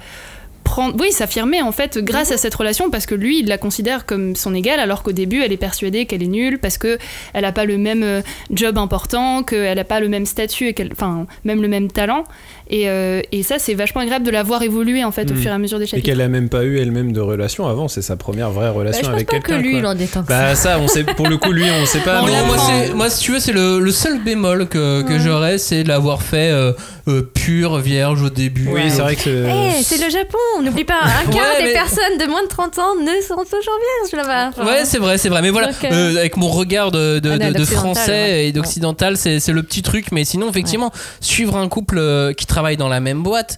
prendre, 0.64 0.95
oui, 0.99 1.11
s'affirmer 1.11 1.61
en 1.61 1.72
fait 1.72 1.97
grâce 1.99 2.32
à 2.32 2.38
cette 2.38 2.55
relation 2.55 2.89
parce 2.89 3.05
que 3.05 3.16
lui, 3.16 3.39
il 3.39 3.47
la 3.47 3.57
considère 3.57 4.05
comme 4.05 4.36
son 4.36 4.53
égale 4.55 4.80
alors 4.80 5.03
qu'au 5.03 5.11
début, 5.11 5.41
elle 5.43 5.51
est 5.51 5.57
persuadée 5.57 6.05
qu'elle 6.05 6.24
est 6.24 6.28
nulle 6.28 6.59
parce 6.59 6.78
que 6.78 6.97
elle 7.34 7.41
n'a 7.43 7.51
pas 7.51 7.66
le 7.66 7.78
même 7.78 8.03
euh, 8.03 8.22
job 8.51 8.78
important, 8.78 9.43
qu'elle 9.43 9.76
n'a 9.78 9.84
pas 9.84 9.99
le 9.99 10.09
même 10.09 10.26
statut 10.26 10.68
et 10.70 10.74
qu'elle, 10.74 10.89
enfin, 10.91 11.26
même 11.43 11.61
le 11.61 11.68
même 11.68 11.91
talent. 11.91 12.24
Et, 12.70 12.89
euh, 12.89 13.22
et 13.32 13.43
ça, 13.43 13.59
c'est 13.59 13.74
vachement 13.74 14.01
agréable 14.01 14.26
de 14.26 14.32
la 14.32 14.41
voir 14.41 14.64
évoluer 14.64 15.03
en 15.03 15.11
fait 15.11 15.30
au 15.30 15.34
Mm. 15.34 15.38
fur 15.38 15.51
et 15.51 15.53
à 15.53 15.57
mesure 15.57 15.78
des 15.80 15.84
Et 15.84 15.88
chapitres. 15.88 16.05
qu'elle 16.07 16.22
a 16.22 16.28
même 16.30 16.47
pas 16.49 16.64
eu 16.64 16.80
elle-même 16.80 17.11
de 17.11 17.20
relation 17.20 17.68
avant, 17.68 17.88
c'est 17.88 18.01
sa 18.01 18.16
première 18.16 18.51
vraie 18.51 18.68
Bah, 18.68 18.72
relation 18.72 19.01
je 19.01 19.07
pense 19.07 19.16
avec 19.16 19.28
pas 19.30 19.39
que 19.39 19.47
quelqu'un. 19.47 19.61
lui, 19.61 19.78
il 19.78 19.86
en 19.86 19.97
est 19.97 20.05
ça. 20.05 20.24
Bah 20.28 20.55
ça, 20.55 20.80
on 20.80 20.88
sait, 20.88 21.03
pour 21.03 21.28
le 21.28 21.38
coup, 21.38 21.51
lui, 21.51 21.66
on 21.82 21.86
sait 21.86 21.99
pas. 21.99 22.22
Non, 22.22 22.28
mais- 22.28 22.45
moi, 22.45 22.57
c'est- 22.57 22.93
moi, 22.93 23.09
si 23.09 23.24
tu 23.24 23.32
veux, 23.34 23.39
c'est 23.39 23.51
le, 23.51 23.80
le 23.80 23.91
seul 23.91 24.24
bémol 24.24 24.68
que, 24.70 25.01
que 25.03 25.14
Ouais. 25.14 25.20
j'aurais, 25.20 25.57
c'est 25.57 25.84
de 25.84 25.89
l'avoir 25.89 26.22
fait 26.24 26.51
euh, 26.51 26.72
euh, 27.09 27.22
pur, 27.34 27.78
vierge 27.80 28.22
au 28.24 28.30
début. 28.30 28.70
Oui, 28.72 28.82
c'est 28.89 29.01
vrai 29.01 29.16
que. 29.18 29.30
Eh, 29.30 29.84
c'est 29.84 30.01
le 30.03 30.09
Japon, 30.09 30.38
n'oublie 30.62 30.84
pas, 30.84 30.99
un 31.04 31.26
quart 31.32 31.36
Ouais, 31.36 31.60
des 31.60 31.64
mais- 31.68 31.74
personnes 31.74 32.18
de 32.20 32.26
moins 32.26 32.43
de 32.43 32.47
30 32.47 32.78
ans 32.80 32.95
ne 32.95 33.22
sont 33.22 33.36
toujours 33.43 33.78
vierges 34.12 34.26
là-bas. 34.26 34.49
Enfin, 34.49 34.66
Ouais, 34.66 34.86
c'est 34.86 34.99
vrai, 34.99 35.18
c'est 35.18 35.30
vrai. 35.30 35.41
Mais 35.41 35.49
voilà, 35.49 35.70
euh, 35.70 35.91
euh, 35.91 36.18
avec 36.20 36.38
mon 36.38 36.49
regard 36.49 36.91
de, 36.91 37.20
de, 37.20 37.32
Ah, 37.32 37.38
de- 37.38 37.43
de 37.45 37.58
d'occidental, 37.58 37.76
français 37.95 38.12
ouais. 38.12 38.45
et 38.47 38.51
d'occidental, 38.51 39.18
c'est 39.18 39.47
le 39.49 39.64
petit 39.64 39.82
truc. 39.82 40.12
Mais 40.12 40.26
sinon, 40.26 40.49
effectivement, 40.49 40.91
suivre 41.22 41.58
un 41.58 41.68
couple 41.68 41.97
euh, 41.97 42.34
qui 42.34 42.45
travaille 42.45 42.78
dans 42.78 42.89
la 42.89 42.99
même 42.99 43.24
boîte, 43.24 43.58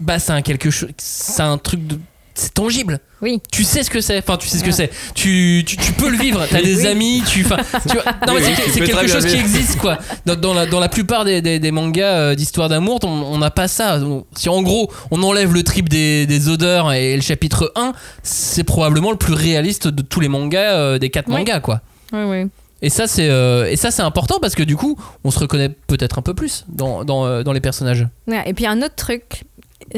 bah, 0.00 0.18
c'est 0.18 0.32
un 0.32 0.40
quelque 0.42 0.70
chose, 0.70 0.88
c'est 0.96 1.42
un 1.42 1.58
truc 1.58 1.86
de. 1.86 1.98
C'est 2.38 2.52
tangible. 2.52 3.00
Oui. 3.22 3.40
Tu 3.50 3.64
sais 3.64 3.82
ce 3.82 3.88
que 3.88 4.02
c'est. 4.02 4.18
Enfin, 4.18 4.36
tu 4.36 4.46
sais 4.46 4.58
ce 4.58 4.62
que 4.62 4.68
Ouais. 4.68 4.72
c'est. 4.74 4.90
Tu, 5.14 5.64
tu, 5.66 5.78
tu 5.78 5.92
peux 5.92 6.10
le 6.10 6.18
vivre. 6.18 6.44
T'as 6.50 6.60
des 6.62 6.80
Oui. 6.82 6.86
amis. 6.86 7.22
Tu, 7.26 7.46
enfin, 7.46 7.56
tu 7.88 7.94
vois, 7.94 8.04
non, 8.26 8.34
mais 8.34 8.46
Oui, 8.46 8.52
c'est 8.72 8.80
quelque 8.80 9.06
chose 9.08 9.24
qui 9.24 9.36
existe, 9.36 9.78
quoi. 9.78 9.96
Dans, 10.26 10.36
dans 10.36 10.52
la, 10.52 10.66
dans 10.66 10.78
la 10.78 10.90
plupart 10.90 11.24
des, 11.24 11.40
des, 11.40 11.58
des 11.58 11.70
mangas 11.70 12.04
euh, 12.18 12.34
d'histoire 12.34 12.68
d'amour, 12.68 12.98
on 13.04 13.08
on 13.08 13.38
n'a 13.38 13.50
pas 13.50 13.68
ça. 13.68 13.98
Si 14.36 14.50
en 14.50 14.60
gros, 14.60 14.92
on 15.10 15.22
enlève 15.22 15.54
le 15.54 15.62
trip 15.62 15.88
des, 15.88 16.26
des 16.26 16.48
odeurs 16.50 16.92
et 16.92 17.16
le 17.16 17.22
chapitre 17.22 17.72
1, 17.74 17.94
c'est 18.22 18.64
probablement 18.64 19.10
le 19.12 19.16
plus 19.16 19.32
réaliste 19.32 19.88
de 19.88 20.02
tous 20.02 20.20
les 20.20 20.28
mangas, 20.28 20.74
euh, 20.74 20.98
des 20.98 21.08
quatre 21.08 21.28
Oui. 21.28 21.36
mangas, 21.36 21.60
quoi. 21.60 21.80
Ouais, 22.12 22.24
ouais. 22.24 22.46
Et 22.82 22.90
ça, 22.90 23.06
c'est 23.06 23.30
euh, 23.30 23.70
et 23.70 23.76
ça, 23.76 23.90
c'est 23.90 24.02
important 24.02 24.38
parce 24.42 24.54
que 24.54 24.62
du 24.62 24.76
coup, 24.76 24.98
on 25.24 25.30
se 25.30 25.38
reconnaît 25.38 25.70
peut-être 25.86 26.18
un 26.18 26.22
peu 26.22 26.34
plus 26.34 26.66
dans, 26.68 27.02
dans, 27.02 27.42
dans 27.42 27.52
les 27.52 27.60
personnages. 27.62 28.06
Ouais, 28.28 28.42
et 28.44 28.52
puis 28.52 28.66
un 28.66 28.82
autre 28.82 28.94
truc, 28.94 29.44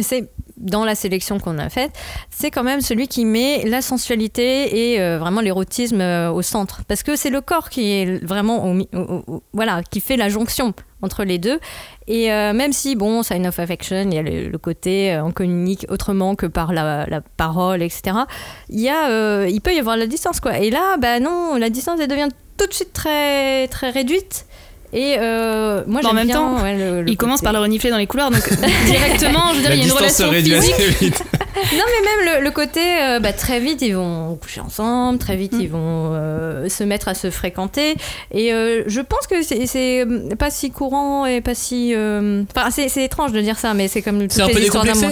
c'est 0.00 0.28
dans 0.58 0.84
la 0.84 0.94
sélection 0.94 1.38
qu'on 1.38 1.58
a 1.58 1.68
faite, 1.68 1.92
c'est 2.30 2.50
quand 2.50 2.64
même 2.64 2.80
celui 2.80 3.08
qui 3.08 3.24
met 3.24 3.64
la 3.64 3.80
sensualité 3.80 4.92
et 4.92 5.00
euh, 5.00 5.18
vraiment 5.18 5.40
l'érotisme 5.40 6.00
euh, 6.00 6.30
au 6.30 6.42
centre. 6.42 6.82
Parce 6.88 7.02
que 7.02 7.16
c'est 7.16 7.30
le 7.30 7.40
corps 7.40 7.70
qui 7.70 7.92
est 7.92 8.24
vraiment, 8.24 8.76
voilà, 9.52 9.82
qui 9.82 10.00
fait 10.00 10.16
la 10.16 10.28
jonction 10.28 10.74
entre 11.00 11.24
les 11.24 11.38
deux. 11.38 11.60
Et 12.08 12.32
euh, 12.32 12.52
même 12.52 12.72
si, 12.72 12.96
bon, 12.96 13.22
Sign 13.22 13.46
of 13.46 13.58
Affection, 13.58 14.10
il 14.10 14.14
y 14.14 14.18
a 14.18 14.22
le, 14.22 14.58
côté, 14.58 15.18
on 15.22 15.30
communique 15.30 15.86
autrement 15.88 16.34
que 16.34 16.46
par 16.46 16.72
la, 16.72 17.06
parole, 17.36 17.82
etc. 17.82 18.16
Il, 18.68 18.80
y 18.80 18.88
a, 18.88 19.46
il 19.46 19.60
peut 19.60 19.74
y 19.74 19.78
avoir 19.78 19.96
la 19.96 20.06
distance, 20.06 20.40
quoi. 20.40 20.58
Et 20.58 20.70
là, 20.70 20.96
bah 20.98 21.20
non, 21.20 21.56
la 21.56 21.70
distance, 21.70 22.00
elle 22.00 22.08
devient 22.08 22.28
tout 22.56 22.66
de 22.66 22.74
suite 22.74 22.92
très, 22.92 23.68
très 23.68 23.90
réduite. 23.90 24.46
Et 24.92 25.16
euh, 25.18 25.82
moi, 25.86 26.00
Bah, 26.02 26.08
en 26.08 26.10
j'aime 26.10 26.16
même 26.16 26.26
bien, 26.28 26.36
temps, 26.36 26.62
ouais, 26.62 26.76
le- 26.76 27.02
le 27.02 27.10
Il 27.10 27.16
commence 27.18 27.42
par 27.42 27.52
le 27.52 27.58
renifler 27.58 27.90
dans 27.90 27.98
les 27.98 28.06
couloirs, 28.06 28.30
donc 28.30 28.48
directement, 28.86 29.50
je 29.52 29.56
veux 29.56 29.60
dire, 29.62 29.72
il 29.74 29.78
y 29.80 29.82
a 29.82 29.84
une 29.84 29.92
relation 29.92 30.30
réduit 30.30 30.54
assez 30.54 30.72
physique. 30.72 30.98
vite. 31.00 31.24
Non, 31.72 31.82
mais 31.86 32.26
même 32.30 32.38
le, 32.38 32.44
le 32.44 32.50
côté, 32.52 32.80
euh, 33.02 33.18
bah, 33.18 33.32
très 33.32 33.58
vite, 33.58 33.82
ils 33.82 33.94
vont 33.96 34.36
coucher 34.36 34.60
ensemble, 34.60 35.18
très 35.18 35.34
vite, 35.34 35.54
ils 35.58 35.68
vont 35.68 36.12
euh, 36.14 36.68
se 36.68 36.84
mettre 36.84 37.08
à 37.08 37.14
se 37.14 37.30
fréquenter. 37.30 37.96
Et 38.32 38.52
euh, 38.54 38.84
je 38.86 39.00
pense 39.00 39.26
que 39.26 39.42
c'est- 39.42 39.66
c'est 39.66 40.04
euh, 40.06 40.34
pas 40.38 40.50
si 40.50 40.70
courant 40.70 41.26
et 41.26 41.40
pas 41.40 41.56
si. 41.56 41.94
euh, 41.96 42.44
Enfin, 42.56 42.70
c'est 42.70 42.88
c'est 42.88 43.02
étrange 43.04 43.32
de 43.32 43.40
dire 43.40 43.58
ça, 43.58 43.74
mais 43.74 43.88
c'est 43.88 44.02
comme 44.02 44.18
un 44.18 44.20
les 44.20 44.28
peu 44.28 44.60
histoires 44.60 44.84
d'amour. 44.84 45.10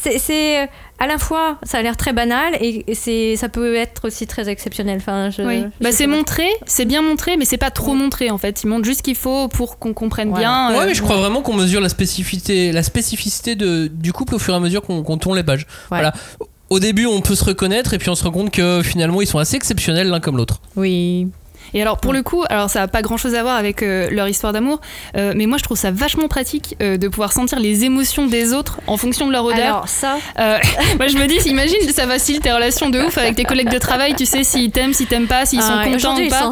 C'est- 0.00 0.18
C'est 0.18 0.62
euh, 0.62 0.66
à 1.00 1.06
la 1.06 1.18
fois, 1.18 1.58
ça 1.64 1.78
a 1.78 1.82
l'air 1.82 1.96
très 1.96 2.12
banal 2.12 2.54
et, 2.60 2.84
et 2.90 2.94
c'est 2.94 3.36
ça 3.36 3.48
peut 3.48 3.74
être 3.74 4.06
aussi 4.06 4.26
très 4.26 4.48
exceptionnel. 4.48 4.98
Enfin, 4.98 5.30
je, 5.30 5.42
Oui. 5.42 5.60
je 5.78 5.84
Bah, 5.84 5.92
c'est 5.92 6.06
montré, 6.06 6.46
c'est 6.66 6.84
bien 6.86 7.02
montré, 7.02 7.36
mais 7.36 7.44
c'est 7.44 7.56
pas 7.58 7.70
trop 7.70 7.94
montré 7.94 8.30
en 8.30 8.38
fait. 8.38 8.62
Il 8.62 8.68
montre 8.68 8.84
juste 8.84 8.98
ce 8.98 9.02
qu'il 9.02 9.16
faut 9.16 9.48
pour 9.48 9.78
qu'on 9.78 9.92
comprenne 9.92 10.30
Voilà. 10.30 10.44
bien. 10.68 10.76
Ouais, 10.76 10.84
euh, 10.84 10.86
mais 10.88 10.94
je 10.94 11.02
crois 11.02 11.16
vraiment 11.16 11.42
qu'on 11.42 11.54
mesure 11.54 11.80
la 11.80 11.88
spécificité, 11.88 12.72
la 12.72 12.82
spécificité 12.82 13.54
de, 13.56 13.88
du 13.92 14.12
couple 14.12 14.34
au 14.36 14.38
fur 14.38 14.54
et 14.54 14.56
à 14.56 14.60
mesure 14.60 14.82
qu'on 14.82 15.18
tourne 15.18 15.36
les 15.36 15.44
pages. 15.44 15.66
Ouais. 15.90 15.98
Voilà. 15.98 16.12
Au 16.70 16.80
début, 16.80 17.06
on 17.06 17.20
peut 17.22 17.34
se 17.34 17.44
reconnaître 17.44 17.94
et 17.94 17.98
puis 17.98 18.10
on 18.10 18.14
se 18.14 18.22
rend 18.24 18.30
compte 18.30 18.50
que 18.50 18.82
finalement, 18.84 19.20
ils 19.22 19.26
sont 19.26 19.38
assez 19.38 19.56
exceptionnels 19.56 20.08
l'un 20.08 20.20
comme 20.20 20.36
l'autre. 20.36 20.60
Oui. 20.76 21.28
Et 21.74 21.82
alors 21.82 21.98
pour 21.98 22.12
le 22.12 22.22
coup, 22.22 22.44
alors 22.48 22.70
ça 22.70 22.82
a 22.82 22.88
pas 22.88 23.02
grand 23.02 23.16
chose 23.16 23.34
à 23.34 23.42
voir 23.42 23.56
avec 23.56 23.82
euh, 23.82 24.08
leur 24.10 24.28
histoire 24.28 24.52
d'amour, 24.52 24.80
euh, 25.16 25.32
mais 25.36 25.46
moi 25.46 25.58
je 25.58 25.62
trouve 25.64 25.76
ça 25.78 25.90
vachement 25.90 26.28
pratique 26.28 26.76
euh, 26.82 26.96
de 26.96 27.08
pouvoir 27.08 27.32
sentir 27.32 27.58
les 27.60 27.84
émotions 27.84 28.26
des 28.26 28.52
autres 28.52 28.80
en 28.86 28.96
fonction 28.96 29.26
de 29.26 29.32
leur 29.32 29.44
odeur. 29.44 29.58
Alors, 29.66 29.88
ça, 29.88 30.16
Euh, 30.38 30.58
moi 30.98 31.08
je 31.08 31.16
me 31.16 31.26
dis, 31.26 31.48
imagine, 31.48 31.76
ça 31.94 32.06
facilite 32.06 32.42
tes 32.42 32.52
relations 32.52 32.88
de 32.90 33.00
ouf 33.00 33.18
avec 33.18 33.36
tes 33.36 33.44
collègues 33.44 33.70
de 33.70 33.78
travail, 33.78 34.14
tu 34.16 34.26
sais 34.26 34.44
s'ils 34.44 34.70
t'aiment, 34.70 34.92
s'ils 34.94 35.06
t'aiment 35.06 35.26
pas, 35.26 35.46
s'ils 35.46 35.60
ah, 35.60 35.62
sont 35.84 35.90
contents 35.90 36.16
ou 36.20 36.28
pas. 36.28 36.48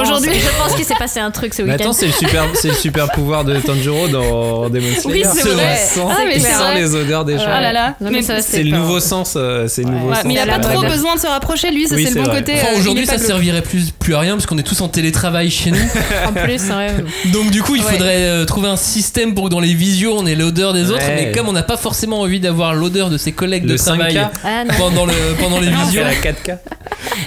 Aujourd'hui- 0.00 0.30
je 0.34 0.62
pense 0.62 0.74
qu'il 0.76 0.84
s'est 0.84 0.94
passé 0.96 1.20
un 1.20 1.30
truc 1.30 1.54
ce 1.54 1.62
Mais 1.62 1.72
week-end. 1.72 1.84
attends, 1.84 1.92
c'est 1.92 2.06
le 2.06 2.12
super, 2.12 2.44
c'est 2.54 2.68
le 2.68 2.74
super 2.74 3.10
pouvoir 3.12 3.44
de 3.44 3.58
Tanjiro 3.60 4.08
dans 4.08 4.68
Demon 4.68 4.86
Slayer. 5.00 5.24
Oui, 5.24 5.30
c'est 5.32 5.48
vrai. 5.48 5.76
sent- 5.76 6.00
Ah, 6.10 6.16
mais 6.26 6.36
il 6.36 6.42
c'est 6.42 6.48
sent 6.48 6.54
vrai. 6.56 6.74
les 6.76 6.94
odeurs 6.94 7.24
des 7.24 7.38
gens. 7.38 7.44
Ah 7.48 7.60
là 7.60 7.72
là. 7.72 7.94
Non, 8.00 8.10
mais 8.10 8.18
Mais 8.18 8.22
ça, 8.22 8.40
C'est 8.40 8.62
le 8.62 8.76
nouveau 8.76 9.00
sens. 9.00 9.36
C'est 9.68 9.82
le 9.82 9.90
nouveau 9.90 10.08
Ouais, 10.10 10.16
sens. 10.16 10.24
mais 10.24 10.34
il 10.34 10.38
a 10.38 10.46
pas 10.46 10.58
trop 10.58 10.82
besoin 10.82 11.14
de 11.14 11.20
se 11.20 11.26
rapprocher, 11.26 11.70
lui, 11.70 11.86
c'est 11.88 11.96
le 11.96 12.22
bon 12.22 12.30
côté. 12.30 12.54
Aujourd'hui, 12.76 13.06
ça 13.06 13.18
servirait 13.18 13.62
plus, 13.62 13.90
plus 13.90 14.14
à 14.14 14.20
rien 14.20 14.33
parce 14.36 14.46
qu'on 14.46 14.58
est 14.58 14.62
tous 14.62 14.80
en 14.80 14.88
télétravail 14.88 15.50
chez 15.50 15.70
nous. 15.70 15.78
En 16.26 16.32
plus, 16.32 16.60
ouais. 16.70 16.94
Donc 17.32 17.50
du 17.50 17.62
coup, 17.62 17.76
il 17.76 17.82
Ouais. 17.84 17.90
faudrait 17.92 18.22
euh, 18.24 18.44
trouver 18.44 18.68
un 18.68 18.76
système 18.76 19.34
pour 19.34 19.44
que 19.44 19.50
dans 19.50 19.60
les 19.60 19.74
visios, 19.74 20.14
on 20.16 20.24
ait 20.26 20.34
l'odeur 20.34 20.72
des 20.72 20.90
autres. 20.90 21.02
Mais 21.14 21.32
comme 21.32 21.48
on 21.48 21.52
n'a 21.52 21.62
pas 21.62 21.76
forcément 21.76 22.20
envie 22.20 22.40
d'avoir 22.40 22.74
l'odeur 22.74 23.10
de 23.10 23.18
ses 23.18 23.32
collègues 23.32 23.66
de 23.66 23.76
travail 23.76 24.14
5K. 24.14 24.28
Ah, 24.44 24.62
pendant, 24.78 25.04
le, 25.06 25.12
pendant 25.40 25.60
les 25.60 25.68
visios. 25.84 26.02
la 26.02 26.14
4K. 26.14 26.58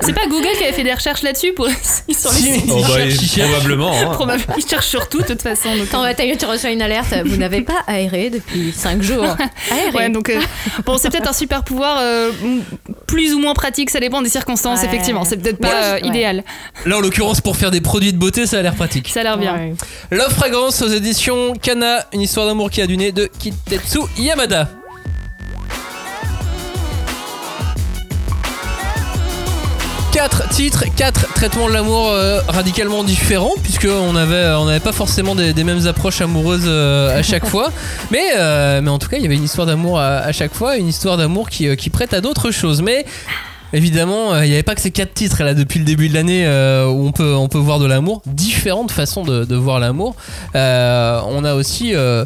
C'est 0.01 0.13
pas 0.13 0.27
Google 0.27 0.47
qui 0.57 0.63
avait 0.63 0.73
fait 0.73 0.83
des 0.83 0.93
recherches 0.93 1.21
là-dessus 1.21 1.53
pour 1.53 1.67
sur 1.67 2.31
les 2.31 2.37
Si, 2.39 2.63
Oh, 2.69 2.81
bah, 2.81 2.87
cherche, 2.97 3.13
il 3.21 3.27
cherche. 3.29 3.49
probablement. 3.51 3.91
hein. 3.93 4.09
Probablement, 4.13 4.55
ils 4.57 4.65
cherchent 4.67 4.87
sur 4.87 5.07
tout 5.09 5.19
de 5.21 5.25
toute 5.27 5.41
façon. 5.41 5.69
Quand 5.91 6.03
t'as 6.15 6.25
eu- 6.25 6.37
tu 6.37 6.45
reçois 6.45 6.71
une 6.71 6.81
alerte, 6.81 7.13
vous 7.25 7.37
n'avez 7.37 7.61
pas 7.61 7.81
aéré 7.87 8.29
depuis 8.29 8.71
5 8.75 9.01
jours. 9.01 9.23
Aéré. 9.71 9.91
Ouais, 9.95 10.09
donc 10.09 10.29
euh, 10.29 10.39
bon, 10.85 10.97
c'est 10.97 11.09
peut-être 11.09 11.29
un 11.29 11.33
super 11.33 11.63
pouvoir 11.63 11.97
euh, 12.01 12.31
plus 13.07 13.33
ou 13.33 13.39
moins 13.39 13.53
pratique, 13.53 13.89
ça 13.89 13.99
dépend 13.99 14.21
des 14.21 14.29
circonstances. 14.29 14.79
Ouais. 14.81 14.85
Effectivement, 14.87 15.23
c'est 15.25 15.37
peut-être 15.37 15.59
pas 15.59 15.83
euh, 15.95 15.99
idéal. 16.03 16.43
Là, 16.85 16.96
en 16.97 17.01
l'occurrence, 17.01 17.41
pour 17.41 17.55
faire 17.57 17.71
des 17.71 17.81
produits 17.81 18.11
de 18.11 18.17
beauté, 18.17 18.45
ça 18.47 18.57
a 18.59 18.61
l'air 18.61 18.75
pratique. 18.75 19.09
Ça 19.09 19.19
a 19.19 19.23
l'air 19.23 19.37
bien. 19.37 19.53
Ouais. 19.55 19.73
Love 20.11 20.33
Fragrance 20.33 20.81
aux 20.81 20.87
éditions 20.87 21.53
Kana, 21.61 22.05
une 22.13 22.21
histoire 22.21 22.47
d'amour 22.47 22.71
qui 22.71 22.81
a 22.81 22.87
du 22.87 22.97
nez 22.97 23.11
de 23.11 23.29
Kitetsu 23.39 23.99
Yamada. 24.17 24.67
Quatre 30.11 30.49
titres, 30.49 30.85
quatre 30.95 31.31
traitements 31.35 31.67
de 31.67 31.73
l'amour 31.73 32.09
euh, 32.09 32.39
radicalement 32.47 33.03
différents, 33.03 33.53
puisqu'on 33.61 34.15
avait, 34.15 34.47
on 34.55 34.65
n'avait 34.65 34.79
pas 34.79 34.91
forcément 34.91 35.35
des, 35.35 35.53
des 35.53 35.63
mêmes 35.63 35.85
approches 35.85 36.21
amoureuses 36.21 36.63
euh, 36.65 37.19
à 37.19 37.21
chaque 37.21 37.45
fois. 37.49 37.71
Mais, 38.09 38.23
euh, 38.35 38.81
mais 38.81 38.89
en 38.89 38.97
tout 38.97 39.09
cas, 39.09 39.17
il 39.17 39.23
y 39.23 39.25
avait 39.27 39.35
une 39.35 39.43
histoire 39.43 39.67
d'amour 39.67 39.99
à, 39.99 40.17
à 40.17 40.31
chaque 40.31 40.55
fois, 40.55 40.77
une 40.77 40.87
histoire 40.87 41.17
d'amour 41.17 41.49
qui, 41.51 41.67
euh, 41.67 41.75
qui 41.75 41.91
prête 41.91 42.15
à 42.15 42.21
d'autres 42.21 42.49
choses. 42.49 42.81
Mais 42.81 43.05
Évidemment, 43.73 44.33
euh, 44.33 44.45
il 44.45 44.49
n'y 44.49 44.53
avait 44.53 44.63
pas 44.63 44.75
que 44.75 44.81
ces 44.81 44.91
quatre 44.91 45.13
titres 45.13 45.43
là 45.43 45.53
depuis 45.53 45.79
le 45.79 45.85
début 45.85 46.07
de 46.09 46.13
l'année 46.13 46.45
euh, 46.45 46.87
où 46.87 47.05
on 47.05 47.11
peut, 47.11 47.35
on 47.35 47.47
peut 47.49 47.57
voir 47.57 47.79
de 47.79 47.85
l'amour, 47.85 48.21
différentes 48.25 48.91
façons 48.91 49.23
de, 49.23 49.43
de 49.43 49.55
voir 49.55 49.79
l'amour. 49.79 50.15
Euh, 50.55 51.19
on 51.27 51.43
a 51.43 51.53
aussi 51.53 51.93
euh, 51.93 52.25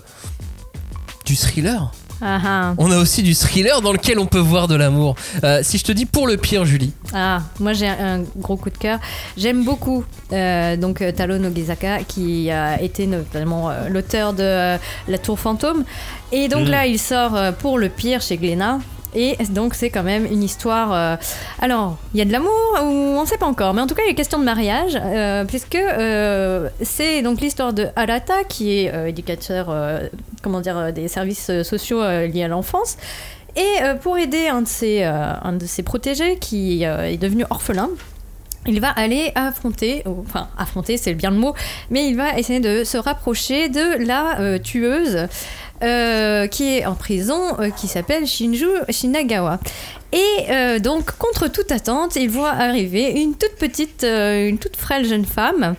du 1.25 1.35
thriller. 1.35 1.91
Ah, 2.23 2.39
ah. 2.45 2.73
On 2.77 2.91
a 2.91 2.97
aussi 2.99 3.23
du 3.23 3.33
thriller 3.33 3.81
dans 3.81 3.91
lequel 3.93 4.19
on 4.19 4.27
peut 4.27 4.37
voir 4.37 4.67
de 4.67 4.75
l'amour. 4.75 5.15
Euh, 5.43 5.61
si 5.63 5.79
je 5.79 5.83
te 5.83 5.91
dis 5.91 6.05
pour 6.05 6.27
le 6.27 6.37
pire, 6.37 6.65
Julie. 6.65 6.93
Ah, 7.15 7.39
moi 7.59 7.73
j'ai 7.73 7.87
un 7.87 8.21
gros 8.37 8.57
coup 8.57 8.69
de 8.69 8.77
cœur. 8.77 8.99
J'aime 9.35 9.63
beaucoup 9.65 10.05
euh, 10.31 10.77
donc 10.77 11.03
Taro 11.15 11.39
Nogizaka 11.39 12.03
qui 12.03 12.51
a 12.51 12.79
été 12.79 13.07
notamment 13.07 13.71
euh, 13.71 13.89
l'auteur 13.89 14.33
de 14.33 14.43
euh, 14.43 14.77
La 15.07 15.17
Tour 15.17 15.39
Fantôme. 15.39 15.83
Et 16.31 16.47
donc 16.47 16.67
Mm. 16.67 16.71
là, 16.71 16.85
il 16.85 16.99
sort 16.99 17.35
euh, 17.35 17.51
pour 17.51 17.79
le 17.79 17.89
pire 17.89 18.21
chez 18.21 18.37
Glénat. 18.37 18.77
Et 19.14 19.38
donc 19.49 19.74
c'est 19.74 19.89
quand 19.89 20.03
même 20.03 20.26
une 20.26 20.43
histoire. 20.43 20.93
euh, 20.93 21.16
alors, 21.62 21.97
il 22.14 22.20
y 22.20 22.22
a 22.22 22.26
de 22.26 22.32
l'amour 22.32 22.51
ou 22.82 22.86
on 22.86 23.22
ne 23.22 23.26
sait 23.26 23.38
pas 23.38 23.45
encore, 23.45 23.74
mais 23.74 23.82
en 23.82 23.88
tout 23.88 23.95
cas 23.95 24.03
il 24.05 24.09
y 24.09 24.12
a 24.12 24.16
question 24.16 24.39
de 24.39 24.43
mariage, 24.43 24.97
euh, 25.01 25.43
puisque 25.45 25.76
euh, 25.76 26.70
c'est 26.82 27.22
donc 27.22 27.41
l'histoire 27.41 27.74
de 27.74 27.88
Arata 27.95 28.43
qui 28.47 28.72
est 28.72 29.09
éducateur, 29.09 29.76
comment 30.41 30.62
dire, 30.62 30.93
des 30.93 31.07
services 31.07 31.51
sociaux 31.64 32.01
liés 32.01 32.43
à 32.43 32.47
l'enfance. 32.47 32.97
Et 33.57 33.82
pour 34.01 34.18
aider 34.18 34.47
un 34.47 34.62
de 34.62 34.68
ses, 34.68 35.03
un 35.03 35.53
de 35.53 35.66
ses 35.66 35.84
protégés 35.84 36.38
qui 36.38 36.84
est 36.84 37.18
devenu 37.18 37.43
orphelin, 37.49 37.89
il 38.68 38.80
va 38.80 38.89
aller 38.89 39.32
affronter, 39.36 40.03
ou- 40.05 40.24
enfin 40.26 40.49
affronter 40.57 40.97
c'est 40.97 41.14
bien 41.14 41.32
le 41.32 41.38
mot, 41.38 41.55
mais 41.89 42.07
il 42.07 42.16
va 42.16 42.38
essayer 42.38 42.59
de 42.59 42.84
se 42.84 42.97
rapprocher 42.97 43.70
de 43.70 44.05
la 44.05 44.39
euh, 44.39 44.59
tueuse 44.59 45.28
euh, 45.84 46.45
qui 46.47 46.78
est 46.78 46.86
en 46.86 46.93
prison, 46.93 47.41
euh, 47.59 47.72
qui 47.72 47.88
s'appelle 47.88 48.28
Shinju 48.28 48.70
Shinagawa. 48.89 49.59
Et 50.14 50.80
donc, 50.82 51.12
contre 51.18 51.47
toute 51.47 51.72
attente, 51.72 52.18
il 52.18 52.30
voit 52.30 52.49
arriver 52.51 53.12
une 53.22 53.34
toute 53.34 53.55
petite, 53.55 54.03
une 54.03 54.57
toute 54.57 54.76
frêle 54.76 55.05
jeune 55.05 55.24
femme 55.24 55.76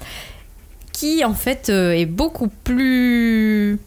qui 0.91 1.23
en 1.23 1.35
fait 1.35 1.69
est 1.69 2.07
beaucoup 2.07 2.49
plus... 2.49 3.79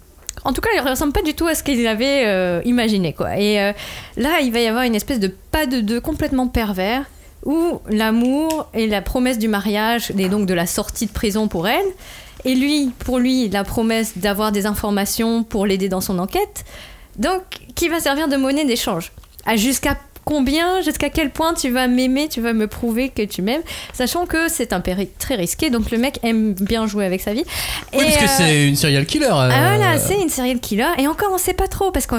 En 0.43 0.53
tout 0.53 0.61
cas, 0.61 0.69
elle 0.75 0.87
ressemble 0.87 1.13
pas 1.13 1.23
du 1.23 1.33
tout 1.33 1.47
à 1.47 1.55
ce 1.55 1.63
qu'il 1.63 1.87
avait 1.87 2.61
imaginé, 2.63 3.13
quoi. 3.13 3.39
Et 3.39 3.55
là, 4.17 4.39
il 4.43 4.51
va 4.51 4.59
y 4.59 4.67
avoir 4.67 4.83
une 4.83 4.93
espèce 4.93 5.19
de 5.19 5.33
pas 5.49 5.65
de 5.65 5.81
deux 5.81 5.99
complètement 5.99 6.47
pervers 6.47 7.05
où 7.45 7.79
l'amour 7.87 8.67
et 8.73 8.87
la 8.87 9.01
promesse 9.01 9.37
du 9.37 9.47
mariage 9.47 10.11
et 10.17 10.29
donc 10.29 10.45
de 10.47 10.53
la 10.53 10.65
sortie 10.65 11.05
de 11.05 11.11
prison 11.11 11.47
pour 11.47 11.67
elle, 11.67 11.85
et 12.43 12.55
lui, 12.55 12.91
pour 12.99 13.17
lui, 13.19 13.49
la 13.49 13.63
promesse 13.63 14.17
d'avoir 14.17 14.51
des 14.51 14.65
informations 14.65 15.43
pour 15.43 15.65
l'aider 15.65 15.89
dans 15.89 16.01
son 16.01 16.19
enquête, 16.19 16.65
donc 17.17 17.41
qui 17.75 17.87
va 17.87 17.99
servir 17.99 18.27
de 18.27 18.35
monnaie 18.35 18.65
d'échange? 18.65 19.11
À 19.45 19.55
jusqu'à 19.55 19.97
combien, 20.25 20.81
jusqu'à 20.81 21.09
quel 21.09 21.29
point 21.29 21.53
tu 21.53 21.69
vas 21.69 21.87
m'aimer, 21.87 22.27
tu 22.27 22.41
vas 22.41 22.53
me 22.53 22.67
prouver 22.67 23.09
que 23.09 23.21
tu 23.21 23.43
m'aimes, 23.43 23.61
sachant 23.93 24.25
que 24.25 24.49
c'est 24.49 24.73
un 24.73 24.79
péri 24.79 25.07
très 25.19 25.35
risqué, 25.35 25.69
donc 25.69 25.91
le 25.91 25.99
mec 25.99 26.19
aime 26.23 26.53
bien 26.53 26.87
jouer 26.87 27.05
avec 27.05 27.21
sa 27.21 27.33
vie. 27.33 27.43
Oui, 27.93 27.99
Et, 27.99 28.03
parce 28.05 28.17
que 28.17 28.23
euh, 28.23 28.35
c'est 28.37 28.67
une 28.67 28.75
serial 28.75 29.05
killer. 29.05 29.27
euh, 29.27 29.49
ah 29.51 29.75
voilà, 29.75 29.99
c'est 29.99 30.19
une 30.19 30.29
serial 30.29 30.59
killer. 30.59 30.87
Et 30.97 31.07
encore, 31.07 31.29
on 31.31 31.37
sait 31.37 31.53
pas 31.53 31.67
trop 31.67 31.91
parce 31.91 32.07
qu'au 32.07 32.17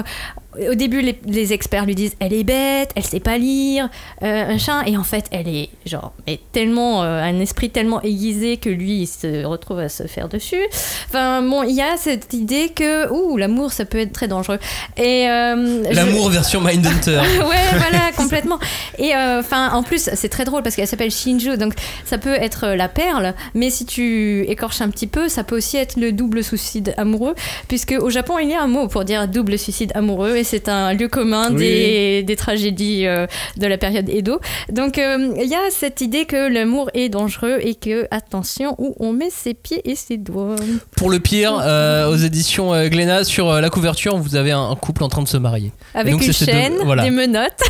au 0.71 0.75
début, 0.75 1.01
les, 1.01 1.19
les 1.25 1.53
experts 1.53 1.85
lui 1.85 1.95
disent 1.95 2.13
elle 2.19 2.33
est 2.33 2.43
bête, 2.43 2.91
elle 2.95 3.03
sait 3.03 3.19
pas 3.19 3.37
lire, 3.37 3.89
euh, 4.23 4.45
un 4.49 4.57
chat. 4.57 4.83
Et 4.87 4.97
en 4.97 5.03
fait, 5.03 5.25
elle 5.31 5.47
est 5.47 5.69
genre, 5.85 6.13
mais 6.25 6.39
tellement 6.51 7.03
euh, 7.03 7.21
un 7.21 7.39
esprit 7.39 7.69
tellement 7.69 8.01
aiguisé 8.01 8.57
que 8.57 8.69
lui, 8.69 9.01
il 9.01 9.07
se 9.07 9.45
retrouve 9.45 9.79
à 9.79 9.89
se 9.89 10.03
faire 10.07 10.27
dessus. 10.29 10.61
Enfin 11.07 11.41
bon, 11.41 11.63
il 11.63 11.75
y 11.75 11.81
a 11.81 11.97
cette 11.97 12.33
idée 12.33 12.69
que 12.75 13.11
ouh, 13.11 13.37
l'amour, 13.37 13.71
ça 13.71 13.85
peut 13.85 13.99
être 13.99 14.11
très 14.13 14.27
dangereux. 14.27 14.59
Et 14.97 15.27
euh, 15.29 15.83
je- 15.89 15.95
L'amour 15.95 16.29
version 16.29 16.61
Mindhunter. 16.61 17.17
ouais, 17.39 17.77
voilà, 17.77 18.11
complètement. 18.15 18.59
Et 18.97 19.15
euh, 19.15 19.39
enfin, 19.39 19.71
en 19.73 19.83
plus, 19.83 20.09
c'est 20.13 20.29
très 20.29 20.45
drôle 20.45 20.63
parce 20.63 20.75
qu'elle 20.75 20.87
s'appelle 20.87 21.11
Shinju, 21.11 21.57
donc 21.57 21.73
ça 22.05 22.17
peut 22.17 22.33
être 22.33 22.65
euh, 22.65 22.75
la 22.75 22.87
perle, 22.89 23.33
mais 23.53 23.69
si 23.69 23.85
tu 23.85 24.41
écorches 24.49 24.81
un 24.81 24.89
petit 24.89 25.07
peu, 25.07 25.29
ça 25.29 25.43
peut 25.43 25.57
aussi 25.57 25.77
être 25.77 25.97
le 25.97 26.11
double 26.11 26.43
suicide 26.43 26.93
amoureux, 26.97 27.35
puisque 27.67 27.95
au 27.99 28.09
Japon, 28.09 28.39
il 28.39 28.49
y 28.49 28.53
a 28.53 28.61
un 28.61 28.67
mot 28.67 28.87
pour 28.87 29.03
dire 29.05 29.27
double 29.27 29.57
suicide 29.57 29.91
amoureux, 29.95 30.35
et 30.37 30.43
c'est 30.47 30.69
un 30.69 30.93
lieu 30.93 31.07
commun 31.07 31.49
Oui. 31.51 32.23
des, 32.23 32.35
tragédies 32.37 33.05
euh, 33.05 33.27
de 33.57 33.67
la 33.67 33.77
période 33.77 34.09
Edo. 34.09 34.39
Donc, 34.71 34.97
euh, 34.97 35.33
il 35.37 35.47
y 35.49 35.55
a 35.55 35.69
cette 35.69 36.01
idée 36.01 36.25
que 36.25 36.51
l'amour 36.51 36.89
est 36.93 37.09
dangereux 37.09 37.59
et 37.61 37.75
que, 37.75 38.07
attention, 38.11 38.75
où 38.77 38.95
on 38.99 39.11
met 39.11 39.29
ses 39.29 39.53
pieds 39.53 39.81
et 39.89 39.95
ses 39.95 40.17
doigts. 40.17 40.55
Pour 40.95 41.09
le 41.09 41.19
pire, 41.19 41.59
euh, 41.61 42.09
aux 42.09 42.15
éditions 42.15 42.71
Glénat, 42.87 43.25
sur 43.25 43.51
la 43.51 43.69
couverture, 43.69 44.17
vous 44.17 44.35
avez 44.35 44.51
un, 44.51 44.75
couple 44.75 45.03
en 45.03 45.09
train 45.09 45.21
de 45.21 45.27
se 45.27 45.37
marier. 45.37 45.71
Avec 45.93 46.13
donc, 46.13 46.21
une 46.21 46.27
deux- 46.27 46.33
chaîne, 46.33 46.75
voilà. 46.83 47.03
des 47.03 47.09
menottes. 47.11 47.61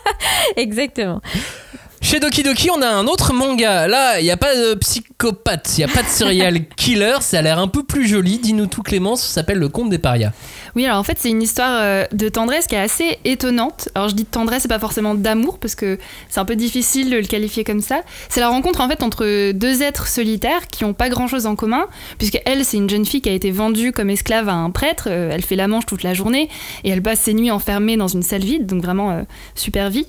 Exactement. 0.56 1.20
Chez 2.00 2.20
Doki 2.20 2.44
Doki, 2.44 2.70
on 2.70 2.80
a 2.80 2.86
un 2.86 3.06
autre 3.06 3.32
manga. 3.32 3.88
Là, 3.88 4.20
il 4.20 4.24
n'y 4.24 4.30
a 4.30 4.36
pas 4.36 4.54
de 4.54 4.74
psychopathe, 4.74 5.76
il 5.76 5.84
n'y 5.84 5.90
a 5.90 5.94
pas 5.94 6.02
de 6.02 6.08
serial 6.08 6.64
killer. 6.76 7.16
Ça 7.20 7.40
a 7.40 7.42
l'air 7.42 7.58
un 7.58 7.66
peu 7.66 7.82
plus 7.82 8.06
joli. 8.06 8.38
Dis-nous 8.38 8.66
tout, 8.66 8.82
Clémence. 8.82 9.22
Ça 9.22 9.34
s'appelle 9.34 9.58
Le 9.58 9.68
Conte 9.68 9.90
des 9.90 9.98
Parias. 9.98 10.30
Oui, 10.76 10.84
alors 10.84 10.98
en 10.98 11.02
fait, 11.02 11.16
c'est 11.18 11.30
une 11.30 11.42
histoire 11.42 11.78
euh, 11.80 12.04
de 12.12 12.28
tendresse 12.28 12.66
qui 12.66 12.74
est 12.74 12.80
assez 12.80 13.18
étonnante. 13.24 13.88
Alors 13.94 14.08
je 14.08 14.14
dis 14.14 14.24
tendresse, 14.24 14.62
c'est 14.62 14.68
pas 14.68 14.78
forcément 14.78 15.14
d'amour, 15.14 15.58
parce 15.58 15.74
que 15.74 15.98
c'est 16.28 16.40
un 16.40 16.44
peu 16.44 16.56
difficile 16.56 17.10
de 17.10 17.16
le 17.16 17.26
qualifier 17.26 17.64
comme 17.64 17.80
ça. 17.80 18.00
C'est 18.28 18.40
la 18.40 18.48
rencontre 18.48 18.80
en 18.80 18.88
fait 18.88 19.02
entre 19.02 19.52
deux 19.52 19.82
êtres 19.82 20.08
solitaires 20.08 20.68
qui 20.68 20.84
ont 20.84 20.94
pas 20.94 21.08
grand 21.08 21.28
chose 21.28 21.46
en 21.46 21.56
commun, 21.56 21.86
puisque 22.18 22.40
elle, 22.44 22.64
c'est 22.64 22.76
une 22.76 22.90
jeune 22.90 23.06
fille 23.06 23.20
qui 23.20 23.28
a 23.28 23.32
été 23.32 23.50
vendue 23.50 23.92
comme 23.92 24.10
esclave 24.10 24.48
à 24.48 24.54
un 24.54 24.70
prêtre. 24.70 25.08
Euh, 25.10 25.30
elle 25.32 25.42
fait 25.42 25.56
la 25.56 25.68
manche 25.68 25.86
toute 25.86 26.02
la 26.02 26.14
journée 26.14 26.48
et 26.84 26.90
elle 26.90 27.02
passe 27.02 27.20
ses 27.20 27.34
nuits 27.34 27.50
enfermée 27.50 27.96
dans 27.96 28.08
une 28.08 28.22
salle 28.22 28.42
vide, 28.42 28.66
donc 28.66 28.82
vraiment 28.82 29.10
euh, 29.10 29.22
super 29.54 29.90
vie. 29.90 30.06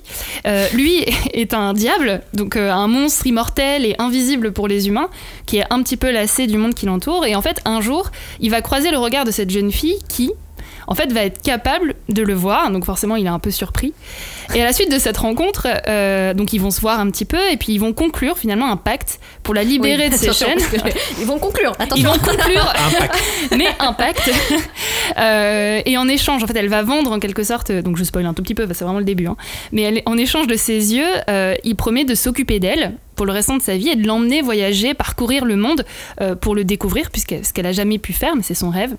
Lui 0.74 1.04
est 1.32 1.54
un 1.54 1.72
diable, 1.72 2.22
donc 2.34 2.56
un 2.56 2.86
monstre 2.86 3.26
immortel 3.26 3.84
et 3.84 3.94
invisible 3.98 4.52
pour 4.52 4.68
les 4.68 4.88
humains, 4.88 5.08
qui 5.46 5.58
est 5.58 5.64
un 5.70 5.82
petit 5.82 5.96
peu 5.96 6.10
lassé 6.10 6.46
du 6.46 6.58
monde 6.58 6.74
qui 6.74 6.86
l'entoure. 6.86 7.26
Et 7.26 7.34
en 7.34 7.42
fait, 7.42 7.60
un 7.64 7.80
jour, 7.80 8.10
il 8.40 8.50
va 8.50 8.62
croiser 8.62 8.90
le 8.90 8.98
regard 8.98 9.24
de 9.24 9.30
cette 9.30 9.50
jeune 9.50 9.70
fille 9.70 9.98
qui, 10.08 10.32
en 10.86 10.94
fait, 10.94 11.12
va 11.12 11.22
être 11.24 11.42
capable 11.42 11.94
de 12.08 12.22
le 12.22 12.34
voir. 12.34 12.70
Donc 12.70 12.84
forcément, 12.84 13.16
il 13.16 13.26
est 13.26 13.30
un 13.30 13.38
peu 13.38 13.50
surpris. 13.50 13.92
Et 14.54 14.60
à 14.62 14.64
la 14.64 14.72
suite 14.72 14.90
de 14.92 14.98
cette 14.98 15.16
rencontre, 15.18 15.68
euh, 15.88 16.34
donc 16.34 16.52
ils 16.52 16.60
vont 16.60 16.70
se 16.70 16.80
voir 16.80 16.98
un 17.00 17.08
petit 17.10 17.24
peu 17.24 17.38
et 17.52 17.56
puis 17.56 17.72
ils 17.72 17.78
vont 17.78 17.92
conclure 17.92 18.36
finalement 18.38 18.70
un 18.70 18.76
pacte 18.76 19.20
pour 19.42 19.54
la 19.54 19.62
libérer 19.62 20.04
Oui, 20.04 20.10
de 20.10 20.16
ses 20.16 20.32
chaînes. 20.32 20.58
Ils 21.20 21.26
vont 21.26 21.38
conclure, 21.38 21.72
Ils 21.78 21.82
attention. 21.82 22.12
vont 22.12 22.18
conclure, 22.18 22.72
mais 23.56 23.66
un 23.78 23.92
pacte. 23.92 24.30
Euh, 25.18 25.80
et 25.86 25.96
en 25.98 26.06
échange, 26.08 26.42
en 26.42 26.46
fait, 26.46 26.56
elle 26.56 26.68
va 26.68 26.82
vendre 26.82 27.10
en 27.10 27.18
quelque 27.18 27.42
sorte, 27.42 27.72
donc 27.72 27.96
je 27.96 28.04
spoil 28.04 28.24
un 28.26 28.32
tout 28.34 28.42
petit 28.42 28.54
peu, 28.54 28.66
c'est 28.72 28.84
vraiment 28.84 29.00
le 29.00 29.04
début, 29.04 29.26
hein, 29.26 29.36
mais 29.72 29.82
elle- 29.82 30.02
en 30.06 30.16
échange 30.16 30.46
de 30.46 30.54
ses 30.54 30.94
yeux, 30.94 31.04
euh, 31.28 31.56
il 31.64 31.74
promet 31.74 32.04
de 32.04 32.14
s'occuper 32.14 32.60
d'elle 32.60 32.94
pour 33.16 33.26
le 33.26 33.32
restant 33.32 33.56
de 33.56 33.62
sa 33.62 33.76
vie 33.76 33.88
et 33.88 33.96
de 33.96 34.06
l'emmener 34.06 34.40
voyager, 34.40 34.94
parcourir 34.94 35.44
le 35.44 35.56
monde 35.56 35.84
euh, 36.20 36.36
pour 36.36 36.54
le 36.54 36.62
découvrir, 36.64 37.10
puisque 37.10 37.34
ce 37.42 37.52
qu'elle 37.52 37.66
a 37.66 37.72
jamais 37.72 37.98
pu 37.98 38.12
faire, 38.12 38.36
mais 38.36 38.42
c'est 38.42 38.54
son 38.54 38.70
rêve. 38.70 38.94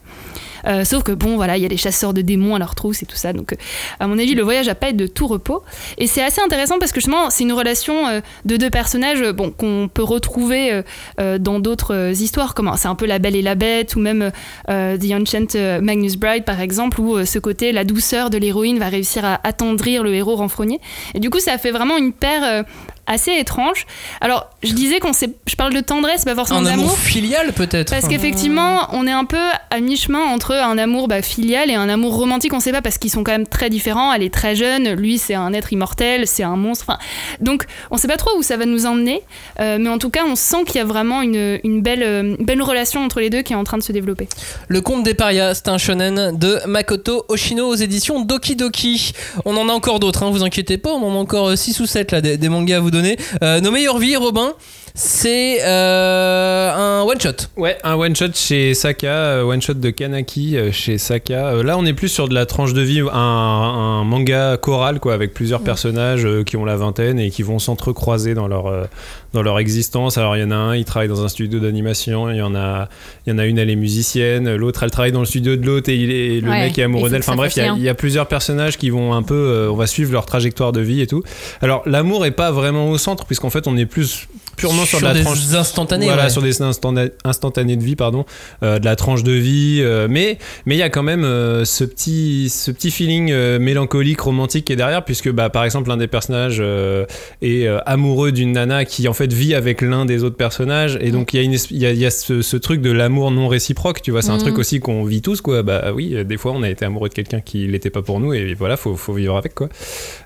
Euh, 0.67 0.83
sauf 0.83 1.03
que 1.03 1.11
bon, 1.11 1.35
voilà, 1.35 1.57
il 1.57 1.63
y 1.63 1.65
a 1.65 1.69
des 1.69 1.77
chasseurs 1.77 2.13
de 2.13 2.21
démons 2.21 2.55
à 2.55 2.59
leur 2.59 2.75
trousse 2.75 3.03
et 3.03 3.05
tout 3.05 3.15
ça. 3.15 3.33
Donc, 3.33 3.53
euh, 3.53 3.57
à 3.99 4.07
mon 4.07 4.17
avis, 4.17 4.35
le 4.35 4.43
voyage 4.43 4.67
n'a 4.67 4.75
pas 4.75 4.89
être 4.89 4.97
de 4.97 5.07
tout 5.07 5.27
repos. 5.27 5.63
Et 5.97 6.07
c'est 6.07 6.23
assez 6.23 6.41
intéressant 6.41 6.79
parce 6.79 6.91
que 6.91 6.99
justement, 6.99 7.29
c'est 7.29 7.43
une 7.43 7.53
relation 7.53 8.07
euh, 8.07 8.21
de 8.45 8.57
deux 8.57 8.69
personnages, 8.69 9.23
bon, 9.31 9.51
qu'on 9.51 9.89
peut 9.91 10.03
retrouver 10.03 10.81
dans 11.17 11.59
d'autres 11.59 12.21
histoires. 12.21 12.53
Comme 12.53 12.71
c'est 12.77 12.87
un 12.87 12.95
peu 12.95 13.05
La 13.05 13.19
Belle 13.19 13.35
et 13.35 13.41
la 13.41 13.55
Bête 13.55 13.95
ou 13.95 13.99
même 13.99 14.31
The 14.67 15.11
Ancient 15.13 15.81
Magnus 15.81 16.15
Bride, 16.15 16.43
par 16.43 16.59
exemple, 16.59 16.99
où 17.01 17.25
ce 17.25 17.39
côté, 17.39 17.71
la 17.71 17.83
douceur 17.83 18.29
de 18.29 18.37
l'héroïne 18.37 18.79
va 18.79 18.89
réussir 18.89 19.25
à 19.25 19.39
attendrir 19.43 20.03
le 20.03 20.13
héros 20.13 20.35
renfrogné. 20.35 20.79
Et 21.13 21.19
du 21.19 21.29
coup, 21.29 21.39
ça 21.39 21.57
fait 21.57 21.71
vraiment 21.71 21.97
une 21.97 22.13
paire 22.13 22.65
assez 23.07 23.31
étrange. 23.31 23.85
Alors, 24.21 24.49
je 24.63 24.73
disais 24.73 24.99
qu'on 24.99 25.13
sait, 25.13 25.29
je 25.47 25.55
parle 25.55 25.73
de 25.73 25.81
tendresse, 25.81 26.23
pas 26.25 26.35
forcément 26.35 26.59
Un 26.61 26.65
amour 26.65 26.85
d'amour. 26.85 26.97
filial, 26.97 27.53
peut-être. 27.53 27.91
Parce 27.91 28.07
qu'effectivement, 28.07 28.87
on 28.93 29.07
est 29.07 29.11
un 29.11 29.25
peu 29.25 29.39
à 29.69 29.79
mi-chemin 29.79 30.23
entre 30.25 30.53
un 30.53 30.77
amour 30.77 31.07
bah, 31.07 31.21
filial 31.21 31.69
et 31.69 31.75
un 31.75 31.89
amour 31.89 32.15
romantique. 32.15 32.53
On 32.53 32.59
sait 32.59 32.71
pas 32.71 32.81
parce 32.81 32.97
qu'ils 32.97 33.09
sont 33.11 33.23
quand 33.23 33.31
même 33.31 33.47
très 33.47 33.69
différents. 33.69 34.13
Elle 34.13 34.23
est 34.23 34.33
très 34.33 34.55
jeune, 34.55 34.93
lui 34.93 35.17
c'est 35.17 35.33
un 35.35 35.53
être 35.53 35.73
immortel, 35.73 36.27
c'est 36.27 36.43
un 36.43 36.55
monstre. 36.55 36.85
Enfin, 36.87 36.99
donc 37.39 37.65
on 37.89 37.97
sait 37.97 38.07
pas 38.07 38.17
trop 38.17 38.37
où 38.37 38.43
ça 38.43 38.57
va 38.57 38.65
nous 38.65 38.85
emmener, 38.85 39.21
Euh, 39.59 39.77
mais 39.79 39.89
en 39.89 39.97
tout 39.97 40.09
cas 40.09 40.21
on 40.27 40.35
sent 40.35 40.63
qu'il 40.65 40.75
y 40.75 40.79
a 40.79 40.85
vraiment 40.85 41.21
une, 41.21 41.59
une 41.63 41.81
belle, 41.81 42.03
euh, 42.03 42.35
belle 42.39 42.61
relation 42.61 43.03
entre 43.03 43.19
les 43.19 43.29
deux 43.29 43.41
qui 43.41 43.53
est 43.53 43.55
en 43.55 43.63
train 43.63 43.77
de 43.77 43.83
se 43.83 43.91
développer. 43.91 44.27
Le 44.67 44.81
Conte 44.81 45.03
des 45.03 45.13
Parias, 45.13 45.55
c'est 45.55 45.67
un 45.69 45.77
shonen 45.77 46.37
de 46.37 46.59
Makoto 46.67 47.25
Oshino 47.29 47.67
aux 47.67 47.75
éditions 47.75 48.21
Doki 48.21 48.55
Doki. 48.55 49.13
On 49.45 49.57
en 49.57 49.69
a 49.69 49.73
encore 49.73 49.99
d'autres, 49.99 50.23
hein, 50.23 50.29
vous 50.31 50.43
inquiétez 50.43 50.77
pas, 50.77 50.91
on 50.91 51.03
en 51.11 51.15
a 51.15 51.17
encore 51.19 51.57
6 51.57 51.79
ou 51.79 51.85
7 51.85 52.11
là, 52.11 52.21
des, 52.21 52.37
des 52.37 52.49
mangas 52.49 52.77
à 52.77 52.79
vous 52.79 52.90
donner. 52.91 53.17
Euh, 53.43 53.59
nos 53.61 53.71
meilleures 53.71 53.97
vies, 53.97 54.17
Robin, 54.17 54.53
c'est 54.93 55.59
euh, 55.63 56.71
un 56.73 57.03
one 57.03 57.19
shot. 57.19 57.47
Ouais, 57.57 57.77
un 57.83 57.95
one 57.95 58.15
shot 58.15 58.33
chez 58.33 58.73
Saka, 58.73 59.07
euh, 59.07 59.43
one 59.43 59.61
shot 59.61 59.75
de 59.75 59.89
Kanaki 59.89 60.57
euh, 60.57 60.71
chez 60.71 60.97
Saka. 60.97 61.61
Là, 61.63 61.77
on 61.77 61.85
est 61.85 61.93
plus 61.93 62.09
sur 62.09 62.27
de 62.27 62.33
la 62.33 62.45
tranche 62.45 62.73
de 62.73 62.81
vie, 62.81 62.99
un, 63.01 63.07
un 63.13 64.03
manga 64.03 64.57
choral 64.57 64.99
quoi, 64.99 65.13
avec 65.13 65.33
plusieurs 65.33 65.61
personnages 65.61 66.25
euh, 66.25 66.43
qui 66.43 66.57
ont 66.57 66.65
la 66.65 66.75
vingtaine 66.75 67.19
et 67.19 67.29
qui 67.29 67.43
vont 67.43 67.59
s'entrecroiser 67.59 68.33
dans 68.33 68.47
leur 68.47 68.87
dans 69.33 69.41
leur 69.41 69.59
existence. 69.59 70.17
Alors, 70.17 70.35
il 70.35 70.41
y 70.41 70.43
en 70.43 70.51
a 70.51 70.55
un, 70.55 70.75
il 70.75 70.83
travaille 70.83 71.07
dans 71.07 71.23
un 71.23 71.29
studio 71.29 71.59
d'animation. 71.59 72.29
Il 72.29 72.35
y 72.37 72.41
en 72.41 72.53
a, 72.53 72.89
il 73.25 73.31
y 73.31 73.33
en 73.33 73.37
a 73.39 73.45
une, 73.45 73.57
elle 73.59 73.69
est 73.69 73.75
musicienne. 73.77 74.53
L'autre, 74.55 74.83
elle 74.83 74.91
travaille 74.91 75.13
dans 75.13 75.21
le 75.21 75.25
studio 75.25 75.55
de 75.55 75.65
l'autre 75.65 75.89
et, 75.89 75.95
il 75.95 76.11
est, 76.11 76.41
le 76.41 76.49
Ouais, 76.49 76.59
mec 76.65 76.77
est 76.77 76.83
amoureux 76.83 77.09
d'elle. 77.09 77.21
Enfin 77.21 77.35
bref, 77.35 77.53
il 77.55 77.59
y, 77.59 77.61
a- 77.63 77.67
fasse 77.69 77.77
il 77.77 77.83
y 77.83 77.89
a 77.89 77.93
plusieurs 77.93 78.27
personnages 78.27 78.77
qui 78.77 78.89
vont 78.89 79.13
un 79.13 79.23
peu, 79.23 79.35
euh, 79.35 79.71
on 79.71 79.75
va 79.75 79.87
suivre 79.87 80.11
leur 80.11 80.25
trajectoire 80.25 80.73
de 80.73 80.81
vie 80.81 80.99
et 80.99 81.07
tout. 81.07 81.23
Alors, 81.61 81.81
l'amour 81.85 82.25
est 82.25 82.31
pas 82.31 82.51
vraiment 82.51 82.89
au 82.89 82.97
centre 82.97 83.25
puisqu'en 83.25 83.49
fait, 83.49 83.67
on 83.67 83.77
est 83.77 83.85
plus 83.85 84.27
purement 84.57 84.85
sur, 84.85 84.99
de 84.99 85.05
la 85.05 85.13
des 85.13 85.21
tranche 85.21 85.39
instantanés. 85.53 86.05
voilà, 86.05 86.23
ouais. 86.25 86.29
sur 86.29 86.41
des 86.41 86.61
instanta- 86.61 87.09
instantanés 87.23 87.75
de 87.77 87.83
vie, 87.83 87.95
pardon, 87.95 88.25
euh, 88.63 88.79
de 88.79 88.85
la 88.85 88.95
tranche 88.95 89.23
de 89.23 89.31
vie. 89.31 89.79
euh, 89.81 90.07
mais 90.09 90.37
mais 90.65 90.75
il 90.75 90.79
y 90.79 90.83
a 90.83 90.89
quand 90.89 91.03
même 91.03 91.23
euh, 91.23 91.65
ce 91.65 91.83
petit 91.83 92.49
ce 92.49 92.71
petit 92.71 92.91
feeling 92.91 93.31
euh, 93.31 93.59
mélancolique, 93.59 94.21
romantique 94.21 94.65
qui 94.65 94.73
est 94.73 94.75
derrière, 94.77 95.03
puisque 95.03 95.29
bah 95.31 95.49
par 95.49 95.63
exemple 95.63 95.89
l'un 95.89 95.97
des 95.97 96.07
personnages 96.07 96.57
euh, 96.59 97.05
est 97.41 97.65
euh, 97.67 97.79
amoureux 97.85 98.31
d'une 98.31 98.51
nana 98.53 98.85
qui 98.85 99.07
en 99.07 99.13
fait 99.13 99.31
vit 99.33 99.53
avec 99.55 99.81
l'un 99.81 100.05
des 100.05 100.23
autres 100.23 100.37
personnages, 100.37 100.97
et 101.01 101.11
donc 101.11 101.33
il 101.33 101.37
y 101.37 101.39
a 101.39 101.43
une 101.43 101.53
il 101.71 101.77
y 101.77 101.85
a, 101.85 101.91
il 101.91 101.99
y 101.99 102.05
a 102.05 102.11
ce, 102.11 102.41
ce 102.41 102.57
truc 102.57 102.81
de 102.81 102.91
l'amour 102.91 103.31
non 103.31 103.47
réciproque. 103.47 104.01
Tu 104.01 104.11
vois, 104.11 104.21
c'est 104.21 104.29
un 104.29 104.35
Mhm. 104.35 104.41
truc 104.41 104.57
aussi 104.59 104.79
qu'on 104.79 105.03
vit 105.03 105.21
tous, 105.21 105.41
quoi. 105.41 105.63
Bah 105.63 105.91
oui, 105.93 106.15
des 106.25 106.37
fois 106.37 106.51
on 106.53 106.63
a 106.63 106.69
été 106.69 106.85
amoureux 106.85 107.09
de 107.09 107.13
quelqu'un 107.13 107.41
qui 107.41 107.67
l'était 107.67 107.89
pas 107.89 108.01
pour 108.01 108.19
nous, 108.19 108.33
et 108.33 108.53
voilà, 108.53 108.77
faut 108.77 108.95
faut 108.95 109.13
vivre 109.13 109.37
avec, 109.37 109.55
quoi. 109.55 109.69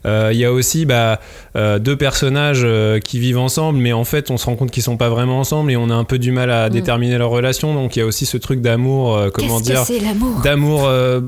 Euh, 0.05 0.29
Il 0.33 0.39
y 0.39 0.45
a 0.45 0.51
aussi 0.51 0.85
bah 0.85 1.19
euh, 1.55 1.79
deux 1.79 1.95
personnages 1.95 2.61
euh, 2.63 2.99
qui 2.99 3.19
vivent 3.19 3.37
ensemble, 3.39 3.79
mais 3.79 3.93
en 3.93 4.03
fait, 4.03 4.24
on 4.31 4.37
se 4.37 4.45
rend 4.45 4.55
compte 4.55 4.71
qu'ils 4.71 4.83
sont 4.83 4.97
pas 4.97 5.09
vraiment 5.09 5.39
ensemble 5.39 5.71
et 5.71 5.77
on 5.77 5.89
a 5.89 5.93
un 5.93 6.03
peu 6.03 6.19
du 6.19 6.31
mal 6.31 6.51
à 6.51 6.69
déterminer 6.69 7.17
leur 7.17 7.29
relation. 7.29 7.73
Donc, 7.73 7.95
il 7.95 7.99
y 7.99 8.01
a 8.01 8.05
aussi 8.05 8.25
ce 8.25 8.37
truc 8.37 8.61
d'amour, 8.61 9.15
euh, 9.15 9.29
comment 9.33 9.59
dire, 9.59 9.81
que 9.81 9.87
c'est 9.87 9.99
l'amour? 9.99 10.41
d'amour 10.43 10.85
euh, 10.85 11.21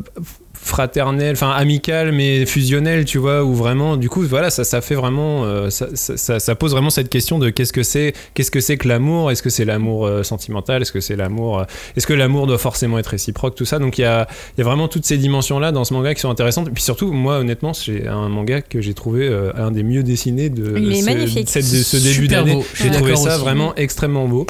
fraternel, 0.62 1.34
enfin 1.34 1.52
amical, 1.52 2.12
mais 2.12 2.46
fusionnel, 2.46 3.06
tu 3.06 3.18
vois, 3.18 3.44
où 3.44 3.54
vraiment, 3.54 3.98
du 3.98 4.10
coup, 4.10 4.22
voilà, 4.24 4.50
ça, 4.50 4.64
ça 4.64 4.82
fait 4.82 4.96
vraiment, 4.96 5.44
euh, 5.46 5.70
ça, 5.70 5.88
ça- 5.94 6.40
ça- 6.40 6.56
pose 6.56 6.72
vraiment 6.72 6.90
cette 6.90 7.10
question 7.10 7.40
de 7.40 7.50
qu'est-ce 7.50 7.72
que 7.74 7.84
c'est, 7.84 8.14
qu'est-ce 8.34 8.52
que 8.52 8.60
c'est 8.60 8.78
que 8.78 8.88
l'amour? 8.88 9.32
Est-ce 9.32 9.42
que 9.44 9.50
c'est 9.50 9.66
l'amour 9.66 10.06
euh, 10.06 10.24
sentimental? 10.24 10.82
Est-ce 10.82 10.92
que 10.92 11.00
c'est 11.00 11.16
l'amour, 11.16 11.60
euh, 11.60 11.64
est-ce 11.96 12.08
que 12.08 12.14
l'amour 12.14 12.48
doit 12.48 12.58
forcément 12.58 12.98
être 13.00 13.08
réciproque? 13.08 13.56
Tout 13.56 13.66
ça. 13.66 13.80
Donc, 13.80 13.98
il 13.98 14.02
y 14.02 14.06
a, 14.06 14.28
il 14.58 14.62
y 14.62 14.62
a 14.62 14.66
vraiment 14.66 14.88
toutes 14.88 15.06
ces 15.06 15.18
dimensions-là 15.18 15.72
dans 15.72 15.84
ce 15.84 15.94
manga 15.94 16.14
qui 16.14 16.22
sont 16.22 16.30
intéressantes. 16.30 16.68
Et 16.68 16.72
puis 16.72 16.84
surtout, 16.84 17.12
moi, 17.14 17.38
honnêtement, 17.38 17.74
c'est 17.74 18.08
un 18.08 18.28
manga 18.30 18.62
que 18.62 18.82
j'ai 18.82 18.94
trouvé 18.94 19.28
euh, 19.28 19.52
un 19.56 19.72
des 19.72 19.84
mieux 19.84 20.04
dessinés 20.04 20.50
de, 20.50 20.76
ce, 21.02 21.06
cette- 21.48 21.64
de 21.72 21.84
ce 21.84 21.98
début 21.98 22.28
d'année. 22.28 22.64
J'ai 22.74 22.90
trouvé 22.92 23.16
ça 23.16 23.36
aussi. 23.36 23.42
vraiment 23.44 23.76
extrêmement 23.76 24.28
beau. 24.28 24.48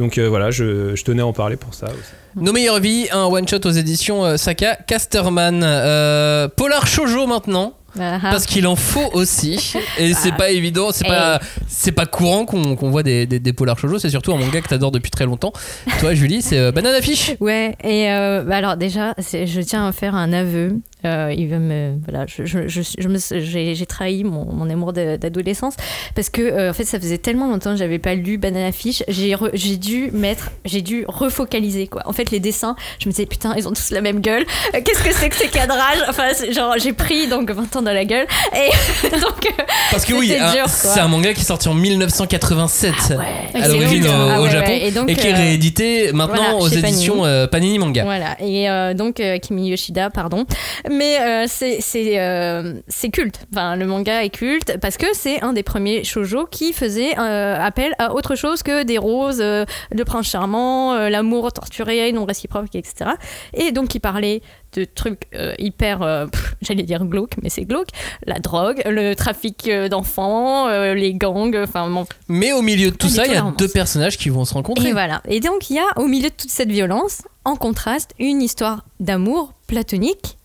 Donc 0.00 0.18
euh, 0.18 0.28
voilà, 0.28 0.50
je, 0.50 0.96
je 0.96 1.04
tenais 1.04 1.22
à 1.22 1.26
en 1.26 1.32
parler 1.32 1.56
pour 1.56 1.74
ça 1.74 1.86
aussi. 1.86 2.10
Nos 2.36 2.52
meilleures 2.52 2.80
vies, 2.80 3.06
un 3.12 3.24
one 3.26 3.46
shot 3.46 3.64
aux 3.64 3.70
éditions 3.70 4.24
euh, 4.24 4.36
Saka 4.36 4.76
Casterman. 4.86 5.62
Euh, 5.62 6.48
Polar 6.48 6.86
Shoujo 6.86 7.26
maintenant. 7.26 7.74
Ah, 7.98 8.18
Parce 8.22 8.46
qu'il 8.46 8.68
en 8.68 8.76
faut 8.76 9.10
aussi 9.14 9.74
et 9.98 10.14
c'est 10.14 10.30
Ah. 10.32 10.36
pas 10.38 10.50
évident, 10.52 10.90
c'est 10.92 11.08
pas 11.08 11.40
c'est 11.66 11.90
pas 11.90 12.06
courant 12.06 12.44
qu'on 12.44 12.76
qu'on 12.76 12.88
voit 12.88 13.02
des, 13.02 13.26
des, 13.26 13.40
des 13.40 13.52
polars 13.52 13.76
shoujo, 13.80 13.98
c'est 13.98 14.10
surtout 14.10 14.32
un 14.32 14.36
manga 14.36 14.60
que 14.60 14.68
t'adores 14.68 14.92
depuis 14.92 15.10
très 15.10 15.24
longtemps. 15.26 15.52
Toi 15.98 16.14
Julie, 16.14 16.40
c'est 16.40 16.56
euh, 16.56 16.70
Banana 16.70 17.00
Fish. 17.02 17.32
Ouais, 17.40 17.74
et 17.82 18.12
euh, 18.12 18.44
bah 18.44 18.58
alors 18.58 18.76
déjà, 18.76 19.14
c'est- 19.18 19.48
je 19.48 19.60
tiens 19.60 19.88
à 19.88 19.90
faire 19.90 20.14
un 20.14 20.32
aveu. 20.32 20.76
Euh, 21.04 21.34
il 21.36 21.48
va 21.48 21.58
me, 21.58 21.94
voilà, 22.06 22.26
je, 22.26 22.44
je, 22.44 22.68
je, 22.68 22.82
je 22.98 23.08
me, 23.08 23.18
j'ai, 23.18 23.86
trahi 23.86 24.22
mon, 24.22 24.44
mon 24.52 24.68
amour 24.68 24.92
d'adolescence 24.92 25.74
parce 26.14 26.28
que 26.28 26.42
euh, 26.42 26.70
en 26.70 26.72
fait, 26.74 26.84
ça 26.84 27.00
faisait 27.00 27.18
tellement 27.18 27.48
longtemps 27.48 27.70
que 27.72 27.78
j'avais 27.78 27.98
pas 27.98 28.14
lu 28.14 28.36
Banana 28.36 28.72
Fish. 28.72 29.02
J'ai, 29.08 29.36
dû 29.76 30.10
mettre, 30.12 30.50
j'ai 30.64 30.82
dû 30.82 31.04
refocaliser 31.08 31.86
quoi. 31.86 32.02
En 32.04 32.12
fait, 32.12 32.30
les 32.30 32.40
dessins, 32.40 32.76
je 32.98 33.06
me 33.06 33.12
disais 33.12 33.26
putain, 33.26 33.54
ils 33.56 33.66
ont 33.66 33.72
tous 33.72 33.90
la 33.92 34.02
même 34.02 34.20
gueule. 34.20 34.44
Euh, 34.74 34.80
Qu'est-ce 34.84 35.02
que 35.02 35.14
c'est 35.14 35.28
que 35.30 35.36
ces 35.36 35.48
cadrages? 35.48 36.02
Enfin, 36.08 36.28
genre, 36.50 36.74
j'ai 36.78 36.92
pris 36.92 37.28
donc 37.28 37.50
20 37.50 37.76
ans 37.76 37.82
dans 37.82 37.92
la 37.92 38.04
gueule 38.04 38.26
et 38.54 39.08
donc. 39.20 39.52
Parce 39.90 40.04
que 40.04 40.12
oui, 40.14 40.34
hein, 40.38 40.66
c'est 40.66 41.00
un 41.00 41.08
manga 41.08 41.32
qui 41.32 41.40
est 41.40 41.44
sorti 41.44 41.68
en 41.68 41.74
1987 41.74 42.92
à 42.92 43.62
c'est 43.62 43.68
l'origine 43.68 44.04
long. 44.04 44.10
au, 44.10 44.28
Ah 44.30 44.40
au 44.40 44.44
ouais, 44.44 44.50
Japon 44.50 44.70
ouais. 44.70 44.86
Et 44.86 44.90
donc, 44.90 45.10
et 45.10 45.14
qui 45.14 45.26
est 45.26 45.34
réédité 45.34 46.12
maintenant 46.12 46.42
voilà, 46.42 46.56
aux 46.56 46.68
éditions 46.68 47.22
Panini. 47.22 47.48
Panini 47.48 47.78
Manga. 47.78 48.04
Voilà, 48.04 48.36
et 48.40 48.94
donc 48.94 49.22
Kimi 49.42 49.68
Yoshida, 49.68 50.10
pardon. 50.10 50.44
Mais 50.90 51.20
euh, 51.20 51.44
c'est 51.48 51.80
c'est 51.80 52.18
euh, 52.18 52.74
c'est 52.88 53.10
culte. 53.10 53.46
Enfin, 53.52 53.76
le 53.76 53.86
manga 53.86 54.24
est 54.24 54.30
culte 54.30 54.76
parce 54.80 54.96
que 54.96 55.06
c'est 55.12 55.40
un 55.42 55.52
des 55.52 55.62
premiers 55.62 56.04
shoujo 56.04 56.46
qui 56.46 56.72
faisait 56.72 57.18
euh, 57.18 57.56
appel 57.58 57.94
à 57.98 58.12
autre 58.12 58.34
chose 58.34 58.62
que 58.62 58.82
des 58.82 58.98
roses, 58.98 59.40
le 59.40 60.04
prince 60.04 60.28
charmant, 60.28 61.08
l'amour 61.08 61.52
torturé, 61.52 62.10
non 62.12 62.24
réciproque, 62.24 62.74
etc. 62.74 63.12
Et 63.54 63.72
donc 63.72 63.94
il 63.94 64.00
parlait 64.00 64.42
de 64.72 64.84
trucs 64.84 65.22
euh, 65.34 65.54
hyper, 65.58 66.02
euh, 66.02 66.26
j'allais 66.62 66.82
dire 66.82 67.04
glauque, 67.04 67.32
mais 67.42 67.48
c'est 67.48 67.64
glauque, 67.64 67.88
la 68.26 68.38
drogue, 68.38 68.82
le 68.86 69.14
trafic 69.14 69.68
euh, 69.68 69.88
d'enfants, 69.88 70.68
les 70.94 71.14
gangs, 71.14 71.56
enfin 71.56 71.88
bon, 71.88 72.06
Mais 72.28 72.52
au 72.52 72.62
milieu 72.62 72.90
de 72.90 72.96
tout 72.96 73.08
ça, 73.08 73.26
il 73.26 73.32
y 73.32 73.36
a 73.36 73.52
deux 73.56 73.68
personnages 73.68 74.16
qui 74.16 74.28
vont 74.28 74.44
se 74.44 74.54
rencontrer. 74.54 74.88
et 74.88 74.92
voilà. 74.92 75.22
Et 75.28 75.40
donc, 75.40 75.70
il 75.70 75.76
y 75.76 75.78
a 75.78 75.86
au 75.96 76.06
milieu 76.06 76.28
de 76.28 76.34
toute 76.34 76.50
cette 76.50 76.70
violence, 76.70 77.22
en 77.44 77.56
contraste, 77.56 78.10
une 78.18 78.42
histoire 78.42 78.84
d'amour 78.98 79.54
platonique 79.66 80.36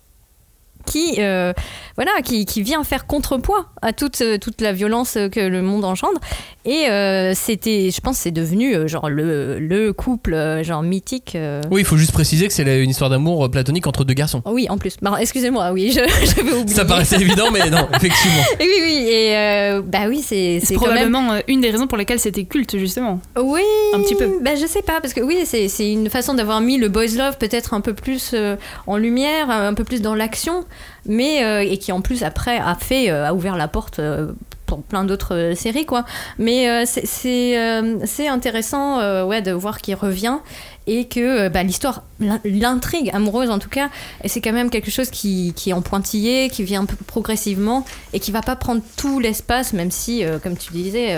qui, 0.86 1.16
euh, 1.20 1.54
voilà, 1.96 2.12
qui, 2.24 2.46
qui 2.46 2.62
vient 2.62 2.84
faire 2.84 3.06
contrepoids 3.08 3.66
à 3.82 3.94
toute, 3.94 4.22
euh, 4.22 4.38
toute 4.38 4.62
la 4.62 4.72
violence 4.74 5.18
que 5.32 5.40
le 5.40 5.62
monde 5.62 5.86
engendre. 5.86 6.20
Et 6.66 6.88
euh, 6.90 7.34
c'était, 7.36 7.92
je 7.92 8.02
pense, 8.02 8.18
c'est 8.18 8.32
devenu 8.32 8.76
euh, 8.76 8.88
genre 8.88 9.10
le, 9.10 9.60
le 9.60 9.94
couple 9.94 10.34
euh, 10.34 10.64
genre 10.64 10.82
mythique. 10.82 11.34
euh. 11.36 11.62
Oui, 11.70 11.82
il 11.82 11.86
faut 11.86 11.98
juste 11.98 12.12
préciser 12.12 12.48
que 12.48 12.54
c'est 12.54 12.82
une 12.84 12.90
histoire 12.90 13.10
d'amour 13.10 13.50
platonique 13.52 13.86
entre 13.86 14.04
deux 14.04 14.14
garçons. 14.16 14.42
Oh 14.46 14.52
Oui, 14.54 14.68
en 14.70 14.78
plus. 14.78 14.96
Bah, 15.02 15.16
excusez-moi, 15.20 15.72
oui, 15.74 15.92
je- 15.92 16.00
j'avais 16.36 16.54
oublié. 16.54 16.76
Ça 16.76 16.86
paraissait 16.86 17.22
évident, 17.22 17.52
mais 17.52 17.70
non, 17.70 17.88
effectivement. 17.96 18.42
Et 18.60 18.64
oui, 18.66 18.82
oui, 18.84 19.08
et 19.12 19.38
euh, 19.38 19.82
bah 19.86 20.06
oui, 20.08 20.22
c'est 20.26 20.60
C'est 20.60 20.68
c'est 20.68 20.76
quand 20.76 20.88
même 20.94 21.12
probablement 21.12 21.40
une 21.48 21.62
des 21.62 21.70
raisons 21.70 21.86
pour 21.88 21.98
lesquelles 21.98 22.20
c'était 22.20 22.46
culte, 22.46 22.78
justement. 22.78 23.20
Oui, 23.40 23.62
Un 23.94 24.00
petit 24.02 24.16
peu. 24.16 24.40
Bah, 24.42 24.56
je 24.60 24.66
sais 24.66 24.82
pas, 24.82 25.00
parce 25.02 25.14
que 25.14 25.22
oui, 25.22 25.38
c'est 25.46 25.68
c'est 25.68 25.92
une 25.92 26.10
façon 26.10 26.34
d'avoir 26.34 26.62
mis 26.62 26.78
le 26.78 26.90
boys 26.90 27.06
love 27.16 27.38
peut-être 27.38 27.74
un 27.76 27.82
peu 27.82 27.94
plus 27.94 28.32
euh, 28.34 28.56
en 28.88 28.98
lumière, 28.98 29.50
un 29.52 29.74
peu 29.76 29.84
plus 29.84 30.02
dans 30.02 30.16
l'action, 30.16 30.66
mais 31.06 31.44
euh, 31.44 31.62
et 31.62 31.78
qui 31.78 31.92
en 31.92 32.02
plus 32.02 32.24
après 32.24 32.58
a 32.58 32.76
fait, 32.76 33.10
euh, 33.12 33.26
a 33.28 33.34
ouvert 33.34 33.56
la 33.58 33.68
porte. 33.68 34.00
euh, 34.00 34.32
pour 34.68 34.82
plein 34.82 35.04
d'autres 35.04 35.52
séries 35.56 35.86
quoi 35.86 36.06
mais 36.40 36.88
c'est- 36.88 38.28
intéressant 38.28 38.98
ouais 39.28 39.44
de 39.44 39.52
voir 39.52 39.80
qu'il 39.80 39.94
revient 39.94 40.40
et 40.88 41.06
que 41.06 41.50
bah, 41.50 41.62
l'histoire 41.62 42.02
l'in- 42.20 42.40
l'intrigue 42.44 43.12
amoureuse 43.14 43.52
en 43.52 43.60
tout 43.60 43.70
cas 43.70 43.90
c'est 44.26 44.42
quand 44.42 44.54
même 44.54 44.72
quelque 44.72 44.90
chose 44.90 45.12
qui, 45.12 45.54
qui 45.56 45.70
est 45.70 45.74
en 45.74 45.84
pointillé 45.84 46.50
qui 46.50 46.64
vient 46.64 46.82
un 46.82 46.86
peu 46.86 46.96
progressivement 47.06 47.86
et 48.14 48.20
qui 48.20 48.32
va 48.32 48.42
pas 48.42 48.56
prendre 48.56 48.82
tout 48.98 49.20
l'espace 49.20 49.72
même 49.74 49.92
si 49.92 50.24
comme 50.42 50.58
tu 50.58 50.74
disais 50.74 51.16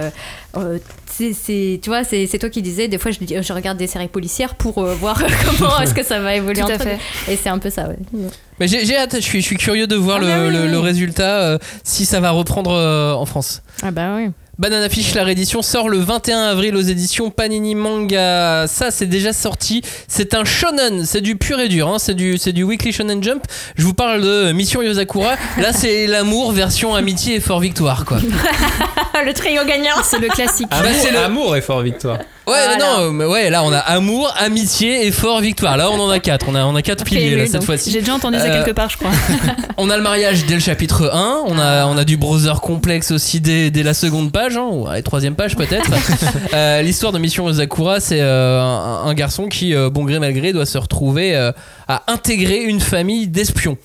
c'est, 1.33 1.79
tu 1.81 1.89
vois, 1.89 2.03
c'est, 2.03 2.27
c'est 2.27 2.37
toi 2.39 2.49
qui 2.49 2.61
disais, 2.61 2.87
des 2.87 2.97
fois 2.97 3.11
je, 3.11 3.53
regarde 3.53 3.77
des 3.77 3.87
séries 3.87 4.07
policières 4.07 4.55
pour 4.55 4.77
euh, 4.79 4.93
voir 4.99 5.21
comment 5.59 5.79
est-ce 5.81 5.93
que 5.93 6.03
ça 6.03 6.19
va 6.19 6.35
évoluer 6.35 6.61
Tout 6.61 6.69
à 6.71 6.75
entre 6.75 6.83
fait. 6.83 6.99
Et 7.29 7.35
c'est 7.35 7.49
un 7.49 7.59
peu 7.59 7.69
ça, 7.69 7.87
ouais. 7.87 7.97
Mais 8.59 8.67
j'ai 8.67 8.85
j'ai 8.85 8.97
hâte, 8.97 9.15
je 9.15 9.21
suis, 9.21 9.41
je 9.41 9.45
suis 9.45 9.57
curieux 9.57 9.87
de 9.87 9.95
voir 9.95 10.17
Ah 10.17 10.21
le, 10.21 10.27
bah 10.27 10.43
oui, 10.47 10.53
le- 10.53 10.61
oui. 10.65 10.71
le 10.71 10.79
résultat, 10.79 11.41
euh, 11.41 11.57
si 11.83 12.05
ça 12.05 12.19
va 12.19 12.31
reprendre 12.31 12.71
euh, 12.71 13.13
en 13.13 13.25
France. 13.25 13.61
Ah 13.81 13.91
bah 13.91 14.15
oui. 14.17 14.29
Banana 14.59 14.89
Fish, 14.89 15.13
la 15.13 15.23
réédition 15.23 15.61
sort 15.61 15.87
le 15.87 15.99
21 15.99 16.39
avril 16.45 16.75
aux 16.75 16.81
éditions 16.81 17.29
Panini 17.29 17.75
Manga. 17.75 18.65
Ça, 18.67 18.89
c'est 18.89 19.05
déjà 19.05 19.31
sorti. 19.31 19.83
C'est 20.07 20.33
un 20.33 20.45
shonen, 20.45 21.05
c'est 21.05 21.21
du 21.21 21.35
pur 21.35 21.59
et 21.59 21.67
dur. 21.69 21.87
hein. 21.89 21.99
C'est 21.99 22.15
du, 22.15 22.39
c'est 22.39 22.53
du 22.53 22.63
Weekly 22.63 22.91
Shonen 22.91 23.21
Jump. 23.23 23.43
Je 23.75 23.83
vous 23.83 23.93
parle 23.93 24.21
de 24.21 24.51
Mission 24.53 24.81
Yosakura. 24.81 25.35
Là, 25.59 25.73
c'est 25.73 26.07
l'amour 26.07 26.53
version 26.53 26.95
amitié 26.95 27.35
et 27.35 27.39
fort 27.39 27.59
victoire, 27.59 28.03
quoi. 28.05 28.17
le 29.23 29.33
trio 29.33 29.63
gagnant 29.63 30.01
C'est 30.03 30.19
le 30.19 30.27
classique. 30.27 30.67
Ah 30.71 30.81
bah, 30.81 30.89
c'est 30.91 31.11
le- 31.11 31.19
Amour 31.19 31.55
et 31.55 31.61
fort 31.61 31.81
victoire. 31.81 32.17
Ouais, 32.47 32.53
mais 32.69 32.77
non, 32.77 33.11
mais 33.11 33.25
ouais, 33.25 33.49
là, 33.49 33.63
on 33.63 33.73
a 33.73 33.77
amour, 33.79 34.33
amitié 34.39 35.05
et 35.05 35.11
fort 35.11 35.41
victoire. 35.41 35.75
Là, 35.75 35.91
on 35.91 35.99
en 35.99 36.09
a 36.09 36.19
quatre. 36.19 36.45
On 36.47 36.55
a, 36.55 36.63
on 36.63 36.75
a 36.75 36.81
quatre 36.81 37.03
piliers 37.03 37.35
là, 37.35 37.45
cette 37.45 37.63
fois-ci. 37.65 37.91
J'ai 37.91 37.99
déjà 37.99 38.13
entendu 38.15 38.37
ça 38.37 38.45
Euh, 38.45 38.63
quelque 38.63 38.73
part, 38.73 38.89
je 38.89 38.97
crois. 38.97 39.11
On 39.79 39.89
a 39.91 39.97
le 39.97 40.01
mariage 40.01 40.45
dès 40.45 40.55
le 40.55 40.59
chapitre 40.59 41.11
1, 41.13 41.43
on 41.45 41.59
a, 41.59 41.85
on 41.85 41.97
a 41.97 42.03
du 42.03 42.17
brother 42.17 42.61
complexe 42.61 43.11
aussi 43.11 43.39
dès, 43.41 43.69
dès 43.69 43.83
la 43.83 43.93
seconde 43.93 44.31
page, 44.31 44.57
hein, 44.57 44.67
ou 44.71 44.87
la 44.87 45.03
troisième 45.03 45.35
page 45.35 45.55
peut-être. 45.55 45.91
Euh, 46.53 46.81
L'histoire 46.81 47.11
de 47.11 47.19
Mission 47.19 47.45
Ozakura, 47.45 47.99
c'est 47.99 48.21
euh, 48.21 48.59
un, 48.59 49.05
un 49.05 49.13
garçon 49.13 49.47
qui, 49.49 49.75
euh, 49.75 49.89
bon 49.91 50.03
gré 50.05 50.17
mal 50.17 50.33
gré, 50.33 50.53
doit 50.53 50.65
se 50.65 50.77
retrouver 50.79 51.35
euh, 51.35 51.51
à 51.87 52.01
intégrer 52.11 52.63
une 52.63 52.79
famille 52.79 53.27
d'espions. 53.27 53.77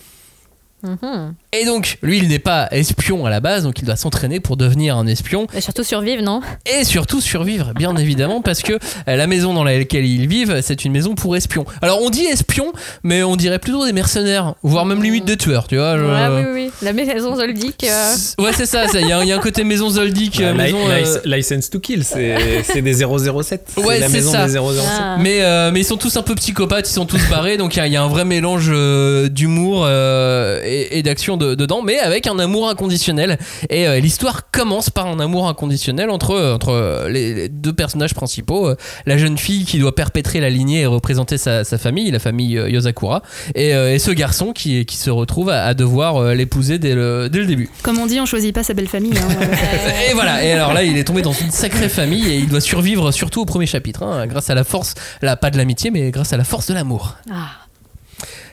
Mhm. 0.83 1.35
Et 1.53 1.65
donc, 1.65 1.99
lui, 2.03 2.19
il 2.19 2.29
n'est 2.29 2.39
pas 2.39 2.67
espion 2.73 3.25
à 3.27 3.31
la 3.31 3.41
base, 3.41 3.63
donc 3.65 3.79
il 3.79 3.85
doit 3.85 3.97
s'entraîner 3.97 4.41
pour 4.41 4.57
devenir 4.57 4.97
un 4.97 5.07
espion 5.07 5.47
Et 5.55 5.61
surtout 5.61 5.85
survivre, 5.85 6.23
non? 6.23 6.41
Et 6.67 6.85
surtout 6.85 7.21
survivre, 7.21 7.73
bien 7.75 7.95
évidemment, 7.97 8.41
parce 8.43 8.63
que 8.63 8.73
euh, 8.73 8.79
la 9.17 9.27
maison 9.27 9.53
dans 9.55 9.63
laquelle 9.65 10.07
ils 10.07 10.27
vivent, 10.27 10.61
c'est 10.63 10.85
une 10.85 10.93
maison 10.93 11.15
pour 11.15 11.37
espions. 11.37 11.65
Alors, 11.83 12.01
on 12.03 12.11
dit 12.11 12.25
espions, 12.25 12.73
mais 13.05 13.23
on 13.23 13.37
dirait 13.37 13.59
plutôt 13.59 13.85
des 13.87 13.93
mercenaires, 13.93 14.55
voire 14.63 14.85
même 14.87 15.03
limite 15.03 15.25
des 15.25 15.37
tueurs, 15.37 15.69
tu 15.69 15.77
vois. 15.77 15.97
je- 15.99 16.03
Ouais, 16.05 16.27
oui, 16.29 16.43
oui, 16.47 16.63
oui. 16.65 16.71
La 16.83 16.93
maison 16.93 17.37
Zoldyck. 17.37 17.85
euh, 17.85 18.15
Ouais, 18.39 18.51
c'est 18.53 18.67
ça, 18.67 18.87
il 18.95 19.07
y, 19.07 19.13
a- 19.13 19.23
il 19.23 19.29
y 19.29 19.33
a 19.33 19.37
un 19.37 19.41
côté 19.41 19.63
maison 19.65 19.89
Zoldyck, 19.91 20.41
euh, 20.41 20.53
Li- 20.53 20.59
maison. 20.59 20.79
euh, 20.89 20.99
lic- 21.25 21.37
License 21.37 21.71
to 21.71 21.79
Kill, 21.81 22.03
c'est 22.05 22.83
des 22.83 22.95
007. 22.95 23.69
C'est 23.75 23.85
Ouais, 23.85 24.01
c'est 24.09 24.21
ça. 24.23 24.47
des 24.47 24.53
007. 24.53 24.85
ah. 25.01 25.17
Mais, 25.21 25.43
euh, 25.43 25.71
mais 25.73 25.81
ils 25.81 25.85
sont 25.85 25.97
tous 25.97 26.17
un 26.17 26.23
peu 26.23 26.35
psychopathes, 26.35 26.89
ils 26.89 26.93
sont 26.95 27.07
tous 27.07 27.23
barrés, 27.31 27.57
donc 27.57 27.75
il 27.77 27.79
y 27.79 27.81
a- 27.83 27.87
il 27.87 27.93
y, 27.93 27.97
a 27.97 28.03
un 28.03 28.09
vrai 28.09 28.25
mélange 28.25 28.69
euh, 28.73 29.29
d'humour 29.29 29.83
euh, 29.87 30.61
et, 30.73 30.99
et 30.99 31.03
d'action 31.03 31.37
de- 31.37 31.55
dedans, 31.55 31.83
mais 31.83 31.99
avec 31.99 32.27
un 32.27 32.39
amour 32.39 32.69
inconditionnel. 32.69 33.39
Et 33.71 33.87
euh, 33.87 34.01
l'histoire 34.01 34.51
commence 34.51 34.91
par 34.91 35.07
un 35.07 35.21
amour 35.21 35.49
inconditionnel 35.49 36.11
entre, 36.11 36.37
entre 36.55 37.07
les, 37.09 37.35
les 37.35 37.49
deux 37.49 37.73
personnages 37.73 38.15
principaux, 38.15 38.69
euh, 38.69 38.77
la 39.07 39.17
jeune 39.19 39.39
fille 39.39 39.65
qui 39.65 39.79
doit 39.79 39.95
perpétrer 39.95 40.41
la 40.41 40.51
lignée 40.51 40.81
et 40.83 40.87
représenter 40.87 41.39
sa, 41.39 41.65
sa 41.65 41.79
famille, 41.79 42.11
la 42.11 42.19
famille 42.19 42.59
euh, 42.59 42.69
Yosakura, 42.71 43.23
et, 43.55 43.75
euh, 43.75 43.95
et 43.95 43.99
ce 43.99 44.11
garçon 44.11 44.53
qui, 44.53 44.85
qui 44.87 44.97
se 44.97 45.11
retrouve 45.11 45.51
à, 45.51 45.65
à 45.65 45.75
devoir 45.75 46.17
euh, 46.17 46.35
l'épouser 46.35 46.79
dès 46.79 46.95
le, 46.95 47.29
dès 47.31 47.39
le 47.41 47.47
début. 47.47 47.71
Comme 47.83 47.99
on 47.99 48.07
dit, 48.07 48.21
on 48.21 48.27
choisit 48.27 48.55
pas 48.55 48.63
sa 48.63 48.75
belle 48.75 48.89
famille. 48.89 49.17
hein. 49.19 49.29
Et 50.11 50.15
voilà, 50.15 50.45
et 50.45 50.53
alors 50.53 50.73
là, 50.73 50.83
il 50.83 50.97
est 50.99 51.05
tombé 51.05 51.23
dans 51.23 51.33
une 51.33 51.51
sacrée 51.51 51.89
famille 51.89 52.27
et 52.29 52.37
il 52.37 52.49
doit 52.49 52.61
survivre 52.61 53.11
surtout 53.13 53.41
au 53.41 53.45
premier 53.47 53.67
chapitre, 53.67 54.03
hein, 54.03 54.27
grâce 54.27 54.51
à 54.51 54.55
la 54.55 54.65
force, 54.65 54.95
là, 55.23 55.37
pas 55.37 55.51
de 55.51 55.57
l'amitié, 55.57 55.91
mais 55.91 56.11
grâce 56.11 56.33
à 56.33 56.37
la 56.37 56.45
force 56.45 56.67
de 56.69 56.75
l'amour. 56.75 57.17
Ah. 57.31 57.51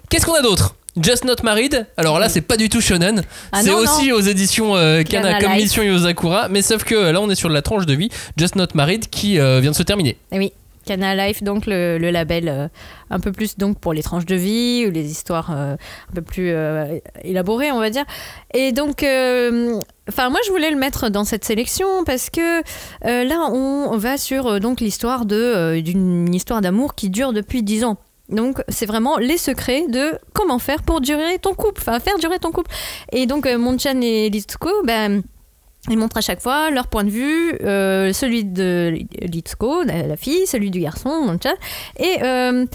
Qu'est-ce 0.10 0.26
qu'on 0.26 0.36
a 0.36 0.42
d'autre? 0.42 0.76
Just 1.02 1.26
Not 1.26 1.36
Married, 1.44 1.88
alors 1.98 2.20
là 2.20 2.30
c'est 2.30 2.42
pas 2.42 2.58
du 2.58 2.70
tout 2.70 2.82
shonen, 2.82 3.24
Ah 3.52 3.62
c'est 3.64 3.72
non, 3.72 3.78
aussi 3.78 4.12
aux 4.12 4.20
éditions 4.20 4.76
euh, 4.76 5.04
Kana 5.04 5.34
Kana 5.34 5.40
comme. 5.42 5.58
Mission 5.58 5.84
Yosakura, 5.84 6.50
mais 6.50 6.62
sauf 6.62 6.84
que 6.84 6.96
là 6.96 7.22
on 7.22 7.30
est 7.30 7.36
sur 7.36 7.50
la 7.50 7.62
tranche 7.62 7.86
de 7.86 7.94
vie 7.94 8.10
Just 8.38 8.56
Not 8.56 8.68
Married 8.74 9.10
qui 9.10 9.40
euh, 9.40 9.60
vient 9.60 9.72
de 9.72 9.76
se 9.76 9.84
terminer. 9.84 10.18
Et 10.32 10.40
oui, 10.40 10.54
Canal 10.90 11.20
Life, 11.20 11.44
donc 11.44 11.68
le, 11.68 12.00
le 12.00 12.10
label 12.10 12.50
euh, 12.50 12.68
un 13.12 13.20
peu 13.20 13.32
plus 13.32 13.58
donc 13.60 13.78
pour 13.80 13.94
les 13.94 14.02
tranches 14.02 14.26
de 14.26 14.36
vie 14.36 14.86
ou 14.88 14.92
les 14.92 15.12
histoires 15.12 15.52
euh, 15.52 15.74
un 15.74 16.16
peu 16.16 16.24
plus 16.24 16.50
euh, 16.50 16.98
élaborées, 17.24 17.72
on 17.72 17.80
va 17.80 17.92
dire. 17.92 18.06
Et 18.56 18.72
donc, 18.72 19.04
enfin 19.04 20.30
moi 20.30 20.40
je 20.46 20.50
voulais 20.52 20.72
le 20.72 20.78
mettre 20.78 21.10
dans 21.10 21.26
cette 21.26 21.46
sélection 21.46 22.04
parce 22.06 22.32
que 22.32 22.62
là 23.04 23.50
on 23.52 23.96
va 23.98 24.18
sur 24.18 24.60
donc 24.60 24.82
l'histoire 24.82 25.26
de 25.26 25.80
d'une 25.82 26.34
histoire 26.34 26.62
d'amour 26.62 26.96
qui 26.96 27.10
dure 27.12 27.34
depuis 27.34 27.62
10 27.62 27.84
ans. 27.84 27.98
Donc 28.30 28.62
c'est 28.68 28.86
vraiment 28.86 29.18
les 29.18 29.38
secrets 29.38 29.88
de 29.88 30.18
comment 30.34 30.60
faire 30.60 30.84
pour 30.84 31.02
durer 31.02 31.40
ton 31.40 31.54
couple, 31.54 31.82
enfin 31.82 32.00
faire 32.00 32.18
durer 32.18 32.40
ton 32.40 32.52
couple. 32.52 32.72
Et 33.12 33.26
donc 33.26 33.46
euh, 33.46 33.58
Monchan 33.58 34.02
et 34.02 34.30
Litsuko, 34.30 34.70
ben 34.84 35.24
ils 35.88 35.98
montrent 35.98 36.18
à 36.18 36.22
chaque 36.22 36.42
fois 36.42 36.70
leur 36.72 36.88
point 36.88 37.06
de 37.06 37.10
vue, 37.10 37.56
euh, 37.64 38.12
celui 38.12 38.44
de 38.44 39.00
Litsuko, 39.22 39.84
la, 39.84 40.18
fille, 40.18 40.46
celui 40.46 40.72
du 40.72 40.82
garçon, 40.82 41.22
Monchan. 41.24 41.54
Et 41.98 42.18
euh, 42.22 42.66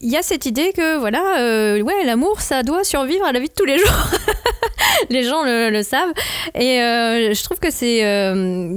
il 0.00 0.10
y 0.10 0.16
a 0.16 0.22
cette 0.22 0.46
idée 0.46 0.72
que 0.74 0.96
voilà, 0.98 1.38
euh, 1.40 1.80
ouais, 1.82 2.04
l'amour, 2.04 2.40
ça 2.40 2.62
doit 2.62 2.82
survivre 2.82 3.26
à 3.26 3.32
la 3.32 3.40
vie 3.40 3.48
de 3.48 3.54
tous 3.54 3.66
les 3.66 3.78
jours. 3.78 4.10
les 5.10 5.22
gens 5.22 5.44
le, 5.44 5.68
le 5.68 5.82
savent. 5.82 6.12
Et 6.54 6.78
je 6.78 7.44
trouve 7.44 7.58
que 7.58 7.70
c'est 7.70 8.00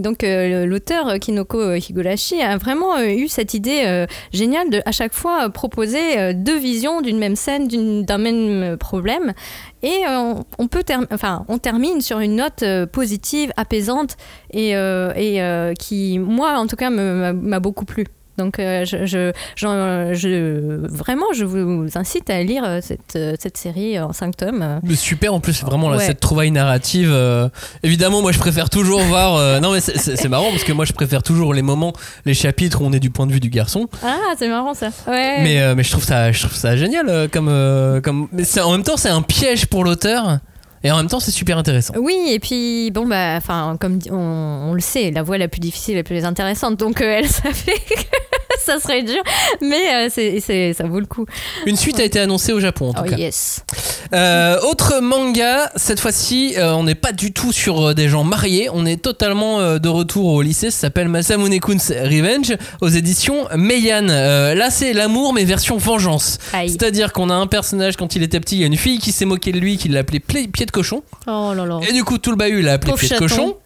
donc 0.01 0.23
l'auteur 0.23 1.17
Kinoko 1.19 1.75
Higurashi 1.75 2.41
a 2.41 2.57
vraiment 2.57 3.01
eu 3.01 3.29
cette 3.29 3.53
idée 3.53 4.05
géniale 4.33 4.69
de 4.69 4.81
à 4.85 4.91
chaque 4.91 5.13
fois 5.13 5.49
proposer 5.49 6.33
deux 6.33 6.57
visions 6.57 7.01
d'une 7.01 7.17
même 7.17 7.37
scène, 7.37 7.67
d'un 8.03 8.17
même 8.17 8.77
problème. 8.77 9.33
Et 9.81 10.03
euh, 10.07 10.33
on, 10.57 10.67
peut 10.67 10.83
enfin, 11.11 11.45
on 11.47 11.57
termine 11.57 12.01
sur 12.01 12.19
une 12.19 12.35
note 12.35 12.63
euh, 12.63 12.85
positive, 12.85 13.51
apaisante 13.55 14.17
et, 14.51 14.75
euh, 14.75 15.73
qui, 15.73 16.19
moi, 16.19 16.57
en 16.57 16.67
tout 16.67 16.75
cas, 16.75 16.89
m'a 16.89 17.59
beaucoup 17.59 17.85
plu. 17.85 18.05
Donc, 18.39 18.57
euh, 18.57 18.85
je, 18.85 19.05
je, 19.05 19.31
j'en- 19.55 20.13
je- 20.13 20.87
vraiment, 20.87 21.25
je 21.35 21.43
vous 21.45 21.87
incite 21.95 22.29
à 22.29 22.41
lire 22.41 22.63
euh, 22.65 22.79
cette, 22.81 23.15
euh, 23.17 23.35
cette 23.39 23.57
série 23.57 23.99
en 23.99 24.13
cinq 24.13 24.37
tomes. 24.37 24.79
Mais 24.83 24.95
Super 24.95 25.33
en 25.33 25.39
plus, 25.39 25.61
vraiment 25.63 25.89
là, 25.89 25.97
Ouais. 25.97 26.05
cette 26.05 26.19
trouvaille 26.21 26.51
narrative. 26.51 27.11
euh, 27.11 27.49
évidemment, 27.83 28.21
moi 28.21 28.31
je 28.31 28.39
préfère 28.39 28.69
toujours 28.69 29.01
voir. 29.13 29.35
euh, 29.35 29.59
non 29.59 29.73
mais 29.73 29.81
c'est- 29.81 30.27
marrant 30.29 30.49
parce 30.51 30.63
que 30.63 30.71
moi 30.71 30.85
je 30.85 30.93
préfère 30.93 31.21
toujours 31.21 31.53
les 31.53 31.61
moments, 31.61 31.91
les 32.25 32.33
chapitres 32.33 32.81
où 32.81 32.85
on 32.85 32.93
est 32.93 32.99
du 32.99 33.09
point 33.09 33.27
de 33.27 33.31
vue 33.33 33.39
du 33.41 33.49
garçon. 33.49 33.87
Ah, 34.03 34.17
c'est 34.37 34.47
marrant 34.47 34.73
ça. 34.73 34.87
Ouais. 35.07 35.41
Mais, 35.43 35.75
mais 35.75 35.83
je 35.83 35.91
trouve 35.91 36.03
ça, 36.03 36.31
je 36.31 36.39
trouve 36.39 36.55
ça 36.55 36.77
génial 36.77 37.27
comme, 37.29 37.47
comme. 38.03 38.27
Mais 38.31 38.43
en 38.61 38.71
même 38.71 38.83
temps, 38.83 38.95
c'est 38.97 39.09
un 39.09 39.21
piège 39.21 39.65
pour 39.65 39.83
l'auteur. 39.83 40.39
Et 40.83 40.91
en 40.91 40.97
même 40.97 41.07
temps, 41.07 41.19
c'est 41.19 41.31
super 41.31 41.57
intéressant. 41.57 41.93
Oui, 41.99 42.15
et 42.29 42.39
puis 42.39 42.89
bon 42.91 43.05
bah, 43.05 43.35
enfin 43.37 43.77
comme 43.79 43.99
on, 44.11 44.15
on 44.69 44.73
le 44.73 44.79
sait, 44.81 45.11
la 45.11 45.23
voie 45.23 45.37
la 45.37 45.47
plus 45.47 45.59
difficile, 45.59 45.95
la 45.97 46.03
plus 46.03 46.23
intéressante. 46.25 46.77
Donc 46.77 47.01
euh, 47.01 47.17
elle 47.19 47.27
savait 47.29 47.53
que 47.89 47.99
ça 48.65 48.79
serait 48.79 49.03
dur, 49.03 49.21
mais 49.61 49.93
euh, 49.93 50.07
c'est, 50.11 50.39
c'est- 50.39 50.73
ça 50.73 50.85
vaut 50.85 50.99
le 50.99 51.05
coup. 51.05 51.25
Une 51.65 51.75
suite 51.75 51.99
a 51.99 52.03
été 52.03 52.19
annoncée 52.19 52.53
au 52.53 52.59
Japon 52.59 52.89
en 52.89 52.93
tout 52.93 53.01
Oh 53.05 53.09
cas. 53.09 53.17
yes. 53.17 53.63
Euh, 54.13 54.59
autre 54.61 54.99
manga, 55.01 55.71
cette 55.75 55.99
fois-ci, 55.99 56.55
on 56.57 56.83
n'est 56.83 56.95
pas 56.95 57.11
du 57.11 57.31
tout 57.31 57.51
sur 57.51 57.93
des 57.93 58.09
gens 58.09 58.23
mariés, 58.23 58.69
on 58.73 58.85
est 58.85 59.01
totalement 59.01 59.77
de 59.77 59.89
retour 59.89 60.25
au 60.33 60.41
lycée. 60.41 60.71
Ça 60.71 60.79
s'appelle 60.79 61.07
Masamune 61.09 61.59
Kun's 61.59 61.91
Revenge 61.91 62.55
aux 62.81 62.87
éditions 62.89 63.47
Meian. 63.55 64.07
Là, 64.07 64.69
c'est 64.71 64.93
l'amour, 64.93 65.33
mais 65.33 65.43
version 65.43 65.77
vengeance. 65.77 66.37
Aïe. 66.53 66.69
C'est-à-dire 66.69 67.13
qu'on 67.13 67.29
a 67.29 67.35
un 67.35 67.47
personnage 67.47 67.97
quand 67.97 68.15
il 68.15 68.23
était 68.23 68.39
petit, 68.39 68.55
il 68.55 68.61
y 68.61 68.63
a 68.63 68.67
une 68.67 68.77
fille 68.77 68.99
qui 68.99 69.11
s'est 69.11 69.25
moquée 69.25 69.51
de 69.51 69.59
lui, 69.59 69.77
qui 69.77 69.89
l'a 69.89 69.99
appelé 69.99 70.19
pla- 70.19 70.41
pied 70.51 70.65
de 70.71 70.75
cochon. 70.75 71.03
Oh 71.27 71.53
là 71.55 71.65
là. 71.65 71.79
Et 71.87 71.93
du 71.93 72.03
coup, 72.03 72.17
tout 72.17 72.31
le 72.31 72.37
bahut 72.37 72.61
l'a 72.61 72.73
appelé 72.73 72.91
Pauvre 72.91 72.99
pied 72.99 73.09
de 73.09 73.13
chaton. 73.15 73.27
cochon. 73.27 73.57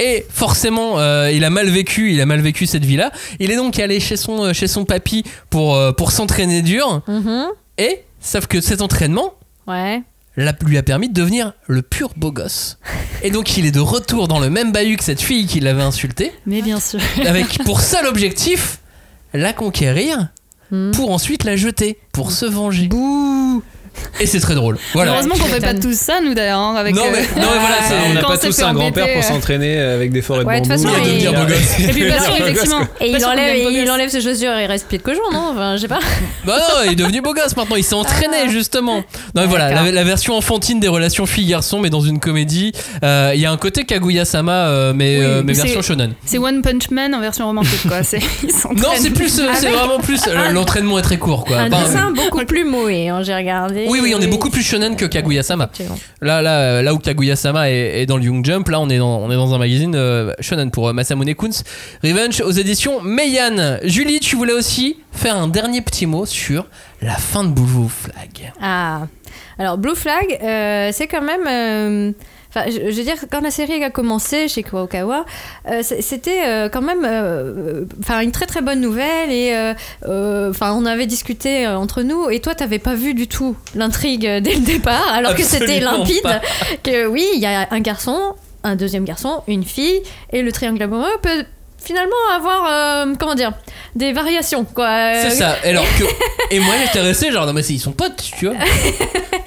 Et 0.00 0.24
forcément, 0.30 0.98
euh, 1.00 1.30
il 1.32 1.44
a 1.44 1.50
mal 1.50 1.68
vécu, 1.68 2.12
il 2.12 2.20
a 2.20 2.26
mal 2.26 2.40
vécu 2.40 2.66
cette 2.66 2.84
vie-là. 2.84 3.10
Il 3.40 3.50
est 3.50 3.56
donc 3.56 3.78
allé 3.80 3.98
chez 3.98 4.16
son, 4.16 4.44
euh, 4.44 4.52
chez 4.52 4.68
son 4.68 4.84
papy 4.84 5.24
pour, 5.50 5.74
euh, 5.74 5.90
pour 5.92 6.12
s'entraîner 6.12 6.62
dur. 6.62 7.02
Mhm. 7.08 7.46
Et, 7.78 8.04
sauf 8.20 8.46
que 8.46 8.60
cet 8.60 8.80
entraînement, 8.80 9.34
Ouais. 9.66 10.02
l'a- 10.36 10.54
lui 10.64 10.78
a 10.78 10.84
permis 10.84 11.08
de 11.08 11.14
devenir 11.14 11.52
le 11.66 11.82
pur 11.82 12.10
beau 12.16 12.30
gosse. 12.30 12.78
Et 13.24 13.32
donc 13.32 13.56
il 13.56 13.66
est 13.66 13.72
de 13.72 13.80
retour 13.80 14.28
dans 14.28 14.38
le 14.38 14.50
même 14.50 14.70
bahut 14.70 14.96
que 14.96 15.02
cette 15.04 15.20
fille 15.20 15.46
qui 15.46 15.58
l'avait 15.58 15.82
insulté, 15.82 16.32
Mais 16.46 16.62
bien 16.62 16.78
sûr. 16.78 17.00
avec 17.26 17.58
pour 17.64 17.80
seul 17.80 18.06
objectif 18.06 18.78
la 19.34 19.52
conquérir, 19.52 20.28
Hmm. 20.70 20.90
pour 20.92 21.10
ensuite 21.12 21.44
la 21.44 21.56
jeter, 21.56 21.98
pour 22.12 22.30
se 22.30 22.44
venger. 22.44 22.88
Bouh. 22.88 23.62
Et 24.20 24.26
c'est 24.26 24.40
très 24.40 24.54
drôle. 24.54 24.78
Voilà. 24.94 25.12
Heureusement 25.12 25.34
qu'on 25.36 25.46
fait 25.46 25.60
pas 25.60 25.74
tous 25.74 25.96
ça, 25.96 26.20
nous 26.24 26.34
d'ailleurs. 26.34 26.58
hein, 26.58 26.74
avec, 26.76 26.94
Non, 26.94 27.02
mais- 27.12 27.18
euh, 27.18 27.40
non, 27.40 27.46
mais 27.52 27.58
voilà, 27.60 27.76
Ah, 27.80 27.92
on 28.10 28.14
n'a 28.14 28.20
pas 28.26 28.38
tous 28.38 28.62
un 28.62 28.72
grand-père 28.74 29.06
pour 29.12 29.18
euh. 29.22 29.22
s'entraîner 29.22 29.78
avec 29.78 30.12
des 30.12 30.22
forêts 30.22 30.42
de 30.42 30.48
Ouais, 30.48 30.60
de 30.60 30.68
bambou. 30.68 30.82
toute 30.82 30.90
façon, 30.92 31.02
Et 31.04 31.06
devenir 31.08 31.30
il- 31.32 31.36
beau 31.36 31.44
gosse. 31.44 31.80
Et 31.80 31.92
puis 31.92 32.04
bien 32.04 32.20
sûr, 32.22 32.32
effectivement. 32.38 32.80
Et 33.00 33.10
il 33.10 33.24
enlève, 33.24 33.56
il 34.04 34.10
ses 34.10 34.20
chaussures 34.20 34.52
et 34.56 34.64
il 34.64 34.66
reste 34.66 34.86
pied 34.88 34.98
de 34.98 35.02
cochon, 35.02 35.20
non 35.32 35.50
Enfin, 35.52 35.76
je 35.76 35.82
sais 35.82 35.88
pas. 35.88 35.98
Bah 36.44 36.56
non, 36.58 36.82
il 36.86 36.92
est 36.92 36.96
devenu 36.96 37.20
beau 37.20 37.34
gosse 37.34 37.54
maintenant, 37.56 37.76
il 37.76 37.84
s'est 37.84 37.94
entraîné 37.94 38.48
justement. 38.48 38.96
Non 39.34 39.42
mais 39.42 39.46
voilà, 39.46 39.70
la, 39.70 39.90
la 39.92 40.04
version 40.04 40.34
enfantine 40.36 40.80
des 40.80 40.88
relations 40.88 41.26
filles-garçons, 41.26 41.78
mais 41.78 41.90
dans 41.90 42.00
une 42.00 42.20
comédie. 42.20 42.72
Euh, 43.04 43.32
Il 43.34 43.40
y 43.40 43.46
a 43.46 43.50
un 43.52 43.56
côté 43.58 43.84
Kaguya-sama, 43.84 44.52
euh, 44.52 44.92
mais, 44.94 45.18
Oui, 45.18 45.24
euh, 45.24 45.42
mais 45.44 45.54
c'est- 45.54 45.62
version 45.64 45.82
shonen. 45.82 46.14
C'est 46.24 46.38
One 46.38 46.62
Punch 46.62 46.90
Man 46.90 47.14
en 47.14 47.20
version 47.20 47.46
romantique, 47.46 47.82
quoi. 47.86 47.98
Non, 48.76 48.88
c'est 48.96 49.10
plus, 49.10 49.28
c'est 49.28 49.68
vraiment 49.70 49.98
plus. 49.98 50.20
euh, 50.26 50.50
L'entraînement 50.50 50.98
est 50.98 51.02
très 51.02 51.18
court, 51.18 51.44
quoi. 51.44 51.58
Un 51.58 51.68
dessin 51.68 52.10
beaucoup 52.12 52.44
plus 52.46 52.64
moé, 52.64 53.08
hein, 53.08 53.22
j'ai 53.22 53.34
regardé. 53.34 53.86
Oui, 53.88 54.00
oui, 54.02 54.14
on 54.16 54.20
est 54.20 54.26
beaucoup 54.26 54.50
plus 54.50 54.62
shonen 54.62 54.96
que 54.96 55.06
Kaguya-sama. 55.06 55.70
Là, 56.20 56.42
là, 56.42 56.82
là 56.82 56.94
où 56.94 56.98
Kaguya-sama 56.98 57.70
est, 57.70 58.02
est 58.02 58.06
dans 58.06 58.16
le 58.16 58.24
Young 58.24 58.44
Jump, 58.44 58.68
là 58.68 58.80
on 58.80 58.88
est 58.88 58.98
dans, 58.98 59.18
on 59.18 59.30
est 59.30 59.34
dans 59.36 59.54
un 59.54 59.58
magazine 59.58 59.94
euh, 59.94 60.32
shonen 60.40 60.70
pour 60.70 60.88
euh, 60.88 60.92
Masamune 60.92 61.34
Kun's 61.34 61.64
Revenge 62.04 62.40
aux 62.40 62.50
éditions 62.50 63.00
Meian. 63.02 63.78
Julie, 63.84 64.20
tu 64.20 64.36
voulais 64.36 64.52
aussi 64.52 64.96
faire 65.12 65.36
un 65.36 65.48
dernier 65.48 65.80
petit 65.80 66.06
mot 66.06 66.26
sur 66.26 66.66
la 67.02 67.14
fin 67.14 67.44
de 67.44 67.50
Blue 67.50 67.88
Flag. 67.88 68.52
Ah, 68.60 69.06
alors 69.58 69.78
Blue 69.78 69.96
Flag, 69.96 70.38
euh, 70.42 70.90
c'est 70.92 71.06
quand 71.06 71.22
même. 71.22 72.14
Enfin, 72.50 72.64
je, 72.70 72.90
je 72.90 72.96
veux 72.96 73.02
dire, 73.02 73.16
quand 73.30 73.40
la 73.40 73.50
série 73.50 73.82
a 73.84 73.90
commencé 73.90 74.48
chez 74.48 74.62
Kurokawa, 74.62 75.26
euh, 75.70 75.82
c'était 75.82 76.46
euh, 76.46 76.68
quand 76.68 76.80
même, 76.80 77.04
euh, 77.04 77.84
une 78.22 78.32
très 78.32 78.46
très 78.46 78.62
bonne 78.62 78.80
nouvelle 78.80 79.30
et, 79.30 79.52
euh, 80.06 80.50
enfin, 80.50 80.72
on 80.72 80.86
avait 80.86 81.06
discuté 81.06 81.66
entre 81.66 82.02
nous 82.02 82.30
et 82.30 82.40
toi, 82.40 82.54
t'avais 82.54 82.78
pas 82.78 82.94
vu 82.94 83.12
du 83.14 83.28
tout 83.28 83.54
l'intrigue 83.74 84.22
dès 84.22 84.54
le 84.54 84.64
départ, 84.64 85.08
alors 85.12 85.34
que 85.34 85.42
c'était 85.42 85.80
limpide. 85.80 86.22
pas. 86.22 86.40
Que 86.82 87.06
oui, 87.06 87.26
il 87.34 87.40
y 87.40 87.46
a 87.46 87.68
un 87.70 87.80
garçon, 87.80 88.18
un 88.64 88.76
deuxième 88.76 89.04
garçon, 89.04 89.42
une 89.46 89.64
fille 89.64 90.00
et 90.32 90.42
le 90.42 90.50
triangle 90.52 90.82
amoureux 90.82 91.16
peut 91.22 91.44
finalement 91.82 92.16
avoir, 92.34 92.66
euh, 93.08 93.14
comment 93.18 93.34
dire, 93.34 93.52
des 93.94 94.12
variations, 94.12 94.64
quoi. 94.64 95.12
C'est 95.14 95.26
Euh, 95.28 95.30
ça. 95.30 95.56
Alors 95.64 95.84
que 95.98 96.04
et 96.54 96.60
moi 96.60 96.74
j'étais 96.84 97.00
resté 97.00 97.30
genre 97.32 97.46
non 97.46 97.52
mais 97.52 97.62
c'est- 97.62 97.72
ils 97.74 97.78
sont 97.80 97.92
potes, 97.92 98.22
tu 98.38 98.46
vois. 98.46 98.54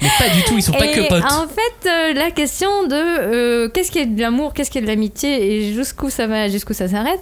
mais 0.00 0.08
pas 0.18 0.28
du 0.34 0.42
tout, 0.42 0.54
ils 0.56 0.62
sont 0.62 0.72
pas 0.72 0.88
que 0.88 1.08
potes. 1.08 1.22
En 1.24 1.46
fait, 1.48 1.88
euh, 1.88 2.12
la 2.14 2.30
question 2.30 2.84
de 2.86 3.68
qu'est-ce 3.68 3.90
qui 3.90 3.98
est 4.00 4.06
de 4.06 4.20
l'amour, 4.20 4.52
qu'est-ce 4.54 4.70
qui 4.70 4.78
est 4.78 4.82
de 4.82 4.86
l'amitié 4.86 5.56
et 5.68 5.72
jusqu'où 5.74 6.10
ça 6.10 6.26
va, 6.26 6.48
jusqu'où 6.48 6.72
ça 6.74 6.88
s'arrête, 6.88 7.20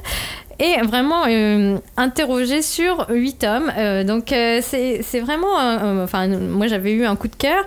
est 0.58 0.80
vraiment 0.82 1.24
interrogée 1.96 2.62
sur 2.62 3.06
huit. 3.10 3.44
Euh, 3.44 4.04
donc 4.04 4.24
c'est 4.28 5.00
c'est 5.02 5.20
vraiment, 5.20 5.56
enfin 6.04 6.26
moi 6.28 6.66
j'avais 6.66 6.92
eu 6.92 7.04
un 7.04 7.16
coup 7.16 7.28
de 7.28 7.36
cœur. 7.36 7.64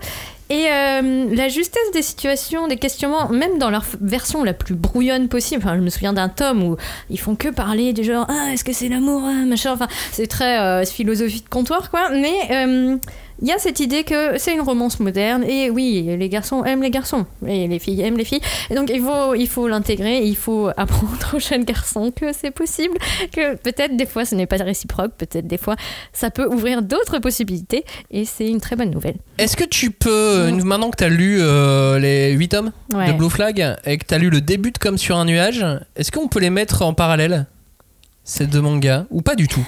Et 0.54 0.68
euh, 0.70 1.36
la 1.36 1.50
justesse 1.50 1.92
des 1.94 2.04
situations, 2.04 2.68
des 2.68 2.78
questionnements, 2.78 3.28
même 3.30 3.58
dans 3.58 3.72
leur 3.72 3.84
version 4.00 4.44
la 4.44 4.54
plus 4.54 4.76
brouillonne 4.76 5.28
possible. 5.28 5.64
Enfin, 5.66 5.76
je 5.76 5.82
me 5.82 5.90
souviens 5.90 6.14
d'un 6.14 6.30
tome 6.30 6.62
où 6.62 6.78
ils 7.10 7.20
font 7.20 7.36
que 7.36 7.48
parler 7.48 7.92
du 7.92 8.04
genre 8.04 8.28
ah 8.30 8.54
est-ce 8.54 8.64
que 8.64 8.72
c'est 8.72 8.88
l'amour 8.88 9.24
ah, 9.26 9.46
machin? 9.48 9.72
Enfin, 9.74 9.88
c'est 10.12 10.28
très 10.28 10.60
euh, 10.60 10.86
philosophie 10.86 11.42
de 11.42 11.50
comptoir 11.50 11.90
quoi. 11.90 12.10
Mais 12.12 12.36
euh, 12.52 12.98
il 13.42 13.48
y 13.48 13.52
a 13.52 13.58
cette 13.58 13.80
idée 13.80 14.04
que 14.04 14.38
c'est 14.38 14.54
une 14.54 14.62
romance 14.62 15.00
moderne 15.00 15.44
et 15.44 15.70
oui, 15.70 16.04
les 16.18 16.30
garçons 16.30 16.64
aiment 16.64 16.82
les 16.84 16.92
garçons 16.92 17.26
et 17.48 17.68
les 17.68 17.80
filles 17.80 18.02
aiment 18.02 18.18
les 18.18 18.26
filles. 18.26 18.42
Et 18.70 18.76
donc 18.76 18.90
il 18.94 19.02
faut 19.02 19.34
il 19.36 19.48
faut 19.48 19.68
l'intégrer, 19.68 20.20
il 20.24 20.36
faut 20.38 20.70
apprendre 20.78 21.34
aux 21.36 21.40
jeunes 21.40 21.64
garçons 21.66 22.12
que 22.16 22.32
c'est 22.34 22.52
possible, 22.52 22.98
que 23.32 23.56
peut-être 23.56 23.98
des 23.98 24.06
fois 24.06 24.26
ce 24.26 24.36
n'est 24.36 24.46
pas 24.46 24.58
réciproque, 24.58 25.14
peut-être 25.18 25.48
des 25.48 25.58
fois 25.58 25.76
ça 26.14 26.30
peut 26.30 26.48
ouvrir 26.48 26.82
d'autres 26.82 27.20
possibilités 27.20 27.84
et 28.12 28.26
c'est 28.26 28.48
une 28.48 28.62
très 28.62 28.76
bonne 28.76 28.92
nouvelle. 28.92 29.16
Est-ce 29.38 29.58
que 29.58 29.64
tu 29.66 29.92
peux, 29.92 30.52
maintenant 30.64 30.90
que 30.92 30.98
tu 30.98 31.04
as 31.04 31.10
lu 31.10 31.38
euh, 31.42 32.00
les 32.00 32.32
8 32.34 32.48
tomes 32.50 32.72
Ouais. 32.94 33.08
de 33.12 33.18
Blue 33.18 33.30
Flag 33.30 33.76
et 33.86 33.98
que 33.98 34.06
tu 34.06 34.14
as 34.14 34.18
lu 34.20 34.30
le 34.30 34.40
début 34.42 34.72
de 34.72 34.78
Comme 34.78 34.98
sur 35.00 35.18
un 35.18 35.26
nuage, 35.26 35.66
est-ce 35.96 36.12
qu'on 36.12 36.28
peut 36.28 36.40
les 36.40 36.50
mettre 36.52 36.84
en 36.84 36.94
parallèle 36.94 37.48
ces 38.24 38.46
deux 38.46 38.62
mangas 38.62 39.06
ou 39.10 39.22
pas 39.22 39.36
du 39.36 39.48
tout? 39.48 39.66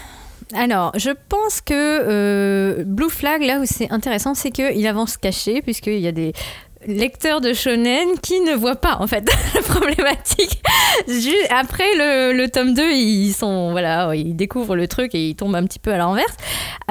Alors, 0.54 0.92
je 0.96 1.10
pense 1.30 1.62
que 1.62 1.74
euh, 1.74 2.84
Blue 2.86 3.10
Flag, 3.10 3.42
là 3.42 3.60
où 3.60 3.64
c'est 3.66 3.92
intéressant, 3.92 4.36
c'est 4.36 4.52
qu'il 4.52 4.86
avance 4.86 5.18
caché, 5.18 5.62
puisqu'il 5.62 6.00
y 6.00 6.08
a 6.08 6.12
des 6.12 6.34
lecteurs 6.86 7.42
de 7.42 7.52
shonen 7.54 8.20
qui 8.22 8.40
ne 8.42 8.54
voient 8.54 8.76
pas, 8.76 8.98
en 9.00 9.08
fait, 9.08 9.28
la 9.56 9.62
problématique. 9.62 10.62
Après 11.50 11.96
le, 11.96 12.46
tome 12.48 12.76
2, 12.76 12.92
ils 12.92 13.34
sont, 13.34 13.72
voilà, 13.72 14.14
ils 14.14 14.36
découvrent 14.36 14.76
le 14.76 14.88
truc 14.88 15.16
et 15.16 15.30
ils 15.30 15.36
tombent 15.36 15.56
un 15.56 15.64
petit 15.64 15.80
peu 15.80 15.92
à 15.92 15.98
l'envers. 15.98 16.24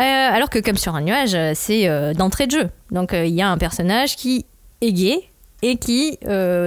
Euh, 0.01 0.03
alors 0.03 0.51
que 0.51 0.59
comme 0.59 0.77
sur 0.77 0.97
un 0.97 1.03
nuage, 1.03 1.37
c'est 1.55 1.89
euh, 1.89 2.13
d'entrée 2.13 2.47
de 2.47 2.53
jeu. 2.53 2.71
Donc, 2.91 3.13
il 3.13 3.35
y 3.35 3.43
a 3.43 3.49
un 3.49 3.59
personnage 3.59 4.17
qui 4.17 4.47
est 4.81 4.93
gay 4.93 5.21
et 5.63 5.77
qui 5.77 6.19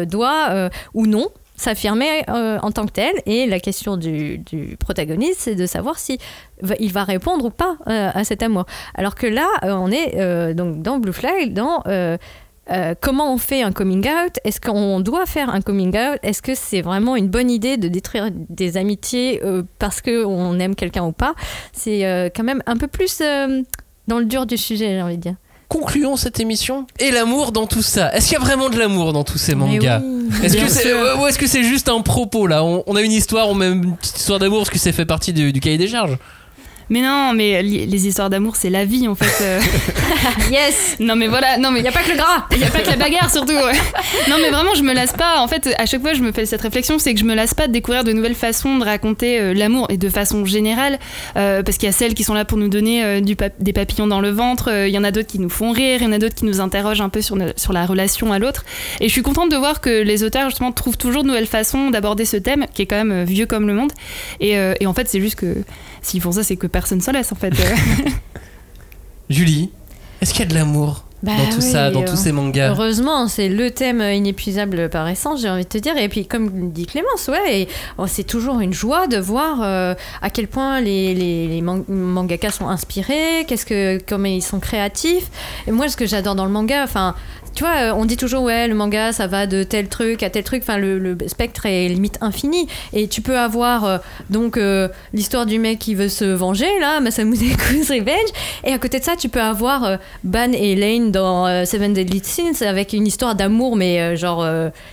doit, 0.08 0.70
ou 0.94 1.06
non, 1.06 1.28
s'affirmer 1.58 2.24
euh, 2.30 2.60
en 2.62 2.72
tant 2.72 2.86
que 2.86 2.92
tel. 2.92 3.14
Et 3.26 3.48
la 3.48 3.60
question 3.60 3.98
du, 3.98 4.38
du 4.38 4.78
protagoniste, 4.78 5.42
c'est 5.42 5.56
de 5.56 5.66
savoir 5.66 6.00
si 6.00 6.20
il 6.80 6.94
va 6.94 7.04
répondre 7.04 7.46
ou 7.46 7.50
pas 7.50 7.78
euh, 7.88 8.10
à 8.14 8.24
cet 8.24 8.44
amour. 8.44 8.66
Alors 8.96 9.16
que 9.16 9.28
là, 9.28 9.48
euh, 9.64 9.74
on 9.74 9.92
est 9.92 10.54
donc 10.54 10.82
dans 10.82 11.00
Blue 11.00 11.14
Flag, 11.14 11.54
dans 11.54 11.84
comment 13.02 13.34
on 13.34 13.38
fait 13.38 13.64
un 13.64 13.72
coming 13.72 14.08
out? 14.08 14.38
Est-ce 14.44 14.62
qu'on 14.62 15.00
doit 15.00 15.26
faire 15.26 15.50
un 15.50 15.62
coming 15.62 15.90
out? 15.98 16.20
Est-ce 16.22 16.42
que 16.42 16.54
c'est 16.54 16.82
vraiment 16.82 17.16
une 17.16 17.28
bonne 17.28 17.50
idée 17.50 17.78
de 17.78 17.88
détruire 17.88 18.30
des 18.32 18.78
amitiés 18.78 19.42
parce 19.80 20.02
qu'on 20.02 20.60
aime 20.60 20.76
quelqu'un 20.76 21.06
ou 21.06 21.12
pas? 21.12 21.34
C'est 21.74 22.32
quand 22.36 22.44
même 22.44 22.62
un 22.66 22.78
peu 22.78 22.88
plus 22.88 23.22
dans 24.08 24.20
le 24.20 24.26
dur 24.26 24.46
du 24.46 24.58
sujet, 24.58 24.90
j'ai 24.90 25.02
envie 25.02 25.18
de 25.18 25.22
dire. 25.22 25.36
Concluons 25.70 26.16
cette 26.16 26.40
émission. 26.40 26.88
Et 27.00 27.12
l'amour 27.12 27.52
dans 27.52 27.68
tout 27.68 27.82
ça. 27.82 28.14
Est-ce 28.14 28.30
qu'il 28.30 28.34
y 28.34 28.42
a 28.42 28.44
vraiment 28.44 28.70
de 28.70 28.78
l'amour 28.78 29.12
dans 29.12 29.24
tous 29.24 29.38
ces 29.38 29.54
mangas 29.54 30.02
oui. 30.04 30.30
Est-ce 30.44 30.56
que 30.58 30.68
c'est 30.70 30.84
sûr. 30.84 31.20
ou 31.20 31.28
est-ce 31.28 31.38
que 31.38 31.48
c'est 31.48 31.64
juste 31.64 31.90
un 31.90 32.02
propos 32.02 32.48
là? 32.48 32.64
On, 32.64 32.84
on 32.88 32.96
a 32.96 33.02
une 33.02 33.12
histoire, 33.12 33.50
on 33.50 33.54
met 33.54 33.68
une 33.70 33.96
petite 33.98 34.18
histoire 34.18 34.40
d'amour 34.40 34.60
parce 34.60 34.70
que 34.70 34.80
c'est 34.80 34.92
fait 34.92 35.06
partie 35.06 35.34
du, 35.34 35.52
du 35.52 35.60
cahier 35.60 35.78
des 35.78 35.88
charges. 35.88 36.18
Mais 36.90 37.02
non, 37.02 37.34
mais 37.34 37.62
les 37.64 38.08
histoires 38.08 38.30
d'amour, 38.30 38.56
c'est 38.56 38.70
la 38.70 38.86
vie 38.86 39.08
en 39.08 39.16
fait. 39.16 39.44
euh. 39.44 39.60
Yes 40.52 40.96
non 41.00 41.16
mais 41.16 41.28
voilà, 41.28 41.58
non 41.58 41.72
mais 41.72 41.80
Il 41.80 41.84
n'y 41.84 41.90
a 41.90 41.92
pas 41.92 42.02
que 42.02 42.12
le 42.12 42.16
gras 42.18 42.46
Il 42.52 42.58
n'y 42.58 42.64
a 42.64 42.70
pas 42.70 42.80
que 42.80 42.88
la 42.90 42.96
bagarre 42.96 43.30
surtout. 43.32 43.52
ouais. 43.54 43.74
Non 44.30 44.38
mais 44.42 44.50
vraiment 44.50 44.74
je 44.76 44.82
me 44.84 44.94
lasse 44.94 45.12
pas. 45.12 45.40
En 45.42 45.48
fait 45.48 45.70
à 45.78 45.86
chaque 45.86 46.02
fois 46.02 46.14
je 46.14 46.22
me 46.22 46.32
fais 46.32 46.46
cette 46.46 46.62
réflexion, 46.62 47.00
c'est 47.00 47.14
que 47.14 47.20
je 47.20 47.26
me 47.26 47.36
lasse 47.36 47.54
pas 47.54 47.68
de 47.68 47.74
découvrir 47.74 48.04
de 48.04 48.14
nouvelles 48.14 48.36
façons 48.36 48.78
de 48.78 48.84
raconter 48.86 49.40
euh, 49.40 49.54
l'amour 49.54 49.88
et 49.90 49.98
de 49.98 50.10
façon 50.10 50.46
générale. 50.46 51.00
euh, 51.36 51.64
parce 51.64 51.78
qu'il 51.78 51.88
y 51.88 51.90
a 51.90 51.94
celles 51.94 52.14
qui 52.14 52.24
sont 52.24 52.34
là 52.34 52.46
pour 52.46 52.58
nous 52.58 52.70
donner 52.70 53.22
du 53.22 53.36
pap- 53.36 53.54
des 53.60 53.74
papillons 53.74 54.08
dans 54.08 54.22
le 54.22 54.30
ventre. 54.32 54.70
Il 54.88 54.92
y 54.94 54.98
en 54.98 55.04
a 55.04 55.12
d'autres 55.12 55.28
qui 55.28 55.40
nous 55.40 55.50
font 55.50 55.72
rire. 55.72 55.98
Il 56.02 56.06
y 56.06 56.08
en 56.08 56.12
a 56.14 56.20
d'autres 56.20 56.36
qui 56.36 56.46
nous 56.46 56.62
interrogent 56.62 57.02
un 57.02 57.10
peu 57.10 57.22
sur, 57.22 57.38
sur 57.58 57.74
la 57.74 57.86
relation 57.86 58.32
à 58.32 58.40
l'autre. 58.40 58.64
Et 59.02 59.08
je 59.08 59.12
suis 59.14 59.22
contente 59.24 59.52
de 59.52 59.58
voir 59.58 59.82
que 59.82 60.02
les 60.04 60.24
auteurs 60.24 60.50
justement 60.50 60.72
trouvent 60.72 60.98
toujours 60.98 61.24
de 61.24 61.28
nouvelles 61.28 61.48
façons 61.48 61.90
d'aborder 61.90 62.26
ce 62.26 62.38
thème 62.38 62.66
qui 62.74 62.82
est 62.84 62.86
quand 62.86 63.04
même 63.04 63.24
vieux 63.26 63.46
comme 63.46 63.68
le 63.68 63.74
monde. 63.74 63.92
Et, 64.40 64.52
et 64.80 64.86
en 64.86 64.94
fait 64.94 65.08
c'est 65.10 65.20
juste 65.22 65.36
que 65.36 65.56
s'ils 66.08 66.22
font 66.22 66.32
ça 66.32 66.44
c'est 66.44 66.56
que 66.56 66.68
personne 66.68 67.02
se 67.02 67.12
laisse 67.12 67.32
en 67.32 67.36
fait. 67.36 67.54
Euh, 67.60 68.10
Julie, 69.30 69.70
est-ce 70.22 70.34
qu'il 70.34 70.42
y 70.42 70.48
a 70.48 70.50
de 70.50 70.56
l'amour 70.56 71.04
Bah 71.22 71.34
dans 71.38 71.50
tout 71.56 71.62
oui, 71.62 71.72
ça, 71.72 71.92
dans 71.92 72.02
euh, 72.02 72.06
tous 72.06 72.16
ces 72.16 72.32
mangas? 72.32 72.70
Heureusement, 72.72 73.28
c'est 73.28 73.50
le 73.50 73.72
thème 73.72 74.02
inépuisable 74.02 74.90
par 74.90 75.08
essence, 75.10 75.42
j'ai 75.42 75.50
envie 75.50 75.64
de 75.64 75.68
te 75.70 75.78
dire. 75.78 75.98
Et 75.98 76.08
puis, 76.08 76.26
comme 76.26 76.72
dit 76.72 76.86
Clémence, 76.86 77.28
ouais, 77.28 77.62
et, 77.62 77.68
oh, 77.98 78.06
c'est 78.08 78.24
toujours 78.24 78.62
une 78.62 78.74
joie 78.74 79.08
de 79.08 79.18
voir 79.18 79.62
euh, 79.62 79.96
à 80.22 80.30
quel 80.30 80.48
point 80.48 80.80
les, 80.80 81.14
les, 81.14 81.48
les 81.48 81.62
man- 81.62 81.84
mangakas 81.90 82.52
sont 82.52 82.70
inspirés, 82.70 83.46
qu'est-ce 83.48 83.66
que, 83.66 84.00
comment 84.08 84.28
ils 84.30 84.42
sont 84.44 84.60
créatifs. 84.60 85.30
Et 85.68 85.72
moi, 85.72 85.90
ce 85.90 85.98
que 85.98 86.06
j'adore 86.06 86.36
dans 86.36 86.46
le 86.46 86.52
manga, 86.52 86.84
enfin, 86.84 87.16
tu 87.58 87.64
vois, 87.64 87.76
euh, 87.78 87.94
on 87.96 88.06
dit 88.06 88.18
toujours, 88.18 88.44
ouais, 88.44 88.68
le 88.68 88.76
manga, 88.76 89.12
ça 89.12 89.26
va 89.26 89.48
de 89.48 89.64
tel 89.64 89.88
truc 89.88 90.22
à 90.22 90.30
tel 90.30 90.44
truc. 90.44 90.62
Enfin, 90.62 90.78
le, 90.78 91.18
spectre 91.26 91.66
est 91.66 91.88
limite 91.88 92.20
infini. 92.22 92.68
Et 92.94 93.08
tu 93.08 93.24
peux 93.24 93.36
avoir, 93.36 93.84
euh, 93.84 93.98
donc, 94.30 94.58
euh, 94.58 94.90
l'histoire 95.12 95.48
du 95.48 95.58
mec 95.58 95.80
qui 95.80 95.96
veut 95.96 96.08
se 96.08 96.24
venger, 96.24 96.68
là, 96.80 97.00
Masamune 97.00 97.58
Ku's 97.58 97.90
Revenge. 97.90 98.30
Et 98.64 98.74
à 98.74 98.78
côté 98.78 99.00
de 99.00 99.04
ça, 99.04 99.16
tu 99.16 99.28
peux 99.28 99.42
avoir 99.42 99.98
Ban 100.24 100.52
et 100.52 100.76
Lane 100.76 101.12
dans 101.12 101.66
Seven 101.66 101.94
Deadly 101.94 102.22
Sins 102.24 102.62
avec 102.64 102.94
une 102.94 103.08
histoire 103.08 103.34
d'amour, 103.34 103.76
mais 103.76 104.16
genre 104.16 104.48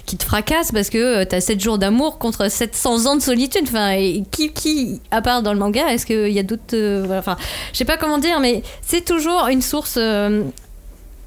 qui 0.07 0.17
te 0.17 0.25
fracasse 0.25 0.73
parce 0.73 0.89
que 0.89 1.25
t'as 1.25 1.43
7 1.43 1.61
jours 1.61 1.77
d'amour 1.77 2.17
contre 2.17 2.51
700 2.51 3.05
ans 3.05 3.17
de 3.17 3.21
solitude. 3.21 3.65
Enfin, 3.65 3.95
qui, 4.31 4.55
qui, 4.55 5.03
à 5.11 5.21
part 5.21 5.43
dans 5.43 5.53
le 5.53 5.59
manga, 5.59 5.93
est-ce 5.93 6.07
qu'il 6.07 6.33
y 6.33 6.39
a 6.39 6.43
d'autres. 6.43 7.05
enfin, 7.11 7.37
je 7.75 7.79
sais 7.79 7.85
pas 7.85 7.99
comment 7.99 8.17
dire, 8.17 8.41
mais 8.41 8.63
c'est 8.81 9.05
toujours 9.05 9.49
une 9.49 9.61
source. 9.61 9.99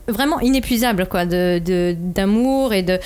Vraiment 0.07 0.39
inépuisable 0.39 1.05
quoi 1.07 1.25
de 1.25 1.95
d'amour 1.97 2.73
et 2.73 2.81
de 2.81 2.99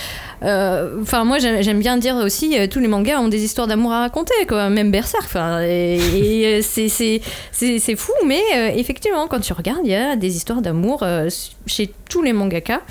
euh, 0.43 1.01
enfin 1.01 1.23
moi 1.23 1.39
j'aime 1.39 1.79
bien 1.79 1.97
dire 1.97 2.15
aussi 2.17 2.57
euh, 2.57 2.67
tous 2.67 2.79
les 2.79 2.87
mangas 2.87 3.19
ont 3.19 3.27
des 3.27 3.43
histoires 3.43 3.67
d'amour 3.67 3.91
à 3.91 4.01
raconter 4.01 4.33
quoi 4.47 4.69
même 4.69 4.91
Berserk 4.91 5.23
enfin 5.23 5.61
et, 5.63 5.97
et, 5.97 6.59
euh, 6.59 6.61
c'est 6.61 7.95
fou 7.95 8.11
mais 8.27 8.41
euh, 8.55 8.69
effectivement 8.75 9.27
quand 9.27 9.39
tu 9.39 9.53
regardes 9.53 9.81
il 9.83 9.91
y 9.91 9.95
a 9.95 10.15
des 10.15 10.35
histoires 10.35 10.61
d'amour 10.61 11.03
chez 11.65 11.91
tous 12.09 12.21
les 12.21 12.33
mangaka 12.33 12.81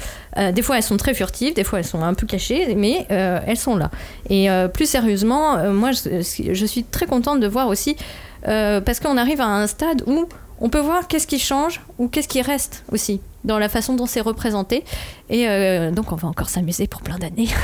des 0.52 0.62
fois 0.62 0.76
elles 0.76 0.82
sont 0.82 0.96
très 0.96 1.14
furtives 1.14 1.54
des 1.54 1.64
fois 1.64 1.78
elles 1.78 1.84
sont 1.84 2.02
un 2.02 2.14
peu 2.14 2.26
cachées 2.26 2.74
mais 2.74 3.06
elles 3.08 3.56
sont 3.56 3.76
là. 3.76 3.90
Et 4.28 4.48
plus 4.72 4.86
sérieusement 4.86 5.72
moi 5.72 5.90
je, 5.92 6.52
je 6.52 6.66
suis 6.66 6.84
très 6.84 7.06
contente 7.06 7.40
de 7.40 7.46
voir 7.46 7.68
aussi 7.68 7.96
parce 8.44 9.00
qu'on 9.00 9.16
arrive 9.16 9.40
à 9.40 9.46
un 9.46 9.66
stade 9.66 10.02
où 10.06 10.26
on 10.60 10.68
peut 10.68 10.80
voir 10.80 11.08
qu'est-ce 11.08 11.26
qui 11.26 11.38
change 11.38 11.80
ou 11.98 12.08
qu'est-ce 12.08 12.28
qui 12.28 12.42
reste 12.42 12.84
aussi 12.92 13.20
dans 13.44 13.58
la 13.58 13.68
façon 13.68 13.94
dont 13.94 14.06
c'est 14.06 14.20
représenté. 14.20 14.84
Et 15.28 15.48
euh, 15.48 15.90
donc 15.90 16.12
on 16.12 16.16
va 16.16 16.28
encore 16.28 16.48
s'amuser 16.48 16.86
pour 16.86 17.02
plein 17.02 17.18
d'années. 17.18 17.48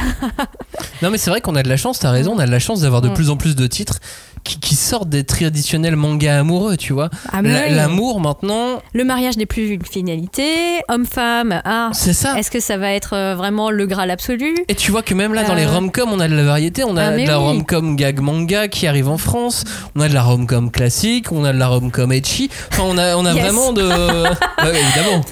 Non 1.03 1.11
mais 1.11 1.19
c'est 1.19 1.29
vrai 1.31 1.41
qu'on 1.43 1.55
a 1.57 1.63
de 1.63 1.69
la 1.69 1.77
chance, 1.77 1.99
t'as 1.99 2.11
raison, 2.11 2.33
on 2.35 2.39
a 2.39 2.47
de 2.47 2.51
la 2.51 2.59
chance 2.59 2.81
d'avoir 2.81 3.03
de 3.03 3.09
Mm. 3.11 3.15
plus 3.15 3.29
en 3.31 3.37
plus 3.37 3.55
de 3.55 3.67
titres 3.67 3.99
qui, 4.47 4.59
qui 4.61 4.75
sortent 4.75 5.09
des 5.09 5.25
traditionnels 5.25 5.97
mangas 5.97 6.39
amoureux, 6.41 6.77
tu 6.77 6.93
vois. 6.93 7.11
Ah. 7.33 7.43
L'amour 7.43 8.21
maintenant, 8.21 8.81
Le 8.95 9.05
mariage 9.05 9.37
n'est 9.37 9.47
plus 9.47 9.69
une 9.71 9.85
finalité. 9.85 10.81
Homme-femme, 10.89 11.61
ah, 11.65 11.91
c'est 11.93 12.13
ça. 12.13 12.39
est-ce 12.39 12.51
que 12.51 12.61
ça 12.61 12.77
va 12.77 12.93
être 12.93 13.15
euh, 13.15 13.35
vraiment 13.35 13.71
le 13.71 13.87
Graal 13.87 14.11
absolu? 14.11 14.55
Et 14.69 14.75
tu 14.75 14.91
vois 14.91 15.03
que 15.03 15.15
même 15.15 15.35
là 15.35 15.45
dans 15.45 15.53
Euh, 15.53 15.57
les 15.57 15.67
rom-com, 15.67 16.09
on 16.13 16.21
a 16.21 16.29
de 16.29 16.35
la 16.35 16.43
variété, 16.45 16.85
on 16.85 16.97
a 16.97 17.07
Ah, 17.07 17.11
de 17.13 17.27
la 17.27 17.39
oui. 17.41 17.45
rom-com 17.47 17.97
gag 17.97 18.21
manga 18.21 18.69
qui 18.69 18.87
arrive 18.87 19.09
en 19.09 19.19
France, 19.19 19.65
on 19.95 20.01
a 20.01 20.09
de 20.09 20.15
la 20.15 20.23
rom-com 20.23 20.71
classique, 20.71 21.33
on 21.33 21.45
a 21.45 21.53
de 21.53 21.59
la 21.59 21.69
rom-com 21.69 22.13
ecchi. 22.13 22.49
Enfin, 22.73 22.85
on 22.87 22.97
a, 22.99 23.17
on 23.17 23.25
a 23.27 23.33
Yes. 23.35 23.43
vraiment 23.45 23.73
de. 23.73 23.83
Ouais, 24.67 24.73
évidemment. 24.81 25.23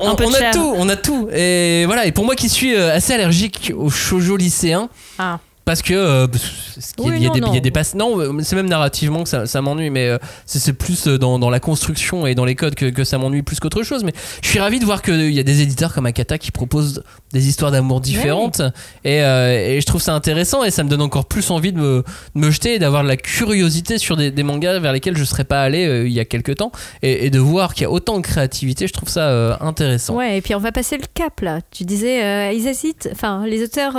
On, 0.00 0.10
a 0.12 0.52
tout, 0.52 0.74
on 0.76 0.88
a 0.88 0.96
tout. 0.96 1.28
Et 1.32 1.84
voilà, 1.86 2.06
et 2.06 2.12
pour 2.12 2.24
moi 2.24 2.34
qui 2.34 2.48
suis 2.48 2.74
euh, 2.74 2.94
assez 2.94 3.12
allergique 3.14 3.72
aux 3.76 3.90
shoujo 3.90 4.36
lycéens, 4.36 4.88
Ah. 5.18 5.38
Parce 5.66 5.82
que 5.82 5.92
euh, 5.92 6.26
parce 6.28 6.92
qu'il 6.94 7.04
y 7.04 7.08
a- 7.08 7.10
Oui, 7.10 7.16
il 7.18 7.22
y 7.22 7.26
a 7.26 7.28
non, 7.28 7.34
des, 7.34 7.40
non. 7.40 7.46
il 7.50 7.54
y 7.54 7.58
a 7.58 7.60
des 7.60 7.70
passes. 7.70 7.94
Non, 7.94 8.18
euh, 8.20 8.32
c'est 8.42 8.56
même 8.56 8.68
narrativement 8.68 9.22
que 9.24 9.28
ça, 9.28 9.44
ça 9.46 9.60
m'ennuie, 9.60 9.90
mais 9.90 10.06
euh, 10.08 10.16
c'est 10.46 10.72
plus 10.72 11.08
euh, 11.08 11.18
dans, 11.18 11.38
dans 11.38 11.50
la 11.50 11.60
construction 11.60 12.26
et 12.26 12.34
dans 12.34 12.44
les 12.44 12.54
codes 12.54 12.74
que, 12.76 12.86
que 12.86 13.04
ça 13.04 13.18
m'ennuie 13.18 13.42
plus 13.42 13.60
qu'autre 13.60 13.82
chose. 13.82 14.04
Mais 14.04 14.12
je 14.42 14.48
suis 14.48 14.60
ravi 14.60 14.78
de 14.78 14.84
voir 14.84 15.02
qu'il 15.02 15.32
y 15.32 15.40
a 15.40 15.42
des 15.42 15.60
éditeurs 15.60 15.92
comme 15.92 16.06
Akata 16.06 16.38
qui 16.38 16.52
proposent 16.52 17.02
des 17.32 17.48
histoires 17.48 17.70
d'amour 17.72 18.00
différentes. 18.00 18.62
Et, 19.04 19.22
euh, 19.22 19.74
et 19.76 19.80
je 19.80 19.86
trouve 19.86 20.00
ça 20.00 20.14
intéressant 20.14 20.62
et 20.64 20.70
ça 20.70 20.84
me 20.84 20.88
donne 20.88 21.02
encore 21.02 21.26
plus 21.26 21.50
envie 21.50 21.72
de 21.72 21.78
me, 21.80 22.04
de 22.36 22.40
me 22.40 22.50
jeter 22.50 22.74
et 22.74 22.78
d'avoir 22.78 23.02
de 23.02 23.08
la 23.08 23.16
curiosité 23.16 23.98
sur 23.98 24.16
des, 24.16 24.30
des 24.30 24.42
mangas 24.44 24.78
vers 24.78 24.92
lesquels 24.92 25.16
je 25.18 25.24
serais 25.24 25.44
pas 25.44 25.62
allé 25.62 26.04
il 26.06 26.12
y 26.12 26.20
a 26.20 26.24
quelques 26.24 26.56
temps. 26.56 26.70
Et, 27.02 27.26
et 27.26 27.30
de 27.30 27.38
voir 27.40 27.74
qu'il 27.74 27.82
y 27.82 27.86
a 27.86 27.90
autant 27.90 28.16
de 28.18 28.22
créativité, 28.22 28.86
je 28.86 28.92
trouve 28.92 29.08
ça 29.08 29.58
intéressant. 29.60 30.14
Ouais, 30.14 30.38
et 30.38 30.40
puis 30.42 30.54
on 30.54 30.60
va 30.60 30.70
passer 30.70 30.96
le 30.96 31.04
cap 31.12 31.40
là. 31.40 31.58
Tu 31.72 31.82
disais, 31.84 32.54
ils 32.56 32.68
hésitent, 32.68 33.08
enfin, 33.10 33.44
les 33.46 33.64
auteurs 33.64 33.94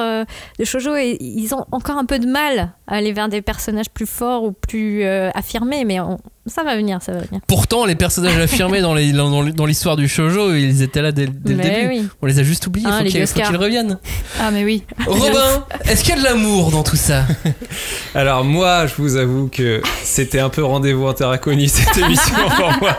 de 0.58 0.64
shoujo, 0.64 0.96
et- 0.96 1.18
ils 1.20 1.54
ont 1.54 1.57
encore 1.72 1.98
un 1.98 2.06
peu 2.06 2.20
de 2.20 2.28
mal 2.28 2.72
à 2.88 2.96
aller 2.96 3.14
vers 3.14 3.30
des 3.30 3.42
personnages 3.42 3.90
plus 3.90 4.06
forts 4.06 4.44
ou 4.44 4.52
plus 4.52 5.04
euh, 5.04 5.30
affirmés, 5.34 5.86
mais 5.86 6.00
on- 6.00 6.18
Ça 6.48 6.64
va 6.64 6.76
venir, 6.76 7.00
ça 7.02 7.12
va 7.14 7.20
venir. 7.20 7.42
Pourtant, 7.48 7.86
les 7.86 7.96
personnages 7.96 8.38
affirmés 8.38 8.82
dans 8.82 8.94
les- 8.94 9.12
dans, 9.12 9.44
dans 9.44 9.66
l'histoire 9.66 9.96
du 9.96 10.08
shoujo, 10.08 10.54
ils 10.54 10.82
étaient 10.82 11.02
là 11.02 11.12
dès, 11.12 11.28
dès 11.28 11.54
le 11.54 11.62
début. 11.62 11.88
oui. 11.88 12.08
On 12.22 12.26
les 12.26 12.40
a 12.40 12.44
juste 12.44 12.66
oubliés, 12.68 12.88
Ah, 12.90 13.00
faut 13.00 13.04
qu'ils 13.06 13.18
faut 13.18 13.24
Oscars. 13.24 13.48
qu'ils 13.50 13.58
reviennent. 13.58 13.98
Ah, 14.40 14.50
mais 14.52 14.64
oui. 14.64 14.84
Robin, 15.06 15.66
est-ce 15.86 16.04
qu'il 16.04 16.16
y 16.16 16.18
a 16.18 16.22
de 16.22 16.24
l'amour 16.26 16.72
dans 16.72 16.84
tout 16.84 16.96
ça? 16.96 17.24
Alors 18.16 18.44
moi, 18.44 18.86
je 18.88 18.94
vous 18.98 19.16
avoue 19.16 19.48
que 19.52 19.82
c'était 20.04 20.40
un 20.40 20.50
peu 20.50 20.64
rendez-vous 20.64 21.08
inconnue 21.08 21.68
cette 21.68 21.98
émission 21.98 22.36
pour 22.56 22.72
moi. 22.82 22.98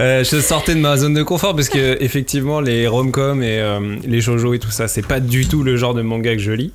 Euh, 0.00 0.24
je 0.24 0.40
sortais 0.40 0.74
de 0.74 0.80
ma 0.80 0.96
zone 0.96 1.14
de 1.14 1.22
confort 1.22 1.54
parce 1.54 1.68
que 1.68 1.96
effectivement 2.02 2.60
les 2.60 2.86
rom-com 2.86 3.42
et 3.42 3.58
euh, 3.60 3.96
les 4.06 4.20
shoujo 4.20 4.54
et 4.54 4.58
tout 4.58 4.70
ça, 4.70 4.88
c'est 4.88 5.06
pas 5.06 5.20
du 5.20 5.46
tout 5.46 5.62
le 5.62 5.76
genre 5.76 5.94
de 5.94 6.02
manga 6.02 6.32
que 6.34 6.40
je 6.42 6.52
lis. 6.52 6.72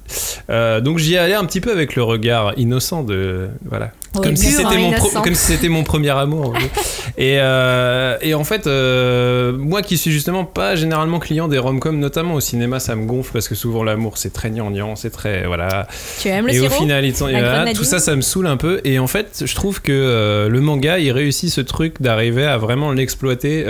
Euh, 0.49 0.81
donc 0.81 0.98
j'y 0.98 1.18
allais 1.18 1.34
un 1.36 1.45
petit 1.45 1.61
peu 1.61 1.72
avec 1.72 1.95
le 1.95 2.03
regard 2.03 2.53
innocent 2.57 3.03
de 3.03 3.49
voilà. 3.65 3.91
Ouais, 4.15 4.23
Comme 4.23 4.36
si 4.36 4.48
pur, 4.48 4.57
c'était 4.57 4.76
hein, 4.76 4.80
mon 4.80 4.91
pro- 4.94 5.07
innocent. 5.07 5.22
comme 5.22 5.36
si 5.36 5.45
c'était 5.53 5.69
mon 5.69 5.84
premier 5.84 6.10
amour. 6.10 6.53
et, 7.18 7.38
euh, 7.40 8.18
et 8.22 8.34
en 8.34 8.44
fait, 8.44 8.65
euh, 8.65 9.53
moi 9.56 9.84
qui 9.84 9.98
suis 9.98 10.11
justement 10.11 10.45
pas 10.45 10.76
généralement 10.76 11.19
client 11.19 11.48
des 11.48 11.60
rom-com, 11.60 11.99
notamment 11.99 12.34
au 12.34 12.40
cinéma, 12.40 12.80
ça 12.80 12.95
me 12.95 13.06
gonfle 13.06 13.31
parce 13.34 13.48
que 13.48 13.53
souvent 13.56 13.84
l'amour 13.84 14.18
c'est 14.18 14.34
très 14.34 14.49
gnangnan, 14.49 14.95
c'est 14.95 15.11
très 15.11 15.45
voilà. 15.45 15.88
Tu 16.22 16.27
aimes 16.30 16.48
le 16.48 16.53
Et 16.56 16.60
au 16.60 16.69
final, 16.72 17.06
ils 17.06 17.15
sont- 17.15 17.27
La 17.27 17.34
voilà, 17.34 17.48
grenadine 17.49 17.77
tout 17.77 17.84
ça, 17.84 17.99
ça 17.99 18.15
me 18.15 18.22
saoule 18.22 18.48
un 18.48 18.57
peu. 18.57 18.81
Et 18.84 18.98
en 18.98 19.07
fait, 19.07 19.44
je 19.45 19.53
trouve 19.56 19.81
que 19.81 19.91
euh, 19.91 20.49
le 20.49 20.60
manga, 20.60 20.98
il 20.98 21.11
réussit 21.11 21.52
ce 21.52 21.61
truc 21.61 22.02
d'arriver 22.02 22.45
à 22.45 22.57
vraiment 22.57 22.91
l'exploiter 22.91 23.64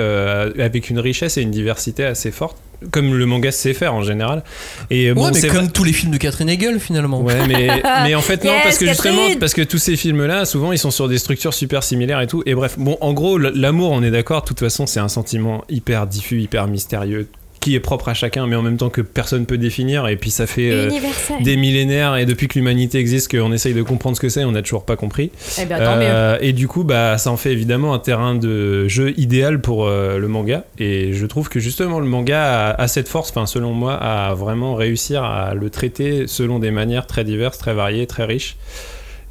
avec 0.57 0.89
une 0.89 0.99
richesse 0.99 1.37
et 1.37 1.41
une 1.41 1.51
diversité 1.51 2.05
assez 2.05 2.31
forte, 2.31 2.55
comme 2.91 3.13
le 3.13 3.25
manga 3.25 3.51
sait 3.51 3.73
faire 3.73 3.93
en 3.93 4.01
général. 4.01 4.43
Et 4.89 5.09
euh, 5.09 5.13
bon, 5.13 5.25
Ouais, 5.25 5.31
mais 5.33 5.39
c'est 5.39 5.47
comme 5.49 5.71
tous 5.71 5.83
les 5.83 5.93
films 5.93 6.11
de 6.11 6.17
Catherine 6.17 6.49
Hegel 6.49 6.79
finalement. 6.79 7.21
Ouais, 7.21 7.47
mais, 7.47 7.81
mais 8.03 8.15
en 8.15 8.21
fait, 8.21 8.43
non, 8.43 8.51
Yes, 8.51 8.63
parce 8.63 8.77
que 8.77 8.87
justement, 8.87 9.35
parce 9.39 9.53
que 9.53 9.61
tous 9.61 9.77
ces 9.77 9.95
films-là, 9.97 10.45
souvent, 10.45 10.71
ils 10.71 10.77
sont 10.77 10.91
sur 10.91 11.07
des 11.07 11.17
structures 11.17 11.53
super 11.53 11.83
similaires 11.83 12.21
et 12.21 12.27
tout. 12.27 12.43
Et 12.45 12.55
bref, 12.55 12.75
bon, 12.77 12.97
en 13.01 13.13
gros, 13.13 13.37
l'amour, 13.37 13.91
on 13.91 14.01
est 14.03 14.11
d'accord, 14.11 14.41
de 14.41 14.47
toute 14.47 14.59
façon, 14.59 14.85
c'est 14.87 14.99
un 14.99 15.09
sentiment 15.09 15.63
hyper 15.69 16.07
diffus, 16.07 16.41
hyper 16.41 16.67
mystérieux, 16.67 17.27
qui 17.59 17.75
est 17.75 17.79
propre 17.79 18.09
à 18.09 18.13
chacun, 18.13 18.47
mais 18.47 18.55
en 18.55 18.61
même 18.61 18.77
temps 18.77 18.89
que 18.89 19.01
personne 19.01 19.45
peut 19.45 19.57
définir. 19.57 20.07
Et 20.07 20.15
puis, 20.15 20.31
ça 20.31 20.47
fait 20.47 20.71
euh, 20.71 20.89
des 21.41 21.57
millénaires, 21.57 22.17
et 22.17 22.25
depuis 22.25 22.47
que 22.47 22.57
l'humanité 22.57 22.99
existe, 22.99 23.31
qu'on 23.31 23.51
essaye 23.51 23.73
de 23.73 23.81
comprendre 23.81 24.15
ce 24.15 24.21
que 24.21 24.29
c'est, 24.29 24.43
on 24.43 24.51
n'a 24.51 24.61
toujours 24.61 24.85
pas 24.85 24.95
compris. 24.95 25.31
Eh 25.59 25.65
ben. 25.65 25.79
Euh, 25.79 26.37
et 26.41 26.53
du 26.53 26.67
coup, 26.67 26.83
bah, 26.83 27.17
ça 27.17 27.31
en 27.31 27.37
fait 27.37 27.51
évidemment 27.51 27.93
un 27.93 27.99
terrain 27.99 28.35
de 28.35 28.87
jeu 28.87 29.13
idéal 29.17 29.61
pour 29.61 29.87
euh, 29.87 30.17
le 30.17 30.27
manga. 30.27 30.65
Et 30.77 31.13
je 31.13 31.25
trouve 31.25 31.49
que 31.49 31.59
justement, 31.59 31.99
le 31.99 32.07
manga 32.07 32.69
a, 32.69 32.81
a 32.81 32.87
cette 32.87 33.07
force, 33.07 33.29
enfin, 33.29 33.45
selon 33.45 33.73
moi, 33.73 33.93
à 33.95 34.33
vraiment 34.33 34.75
réussir 34.75 35.23
à 35.23 35.53
le 35.53 35.69
traiter 35.69 36.27
selon 36.27 36.59
des 36.59 36.71
manières 36.71 37.07
très 37.07 37.23
diverses, 37.23 37.57
très 37.57 37.73
variées, 37.73 38.07
très 38.07 38.25
riches. 38.25 38.55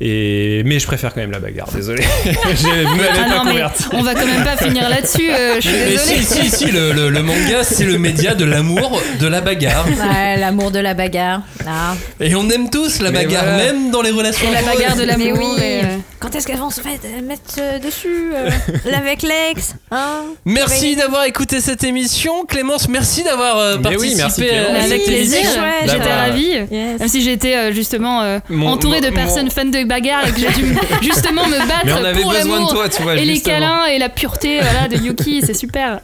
Et... 0.00 0.62
Mais 0.64 0.78
je 0.78 0.86
préfère 0.86 1.12
quand 1.12 1.20
même 1.20 1.32
la 1.32 1.40
bagarre, 1.40 1.68
désolé. 1.74 2.02
Je- 2.24 2.86
vous 2.86 2.96
m'avez 2.96 3.08
Ah 3.14 3.28
pas 3.28 3.44
non, 3.44 3.50
converti. 3.50 3.84
on 3.92 4.02
va 4.02 4.14
quand 4.14 4.26
même 4.26 4.44
pas 4.44 4.56
finir 4.56 4.88
là-dessus. 4.88 5.28
euh, 5.30 5.56
je 5.56 5.60
suis 5.68 5.70
Mais 5.76 5.90
désolée. 5.90 6.22
si, 6.22 6.50
si, 6.50 6.50
si, 6.50 6.70
le, 6.70 6.92
le- 6.92 7.10
le 7.10 7.22
manga, 7.22 7.64
c'est 7.64 7.84
le 7.84 7.98
média 7.98 8.34
de 8.36 8.44
l'amour, 8.44 9.02
de 9.18 9.26
la 9.26 9.40
bagarre. 9.40 9.86
Ouais, 9.88 10.36
l'amour 10.36 10.70
de 10.70 10.78
la 10.78 10.94
bagarre. 10.94 11.42
Ah. 11.66 11.94
Et 12.20 12.34
on 12.36 12.48
aime 12.50 12.70
tous 12.70 13.00
la 13.00 13.10
Mais 13.10 13.24
bagarre, 13.24 13.44
voilà. 13.44 13.56
même 13.72 13.90
dans 13.90 14.02
les 14.02 14.10
relations 14.12 14.48
Et 14.48 14.54
la 14.54 14.62
bagarre 14.62 14.94
de 14.94 15.00
Mais 15.00 15.06
l'amour. 15.06 15.54
oui. 15.56 15.62
et, 15.64 15.80
euh, 15.84 15.96
Quand 16.20 16.34
est-ce 16.34 16.46
qu'elles 16.48 16.58
vont 16.58 16.70
se 16.70 16.80
mettre, 16.82 17.04
mettre, 17.22 17.42
euh, 17.58 17.78
dessus 17.78 18.32
euh, 18.34 18.50
Avec 18.96 19.22
l'ex 19.22 19.74
hein 19.92 20.24
Merci 20.44 20.96
d'avoir 20.96 21.24
écouté 21.24 21.60
cette 21.60 21.84
émission. 21.84 22.44
Clémence, 22.44 22.88
merci 22.88 23.22
d'avoir 23.22 23.56
euh, 23.58 23.76
Mais 23.80 23.96
oui, 23.96 24.16
participé 24.16 24.16
merci, 24.16 24.42
à 24.42 24.46
Clémence. 24.48 24.82
cette 24.82 24.92
Avec 24.92 25.00
Oui, 25.00 25.06
plaisir, 25.06 25.38
émission. 25.38 25.60
chouette. 25.60 25.72
j'étais 25.84 25.98
D'avoir- 25.98 26.18
ravie. 26.18 26.46
Yes. 26.70 26.98
Même 27.00 27.08
si 27.08 27.22
j'étais 27.22 27.56
euh, 27.56 27.72
justement 27.72 28.22
euh, 28.22 28.38
Mon- 28.48 28.68
entourée 28.72 29.00
de 29.00 29.08
mon- 29.10 29.14
personnes 29.14 29.50
fans 29.50 29.64
de 29.64 29.84
bagarre 29.84 30.26
et 30.26 30.32
que 30.32 30.40
j'ai 30.40 30.48
dû 30.50 30.74
justement 31.02 31.46
me 31.46 31.58
battre 31.58 31.82
Mais 31.84 31.92
on 31.92 32.04
avait 32.04 32.20
pour 32.20 32.32
besoin 32.32 32.44
de 32.44 32.48
l'amour 32.50 32.72
toi, 32.74 32.88
tu 32.88 33.02
vois. 33.02 33.14
et 33.14 33.24
les 33.24 33.34
justement. 33.34 33.54
câlins 33.54 33.84
et 33.86 33.98
la 33.98 34.08
pureté 34.08 34.60
voilà, 34.60 34.88
de 34.88 34.96
Yuki, 34.96 35.42
c'est 35.46 35.54
super. 35.54 36.00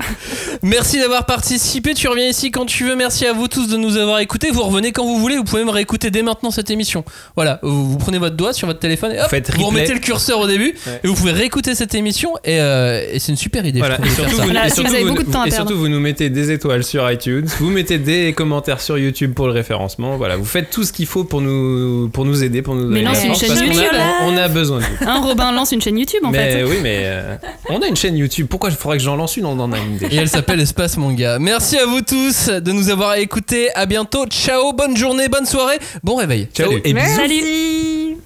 Merci 0.62 1.00
d'avoir 1.00 1.26
participé. 1.26 1.92
Tu 1.94 2.06
reviens 2.08 2.28
ici 2.28 2.50
quand 2.52 2.66
tu 2.66 2.84
veux. 2.84 2.94
Merci 2.94 3.26
à 3.26 3.32
vous 3.32 3.48
tous 3.48 3.66
de 3.68 3.76
nous 3.76 3.96
avoir 3.96 4.20
écoutés. 4.20 4.50
Vous 4.52 4.62
revenez 4.62 4.92
quand 4.92 5.04
vous 5.04 5.18
voulez. 5.18 5.36
Vous 5.36 5.44
pouvez 5.44 5.64
me 5.64 5.70
réécouter 5.70 6.10
dès 6.10 6.22
maintenant 6.22 6.50
cette 6.52 6.70
émission. 6.70 7.04
Voilà, 7.34 7.58
vous, 7.62 7.90
vous 7.90 7.98
prenez 7.98 8.18
votre 8.18 8.36
doigt 8.36 8.52
sur 8.52 8.66
votre 8.68 8.78
téléphone 8.80 9.12
et 9.12 9.20
hop, 9.20 9.28
Faites 9.28 9.50
vous 9.54 9.64
replay. 9.64 9.80
remettez 9.80 9.94
le 9.94 10.00
curseur 10.04 10.38
au 10.40 10.46
début 10.46 10.74
Ouais. 10.86 11.00
et 11.02 11.06
vous 11.08 11.14
pouvez 11.14 11.32
réécouter 11.32 11.74
cette 11.74 11.94
émission. 11.94 12.34
Et, 12.44 12.60
euh, 12.60 13.04
et 13.12 13.18
c'est 13.18 13.32
une 13.32 13.38
super 13.38 13.64
idée. 13.66 13.78
Voilà, 13.80 13.98
je 14.02 14.06
et 14.06 14.10
surtout, 14.10 14.30
vous, 14.36 14.42
Voilà, 14.44 14.66
et 14.66 14.68
si 14.68 14.74
surtout, 14.76 14.90
vous 14.90 14.94
avez 14.94 15.04
vous- 15.04 15.10
beaucoup 15.10 15.22
de 15.24 15.30
temps 15.32 15.42
à 15.42 15.46
et 15.46 15.50
perdre. 15.50 15.68
surtout, 15.68 15.80
vous 15.80 15.88
nous 15.88 16.00
mettez 16.00 16.30
des 16.30 16.50
étoiles 16.50 16.84
sur 16.84 17.10
iTunes, 17.10 17.46
vous 17.58 17.70
mettez 17.70 17.98
des 17.98 18.32
commentaires 18.32 18.80
sur 18.80 18.98
YouTube 18.98 19.34
pour 19.34 19.46
le 19.46 19.52
référencement. 19.52 20.16
Voilà, 20.16 20.36
vous 20.36 20.44
faites 20.44 20.70
tout 20.70 20.84
ce 20.84 20.92
qu'il 20.92 21.06
faut 21.06 21.24
pour 21.24 21.40
nous, 21.40 22.08
pour 22.10 22.24
nous 22.24 22.42
aider, 22.44 22.62
pour 22.62 22.74
nous 22.74 22.86
Mais 22.86 23.02
donner 23.02 23.04
lance 23.04 23.16
de 23.18 23.22
la 23.22 23.28
une 23.28 23.34
chaîne 23.34 23.48
parce 23.48 23.60
YouTube. 23.60 23.82
a, 23.92 24.24
on, 24.24 24.34
on 24.34 24.36
a 24.36 24.48
besoin 24.48 24.78
de 24.78 24.84
vous. 24.84 25.04
Hein, 25.06 25.20
Robin 25.22 25.52
lance 25.52 25.72
une 25.72 25.80
chaîne 25.82 25.98
YouTube 25.98 26.20
en 26.24 26.30
mais 26.30 26.52
fait. 26.52 26.64
oui, 26.64 26.76
mais 26.82 27.00
euh, 27.04 27.36
on 27.68 27.80
a 27.80 27.86
une 27.86 27.96
chaîne 27.96 28.16
YouTube. 28.16 28.46
Pourquoi 28.48 28.70
il 28.70 28.76
faudrait 28.76 28.98
que 28.98 29.02
j'en 29.04 29.16
lance 29.16 29.36
une? 29.36 29.46
On 29.46 29.58
en 29.58 29.72
a 29.72 29.78
une 29.78 29.96
Et 29.96 30.08
déjà. 30.08 30.22
elle 30.22 30.28
s'appelle 30.28 30.60
Espace 30.60 30.96
Manga. 30.96 31.38
Merci 31.38 31.76
à 31.78 31.86
vous 31.86 32.00
tous 32.02 32.48
de 32.48 32.72
nous 32.72 32.90
avoir 32.90 33.14
écoutés. 33.16 33.68
À 33.74 33.86
bientôt. 33.86 34.26
Ciao, 34.26 34.72
bonne 34.72 34.96
journée, 34.96 35.28
bonne 35.28 35.46
soirée, 35.46 35.78
bon 36.02 36.16
réveil. 36.16 36.48
Ciao 36.54 36.68
Salut. 36.70 36.80
et 36.84 36.92
bisous. 36.92 37.06
Merci. 37.18 38.16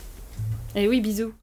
Et 0.76 0.88
oui, 0.88 1.00
bisous. 1.00 1.37